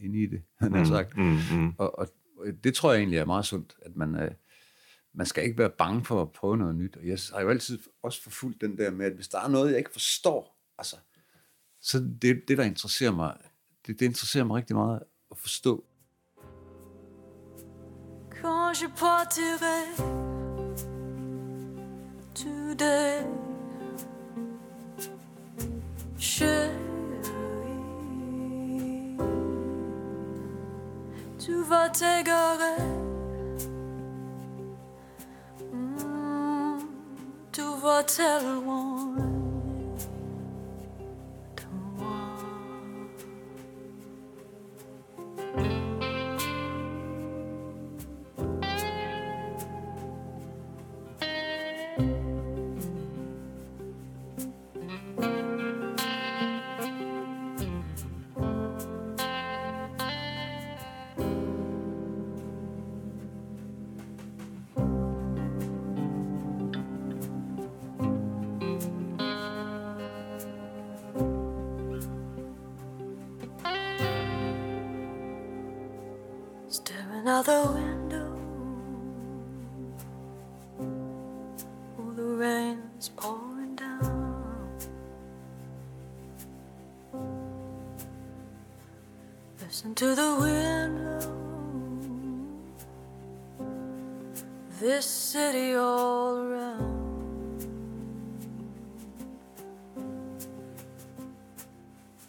inde 0.00 0.22
i 0.22 0.26
det, 0.26 0.42
han 0.58 0.72
har 0.72 0.84
sagt. 0.84 1.16
Mm, 1.16 1.38
mm. 1.52 1.72
Og, 1.78 1.98
og, 1.98 2.08
og 2.38 2.46
det 2.64 2.74
tror 2.74 2.92
jeg 2.92 2.98
egentlig 2.98 3.18
er 3.18 3.24
meget 3.24 3.44
sundt, 3.44 3.76
at 3.82 3.96
man, 3.96 4.14
øh, 4.14 4.30
man 5.16 5.26
skal 5.26 5.44
ikke 5.44 5.58
være 5.58 5.70
bange 5.70 6.04
for 6.04 6.22
at 6.22 6.32
prøve 6.32 6.56
noget 6.56 6.74
nyt. 6.74 6.96
Og 6.96 7.06
jeg 7.06 7.18
har 7.32 7.40
jo 7.40 7.50
altid 7.50 7.78
også 8.02 8.22
forfulgt 8.22 8.60
den 8.60 8.78
der 8.78 8.90
med, 8.90 9.06
at 9.06 9.12
hvis 9.12 9.28
der 9.28 9.40
er 9.40 9.48
noget, 9.48 9.70
jeg 9.70 9.78
ikke 9.78 9.92
forstår, 9.92 10.58
altså, 10.78 10.96
så 11.80 11.98
det, 12.22 12.42
det 12.48 12.58
der 12.58 12.64
interesserer 12.64 13.10
mig, 13.10 13.36
det, 13.86 14.00
det 14.00 14.06
interesserer 14.06 14.44
mig 14.44 14.56
rigtig 14.56 14.76
meget 14.76 15.02
at 15.30 15.38
forstå. 15.38 15.84
Quand 18.30 18.82
je 18.82 18.88
partirai 18.88 19.82
today, 22.34 23.22
je 26.18 26.86
tu 31.38 31.62
vas 31.62 31.88
t'égarer. 31.88 32.95
Tu 37.86 38.22
vas 38.66 39.25
out 77.36 77.44
the 77.44 77.70
window, 77.74 78.28
oh, 81.98 82.12
the 82.16 82.22
rain's 82.22 83.10
pouring 83.10 83.76
down. 83.76 84.70
Listen 89.60 89.94
to 89.96 90.14
the 90.14 90.36
window, 90.40 91.20
this 94.80 95.04
city 95.04 95.74
all 95.74 96.38
around. 96.38 97.66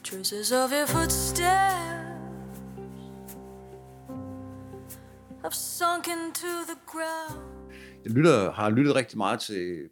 Traces 0.03 0.51
of 0.51 0.73
your 0.73 0.85
footsteps 0.85 1.86
lytter, 8.17 8.51
har 8.51 8.69
lyttet 8.69 8.95
rigtig 8.95 9.17
meget 9.17 9.39
til 9.39 9.89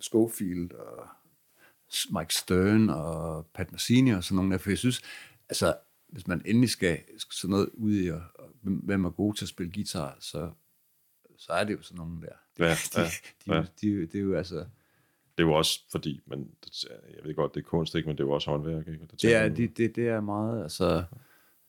Schofield 0.00 0.72
og 0.72 1.06
Mike 2.10 2.34
Stern 2.34 2.90
og 2.90 3.46
Pat 3.54 3.72
Messini 3.72 4.10
og 4.10 4.24
sådan 4.24 4.36
nogle 4.36 4.52
der, 4.52 4.58
for 4.58 4.70
jeg 4.70 4.78
synes, 4.78 5.02
altså, 5.48 5.76
hvis 6.08 6.26
man 6.26 6.42
endelig 6.44 6.70
skal 6.70 6.98
sådan 7.30 7.50
noget 7.50 7.68
ud 7.74 7.94
i, 7.94 8.08
og, 8.10 8.22
og 8.34 8.50
hvem 8.62 9.04
er 9.04 9.10
god 9.10 9.34
til 9.34 9.44
at 9.44 9.48
spille 9.48 9.72
guitar, 9.72 10.16
så, 10.20 10.50
så 11.36 11.52
er 11.52 11.64
det 11.64 11.72
jo 11.72 11.82
sådan 11.82 11.96
nogle 11.98 12.20
der. 12.22 12.32
Ja, 12.58 12.64
de, 12.96 13.00
ja, 13.00 13.06
de, 13.46 13.54
ja. 13.54 13.60
de, 13.60 13.66
de, 13.80 14.00
det 14.06 14.14
er 14.14 14.22
jo 14.22 14.34
altså, 14.34 14.56
Det 14.56 15.42
er 15.42 15.42
jo 15.42 15.52
også 15.52 15.80
fordi, 15.90 16.20
men 16.26 16.50
jeg 17.16 17.24
ved 17.24 17.34
godt, 17.34 17.54
det 17.54 17.60
er 17.60 17.64
kunst, 17.64 17.94
ikke, 17.94 18.06
men 18.08 18.16
det 18.16 18.22
er 18.22 18.26
jo 18.26 18.32
også 18.32 18.50
håndværk. 18.50 18.88
Ikke? 18.88 19.06
Det 19.10 19.18
tager 19.18 19.38
er, 19.38 19.48
man- 19.48 19.56
det, 19.56 19.76
det, 19.76 19.96
det 19.96 20.08
er 20.08 20.20
meget, 20.20 20.62
altså, 20.62 21.04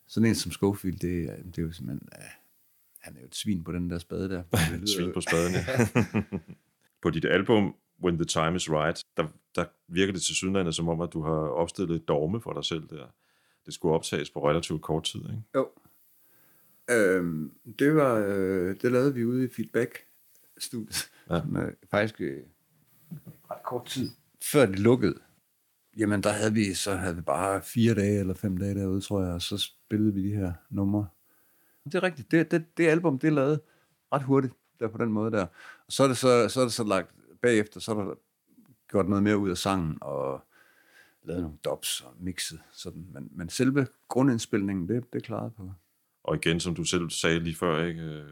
sådan 0.07 0.29
en 0.29 0.35
som 0.35 0.51
Schofield, 0.51 0.99
det, 0.99 1.23
er- 1.29 1.43
det 1.43 1.57
er 1.57 1.61
jo 1.61 1.71
simpelthen, 1.71 2.09
uh, 2.17 2.23
han 3.07 3.15
er 3.15 3.21
jo 3.21 3.25
et 3.25 3.35
svin 3.35 3.63
på 3.63 3.71
den 3.71 3.89
der 3.89 3.97
spade 3.97 4.29
der. 4.29 4.43
Svin 4.95 5.13
på 5.13 5.21
spaden, 5.21 5.53
ja. 5.53 5.88
på 7.03 7.09
dit 7.09 7.25
album, 7.25 7.75
When 8.03 8.15
the 8.15 8.25
Time 8.25 8.55
is 8.55 8.69
Right, 8.69 9.03
der, 9.17 9.27
der 9.55 9.65
virker 9.88 10.13
det 10.13 10.21
til 10.21 10.35
sydlandet 10.35 10.75
som 10.75 10.89
om, 10.89 11.01
at 11.01 11.13
du 11.13 11.23
har 11.23 11.31
opstillet 11.31 11.95
et 11.95 12.07
dogme 12.07 12.41
for 12.41 12.53
dig 12.53 12.65
selv 12.65 12.88
der. 12.89 13.07
Det 13.65 13.73
skulle 13.73 13.95
optages 13.95 14.29
på 14.29 14.49
relativt 14.49 14.81
kort 14.81 15.03
tid, 15.03 15.19
ikke? 15.19 15.43
Jo. 15.55 15.69
Øhm, 16.89 17.51
det 17.79 17.95
var, 17.95 18.25
øh, 18.27 18.75
det 18.81 18.91
lavede 18.91 19.13
vi 19.13 19.25
ude 19.25 19.45
i 19.45 19.47
Feedback-studiet. 19.47 21.09
Ja. 21.29 21.41
Som, 21.41 21.57
øh, 21.57 21.73
faktisk 21.91 22.21
øh, 22.21 22.43
ret 23.51 23.63
kort 23.65 23.85
tid 23.85 24.09
før 24.43 24.65
det 24.65 24.79
lukkede. 24.79 25.19
Jamen, 25.97 26.23
der 26.23 26.31
havde 26.31 26.53
vi, 26.53 26.73
så 26.73 26.95
havde 26.95 27.15
vi 27.15 27.21
bare 27.21 27.61
fire 27.61 27.95
dage 27.95 28.19
eller 28.19 28.34
fem 28.34 28.57
dage 28.57 28.75
derude, 28.75 29.01
tror 29.01 29.23
jeg, 29.23 29.34
og 29.34 29.41
så 29.41 29.57
spillede 29.57 30.13
vi 30.13 30.29
de 30.29 30.35
her 30.35 30.53
numre. 30.69 31.07
Det 31.91 31.95
er 31.95 32.03
rigtigt. 32.03 32.31
Det, 32.31 32.51
det, 32.51 32.77
det 32.77 32.88
album, 32.88 33.19
det 33.19 33.27
er 33.27 33.31
lavet 33.31 33.59
ret 34.14 34.23
hurtigt, 34.23 34.53
der 34.80 34.88
på 34.88 34.97
den 34.97 35.11
måde 35.11 35.31
der. 35.31 35.45
Og 35.88 35.91
så 35.93 36.03
er 36.03 36.07
det 36.07 36.18
så, 36.18 36.49
så, 36.49 36.59
er 36.59 36.64
det 36.64 36.73
så 36.73 36.84
lagt 36.84 37.11
bagefter, 37.41 37.80
så 37.80 37.91
er 37.91 37.95
der 37.95 38.14
gjort 38.89 39.09
noget 39.09 39.23
mere 39.23 39.38
ud 39.38 39.49
af 39.49 39.57
sangen, 39.57 39.97
og 40.01 40.41
lavet 41.23 41.41
nogle 41.41 41.57
dubs 41.65 42.01
og 42.01 42.14
mixet. 42.19 42.59
Sådan. 42.72 43.07
Men, 43.14 43.30
men 43.31 43.49
selve 43.49 43.88
grundindspilningen, 44.07 44.88
det, 44.89 45.14
det 45.14 45.23
klarede 45.23 45.51
på. 45.57 45.72
Og 46.23 46.35
igen, 46.35 46.59
som 46.59 46.76
du 46.76 46.84
selv 46.84 47.09
sagde 47.09 47.39
lige 47.39 47.55
før, 47.55 47.85
ikke? 47.85 48.01
øh, 48.01 48.26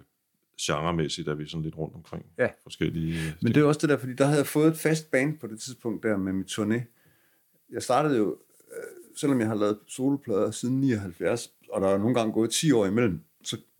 genremæssigt 0.61 1.27
er 1.27 1.34
vi 1.34 1.48
sådan 1.48 1.64
lidt 1.64 1.77
rundt 1.77 1.95
omkring 1.95 2.26
Ja. 2.38 2.48
forskellige... 2.64 3.14
øh, 3.14 3.34
Men 3.41 3.53
det 3.53 3.61
er 3.61 3.65
også 3.65 3.80
det 3.82 3.90
der, 3.90 3.98
fordi 3.98 4.14
der 4.14 4.26
havde 4.26 4.38
jeg 4.38 4.48
fået 4.48 4.68
et 4.68 4.77
fast 4.77 5.11
band 5.11 5.38
på 5.40 5.48
det 5.48 5.60
tidspunkt 5.60 6.03
der 6.03 6.18
med 6.18 6.34
min 6.34 6.45
turné. 6.52 6.82
Jeg 7.72 7.84
startede 7.84 8.18
jo, 8.18 8.38
øh, 8.72 8.84
selvom 9.18 9.40
jeg 9.40 9.48
har 9.48 9.56
lavet 9.56 9.80
soloplader 9.88 10.52
siden 10.52 10.82
79, 10.82 11.52
og 11.69 11.82
der 11.82 11.88
er 11.88 11.98
nogle 11.98 12.15
gange 12.15 12.34
gået 12.34 12.49
10 12.52 12.72
år 12.72 12.86
imellem, 12.86 13.22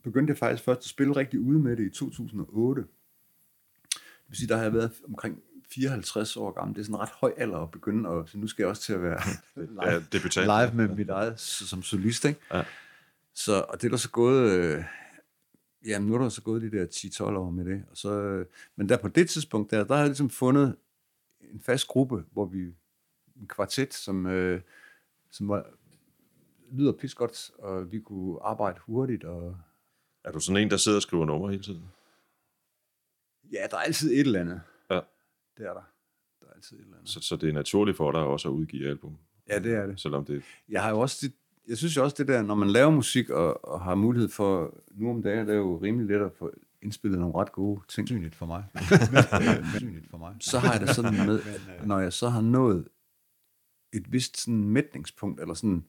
begyndte 0.06 0.32
jeg 0.32 0.38
faktisk 0.38 0.64
først 0.64 0.80
at 0.80 0.86
spille 0.86 1.15
rigtig 1.15 1.40
ude 1.40 1.60
med 1.60 1.77
det 1.77 1.86
i 1.86 1.90
2008. 1.90 2.82
Det 2.82 2.90
vil 4.27 4.38
sige, 4.38 4.48
der 4.48 4.56
har 4.56 4.64
jeg 4.64 4.73
været 4.73 4.91
omkring 5.07 5.41
54 5.69 6.38
år 6.38 6.52
gammel. 6.52 6.76
Det 6.76 6.82
er 6.82 6.86
sådan 6.86 6.95
en 6.95 6.99
ret 7.02 7.10
høj 7.10 7.34
alder 7.38 7.57
at 7.57 7.72
begynde, 7.72 8.10
og 8.10 8.30
så 8.30 8.38
nu 8.38 8.48
skal 8.48 8.64
jeg 8.64 8.69
også 8.69 8.82
til 8.82 8.94
at 8.94 9.02
være 9.02 9.19
live, 9.56 9.91
Ja, 9.91 9.99
debutant. 10.11 10.45
live 10.45 10.88
med 10.88 10.95
mit 10.95 11.10
eget 11.10 11.40
som 11.40 11.84
solist. 11.84 12.26
Ikke? 12.26 12.40
Ja. 12.53 12.64
Så, 13.34 13.65
og 13.69 13.82
det 13.82 13.88
er 13.88 13.90
der 13.90 13.98
så 13.98 14.10
gået, 14.10 14.52
øh, 14.52 14.84
jamen 15.86 16.07
nu 16.07 16.14
er 16.15 16.18
der 16.19 16.30
så 16.30 16.41
gået 16.41 16.61
de 16.61 16.72
der 16.72 16.86
10-12 16.86 17.23
år 17.23 17.49
med 17.49 17.65
det. 17.65 17.84
Og 17.91 17.98
så, 17.98 18.11
øh, 18.22 18.45
men 18.76 18.90
der 18.90 18.98
på 18.98 19.07
det 19.07 19.30
tidspunkt, 19.30 19.72
der, 19.72 19.84
der 19.84 19.94
har 19.94 20.02
jeg 20.02 20.10
ligesom 20.10 20.30
fundet 20.30 20.76
en 21.41 21.60
fast 21.60 21.88
gruppe, 21.88 22.23
hvor 22.32 22.45
vi, 22.45 22.60
en 23.36 23.48
kvartet, 23.48 23.94
som, 23.94 24.26
øh, 24.26 24.61
som 25.32 25.48
var, 25.48 25.65
lyder 26.72 26.91
pis 26.91 27.14
godt, 27.15 27.52
og 27.60 27.91
vi 27.91 27.99
kunne 27.99 28.38
arbejde 28.44 28.80
hurtigt. 28.86 29.23
Og, 29.23 29.57
Er 30.26 30.31
du 30.31 30.39
sådan 30.39 30.61
en, 30.61 30.69
der 30.69 30.77
sidder 30.77 30.97
og 30.97 31.02
skriver 31.02 31.26
numre 31.26 31.52
hele 31.52 31.64
tiden? 31.64 31.84
ja, 33.52 33.68
der 33.72 33.77
er 33.77 33.81
altid 33.81 34.11
et 34.11 34.19
eller 34.19 34.39
andet. 34.39 34.61
Ja. 34.89 34.99
Det 35.57 35.65
er 35.65 35.73
der. 35.73 35.91
Der 36.39 36.45
er 36.49 36.53
altid 36.56 36.77
et 36.77 36.84
eller 36.84 36.97
andet. 36.97 37.10
Så, 37.10 37.19
så 37.22 37.35
det 37.35 37.49
er 37.49 37.53
naturligt 37.53 37.97
for 37.97 38.11
dig 38.11 38.22
også 38.22 38.47
at 38.47 38.52
udgive 38.53 38.89
album? 38.89 39.18
Ja, 39.49 39.60
det 39.60 39.73
er 39.73 39.85
det. 39.85 39.99
Selvom 39.99 40.26
det... 40.26 40.43
jeg 40.69 40.84
har 40.84 40.89
jo 40.89 40.99
også 40.99 41.18
det, 41.22 41.34
jeg 41.68 41.77
synes 41.77 41.97
jo 41.97 42.03
også 42.03 42.15
det 42.19 42.27
der, 42.27 42.41
når 42.41 42.56
man 42.56 42.69
laver 42.69 42.89
musik 42.89 43.30
og, 43.30 43.65
og 43.65 43.81
har 43.81 43.95
mulighed 43.95 44.30
for, 44.30 44.77
nu 44.91 45.10
om 45.10 45.23
dagen, 45.23 45.47
det 45.47 45.53
er 45.53 45.57
jo 45.57 45.77
rimelig 45.77 46.07
let 46.07 46.26
at 46.26 46.31
få 46.34 46.52
indspillet 46.81 47.19
nogle 47.19 47.35
ret 47.35 47.52
gode 47.52 47.81
ting. 47.88 48.07
Synligt 48.07 48.35
for 48.35 48.45
mig. 48.45 48.64
Synligt 49.77 50.10
for 50.10 50.18
mig. 50.18 50.35
Så 50.39 50.60
har 50.60 50.72
jeg 50.72 50.81
det 50.81 50.89
sådan 50.89 51.26
med, 51.26 51.41
at 51.41 51.88
når 51.88 51.99
jeg 51.99 52.14
så 52.14 52.30
har 52.30 52.41
nået 52.41 52.88
et 53.93 54.11
vist 54.11 54.41
sådan 54.41 54.64
mætningspunkt, 54.64 55.41
eller 55.41 55.53
sådan 55.53 55.85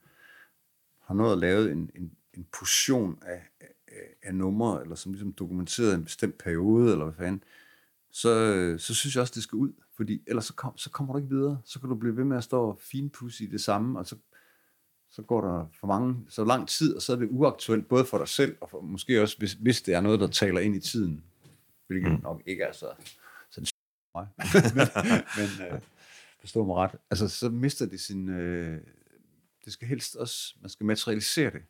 har 1.00 1.14
nået 1.14 1.32
at 1.32 1.38
lave 1.38 1.72
en, 1.72 1.90
en, 1.94 2.12
en 2.34 2.46
portion 2.58 3.18
af, 3.22 3.42
af, 3.60 3.68
af 4.22 4.34
numre, 4.34 4.82
eller 4.82 4.94
som 4.94 5.12
ligesom 5.12 5.32
dokumenteret 5.32 5.94
en 5.94 6.04
bestemt 6.04 6.38
periode, 6.38 6.92
eller 6.92 7.04
hvad 7.04 7.14
fanden, 7.14 7.42
så, 8.10 8.30
øh, 8.30 8.80
så 8.80 8.94
synes 8.94 9.14
jeg 9.14 9.20
også, 9.20 9.32
det 9.34 9.42
skal 9.42 9.56
ud. 9.56 9.72
Fordi 9.96 10.22
ellers 10.26 10.44
så, 10.44 10.54
kom, 10.54 10.78
så 10.78 10.90
kommer 10.90 11.12
du 11.12 11.18
ikke 11.18 11.34
videre. 11.34 11.60
Så 11.64 11.80
kan 11.80 11.88
du 11.88 11.94
blive 11.94 12.16
ved 12.16 12.24
med 12.24 12.36
at 12.36 12.44
stå 12.44 12.62
og 12.62 12.78
finpudse 12.80 13.44
i 13.44 13.46
det 13.46 13.60
samme, 13.60 13.98
og 13.98 14.06
så, 14.06 14.16
så 15.10 15.22
går 15.22 15.40
der 15.40 15.66
for 15.80 15.86
mange, 15.86 16.16
så 16.28 16.44
lang 16.44 16.68
tid, 16.68 16.96
og 16.96 17.02
så 17.02 17.12
er 17.12 17.16
det 17.16 17.28
uaktuelt, 17.30 17.88
både 17.88 18.04
for 18.04 18.18
dig 18.18 18.28
selv, 18.28 18.56
og 18.60 18.70
for, 18.70 18.80
måske 18.80 19.22
også, 19.22 19.38
hvis, 19.38 19.52
hvis 19.52 19.82
det 19.82 19.94
er 19.94 20.00
noget, 20.00 20.20
der 20.20 20.26
taler 20.26 20.60
ind 20.60 20.76
i 20.76 20.80
tiden, 20.80 21.24
hvilket 21.86 22.12
mm. 22.12 22.22
nok 22.22 22.42
ikke 22.46 22.62
er 22.62 22.72
så, 22.72 22.86
så 23.50 23.72
mig. 24.14 24.28
men 24.76 24.86
men 25.36 25.72
øh, 25.72 25.80
forstå 26.40 26.64
mig 26.64 26.76
ret. 26.76 26.96
Altså, 27.10 27.28
så 27.28 27.50
mister 27.50 27.86
det 27.86 28.00
sin... 28.00 28.28
Øh, 28.28 28.80
det 29.64 29.72
skal 29.72 29.88
helst 29.88 30.16
også... 30.16 30.54
Man 30.60 30.70
skal 30.70 30.86
materialisere 30.86 31.50
det. 31.50 31.62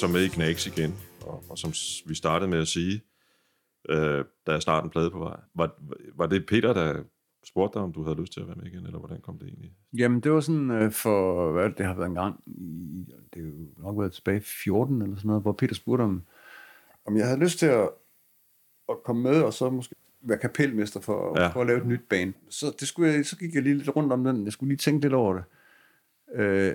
Så 0.00 0.08
med 0.08 0.24
i 0.24 0.28
Knacks 0.28 0.66
igen, 0.66 0.94
og, 1.20 1.44
og 1.48 1.58
som 1.58 1.72
vi 2.06 2.14
startede 2.14 2.50
med 2.50 2.58
at 2.58 2.68
sige, 2.68 3.02
øh, 3.88 4.24
der 4.46 4.52
er 4.52 4.60
snart 4.60 4.84
en 4.84 4.90
plade 4.90 5.10
på 5.10 5.18
vej. 5.18 5.40
Var, 5.54 5.70
var 6.14 6.26
det 6.26 6.46
Peter, 6.46 6.72
der 6.72 7.02
spurgte 7.44 7.78
dig, 7.78 7.82
om 7.82 7.92
du 7.92 8.02
havde 8.02 8.20
lyst 8.20 8.32
til 8.32 8.40
at 8.40 8.46
være 8.46 8.56
med 8.56 8.66
igen, 8.66 8.86
eller 8.86 8.98
hvordan 8.98 9.20
kom 9.20 9.38
det 9.38 9.48
egentlig? 9.48 9.72
Jamen, 9.92 10.20
det 10.20 10.32
var 10.32 10.40
sådan 10.40 10.70
øh, 10.70 10.92
for, 10.92 11.52
hvad 11.52 11.64
det, 11.64 11.78
det 11.78 11.86
har 11.86 11.94
været 11.94 12.08
en 12.08 12.14
gang, 12.14 12.40
i, 12.46 13.04
det 13.34 13.42
er 13.42 13.46
jo 13.46 13.82
nok 13.82 13.98
været 13.98 14.12
tilbage 14.12 14.36
i 14.36 14.40
14 14.40 15.02
eller 15.02 15.16
sådan 15.16 15.28
noget, 15.28 15.42
hvor 15.42 15.52
Peter 15.52 15.74
spurgte 15.74 16.02
om, 16.02 16.22
om 17.06 17.16
jeg 17.16 17.26
havde 17.26 17.40
lyst 17.40 17.58
til 17.58 17.66
at, 17.66 17.88
at 18.88 19.02
komme 19.04 19.22
med, 19.22 19.42
og 19.42 19.52
så 19.52 19.70
måske 19.70 19.94
være 20.20 20.38
kapelmester 20.38 21.00
for, 21.00 21.40
ja. 21.40 21.48
for 21.48 21.60
at 21.60 21.66
lave 21.66 21.78
et 21.78 21.86
nyt 21.86 22.08
band. 22.08 22.34
Så, 22.48 22.76
det 22.80 22.88
skulle 22.88 23.12
jeg, 23.12 23.26
så 23.26 23.36
gik 23.36 23.54
jeg 23.54 23.62
lige 23.62 23.78
lidt 23.78 23.96
rundt 23.96 24.12
om 24.12 24.24
den, 24.24 24.44
jeg 24.44 24.52
skulle 24.52 24.68
lige 24.68 24.78
tænke 24.78 25.00
lidt 25.00 25.14
over 25.14 25.34
det. 25.34 25.44
Øh, 26.34 26.74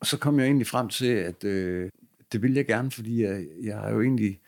og 0.00 0.06
så 0.06 0.18
kom 0.18 0.38
jeg 0.38 0.46
egentlig 0.46 0.66
frem 0.66 0.88
til, 0.88 1.06
at 1.06 1.44
øh, 1.44 1.90
det 2.34 2.42
ville 2.42 2.56
jeg 2.56 2.66
gerne, 2.66 2.90
fordi 2.90 3.22
jeg, 3.22 3.46
jeg 3.62 3.76
har 3.78 3.90
jo 3.90 4.00
egentlig, 4.02 4.40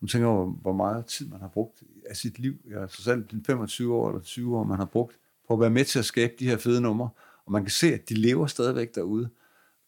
man 0.00 0.08
tænker 0.08 0.28
over, 0.28 0.46
hvor 0.50 0.72
meget 0.72 1.06
tid 1.06 1.28
man 1.28 1.40
har 1.40 1.48
brugt 1.48 1.82
af 2.10 2.16
sit 2.16 2.38
liv. 2.38 2.54
Jeg 2.68 2.82
er 2.82 2.86
så 2.86 3.02
selv 3.02 3.24
25 3.46 3.94
år 3.94 4.08
eller 4.08 4.22
20 4.22 4.56
år, 4.56 4.64
man 4.64 4.78
har 4.78 4.84
brugt 4.84 5.18
på 5.48 5.54
at 5.54 5.60
være 5.60 5.70
med 5.70 5.84
til 5.84 5.98
at 5.98 6.04
skabe 6.04 6.32
de 6.38 6.48
her 6.48 6.56
fede 6.56 6.80
numre. 6.80 7.08
Og 7.46 7.52
man 7.52 7.62
kan 7.62 7.70
se, 7.70 7.94
at 7.94 8.08
de 8.08 8.14
lever 8.14 8.46
stadigvæk 8.46 8.94
derude. 8.94 9.28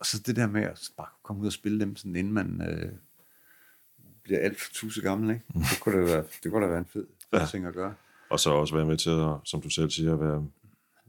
Og 0.01 0.07
så 0.07 0.19
det 0.27 0.37
der 0.37 0.47
med 0.47 0.63
at 0.63 0.91
bare 0.97 1.07
komme 1.23 1.43
ud 1.43 1.47
og 1.47 1.53
spille 1.53 1.81
dem, 1.81 1.97
sådan, 1.97 2.17
inden 2.17 2.33
man 2.33 2.63
øh, 2.69 2.93
bliver 4.23 4.41
alt 4.41 4.61
for 4.61 4.73
tusind 4.73 5.03
gammel. 5.05 5.31
Ikke? 5.31 5.45
Det 5.55 5.81
kunne 5.81 5.99
da 6.01 6.05
være, 6.05 6.25
det 6.43 6.53
kunne 6.53 6.63
da 6.65 6.69
være 6.71 6.79
en 6.79 6.85
fed, 6.85 7.07
fed 7.31 7.39
Ja. 7.41 7.47
ting 7.47 7.67
at 7.67 7.75
gøre. 7.75 7.95
Og 8.31 8.41
så 8.41 8.51
også 8.51 8.75
være 8.75 8.87
med 8.87 8.97
til, 8.97 9.11
at, 9.11 9.35
som 9.45 9.61
du 9.61 9.69
selv 9.71 9.91
siger, 9.91 10.13
at 10.15 10.21
være 10.21 10.47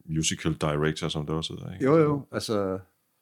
musical 0.05 0.53
director, 0.53 1.07
som 1.07 1.25
det 1.25 1.35
også 1.35 1.53
hedder. 1.53 1.73
Ikke? 1.73 1.85
Jo, 1.85 1.97
jo, 1.97 2.25
altså, 2.31 2.79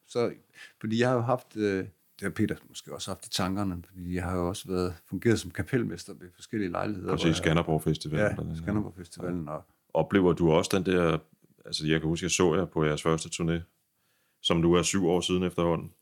så, 0.08 0.32
fordi 0.80 1.00
jeg 1.00 1.08
har 1.08 1.14
jo 1.14 1.20
haft, 1.22 1.56
øh, 1.56 1.86
det 2.18 2.22
har 2.22 2.30
Peter 2.30 2.56
måske 2.68 2.94
også 2.94 3.10
haft 3.10 3.26
i 3.26 3.30
tankerne, 3.30 3.82
fordi 3.86 4.14
jeg 4.14 4.24
har 4.24 4.36
jo 4.36 4.48
også 4.48 4.68
været, 4.68 4.94
fungeret 5.08 5.40
som 5.40 5.50
kapelmester 5.50 6.14
ved 6.14 6.28
forskellige 6.34 6.70
lejligheder. 6.70 7.16
Præcis, 7.16 7.36
Skanderborg 7.36 7.82
Festival. 7.82 8.20
Ja, 8.20 8.54
Skanderborg 8.54 8.94
Festivalen, 8.96 9.48
og 9.48 9.64
Oplever 9.96 10.32
du 10.32 10.52
også 10.52 10.70
den 10.74 10.86
der, 10.86 11.18
altså 11.64 11.86
jeg 11.86 12.00
kan 12.00 12.08
huske, 12.08 12.24
jeg 12.24 12.30
så 12.30 12.54
jer 12.54 12.64
på 12.64 12.84
jeres 12.84 13.02
første 13.02 13.28
turné, 13.28 13.60
som 14.42 14.56
nu 14.56 14.74
er 14.74 14.82
syv 14.82 15.06
år 15.06 15.20
siden 15.20 15.42
efterhånden. 15.42 15.92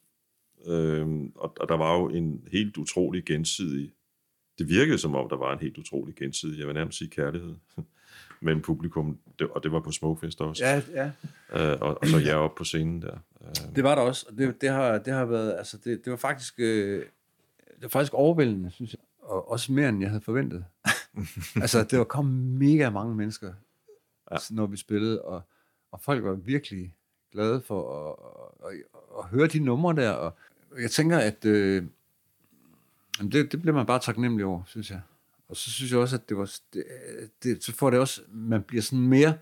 Øhm, 0.66 1.32
og, 1.34 1.56
og 1.60 1.68
der 1.68 1.76
var 1.76 1.98
jo 1.98 2.08
en 2.08 2.48
helt 2.52 2.76
utrolig 2.76 3.24
gensidig, 3.24 3.92
det 4.58 4.68
virkede 4.68 4.98
som 4.98 5.14
om, 5.14 5.28
der 5.28 5.36
var 5.36 5.52
en 5.52 5.58
helt 5.58 5.78
utrolig 5.78 6.14
gensidig, 6.14 6.58
jeg 6.58 6.66
vil 6.66 6.74
nærmest 6.74 6.98
sige 6.98 7.10
kærlighed, 7.10 7.54
mellem 8.44 8.62
publikum, 8.62 9.18
det, 9.38 9.48
og 9.48 9.62
det 9.62 9.72
var 9.72 9.80
på 9.80 9.92
Smukfest 9.92 10.40
også, 10.40 10.64
ja, 10.64 10.82
ja, 10.92 11.04
øh, 11.72 11.78
og, 11.80 11.98
og 12.00 12.06
så 12.06 12.18
jeg 12.18 12.36
oppe 12.36 12.58
på 12.58 12.64
scenen 12.64 13.02
der. 13.02 13.16
Øh, 13.40 13.74
det 13.76 13.84
var 13.84 13.94
der 13.94 14.02
også, 14.02 14.26
og 14.30 14.38
det, 14.38 14.60
det, 14.60 14.68
har, 14.68 14.98
det 14.98 15.12
har 15.12 15.24
været, 15.24 15.54
altså 15.58 15.78
det, 15.84 16.04
det 16.04 16.10
var 16.10 16.16
faktisk, 16.16 16.54
øh, 16.58 16.98
det 17.74 17.82
var 17.82 17.88
faktisk 17.88 18.14
overvældende, 18.14 18.70
synes 18.70 18.92
jeg, 18.92 19.00
og 19.18 19.50
også 19.50 19.72
mere, 19.72 19.88
end 19.88 20.00
jeg 20.00 20.10
havde 20.10 20.20
forventet. 20.20 20.64
altså, 21.62 21.84
det 21.84 21.98
var 21.98 22.04
kommet 22.04 22.34
mega 22.58 22.90
mange 22.90 23.14
mennesker, 23.14 23.52
Ja. 24.30 24.36
når 24.50 24.66
vi 24.66 24.76
spillede, 24.76 25.22
og, 25.22 25.42
og 25.92 26.00
folk 26.00 26.24
var 26.24 26.32
virkelig 26.32 26.94
glade 27.32 27.60
for 27.60 28.08
at, 28.10 28.16
at, 28.70 28.76
at, 28.76 28.84
at 29.18 29.24
høre 29.24 29.46
de 29.46 29.58
numre 29.58 29.94
der, 29.96 30.10
og 30.10 30.32
jeg 30.80 30.90
tænker, 30.90 31.18
at 31.18 31.44
øh, 31.44 31.82
det, 33.20 33.52
det 33.52 33.62
bliver 33.62 33.74
man 33.74 33.86
bare 33.86 33.98
taknemmelig 33.98 34.46
over, 34.46 34.62
synes 34.66 34.90
jeg. 34.90 35.00
Og 35.48 35.56
så 35.56 35.70
synes 35.70 35.90
jeg 35.92 36.00
også, 36.00 36.16
at 36.16 36.28
det 36.28 36.36
var, 36.36 36.52
det, 36.72 36.84
det, 37.42 37.64
så 37.64 37.72
får 37.72 37.90
det 37.90 38.00
også, 38.00 38.20
man 38.28 38.62
bliver 38.62 38.82
sådan 38.82 39.06
mere, 39.08 39.38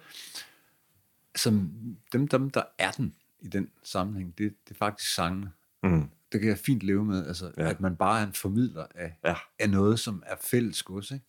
som 1.37 1.73
dem, 2.13 2.29
dem 2.29 2.51
der 2.51 2.63
er 2.79 2.91
den 2.91 3.15
i 3.41 3.49
den 3.49 3.71
sammenhæng, 3.83 4.39
det, 4.39 4.55
det 4.69 4.75
er 4.75 4.79
faktisk 4.79 5.15
sangene. 5.15 5.53
mm, 5.83 6.09
Det 6.33 6.41
kan 6.41 6.49
jeg 6.49 6.59
fint 6.59 6.83
leve 6.83 7.05
med, 7.05 7.27
altså, 7.27 7.53
Ja. 7.59 7.71
at 7.71 7.81
man 7.81 7.97
bare 7.97 8.21
er 8.23 8.27
en 8.27 8.33
formidler 8.33 8.87
af, 8.95 9.17
ja, 9.25 9.35
af 9.59 9.71
noget, 9.71 10.01
som 10.01 10.23
er 10.27 10.37
fælles 10.41 10.83
gods, 10.83 11.11
ikke? 11.11 11.25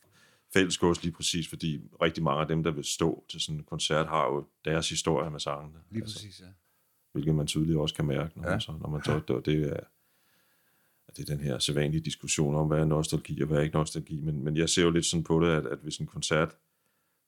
fælles 0.54 0.78
gods 0.78 1.04
lige 1.04 1.12
præcis, 1.14 1.48
fordi 1.50 1.82
rigtig 2.02 2.24
mange 2.24 2.42
af 2.42 2.48
dem, 2.48 2.64
der 2.64 2.72
vil 2.72 2.84
stå 2.84 3.26
til 3.30 3.42
sådan 3.42 3.58
en 3.60 3.64
koncert, 3.64 4.08
har 4.08 4.26
jo 4.26 4.48
deres 4.66 4.90
historie 4.90 5.32
med 5.32 5.40
sangene. 5.40 5.80
Lige 5.90 6.04
præcis, 6.04 6.40
ja. 6.40 6.46
hvilket 7.12 7.36
man 7.36 7.48
tydeligt 7.48 7.78
også 7.78 7.96
kan 7.96 8.06
mærke, 8.06 8.32
når, 8.40 8.44
ja. 8.44 8.50
Man, 8.50 8.62
så, 8.62 8.72
når 8.72 8.90
man 8.90 9.04
så, 9.04 9.22
det, 9.28 9.46
det 9.46 9.72
er, 9.74 9.80
det 11.18 11.30
er 11.30 11.36
den 11.36 11.44
her 11.44 11.60
sædvanlige 11.60 12.02
diskussion 12.02 12.56
om, 12.56 12.68
hvad 12.68 12.80
er 12.80 12.86
nostalgi 12.86 13.42
og 13.42 13.48
hvad 13.48 13.58
er 13.58 13.62
ikke 13.62 13.78
nostalgi, 13.78 14.22
men, 14.22 14.44
men 14.44 14.58
jeg 14.58 14.70
ser 14.70 14.84
jo 14.84 14.90
lidt 14.90 15.06
sådan 15.06 15.24
på 15.24 15.40
det, 15.40 15.52
at, 15.52 15.66
at 15.66 15.80
hvis 15.80 15.98
en 15.98 16.08
koncert, 16.08 16.56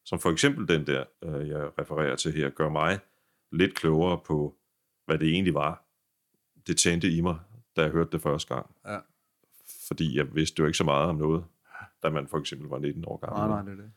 som 0.06 0.20
for 0.20 0.32
eksempel 0.32 0.68
den 0.68 0.88
der, 0.88 1.04
øh, 1.24 1.50
jeg 1.50 1.72
refererer 1.80 2.16
til 2.16 2.34
her, 2.34 2.50
gør 2.50 2.70
mig 2.70 3.00
lidt 3.52 3.76
klogere 3.76 4.20
på, 4.28 4.56
hvad 5.06 5.20
det 5.20 5.30
egentlig 5.30 5.54
var, 5.54 5.86
det 6.68 6.78
tændte 6.78 7.12
i 7.12 7.22
mig, 7.22 7.40
da 7.76 7.82
jeg 7.82 7.92
hørte 7.92 8.12
det 8.12 8.22
første 8.22 8.56
gang. 8.56 8.76
Ja. 8.86 9.00
Fordi 9.88 10.18
jeg 10.18 10.36
vidste 10.36 10.60
jo 10.60 10.66
ikke 10.66 10.78
så 10.78 10.84
meget 10.84 11.10
om 11.10 11.16
noget, 11.16 11.44
da 12.04 12.10
man 12.10 12.28
for 12.28 12.40
eksempel 12.40 12.70
var 12.70 12.80
19 12.80 13.04
år 13.08 13.18
gammel. 13.18 13.40
Nej, 13.40 13.64
nej, 13.64 13.72
det 13.72 13.80
er 13.80 13.84
det. 13.84 13.92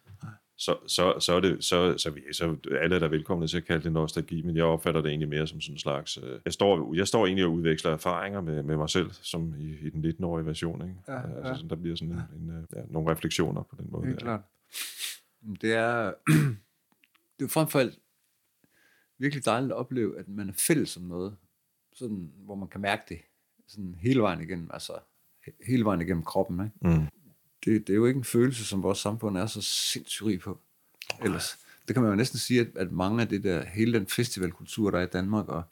Så, 0.60 0.76
så, 0.86 1.20
så, 1.20 1.32
er 1.32 1.40
det, 1.40 1.64
så, 1.64 1.98
så, 1.98 2.10
vi- 2.10 2.32
så 2.32 2.56
alle 2.80 2.94
er 2.96 3.00
der 3.00 3.08
velkomne 3.08 3.46
til 3.46 3.56
at 3.56 3.64
kalde 3.64 3.84
det 3.84 3.92
nostalgi, 3.92 4.42
men 4.42 4.56
jeg 4.56 4.64
opfatter 4.64 5.00
det 5.00 5.08
egentlig 5.08 5.28
mere 5.28 5.46
som 5.46 5.60
sådan 5.60 5.74
en 5.74 5.78
slags... 5.78 6.18
Øh, 6.22 6.40
jeg, 6.44 6.52
står, 6.52 6.94
jeg 6.94 7.08
står 7.08 7.26
egentlig 7.26 7.44
og 7.44 7.52
udveksler 7.52 7.90
erfaringer 7.92 8.40
med, 8.40 8.62
med 8.62 8.76
mig 8.76 8.90
selv, 8.90 9.10
som 9.12 9.54
i, 9.58 9.64
i 9.86 9.90
den 9.90 10.04
19-årige 10.04 10.46
version. 10.46 10.82
Ikke? 10.82 10.94
Ja, 11.08 11.22
altså, 11.22 11.48
ja. 11.48 11.54
sådan, 11.54 11.70
der 11.70 11.76
bliver 11.76 11.96
sådan 11.96 12.14
en, 12.14 12.20
en, 12.42 12.50
øh, 12.50 12.64
ja, 12.76 12.82
nogle 12.88 13.10
refleksioner 13.10 13.62
på 13.62 13.76
den 13.78 13.86
måde. 13.90 14.06
Helt 14.06 14.18
der. 14.20 14.24
klart. 14.24 14.40
Det 15.60 15.72
er, 15.74 16.12
det 17.38 17.44
er 17.44 17.48
frem 17.48 17.68
for 17.68 17.78
alt 17.78 17.98
virkelig 19.18 19.44
dejligt 19.44 19.72
at 19.72 19.76
opleve, 19.78 20.18
at 20.18 20.28
man 20.28 20.48
er 20.48 20.52
fælles 20.66 20.96
om 20.96 21.02
noget, 21.02 21.36
sådan, 21.92 22.32
hvor 22.36 22.54
man 22.54 22.68
kan 22.68 22.80
mærke 22.80 23.02
det 23.08 23.18
sådan 23.68 23.94
hele 24.00 24.20
vejen 24.20 24.40
igennem, 24.40 24.70
altså 24.72 24.92
he- 25.48 25.66
hele 25.66 25.84
vejen 25.84 26.00
igennem 26.00 26.24
kroppen. 26.24 26.60
Ikke? 26.64 26.98
Mm. 26.98 27.06
Det, 27.64 27.86
det 27.86 27.92
er 27.92 27.96
jo 27.96 28.06
ikke 28.06 28.18
en 28.18 28.24
følelse, 28.24 28.64
som 28.64 28.82
vores 28.82 28.98
samfund 28.98 29.38
er 29.38 29.46
så 29.46 29.62
sindssygt 29.62 30.26
rig 30.26 30.40
på. 30.40 30.58
Ellers, 31.24 31.58
det 31.88 31.94
kan 31.94 32.02
man 32.02 32.12
jo 32.12 32.16
næsten 32.16 32.38
sige, 32.38 32.60
at, 32.60 32.68
at 32.76 32.92
mange 32.92 33.22
af 33.22 33.28
det 33.28 33.44
der, 33.44 33.64
hele 33.64 33.98
den 33.98 34.06
festivalkultur, 34.06 34.90
der 34.90 34.98
er 34.98 35.02
i 35.02 35.10
Danmark, 35.12 35.48
og 35.48 35.62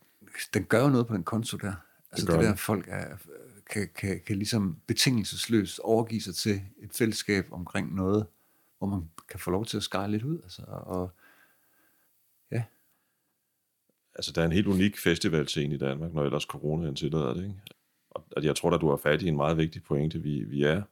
den 0.55 0.65
gør 0.65 0.83
jo 0.83 0.89
noget 0.89 1.07
på 1.07 1.15
den 1.15 1.25
konto 1.25 1.57
der. 1.57 1.75
Altså 2.13 2.27
det, 2.27 2.35
det 2.35 2.43
der, 2.43 2.49
den. 2.49 2.59
folk 2.59 2.85
er, 2.89 3.17
kan, 3.71 3.89
kan, 3.95 4.21
kan 4.27 4.37
ligesom 4.37 4.77
betingelsesløst 4.87 5.79
overgive 5.79 6.21
sig 6.21 6.35
til 6.35 6.61
et 6.79 6.91
fællesskab 6.95 7.47
omkring 7.51 7.95
noget, 7.95 8.27
hvor 8.79 8.87
man 8.87 9.11
kan 9.29 9.41
få 9.41 9.51
lov 9.51 9.67
til 9.67 9.77
at 9.77 9.83
skære 9.83 10.11
lidt 10.11 10.23
ud. 10.23 10.43
Altså, 10.43 10.63
og, 10.67 11.11
ja, 12.51 12.63
Altså, 14.17 14.33
der 14.33 14.41
er 14.41 14.47
en 14.47 14.53
helt 14.53 14.67
unik 14.67 14.99
festivalscene 14.99 15.75
i 15.75 15.79
Danmark, 15.79 16.13
når 16.13 16.25
ellers 16.25 16.43
coronaen 16.43 16.97
tillader 16.97 17.35
det, 17.35 17.43
ikke? 17.43 17.61
Og 18.11 18.45
jeg 18.45 18.57
tror 18.57 18.71
da, 18.71 18.77
du 18.77 18.89
har 18.89 18.97
fat 18.97 19.23
i 19.23 19.29
en 19.29 19.37
meget 19.37 19.57
vigtig 19.57 19.83
pointe. 19.83 20.19
Vi, 20.19 20.45
vi 20.45 20.63
er... 20.63 20.83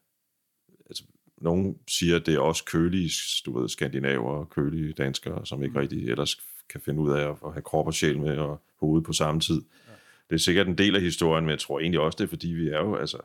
Altså, 0.87 1.05
nogen 1.39 1.79
siger, 1.89 2.17
at 2.17 2.27
det 2.27 2.35
er 2.35 2.39
også 2.39 2.65
kølige, 2.65 3.11
du 3.47 3.59
ved, 3.61 3.69
skandinaver 3.69 4.31
og 4.31 4.51
kølige 4.51 4.93
danskere, 4.93 5.47
som 5.47 5.65
ikke 5.65 5.81
rigtig 5.81 6.09
ellers 6.11 6.41
kan 6.69 6.81
finde 6.81 7.01
ud 7.01 7.11
af 7.11 7.29
at, 7.31 7.53
have 7.53 7.63
krop 7.63 7.87
og 7.87 7.95
sjæl 7.95 8.19
med 8.19 8.39
og 8.39 8.63
hoved 8.81 9.03
på 9.03 9.13
samme 9.13 9.41
tid. 9.41 9.63
Ja. 9.89 9.93
Det 10.31 10.35
er 10.35 10.39
sikkert 10.39 10.67
en 10.67 10.79
del 10.79 10.97
af 10.97 11.03
historien, 11.03 11.45
men 11.45 11.51
jeg 11.51 11.59
tror 11.59 11.81
egentlig 11.81 12.01
også, 12.01 12.17
det 12.17 12.25
er, 12.25 12.29
fordi 12.29 12.49
vi 12.49 12.69
er 12.69 12.79
jo, 12.79 12.97
altså, 12.97 13.19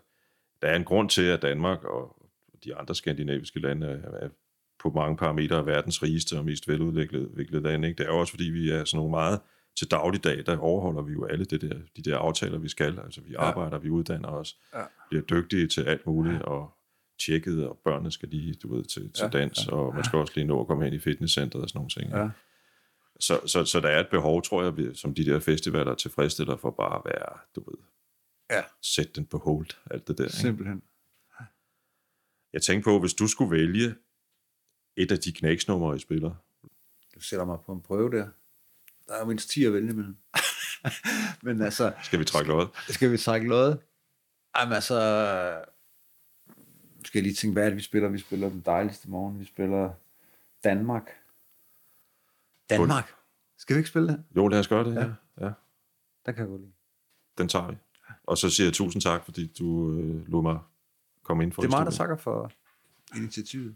der 0.61 0.67
er 0.67 0.75
en 0.75 0.83
grund 0.83 1.09
til, 1.09 1.21
at 1.21 1.41
Danmark 1.41 1.83
og 1.83 2.15
de 2.63 2.75
andre 2.75 2.95
skandinaviske 2.95 3.59
lande 3.59 3.87
er, 3.87 4.25
er 4.25 4.29
på 4.79 4.91
mange 4.95 5.17
parametre 5.17 5.65
verdens 5.65 6.03
rigeste 6.03 6.37
og 6.37 6.45
mest 6.45 6.67
veludviklede 6.67 7.29
udviklede 7.31 7.63
lande. 7.63 7.87
Ikke? 7.87 7.97
Det 7.97 8.09
er 8.09 8.13
jo 8.13 8.19
også, 8.19 8.33
fordi 8.33 8.43
vi 8.43 8.69
er 8.69 8.85
sådan 8.85 8.97
nogle 8.97 9.11
meget 9.11 9.39
til 9.75 9.91
dagligdag, 9.91 10.43
der 10.45 10.57
overholder 10.57 11.01
vi 11.01 11.13
jo 11.13 11.25
alle 11.25 11.45
det 11.45 11.61
der, 11.61 11.75
de 11.97 12.01
der 12.01 12.17
aftaler, 12.17 12.57
vi 12.57 12.69
skal. 12.69 12.99
Altså, 12.99 13.21
vi 13.21 13.33
arbejder, 13.33 13.77
vi 13.77 13.89
uddanner 13.89 14.27
os, 14.29 14.57
Ja. 14.73 14.83
bliver 15.09 15.23
dygtige 15.23 15.67
til 15.67 15.81
alt 15.81 16.05
muligt, 16.07 16.41
og 16.41 16.73
tjekket, 17.25 17.67
og 17.67 17.77
børnene 17.83 18.11
skal 18.11 18.29
lige, 18.29 18.53
du 18.53 18.75
ved, 18.75 18.83
til, 18.83 19.11
til 19.13 19.23
Ja, 19.23 19.29
dans, 19.29 19.67
og 19.67 19.95
man 19.95 20.03
skal 20.03 20.19
også 20.19 20.33
lige 20.35 20.47
nå 20.47 20.61
at 20.61 20.67
komme 20.67 20.83
hen 20.83 20.93
i 20.93 20.99
fitnesscenteret 20.99 21.63
og 21.63 21.69
sådan 21.69 21.77
nogle 21.79 21.89
ting. 21.89 22.11
Ja. 22.11 22.29
Så, 23.19 23.47
så, 23.47 23.65
så 23.65 23.79
der 23.79 23.87
er 23.89 23.99
et 23.99 24.07
behov, 24.11 24.41
tror 24.43 24.63
jeg, 24.63 24.95
som 24.97 25.13
de 25.13 25.25
der 25.25 25.39
festivaler 25.39 25.95
tilfredsstiller 25.95 26.57
for 26.57 26.71
bare 26.71 26.95
at 26.95 27.01
være, 27.05 27.37
du 27.55 27.69
ved, 27.71 27.77
Ja. 28.51 28.61
sæt 28.81 29.15
den 29.15 29.25
på 29.25 29.37
hold, 29.37 29.67
alt 29.91 30.07
det 30.07 30.17
der. 30.17 30.23
Ikke? 30.23 30.35
simpelthen. 30.35 30.81
Jeg 32.53 32.61
tænkte 32.61 32.83
på, 32.85 32.99
hvis 32.99 33.13
du 33.13 33.27
skulle 33.27 33.51
vælge 33.51 33.95
et 34.97 35.11
af 35.11 35.19
de 35.19 35.31
knæksnumre, 35.33 35.95
I 35.95 35.99
spiller, 35.99 36.31
Du 37.15 37.19
sætter 37.21 37.45
mig 37.45 37.57
på 37.65 37.71
en 37.71 37.81
prøve 37.81 38.11
der. 38.11 38.27
Der 39.07 39.13
er 39.13 39.25
mindst 39.25 39.49
10 39.49 39.65
at 39.65 39.73
vælge 39.73 39.93
mellem. 39.93 40.17
Men 41.43 41.61
altså, 41.61 41.93
skal 42.03 42.19
vi 42.19 42.25
trække 42.25 42.49
noget? 42.49 42.69
skal 42.89 43.11
vi 43.11 43.17
trække 43.17 43.47
noget? 43.47 43.79
Jamen 44.57 44.73
altså, 44.73 44.95
skal 47.05 47.19
jeg 47.19 47.23
lige 47.23 47.35
tænke, 47.35 47.53
hvad 47.53 47.63
er 47.63 47.69
det, 47.69 47.77
vi 47.77 47.81
spiller? 47.81 48.09
Vi 48.09 48.17
spiller 48.17 48.49
Den 48.49 48.61
Dejligste 48.65 49.09
Morgen, 49.09 49.39
vi 49.39 49.45
spiller 49.45 49.93
Danmark. 50.63 51.09
Danmark? 52.69 53.13
Skal 53.57 53.75
vi 53.75 53.79
ikke 53.79 53.89
spille 53.89 54.07
det? 54.07 54.23
Jo, 54.35 54.47
lad 54.47 54.59
os 54.59 54.67
gøre 54.67 54.83
det. 54.83 54.95
Ja. 54.95 55.01
Ja. 55.01 55.45
Ja. 55.45 55.51
Der 56.25 56.31
kan 56.31 56.37
jeg 56.37 56.47
godt 56.47 56.61
lide. 56.61 56.71
Den 57.37 57.47
tager 57.47 57.71
vi. 57.71 57.77
Og 58.23 58.37
så 58.37 58.49
siger 58.49 58.67
jeg 58.67 58.73
tusind 58.73 59.01
tak, 59.01 59.25
fordi 59.25 59.47
du 59.59 59.91
øh, 59.91 60.27
lod 60.27 60.41
mig 60.41 60.59
komme 61.23 61.43
ind 61.43 61.51
for 61.51 61.61
Det 61.61 61.73
er 61.73 61.77
mig, 61.77 61.85
der 61.85 61.91
takker 61.91 62.17
for 62.17 62.51
initiativet. 63.15 63.75